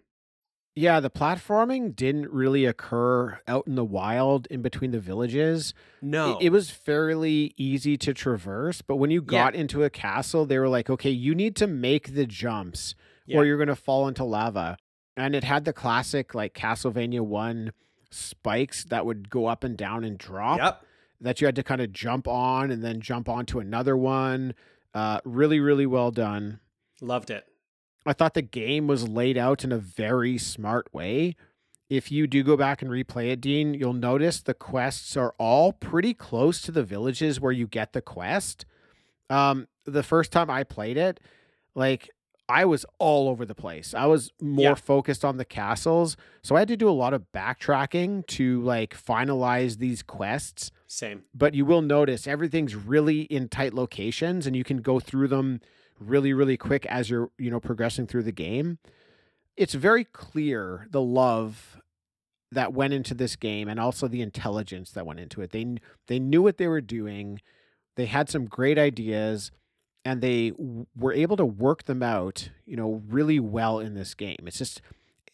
Yeah, 0.75 0.99
the 0.99 1.09
platforming 1.09 1.95
didn't 1.95 2.29
really 2.31 2.65
occur 2.65 3.39
out 3.47 3.65
in 3.65 3.73
the 3.73 3.83
wild 3.83 4.45
in 4.51 4.61
between 4.61 4.91
the 4.91 4.99
villages. 4.99 5.73
No, 6.03 6.37
It, 6.37 6.45
it 6.45 6.49
was 6.51 6.69
fairly 6.69 7.53
easy 7.57 7.97
to 7.97 8.13
traverse, 8.13 8.83
but 8.83 8.97
when 8.97 9.09
you 9.09 9.21
Yeah. 9.21 9.25
got 9.45 9.55
into 9.55 9.83
a 9.83 9.89
castle, 9.89 10.45
they 10.45 10.59
were 10.59 10.69
like, 10.69 10.87
okay, 10.87 11.09
you 11.09 11.33
need 11.33 11.55
to 11.55 11.65
make 11.65 12.13
the 12.13 12.27
jumps 12.27 12.93
Yeah. 13.25 13.39
or 13.39 13.45
you're 13.45 13.57
going 13.57 13.69
to 13.69 13.75
fall 13.75 14.07
into 14.07 14.23
lava. 14.23 14.77
And 15.15 15.33
it 15.35 15.43
had 15.43 15.65
the 15.65 15.73
classic, 15.73 16.35
like 16.35 16.53
Castlevania 16.53 17.21
1 17.21 17.71
spikes 18.11 18.83
that 18.85 19.05
would 19.05 19.29
go 19.29 19.45
up 19.47 19.63
and 19.63 19.77
down 19.77 20.03
and 20.03 20.17
drop 20.17 20.59
Yep. 20.59 20.83
that 21.21 21.41
you 21.41 21.47
had 21.47 21.55
to 21.55 21.63
kind 21.63 21.81
of 21.81 21.91
jump 21.91 22.27
on 22.27 22.71
and 22.71 22.83
then 22.83 23.01
jump 23.01 23.27
onto 23.29 23.59
another 23.59 23.95
one. 23.97 24.53
Uh, 24.93 25.19
really, 25.25 25.59
really 25.59 25.85
well 25.85 26.11
done. 26.11 26.59
Loved 27.01 27.29
it. 27.29 27.45
I 28.05 28.13
thought 28.13 28.33
the 28.33 28.41
game 28.41 28.87
was 28.87 29.07
laid 29.07 29.37
out 29.37 29.63
in 29.63 29.71
a 29.71 29.77
very 29.77 30.37
smart 30.37 30.91
way. 30.93 31.35
If 31.89 32.11
you 32.11 32.27
do 32.27 32.43
go 32.43 32.57
back 32.57 32.81
and 32.81 32.89
replay 32.91 33.31
it, 33.31 33.41
Dean, 33.41 33.73
you'll 33.73 33.93
notice 33.93 34.41
the 34.41 34.53
quests 34.53 35.15
are 35.15 35.33
all 35.37 35.71
pretty 35.73 36.13
close 36.13 36.61
to 36.63 36.71
the 36.71 36.83
villages 36.83 37.39
where 37.39 37.51
you 37.51 37.67
get 37.67 37.93
the 37.93 38.01
quest. 38.01 38.65
Um, 39.29 39.67
the 39.85 40.03
first 40.03 40.31
time 40.31 40.49
I 40.49 40.63
played 40.63 40.97
it, 40.97 41.19
like 41.75 42.09
I 42.49 42.63
was 42.65 42.85
all 42.97 43.27
over 43.27 43.45
the 43.45 43.55
place. 43.55 43.93
I 43.93 44.05
was 44.05 44.31
more 44.41 44.63
Yeah. 44.63 44.73
focused 44.75 45.25
on 45.25 45.35
the 45.37 45.43
castles, 45.45 46.15
so 46.41 46.55
I 46.55 46.59
had 46.59 46.67
to 46.69 46.77
do 46.77 46.89
a 46.89 46.91
lot 46.91 47.13
of 47.13 47.25
backtracking 47.33 48.25
to 48.27 48.61
like 48.61 48.95
finalize 48.95 49.79
these 49.79 50.01
quests 50.01 50.71
Same. 50.87 51.23
but 51.33 51.53
you 51.53 51.65
will 51.65 51.81
notice 51.81 52.25
everything's 52.27 52.73
really 52.75 53.21
in 53.23 53.49
tight 53.49 53.73
locations 53.73 54.47
and 54.47 54.55
you 54.55 54.63
can 54.63 54.77
go 54.77 54.99
through 54.99 55.27
them 55.27 55.59
really 55.99 56.31
really 56.31 56.57
quick 56.57 56.85
as 56.85 57.09
you're 57.09 57.31
you 57.37 57.49
know 57.51 57.59
progressing 57.59 58.05
through 58.07 58.23
the 58.23 58.31
game 58.31 58.77
it's 59.57 59.73
very 59.73 60.03
clear 60.05 60.87
the 60.91 61.01
love 61.01 61.81
that 62.51 62.71
went 62.71 62.93
into 62.93 63.13
this 63.15 63.35
game 63.35 63.67
and 63.67 63.79
also 63.79 64.07
the 64.07 64.21
intelligence 64.21 64.91
that 64.91 65.05
went 65.05 65.19
into 65.19 65.41
it 65.41 65.49
they 65.51 65.65
they 66.07 66.19
knew 66.19 66.41
what 66.43 66.57
they 66.57 66.67
were 66.67 66.79
doing 66.81 67.41
they 67.95 68.05
had 68.05 68.29
some 68.29 68.45
great 68.45 68.77
ideas 68.77 69.51
and 70.07 70.21
they 70.21 70.53
were 70.95 71.11
able 71.11 71.35
to 71.35 71.45
work 71.45 71.83
them 71.83 72.01
out 72.01 72.49
you 72.65 72.77
know 72.77 73.01
really 73.07 73.39
well 73.39 73.79
in 73.79 73.93
this 73.93 74.13
game. 74.13 74.39
It's 74.45 74.59
just 74.59 74.81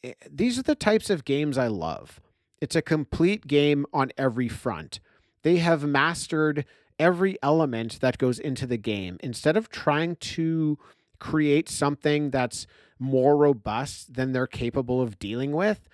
eh, 0.04 0.14
these 0.30 0.58
are 0.58 0.64
the 0.64 0.76
types 0.76 1.10
of 1.10 1.26
games 1.26 1.58
i 1.58 1.68
love. 1.68 2.20
It's 2.60 2.76
a 2.76 2.82
complete 2.82 3.46
game 3.46 3.86
on 3.94 4.12
every 4.18 4.48
front. 4.48 5.00
They 5.44 5.58
have 5.58 5.84
mastered 5.84 6.66
every 6.98 7.38
element 7.44 8.00
that 8.00 8.18
goes 8.18 8.40
into 8.40 8.66
the 8.66 8.78
game. 8.78 9.18
Instead 9.22 9.58
of 9.58 9.70
trying 9.70 10.16
to 10.16 10.80
create 11.20 11.70
something 11.70 12.32
that's 12.32 12.66
more 13.00 13.36
robust 13.36 14.14
than 14.14 14.32
they're 14.32 14.48
capable 14.48 15.02
of 15.02 15.20
dealing 15.20 15.52
with 15.52 15.88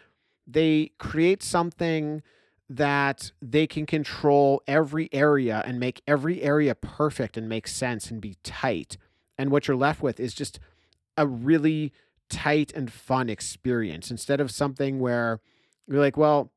they 0.50 0.92
create 0.98 1.44
something 1.44 2.24
that 2.70 3.32
they 3.42 3.66
can 3.66 3.86
control 3.86 4.62
every 4.68 5.10
area 5.12 5.64
and 5.66 5.80
make 5.80 6.02
every 6.08 6.42
area 6.42 6.76
perfect 6.76 7.36
and 7.36 7.50
make 7.50 7.68
sense 7.68 8.12
and 8.12 8.22
be 8.22 8.36
tight. 8.44 8.96
And 9.38 9.50
what 9.52 9.68
you're 9.68 9.78
left 9.78 10.04
with 10.04 10.20
is 10.20 10.34
just 10.34 10.60
a 11.18 11.26
really 11.26 11.92
tight 12.30 12.72
and 12.76 12.92
fun 12.92 13.30
experience. 13.30 14.12
Instead 14.12 14.40
of 14.40 14.52
something 14.52 15.00
where 15.00 15.40
you're 15.88 16.00
like 16.00 16.16
well 16.18 16.52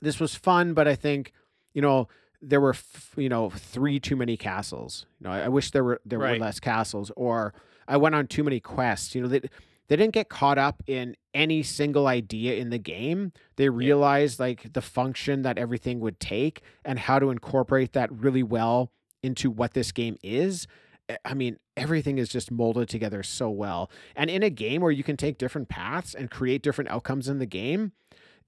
this 0.00 0.20
was 0.20 0.34
fun 0.36 0.72
but 0.74 0.86
i 0.86 0.94
think 0.94 1.32
you 1.74 1.82
know 1.82 2.06
there 2.40 2.60
were 2.60 2.70
f- 2.74 3.12
you 3.16 3.28
know 3.28 3.50
three 3.50 3.98
too 3.98 4.14
many 4.14 4.36
castles. 4.36 5.04
You 5.20 5.24
know 5.26 5.32
i, 5.32 5.40
I 5.40 5.48
wish 5.48 5.72
there 5.72 5.82
were 5.82 6.00
there 6.06 6.20
Right. 6.20 6.38
were 6.38 6.44
less 6.44 6.60
castles 6.60 7.10
or 7.16 7.52
i 7.88 7.96
went 7.96 8.14
on 8.14 8.28
too 8.28 8.44
many 8.44 8.60
quests. 8.60 9.14
You 9.16 9.22
know 9.22 9.28
they, 9.28 9.40
they 9.88 9.96
didn't 9.96 10.14
get 10.14 10.28
caught 10.28 10.58
up 10.58 10.82
in 10.86 11.16
any 11.34 11.62
single 11.62 12.06
idea 12.06 12.54
in 12.54 12.70
the 12.70 12.78
game. 12.78 13.32
They 13.56 13.68
realized 13.68 14.38
like 14.40 14.72
the 14.72 14.82
function 14.82 15.42
that 15.42 15.58
everything 15.58 16.00
would 16.00 16.20
take 16.20 16.62
and 16.84 16.98
how 16.98 17.18
to 17.18 17.30
incorporate 17.30 17.92
that 17.92 18.10
really 18.12 18.42
well 18.42 18.92
into 19.22 19.50
what 19.50 19.74
this 19.74 19.92
game 19.92 20.16
is. 20.22 20.66
I- 21.10 21.18
i 21.24 21.34
mean 21.34 21.58
everything 21.76 22.18
is 22.18 22.28
just 22.28 22.50
molded 22.50 22.88
together 22.88 23.22
so 23.22 23.50
well. 23.50 23.90
And 24.14 24.28
in 24.30 24.42
a 24.42 24.50
game 24.50 24.82
where 24.82 24.90
you 24.92 25.02
can 25.02 25.16
take 25.16 25.38
different 25.38 25.68
paths 25.68 26.14
and 26.14 26.30
create 26.30 26.62
different 26.62 26.90
outcomes 26.90 27.28
in 27.28 27.38
the 27.38 27.46
game 27.46 27.92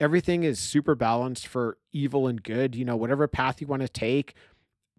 everything 0.01 0.43
is 0.43 0.59
super 0.59 0.95
balanced 0.97 1.47
for 1.47 1.79
evil 1.93 2.27
and 2.27 2.43
good. 2.43 2.75
You 2.75 2.85
know 2.85 2.97
whatever 2.97 3.27
path 3.29 3.61
you 3.61 3.67
want 3.67 3.83
to 3.83 3.89
take 3.89 4.35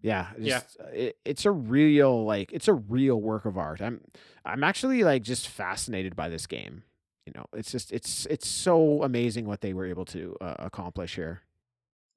yeah 0.06 0.28
Yeah. 0.38 0.60
just, 0.60 0.76
uh, 0.80 0.88
it, 0.92 1.16
it's 1.24 1.44
a 1.44 1.50
real 1.50 2.24
like 2.24 2.52
it's 2.52 2.68
a 2.68 2.74
real 2.74 3.20
work 3.20 3.44
of 3.44 3.58
art 3.58 3.80
i'm 3.80 4.00
i'm 4.44 4.62
actually 4.62 5.02
like 5.04 5.22
just 5.22 5.48
fascinated 5.48 6.14
by 6.14 6.28
this 6.28 6.46
game 6.46 6.82
you 7.26 7.32
know, 7.34 7.46
it's 7.52 7.72
just 7.72 7.92
it's 7.92 8.24
it's 8.26 8.46
so 8.46 9.02
amazing 9.02 9.46
what 9.46 9.60
they 9.60 9.74
were 9.74 9.84
able 9.84 10.04
to 10.04 10.36
uh, 10.40 10.54
accomplish 10.60 11.16
here. 11.16 11.42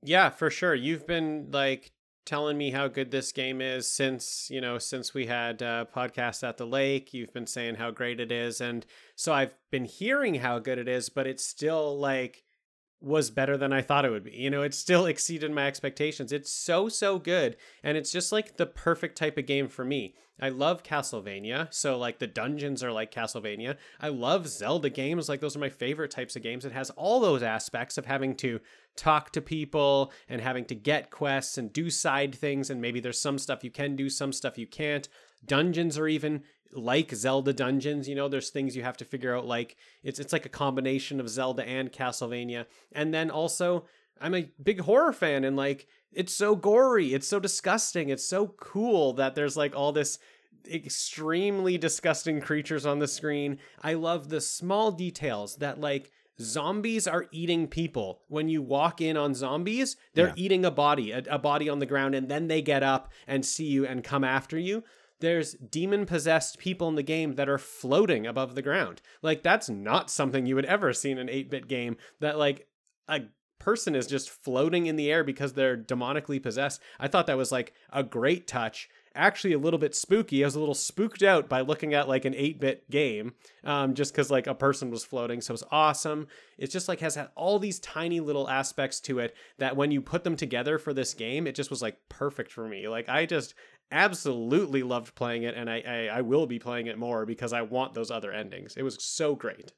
Yeah, 0.03 0.29
for 0.29 0.51
sure. 0.51 0.75
You've 0.75 1.07
been 1.07 1.49
like 1.51 1.91
telling 2.27 2.59
me 2.59 2.69
how 2.69 2.87
good 2.87 3.09
this 3.09 3.31
game 3.31 3.59
is 3.59 3.89
since 3.89 4.49
you 4.51 4.61
know 4.61 4.77
since 4.77 5.15
we 5.15 5.25
had 5.25 5.63
uh, 5.63 5.85
podcast 5.91 6.47
at 6.47 6.57
the 6.57 6.67
lake. 6.67 7.11
You've 7.11 7.33
been 7.33 7.47
saying 7.47 7.75
how 7.75 7.89
great 7.89 8.19
it 8.19 8.31
is, 8.31 8.61
and 8.61 8.85
so 9.15 9.33
I've 9.33 9.55
been 9.71 9.85
hearing 9.85 10.35
how 10.35 10.59
good 10.59 10.77
it 10.77 10.87
is, 10.87 11.09
but 11.09 11.25
it's 11.25 11.43
still 11.43 11.99
like 11.99 12.43
was 13.01 13.29
better 13.29 13.57
than 13.57 13.71
I 13.71 13.81
thought 13.81 14.05
it 14.05 14.09
would 14.09 14.25
be. 14.25 14.31
You 14.31 14.49
know, 14.49 14.61
it 14.61 14.73
still 14.73 15.05
exceeded 15.05 15.51
my 15.51 15.67
expectations. 15.67 16.31
It's 16.31 16.51
so, 16.51 16.89
so 16.89 17.17
good. 17.17 17.55
And 17.83 17.97
it's 17.97 18.11
just 18.11 18.31
like 18.31 18.57
the 18.57 18.65
perfect 18.65 19.17
type 19.17 19.37
of 19.37 19.45
game 19.45 19.67
for 19.67 19.85
me. 19.85 20.15
I 20.41 20.49
love 20.49 20.83
Castlevania. 20.83 21.73
So, 21.73 21.97
like, 21.97 22.19
the 22.19 22.27
dungeons 22.27 22.81
are 22.83 22.91
like 22.91 23.13
Castlevania. 23.13 23.75
I 23.99 24.07
love 24.07 24.47
Zelda 24.47 24.89
games. 24.89 25.27
Like, 25.27 25.41
those 25.41 25.55
are 25.55 25.59
my 25.59 25.69
favorite 25.69 26.11
types 26.11 26.35
of 26.35 26.43
games. 26.43 26.63
It 26.63 26.71
has 26.71 26.89
all 26.91 27.19
those 27.19 27.43
aspects 27.43 27.97
of 27.97 28.05
having 28.05 28.35
to 28.37 28.59
talk 28.95 29.31
to 29.31 29.41
people 29.41 30.11
and 30.29 30.41
having 30.41 30.65
to 30.65 30.75
get 30.75 31.11
quests 31.11 31.57
and 31.57 31.73
do 31.73 31.89
side 31.89 32.33
things. 32.33 32.69
And 32.69 32.81
maybe 32.81 32.99
there's 32.99 33.19
some 33.19 33.37
stuff 33.37 33.63
you 33.63 33.71
can 33.71 33.95
do, 33.95 34.09
some 34.09 34.31
stuff 34.31 34.57
you 34.57 34.67
can't. 34.67 35.07
Dungeons 35.45 35.97
are 35.97 36.07
even 36.07 36.43
like 36.73 37.13
Zelda 37.15 37.53
dungeons, 37.53 38.07
you 38.07 38.15
know, 38.15 38.27
there's 38.27 38.49
things 38.51 38.75
you 38.75 38.83
have 38.83 38.97
to 38.97 39.05
figure 39.05 39.35
out 39.35 39.45
like 39.45 39.75
it's 40.03 40.19
it's 40.19 40.33
like 40.33 40.45
a 40.45 40.49
combination 40.49 41.19
of 41.19 41.29
Zelda 41.29 41.67
and 41.67 41.91
Castlevania. 41.91 42.65
And 42.91 43.13
then 43.13 43.31
also 43.31 43.85
I'm 44.21 44.35
a 44.35 44.49
big 44.61 44.81
horror 44.81 45.13
fan 45.13 45.43
and 45.43 45.55
like 45.55 45.87
it's 46.11 46.33
so 46.33 46.55
gory, 46.55 47.13
it's 47.13 47.27
so 47.27 47.39
disgusting, 47.39 48.09
it's 48.09 48.25
so 48.25 48.47
cool 48.59 49.13
that 49.13 49.35
there's 49.35 49.55
like 49.57 49.75
all 49.75 49.91
this 49.91 50.19
extremely 50.69 51.77
disgusting 51.77 52.41
creatures 52.41 52.85
on 52.85 52.99
the 52.99 53.07
screen. 53.07 53.59
I 53.81 53.93
love 53.93 54.29
the 54.29 54.41
small 54.41 54.91
details 54.91 55.55
that 55.57 55.79
like 55.79 56.11
zombies 56.41 57.07
are 57.07 57.27
eating 57.31 57.67
people. 57.67 58.21
When 58.27 58.47
you 58.49 58.61
walk 58.61 59.01
in 59.01 59.17
on 59.17 59.33
zombies, 59.33 59.97
they're 60.13 60.27
Yeah. 60.27 60.33
eating 60.37 60.65
a 60.65 60.71
body, 60.71 61.11
a, 61.11 61.23
a 61.29 61.37
body 61.39 61.67
on 61.69 61.79
the 61.79 61.85
ground, 61.85 62.15
and 62.15 62.29
then 62.29 62.47
they 62.47 62.61
get 62.61 62.81
up 62.83 63.11
and 63.27 63.45
see 63.45 63.65
you 63.65 63.85
and 63.85 64.03
come 64.03 64.23
after 64.23 64.57
you. 64.57 64.83
There's 65.19 65.53
demon 65.53 66.05
possessed 66.05 66.59
people 66.59 66.87
in 66.87 66.95
the 66.95 67.03
game 67.03 67.35
that 67.35 67.49
are 67.49 67.57
floating 67.57 68.25
above 68.25 68.55
the 68.55 68.61
ground. 68.61 69.01
Like, 69.21 69.43
that's 69.43 69.69
not 69.69 70.09
something 70.09 70.45
you 70.45 70.55
would 70.55 70.65
ever 70.65 70.93
see 70.93 71.11
in 71.11 71.17
an 71.17 71.29
8 71.29 71.49
bit 71.49 71.67
game 71.67 71.97
that, 72.19 72.37
like, 72.37 72.67
a 73.07 73.21
person 73.59 73.93
is 73.93 74.07
just 74.07 74.29
floating 74.29 74.87
in 74.87 74.95
the 74.95 75.11
air 75.11 75.23
because 75.23 75.53
they're 75.53 75.77
demonically 75.77 76.41
possessed. 76.41 76.81
I 76.99 77.07
thought 77.07 77.27
that 77.27 77.37
was 77.37 77.51
like 77.51 77.73
a 77.91 78.03
great 78.03 78.47
touch. 78.47 78.89
Actually, 79.15 79.53
a 79.53 79.59
little 79.59 79.79
bit 79.79 79.95
spooky. 79.95 80.43
I 80.43 80.47
was 80.47 80.55
a 80.55 80.59
little 80.59 80.75
spooked 80.75 81.23
out 81.23 81.49
by 81.49 81.61
looking 81.61 81.93
at 81.93 82.07
like 82.07 82.25
an 82.25 82.35
8 82.35 82.59
bit 82.59 82.89
game 82.89 83.33
um, 83.63 83.95
just 83.95 84.13
because 84.13 84.31
like 84.31 84.47
a 84.47 84.55
person 84.55 84.89
was 84.89 85.03
floating. 85.03 85.41
So 85.41 85.51
it 85.51 85.55
was 85.55 85.63
awesome. 85.71 86.27
It 86.57 86.67
just 86.67 86.87
like 86.87 87.01
has 87.01 87.15
had 87.15 87.29
all 87.35 87.59
these 87.59 87.79
tiny 87.79 88.19
little 88.21 88.49
aspects 88.49 88.99
to 89.01 89.19
it 89.19 89.35
that 89.57 89.75
when 89.75 89.91
you 89.91 90.01
put 90.01 90.23
them 90.23 90.35
together 90.35 90.77
for 90.77 90.93
this 90.93 91.13
game, 91.13 91.47
it 91.47 91.55
just 91.55 91.69
was 91.69 91.81
like 91.81 91.97
perfect 92.07 92.51
for 92.51 92.67
me. 92.67 92.87
Like 92.87 93.09
I 93.09 93.25
just 93.25 93.55
absolutely 93.91 94.83
loved 94.83 95.15
playing 95.15 95.43
it 95.43 95.55
and 95.55 95.69
I, 95.69 95.81
I, 95.87 96.17
I 96.17 96.21
will 96.21 96.45
be 96.45 96.59
playing 96.59 96.87
it 96.87 96.97
more 96.97 97.25
because 97.25 97.53
I 97.53 97.61
want 97.63 97.93
those 97.93 98.11
other 98.11 98.31
endings. 98.31 98.75
It 98.77 98.83
was 98.83 98.97
so 99.03 99.35
great. 99.35 99.73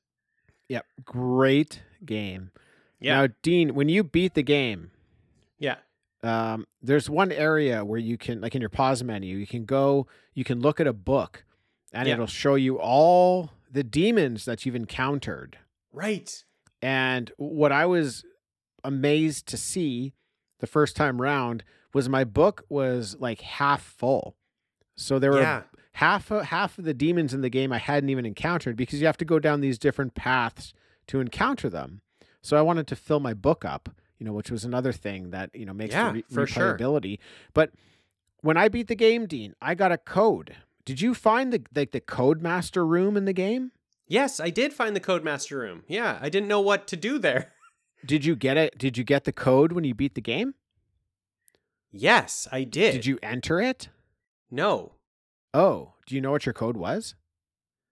Yep, 0.67 0.85
great 1.05 1.81
game. 2.05 2.51
Yeah. 2.99 3.21
Now, 3.21 3.33
Dean, 3.41 3.73
when 3.73 3.89
you 3.89 4.03
beat 4.03 4.35
the 4.35 4.43
game, 4.43 4.91
Yeah. 5.59 5.77
um, 6.23 6.67
there's 6.81 7.09
one 7.09 7.31
area 7.31 7.83
where 7.83 7.99
you 7.99 8.17
can, 8.17 8.41
like 8.41 8.53
in 8.55 8.61
your 8.61 8.69
pause 8.69 9.03
menu, 9.03 9.38
you 9.38 9.47
can 9.47 9.65
go, 9.65 10.07
you 10.33 10.43
can 10.43 10.59
look 10.61 10.79
at 10.79 10.88
a 10.88 10.93
book, 10.93 11.43
and 11.91 12.07
Yeah. 12.07 12.13
it'll 12.13 12.27
show 12.27 12.55
you 12.55 12.79
all 12.79 13.51
the 13.71 13.83
demons 13.83 14.45
that 14.45 14.65
you've 14.65 14.75
encountered. 14.75 15.57
Right. 15.91 16.43
And 16.81 17.31
what 17.38 17.71
I 17.71 17.85
was 17.85 18.23
amazed 18.83 19.47
to 19.47 19.57
see 19.57 20.13
the 20.59 20.67
first 20.67 20.95
time 20.95 21.21
round 21.21 21.63
was 21.93 22.07
my 22.09 22.23
book 22.23 22.63
was 22.69 23.15
like 23.19 23.41
half 23.41 23.81
full. 23.81 24.35
So 24.95 25.19
there 25.19 25.31
were 25.31 25.41
Yeah. 25.41 25.63
half 25.93 26.31
of, 26.31 26.45
half 26.45 26.77
of 26.77 26.85
the 26.85 26.93
demons 26.93 27.34
in 27.34 27.41
the 27.41 27.49
game 27.49 27.72
I 27.73 27.77
hadn't 27.77 28.09
even 28.09 28.26
encountered 28.26 28.76
because 28.76 28.99
you 29.01 29.07
have 29.07 29.18
to 29.18 29.26
go 29.26 29.39
down 29.39 29.61
these 29.61 29.77
different 29.80 30.15
paths 30.15 30.73
to 31.07 31.19
encounter 31.19 31.69
them. 31.69 32.01
So 32.41 32.57
I 32.57 32.61
wanted 32.61 32.88
to 32.88 32.95
fill 32.95 33.19
my 33.19 33.34
book 33.34 33.63
up, 33.65 33.89
you 34.18 34.26
know, 34.26 34.34
which 34.34 34.49
was 34.51 34.63
another 34.65 34.91
thing 34.91 35.31
that 35.31 35.49
you 35.53 35.65
know 35.65 35.73
makes 35.73 35.93
Yeah, 35.93 36.07
the 36.07 36.13
re- 36.13 36.26
for 36.30 36.47
sure. 36.47 36.77
replayability. 36.77 37.19
But 37.53 37.72
when 38.41 38.57
I 38.57 38.68
beat 38.69 38.88
the 38.88 38.95
game, 38.95 39.26
Dean, 39.27 39.53
I 39.61 39.76
got 39.76 39.91
a 39.91 39.97
code. 39.97 40.55
Did 40.85 41.01
you 41.01 41.13
find 41.13 41.53
the 41.53 41.61
like 41.76 41.91
the 41.91 41.99
code 41.99 42.41
master 42.41 42.85
room 42.85 43.15
in 43.18 43.26
the 43.26 43.34
game? 43.34 43.72
Yes, 44.07 44.39
I 44.41 44.49
did 44.49 44.73
find 44.73 44.93
the 44.93 44.99
Codemaster 44.99 45.57
room. 45.57 45.84
Yeah, 45.88 46.18
I 46.22 46.27
didn't 46.27 46.49
know 46.49 46.59
what 46.59 46.85
to 46.88 46.97
do 46.97 47.18
there. 47.18 47.53
Did 48.05 48.26
you 48.26 48.35
get 48.35 48.57
it? 48.57 48.77
Did 48.77 48.97
you 48.97 49.05
get 49.05 49.23
the 49.23 49.31
code 49.31 49.72
when 49.72 49.84
you 49.85 49.93
beat 49.93 50.15
the 50.15 50.22
game? 50.22 50.55
Yes, 51.91 52.47
I 52.51 52.63
did. 52.63 52.93
Did 52.93 53.05
you 53.05 53.19
enter 53.22 53.59
it? 53.61 53.89
No. 54.49 54.93
Oh, 55.53 55.93
do 56.05 56.15
you 56.15 56.22
know 56.22 56.31
what 56.31 56.45
your 56.45 56.53
code 56.53 56.77
was? 56.77 57.15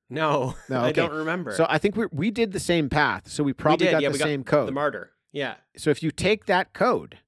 No. 0.09 0.55
No, 0.69 0.81
I 0.81 0.89
okay. 0.89 0.93
don't 1.01 1.13
remember. 1.13 1.51
So 1.53 1.65
I 1.69 1.77
think 1.77 1.95
we 1.95 2.05
we 2.11 2.31
did 2.31 2.51
the 2.51 2.59
same 2.59 2.89
path, 2.89 3.29
so 3.29 3.43
we 3.43 3.53
probably 3.53 3.87
did, 3.87 3.91
got 3.91 4.01
yeah, 4.01 4.09
the 4.09 4.13
we 4.13 4.19
got 4.19 4.25
same 4.25 4.43
code. 4.43 4.67
the 4.67 4.71
martyr. 4.73 5.11
Yeah. 5.31 5.55
so 5.77 5.89
if 5.91 6.01
you 6.01 6.09
take 6.11 6.45
that 6.47 6.73
code, 6.73 7.19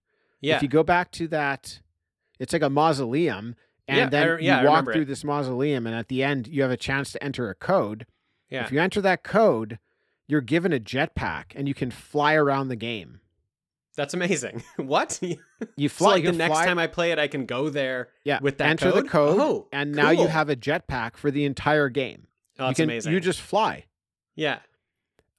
Yeah. 0.42 0.56
if 0.56 0.64
you 0.64 0.68
go 0.68 0.82
back 0.84 1.12
to 1.12 1.28
that, 1.28 1.82
it's 2.40 2.52
like 2.54 2.64
a 2.64 2.70
mausoleum, 2.70 3.56
and 3.88 3.98
Yeah, 3.98 4.10
then 4.10 4.28
re- 4.30 4.46
yeah, 4.46 4.62
you 4.64 4.68
walk 4.70 4.86
through 4.86 5.04
it. 5.04 5.06
this 5.08 5.24
mausoleum, 5.24 5.86
and 5.86 5.96
at 5.96 6.08
the 6.08 6.24
end 6.24 6.48
you 6.48 6.64
have 6.64 6.72
a 6.72 6.78
chance 6.78 7.12
to 7.12 7.24
enter 7.24 7.50
a 7.50 7.56
code. 7.56 8.08
yeah. 8.50 8.64
If 8.66 8.72
you 8.72 8.80
enter 8.82 9.02
that 9.02 9.24
code, 9.24 9.78
you're 10.28 10.42
given 10.42 10.74
a 10.74 10.80
jetpack, 10.80 11.52
and 11.56 11.68
you 11.68 11.74
can 11.76 11.92
fly 11.92 12.34
around 12.34 12.70
the 12.70 12.76
game. 12.76 13.20
That's 13.98 14.14
amazing. 14.14 14.64
what? 14.78 15.20
You 15.76 15.90
fly. 15.90 16.14
like 16.14 16.24
you 16.24 16.28
the 16.32 16.38
can 16.38 16.50
next 16.50 16.60
time 16.66 16.80
I 16.80 16.88
play 16.88 17.12
it, 17.12 17.20
I 17.20 17.28
can 17.28 17.46
go 17.46 17.70
there. 17.70 18.10
yeah, 18.24 18.40
with 18.42 18.58
that 18.58 18.70
enter 18.70 18.92
the 18.92 19.02
code? 19.04 19.10
code, 19.10 19.40
Oh, 19.40 19.68
and 19.72 19.92
now 19.94 20.10
you 20.10 20.28
have 20.28 20.50
a 20.50 20.56
jetpack 20.56 21.18
for 21.18 21.30
the 21.32 21.46
entire 21.46 21.88
game. 21.90 22.28
Oh, 22.60 22.64
you 22.66 22.68
that's 22.70 22.78
can 22.78 22.84
amazing. 22.86 23.14
you 23.14 23.20
just 23.20 23.42
fly. 23.42 23.86
yeah. 24.36 24.60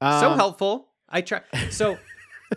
so 0.01 0.07
Um, 0.31 0.37
helpful. 0.37 0.89
I 1.09 1.21
try. 1.23 1.41
So 1.71 1.99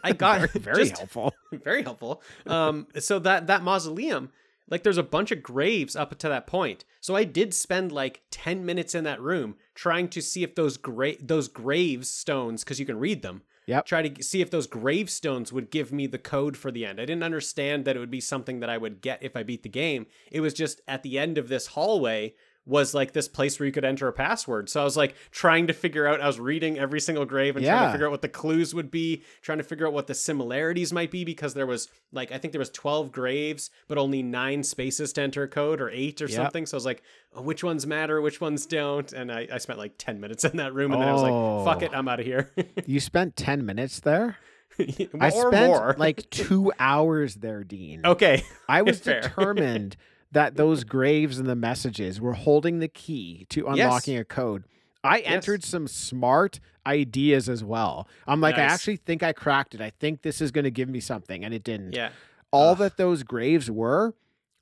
I 0.04 0.12
got 0.24 0.40
very, 0.52 0.60
very 0.64 0.84
just- 0.86 0.98
helpful. 0.98 1.34
very 1.52 1.82
helpful. 1.84 2.22
Um, 2.46 2.88
so 3.00 3.20
that 3.20 3.48
that 3.48 3.64
mausoleum, 3.64 4.32
like, 4.70 4.84
there's 4.84 4.98
a 4.98 5.04
bunch 5.04 5.32
of 5.32 5.42
graves 5.44 5.96
up 5.96 6.18
to 6.18 6.30
that 6.30 6.46
point. 6.48 6.86
So 7.02 7.16
I 7.16 7.24
did 7.24 7.54
spend 7.54 7.92
like 7.92 8.22
ten 8.32 8.66
minutes 8.66 8.94
in 8.96 9.04
that 9.06 9.22
room 9.22 9.56
trying 9.74 10.08
to 10.10 10.22
see 10.22 10.44
if 10.44 10.56
those 10.56 10.78
gra- 10.78 11.22
those 11.22 11.48
graves 11.48 12.10
stones, 12.10 12.64
because 12.64 12.80
you 12.80 12.86
can 12.86 13.00
read 13.00 13.22
them. 13.24 13.42
Yep. 13.68 13.86
Try 13.86 14.08
to 14.08 14.24
see 14.24 14.42
if 14.42 14.52
those 14.52 14.68
gravestones 14.68 15.52
would 15.52 15.72
give 15.72 15.92
me 15.92 16.08
the 16.08 16.20
code 16.20 16.56
for 16.56 16.72
the 16.72 16.86
end. 16.86 17.00
I 17.00 17.06
didn't 17.06 17.24
understand 17.24 17.86
that 17.86 17.96
it 17.96 18.00
would 18.00 18.12
be 18.12 18.22
something 18.22 18.60
that 18.60 18.70
I 18.70 18.78
would 18.78 19.02
get 19.02 19.24
if 19.24 19.36
I 19.36 19.44
beat 19.44 19.64
the 19.64 19.70
game. 19.70 20.06
It 20.32 20.42
was 20.42 20.54
just 20.54 20.82
at 20.88 21.04
the 21.04 21.18
end 21.18 21.38
of 21.38 21.48
this 21.48 21.68
hallway 21.68 22.36
was 22.68 22.96
like 22.96 23.12
this 23.14 23.28
place 23.28 23.60
where 23.60 23.68
you 23.68 23.72
could 23.72 23.86
enter 23.86 24.08
a 24.08 24.12
password. 24.14 24.70
So 24.70 24.82
I 24.82 24.84
was 24.84 24.98
like 24.98 25.14
trying 25.30 25.68
to 25.68 25.74
figure 25.74 26.08
out, 26.08 26.20
I 26.20 26.26
was 26.26 26.40
reading 26.40 26.80
every 26.80 27.00
single 27.00 27.24
grave 27.26 27.56
and 27.56 27.64
trying 27.64 27.88
to 27.88 27.92
figure 27.92 28.08
out 28.08 28.12
what 28.12 28.24
the 28.24 28.28
clues 28.30 28.74
would 28.74 28.90
be, 28.90 29.22
trying 29.44 29.60
to 29.60 29.64
figure 29.64 29.86
out 29.86 29.94
what 29.94 30.08
the 30.08 30.16
similarities 30.16 30.92
might 30.92 31.12
be 31.12 31.24
because 31.24 31.54
there 31.54 31.68
was 31.68 31.90
like, 32.12 32.32
I 32.32 32.40
think 32.40 32.54
there 32.54 32.60
was 32.60 32.72
12 32.72 33.12
graves, 33.12 33.70
but 33.88 34.00
only 34.00 34.24
nine 34.24 34.64
spaces 34.64 35.14
to 35.14 35.22
enter 35.22 35.44
a 35.44 35.48
code 35.48 35.80
or 35.80 35.90
eight 35.92 36.22
or 36.24 36.26
Yep. 36.26 36.36
something. 36.36 36.66
So 36.66 36.76
I 36.76 36.80
was 36.80 36.86
like, 36.86 37.04
oh, 37.36 37.44
which 37.44 37.64
ones 37.64 37.86
matter, 37.86 38.20
which 38.20 38.42
ones 38.42 38.66
don't. 38.66 39.14
And 39.14 39.32
I, 39.32 39.48
I 39.54 39.60
spent 39.60 39.78
like 39.78 39.94
10 40.00 40.20
minutes 40.20 40.44
in 40.44 40.58
that 40.58 40.74
room 40.74 40.92
and 40.92 41.02
then 41.02 41.08
I 41.10 41.14
was 41.14 41.22
like, 41.22 41.66
fuck 41.66 41.84
Oh. 41.84 41.86
it, 41.94 41.98
I'm 41.98 42.08
out 42.08 42.20
of 42.20 42.26
here. 42.26 42.50
You 42.88 43.00
spent 43.00 43.36
ten 43.36 43.66
minutes 43.66 44.00
there. 44.00 44.38
I 45.20 45.30
spent 45.30 46.00
like 46.00 46.30
two 46.32 46.72
hours 46.80 47.36
there, 47.36 47.64
Dean. 47.64 48.02
okay. 48.06 48.44
I 48.68 48.82
was 48.82 49.00
determined 49.02 49.96
that 50.36 50.56
those 50.56 50.84
graves 50.84 51.40
and 51.40 51.48
the 51.48 51.56
messages 51.56 52.20
were 52.20 52.34
holding 52.34 52.80
the 52.80 52.90
key 52.90 53.46
to 53.50 53.62
Yes. 53.62 53.86
unlocking 53.86 54.18
a 54.18 54.26
code. 54.26 54.66
I 55.02 55.20
Yes. 55.20 55.28
entered 55.28 55.64
some 55.64 55.88
smart 55.88 56.60
ideas 56.86 57.48
as 57.48 57.64
well. 57.64 58.06
I'm 58.28 58.42
like, 58.42 58.56
I 58.58 58.62
actually 58.64 58.98
think 58.98 59.24
I 59.24 59.32
cracked 59.32 59.74
it. 59.76 59.80
I 59.82 59.92
think 59.92 60.24
this 60.24 60.42
is 60.42 60.52
going 60.52 60.66
to 60.66 60.72
give 60.72 60.90
me 60.90 61.00
something, 61.00 61.46
and 61.46 61.54
it 61.54 61.64
didn't. 61.64 61.94
Yeah. 61.94 62.10
All 62.52 62.72
Ugh. 62.74 62.78
that 62.80 62.98
those 62.98 63.24
graves 63.24 63.72
were, 63.72 64.14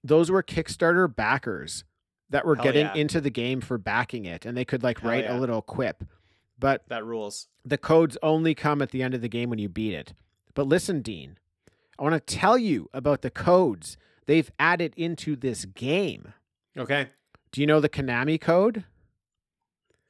those 0.03 0.29
were 0.29 0.43
Kickstarter 0.43 1.13
backers 1.13 1.85
that 2.29 2.45
were 2.45 2.55
Hell 2.55 2.63
getting 2.65 2.85
yeah. 2.85 2.93
into 2.95 3.19
the 3.19 3.29
game 3.31 3.59
for 3.59 3.77
backing 3.79 4.25
it, 4.25 4.45
and 4.45 4.55
they 4.55 4.65
could 4.65 4.83
like 4.83 4.99
Hell 4.99 5.09
write 5.09 5.23
yeah. 5.23 5.35
a 5.35 5.39
little 5.39 5.61
quip. 5.63 6.03
But 6.59 6.87
That 6.87 7.03
rules. 7.03 7.47
the 7.65 7.77
codes 7.79 8.15
only 8.21 8.53
come 8.53 8.81
at 8.83 8.91
the 8.91 9.01
end 9.01 9.15
of 9.15 9.21
the 9.21 9.27
game 9.29 9.49
when 9.49 9.59
you 9.59 9.69
beat 9.69 9.93
it. 9.95 10.13
But 10.53 10.67
listen, 10.67 11.01
Dean, 11.01 11.37
I 11.97 12.03
want 12.03 12.13
to 12.13 12.19
tell 12.35 12.57
you 12.59 12.89
about 12.93 13.21
the 13.23 13.31
codes 13.31 13.97
they've 14.25 14.51
added 14.59 14.93
into 14.97 15.35
this 15.35 15.65
game. 15.65 16.33
Okay. 16.77 17.09
Do 17.51 17.61
you 17.61 17.67
know 17.67 17.79
the 17.79 17.89
Konami 17.89 18.39
code? 18.39 18.83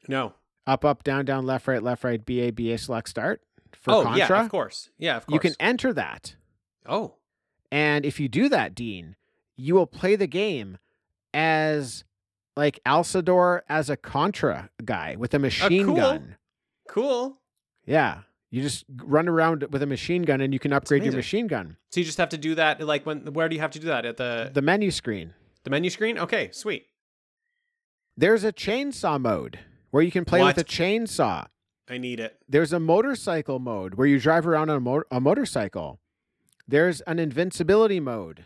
No. 0.08 0.34
Up, 0.66 0.86
up, 0.86 1.04
down, 1.04 1.26
down, 1.26 1.46
left, 1.46 1.68
right, 1.68 1.84
left, 1.84 2.04
right, 2.04 2.24
BA, 2.24 2.54
BA, 2.54 2.78
select, 2.78 3.10
start 3.10 3.42
for 3.74 3.94
oh, 3.94 4.04
Contra. 4.04 4.38
yeah, 4.38 4.44
of 4.46 4.50
course. 4.50 4.90
Yeah, 4.98 5.18
of 5.18 5.26
course. 5.26 5.34
you 5.34 5.40
can 5.40 5.56
enter 5.60 5.92
that. 5.94 6.36
Oh. 6.86 7.16
And 7.72 8.06
if 8.06 8.20
you 8.20 8.30
do 8.30 8.50
that, 8.50 8.76
Dean, 8.76 9.16
you 9.58 9.76
will 9.76 9.88
play 9.88 10.16
the 10.16 10.28
game 10.28 10.78
as 11.34 12.04
like 12.56 12.80
Alcedor 12.86 13.62
as 13.68 13.90
a 13.90 13.98
Contra 13.98 14.70
guy 14.86 15.16
with 15.18 15.34
a 15.34 15.38
uh, 15.38 15.40
machine 15.40 15.88
cool. 15.88 15.96
gun. 15.96 16.36
Cool. 16.88 17.40
Yeah. 17.86 18.20
You 18.54 18.62
just 18.62 18.86
run 19.04 19.28
around 19.28 19.66
with 19.72 19.82
a 19.82 19.88
machine 19.88 20.22
gun 20.22 20.40
and 20.40 20.54
you 20.54 20.60
can 20.60 20.72
upgrade 20.74 21.04
your 21.04 21.14
machine 21.14 21.48
gun. 21.48 21.76
So 21.90 22.00
you 22.00 22.06
just 22.06 22.20
have 22.20 22.30
to 22.30 22.38
do 22.38 22.54
that. 22.54 22.80
Like 22.86 23.04
when? 23.04 23.34
Where 23.34 23.50
do 23.50 23.56
you 23.56 23.62
have 23.62 23.72
to 23.72 23.80
do 23.80 23.88
that? 23.88 24.06
At 24.06 24.18
the 24.18 24.52
The 24.54 24.62
menu 24.62 24.92
screen. 24.92 25.34
the 25.64 25.72
menu 25.72 25.90
screen? 25.90 26.20
Okay, 26.20 26.52
sweet. 26.52 26.86
There's 28.16 28.44
a 28.44 28.54
chainsaw 28.54 29.20
mode 29.20 29.58
where 29.90 30.04
you 30.04 30.12
can 30.12 30.24
play 30.24 30.40
What? 30.42 30.56
with 30.56 30.68
a 30.68 30.70
chainsaw. 30.70 31.48
I 31.90 31.98
need 31.98 32.20
it. 32.20 32.38
There's 32.48 32.72
a 32.72 32.80
motorcycle 32.80 33.58
mode 33.58 33.96
where 33.96 34.06
you 34.06 34.20
drive 34.20 34.46
around 34.48 34.70
on 34.70 34.78
a, 34.78 34.80
mo- 34.80 35.04
a 35.10 35.20
motorcycle. 35.20 36.00
There's 36.68 37.02
an 37.02 37.18
invincibility 37.18 38.00
mode. 38.00 38.46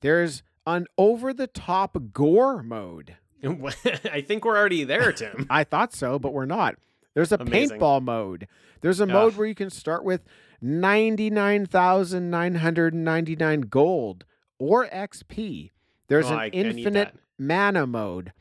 There's 0.00 0.42
an 0.66 0.86
over 0.98 1.32
the 1.32 1.46
top 1.46 1.96
gore 2.12 2.60
mode. 2.64 3.16
I 3.44 4.20
think 4.26 4.44
we're 4.44 4.58
already 4.58 4.82
there, 4.82 5.12
Tim. 5.12 5.46
I 5.50 5.62
thought 5.62 5.94
so, 5.94 6.18
but 6.18 6.32
we're 6.32 6.44
not. 6.44 6.74
There's 7.14 7.32
a 7.32 7.36
Amazing. 7.36 7.78
paintball 7.80 8.02
mode. 8.02 8.46
There's 8.82 9.00
a 9.00 9.06
mode 9.06 9.36
where 9.36 9.46
you 9.46 9.54
can 9.54 9.70
start 9.70 10.04
with 10.04 10.22
99,999 10.62 13.60
gold 13.62 14.24
or 14.58 14.86
XP. 14.88 15.70
There's 16.08 16.26
Oh, 16.26 16.32
an 16.34 16.38
I- 16.38 16.44
I 16.44 16.48
infinite 16.48 17.14
that. 17.14 17.20
mana 17.38 17.86
mode. 17.86 18.32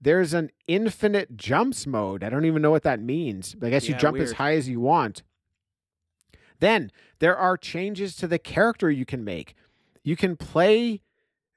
There's 0.00 0.32
an 0.34 0.50
infinite 0.66 1.36
jumps 1.36 1.86
mode. 1.86 2.22
I 2.22 2.30
don't 2.30 2.44
even 2.44 2.62
know 2.62 2.70
what 2.70 2.84
that 2.84 3.00
means. 3.00 3.56
I 3.60 3.70
guess 3.70 3.88
you 3.88 3.94
Yeah, 3.94 3.98
jump 3.98 4.18
as 4.18 4.32
high 4.32 4.54
as 4.54 4.68
you 4.68 4.80
want. 4.80 5.22
Then 6.60 6.90
there 7.18 7.36
are 7.36 7.56
changes 7.56 8.14
to 8.16 8.26
the 8.26 8.38
character 8.38 8.90
you 8.90 9.04
can 9.04 9.24
make. 9.24 9.54
You 10.04 10.16
can 10.16 10.36
play 10.36 11.02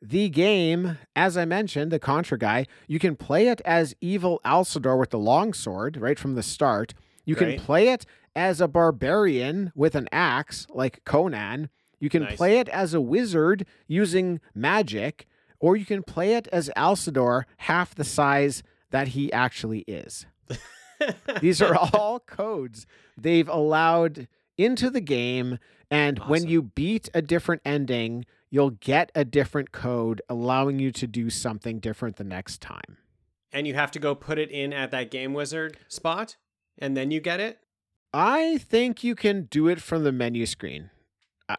the 0.01 0.29
game, 0.29 0.97
as 1.15 1.37
I 1.37 1.45
mentioned, 1.45 1.91
the 1.91 1.99
Contra 1.99 2.37
guy. 2.37 2.65
You 2.87 2.97
can 2.99 3.15
play 3.15 3.47
it 3.47 3.61
as 3.65 3.95
evil 4.01 4.41
Alcedor 4.43 4.97
with 4.99 5.11
the 5.11 5.19
longsword 5.19 5.97
right 5.97 6.17
from 6.17 6.35
the 6.35 6.43
start. 6.43 6.93
You 7.25 7.35
Right. 7.35 7.55
can 7.57 7.65
play 7.65 7.87
it 7.89 8.05
as 8.35 8.59
a 8.61 8.67
barbarian 8.67 9.71
with 9.75 9.93
an 9.95 10.07
axe, 10.11 10.65
like 10.69 11.03
Conan. 11.05 11.69
You 11.99 12.09
can 12.09 12.23
Nice. 12.23 12.37
play 12.37 12.57
it 12.57 12.67
as 12.69 12.93
a 12.95 13.01
wizard 13.01 13.65
using 13.87 14.39
magic, 14.55 15.27
or 15.59 15.75
you 15.77 15.85
can 15.85 16.01
play 16.01 16.33
it 16.33 16.47
as 16.51 16.71
Alcedor, 16.75 17.43
half 17.57 17.93
the 17.93 18.03
size 18.03 18.63
that 18.89 19.09
he 19.09 19.31
actually 19.31 19.81
is. 19.87 20.25
These 21.41 21.61
are 21.61 21.75
all 21.75 22.19
codes 22.19 22.85
they've 23.17 23.47
allowed 23.49 24.27
into 24.57 24.89
the 24.89 25.01
game. 25.01 25.59
And 25.89 26.19
when 26.19 26.47
you 26.47 26.61
beat 26.61 27.09
a 27.13 27.21
different 27.21 27.61
ending, 27.65 28.25
you'll 28.51 28.69
get 28.71 29.11
a 29.15 29.25
different 29.25 29.71
code 29.71 30.21
allowing 30.29 30.77
you 30.77 30.91
to 30.91 31.07
do 31.07 31.29
something 31.31 31.79
different 31.79 32.17
the 32.17 32.23
next 32.23 32.61
time. 32.61 32.97
and 33.53 33.65
you 33.67 33.73
have 33.73 33.91
to 33.91 33.99
go 33.99 34.13
put 34.15 34.37
it 34.37 34.49
in 34.51 34.71
at 34.71 34.91
that 34.91 35.09
game 35.11 35.33
wizard 35.33 35.75
spot, 35.89 36.37
and 36.77 36.95
then 36.95 37.11
you 37.11 37.19
get 37.19 37.39
it. 37.41 37.57
I 38.13 38.57
think 38.59 39.03
you 39.03 39.13
can 39.15 39.43
do 39.49 39.67
it 39.67 39.81
from 39.81 40.03
the 40.05 40.11
menu 40.13 40.45
screen. 40.45 40.89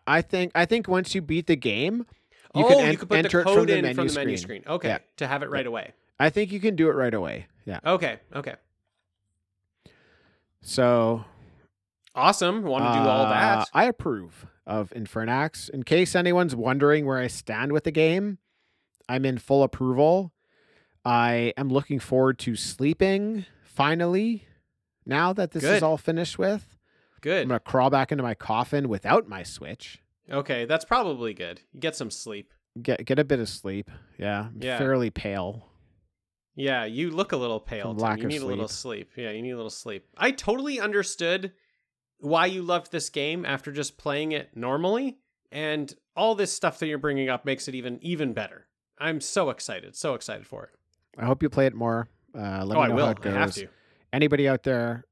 I- 0.06 0.22
think 0.22 0.52
I 0.54 0.64
think 0.64 0.88
once 0.88 1.14
you 1.14 1.20
beat 1.20 1.46
the 1.48 1.56
game, 1.56 2.06
you 2.54 2.64
oh, 2.64 2.68
can 2.68 2.78
en- 2.80 2.92
you 2.92 2.98
could 2.98 3.08
put 3.10 3.18
enter 3.18 3.38
the 3.38 3.40
it 3.40 3.44
from 3.44 3.54
code 3.56 3.68
the 3.68 3.76
in 3.76 3.82
menu 3.82 3.94
from 3.94 4.08
the 4.08 4.14
menu 4.14 4.36
screen. 4.38 4.62
Okay, 4.66 4.88
Yeah. 4.88 4.98
to 5.18 5.26
have 5.26 5.42
it 5.42 5.50
right 5.50 5.66
away. 5.66 5.92
I 6.18 6.30
think 6.30 6.50
you 6.52 6.60
can 6.60 6.76
do 6.76 6.88
it 6.88 6.92
right 6.94 7.12
away. 7.12 7.46
Yeah. 7.66 7.80
Okay, 7.84 8.20
okay, 8.34 8.54
So 10.62 11.24
awesome. 12.14 12.62
Want 12.62 12.84
to 12.84 12.92
do 12.92 13.08
all 13.08 13.26
Uh, 13.26 13.30
that? 13.30 13.68
I 13.74 13.84
approve 13.84 14.46
of 14.66 14.90
Infernax. 14.90 15.68
In 15.70 15.82
case 15.82 16.14
anyone's 16.14 16.54
wondering 16.54 17.06
where 17.06 17.18
I 17.18 17.26
stand 17.26 17.72
with 17.72 17.84
the 17.84 17.90
game, 17.90 18.38
I'm 19.08 19.24
in 19.24 19.38
full 19.38 19.62
approval. 19.62 20.32
I 21.04 21.52
am 21.56 21.68
looking 21.68 21.98
forward 21.98 22.38
to 22.40 22.54
sleeping 22.56 23.44
finally. 23.64 24.46
Now 25.04 25.32
that 25.32 25.50
this 25.50 25.64
is 25.64 25.82
all 25.82 25.96
finished 25.96 26.38
with, 26.38 26.76
Good. 27.20 27.42
I'm 27.42 27.48
gonna 27.48 27.60
crawl 27.60 27.90
back 27.90 28.12
into 28.12 28.22
my 28.22 28.34
coffin 28.34 28.88
without 28.88 29.28
my 29.28 29.42
Switch. 29.42 30.00
Okay, 30.30 30.64
that's 30.64 30.84
probably 30.84 31.34
good. 31.34 31.60
You 31.72 31.80
get 31.80 31.96
some 31.96 32.10
sleep. 32.10 32.52
Get 32.80 33.04
get 33.04 33.18
a 33.18 33.24
bit 33.24 33.40
of 33.40 33.48
sleep. 33.48 33.90
Yeah, 34.18 34.46
I'm 34.54 34.62
Yeah. 34.62 34.78
fairly 34.78 35.10
pale. 35.10 35.68
Yeah, 36.54 36.84
you 36.84 37.10
look 37.10 37.32
a 37.32 37.36
little 37.36 37.60
pale. 37.60 37.94
Lack 37.94 38.20
You 38.20 38.28
need 38.28 38.42
a 38.42 38.46
little 38.46 38.68
sleep. 38.68 39.10
Yeah, 39.16 39.30
you 39.30 39.42
need 39.42 39.50
a 39.52 39.56
little 39.56 39.70
sleep. 39.70 40.06
I 40.16 40.30
totally 40.30 40.78
understood 40.78 41.52
why 42.22 42.46
you 42.46 42.62
loved 42.62 42.92
this 42.92 43.10
game 43.10 43.44
after 43.44 43.70
just 43.72 43.98
playing 43.98 44.32
it 44.32 44.50
normally, 44.56 45.18
and 45.50 45.94
all 46.16 46.34
this 46.34 46.52
stuff 46.52 46.78
that 46.78 46.86
you're 46.86 46.98
bringing 46.98 47.28
up 47.28 47.44
makes 47.44 47.68
it 47.68 47.74
even 47.74 47.98
even 48.02 48.32
better. 48.32 48.66
I'm 48.98 49.20
so 49.20 49.50
excited, 49.50 49.96
so 49.96 50.14
excited 50.14 50.46
for 50.46 50.64
it. 50.64 50.70
I 51.18 51.26
hope 51.26 51.42
you 51.42 51.50
play 51.50 51.66
it 51.66 51.74
more. 51.74 52.08
Uh, 52.34 52.64
let 52.64 52.76
oh, 52.76 52.80
me 52.80 52.84
I 52.84 52.88
know 52.88 52.94
will. 52.94 53.04
how 53.06 53.10
it 53.12 53.20
goes 53.20 53.34
I 53.34 53.38
have 53.38 53.52
to. 53.54 53.68
anybody 54.12 54.48
out 54.48 54.62
there 54.62 55.04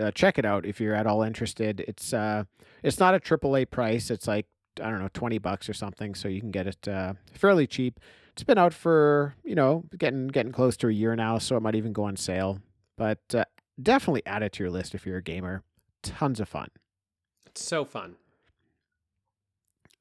uh, 0.00 0.10
check 0.12 0.38
it 0.38 0.44
out 0.44 0.64
if 0.64 0.80
you're 0.80 0.94
at 0.94 1.06
all 1.06 1.22
interested 1.22 1.80
it's 1.80 2.12
uh 2.12 2.44
it's 2.82 2.98
not 2.98 3.14
a 3.14 3.20
triple 3.20 3.56
a 3.56 3.64
price 3.64 4.10
it's 4.10 4.26
like 4.26 4.46
i 4.80 4.88
don't 4.88 5.00
know 5.00 5.08
20 5.12 5.38
bucks 5.38 5.68
or 5.68 5.74
something 5.74 6.14
so 6.14 6.28
you 6.28 6.40
can 6.40 6.50
get 6.50 6.66
it 6.66 6.88
uh 6.88 7.12
fairly 7.32 7.66
cheap 7.66 8.00
it's 8.32 8.44
been 8.44 8.58
out 8.58 8.72
for 8.72 9.34
you 9.44 9.54
know 9.54 9.84
getting 9.98 10.28
getting 10.28 10.52
close 10.52 10.76
to 10.76 10.88
a 10.88 10.92
year 10.92 11.14
now 11.16 11.36
so 11.38 11.56
it 11.56 11.60
might 11.60 11.74
even 11.74 11.92
go 11.92 12.04
on 12.04 12.16
sale 12.16 12.58
but 12.96 13.20
uh, 13.34 13.44
definitely 13.82 14.22
add 14.24 14.42
it 14.42 14.52
to 14.52 14.62
your 14.62 14.70
list 14.70 14.94
if 14.94 15.04
you're 15.04 15.18
a 15.18 15.22
gamer 15.22 15.62
tons 16.02 16.40
of 16.40 16.48
fun 16.48 16.68
It's 17.46 17.64
so 17.64 17.84
fun. 17.84 18.16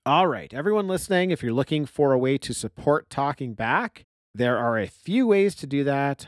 all 0.06 0.28
right, 0.28 0.54
everyone 0.54 0.88
listening, 0.88 1.32
if 1.32 1.44
you're 1.44 1.54
looking 1.54 1.86
for 1.86 2.12
a 2.12 2.18
way 2.18 2.38
to 2.40 2.54
support 2.54 3.10
Talking 3.10 3.54
Back, 3.54 4.06
there 4.34 4.58
are 4.58 4.80
a 4.80 4.88
few 4.88 5.28
ways 5.28 5.54
to 5.56 5.68
do 5.68 5.84
that. 5.84 6.28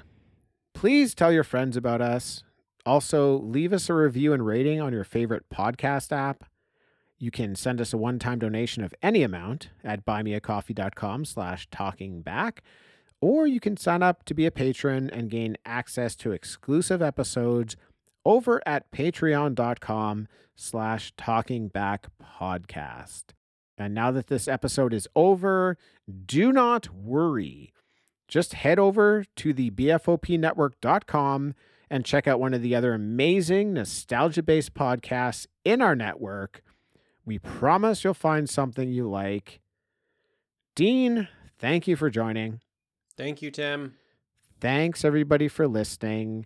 Please 0.76 1.16
tell 1.16 1.32
your 1.32 1.44
friends 1.44 1.76
about 1.78 2.02
us. 2.02 2.44
Also, 2.86 3.38
leave 3.40 3.72
us 3.74 3.90
a 3.90 3.94
review 3.94 4.34
and 4.34 4.46
rating 4.46 4.82
on 4.82 4.92
your 4.94 5.04
favorite 5.06 5.46
podcast 5.52 6.12
app. 6.12 6.44
You 7.18 7.32
can 7.32 7.56
send 7.56 7.80
us 7.80 7.94
a 7.94 7.98
one-time 7.98 8.40
donation 8.40 8.84
of 8.84 8.94
any 9.02 9.24
amount 9.24 9.70
at 9.84 10.06
buymeacoffee.com 10.06 11.24
slash 11.26 11.68
talking 11.72 12.22
back, 12.22 12.62
or 13.22 13.48
you 13.48 13.62
can 13.62 13.78
sign 13.78 14.04
up 14.04 14.26
to 14.26 14.34
be 14.34 14.46
a 14.46 14.52
patron 14.52 15.10
and 15.10 15.30
gain 15.32 15.56
access 15.66 16.16
to 16.18 16.32
exclusive 16.34 17.02
episodes 17.02 17.78
over 18.26 18.62
at 18.66 18.92
patreon.com 18.92 20.28
slash 20.56 21.14
talking 21.18 21.68
back 21.68 22.08
podcast. 22.22 23.26
And 23.78 23.94
now 23.94 24.12
that 24.12 24.28
this 24.28 24.48
episode 24.48 24.94
is 24.94 25.08
over, 25.16 25.78
do 26.26 26.52
not 26.52 26.94
worry. 26.94 27.74
Just 28.28 28.54
head 28.54 28.80
over 28.80 29.26
to 29.36 29.54
the 29.54 29.72
BFOPnetwork.com 29.72 31.56
and 31.90 32.06
check 32.06 32.28
out 32.28 32.40
one 32.40 32.54
of 32.54 32.62
the 32.62 32.76
other 32.76 32.94
amazing 32.94 33.74
nostalgia 33.74 34.42
based 34.42 34.74
podcasts 34.74 35.48
in 35.64 35.82
our 35.82 35.96
network. 35.96 36.62
We 37.26 37.40
promise 37.40 38.04
you'll 38.04 38.14
find 38.14 38.50
something 38.50 38.92
you 38.92 39.10
like. 39.10 39.62
Dean, 40.76 41.28
thank 41.60 41.88
you 41.88 41.96
for 41.96 42.10
joining. 42.10 42.62
Thank 43.16 43.42
you, 43.42 43.52
Tim. 43.52 43.96
Thanks, 44.60 45.06
everybody, 45.06 45.48
for 45.48 45.68
listening, 45.68 46.46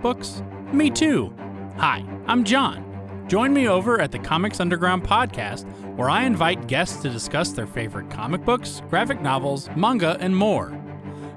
Books? 0.00 0.42
Me 0.72 0.90
too. 0.90 1.32
Hi, 1.78 2.04
I'm 2.26 2.44
John. 2.44 2.84
Join 3.28 3.52
me 3.52 3.66
over 3.68 4.00
at 4.00 4.12
the 4.12 4.18
Comics 4.18 4.60
Underground 4.60 5.02
podcast, 5.02 5.66
where 5.96 6.08
I 6.08 6.24
invite 6.24 6.68
guests 6.68 7.02
to 7.02 7.10
discuss 7.10 7.50
their 7.50 7.66
favorite 7.66 8.10
comic 8.10 8.44
books, 8.44 8.82
graphic 8.88 9.20
novels, 9.20 9.68
manga, 9.74 10.16
and 10.20 10.36
more. 10.36 10.78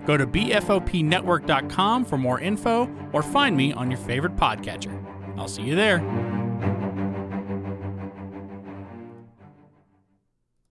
Go 0.05 0.17
to 0.17 0.27
bfopnetwork.com 0.27 2.05
for 2.05 2.17
more 2.17 2.39
info 2.39 2.89
or 3.13 3.23
find 3.23 3.55
me 3.57 3.73
on 3.73 3.89
your 3.89 3.99
favorite 3.99 4.35
podcatcher. 4.35 4.95
I'll 5.37 5.47
see 5.47 5.63
you 5.63 5.75
there. 5.75 5.99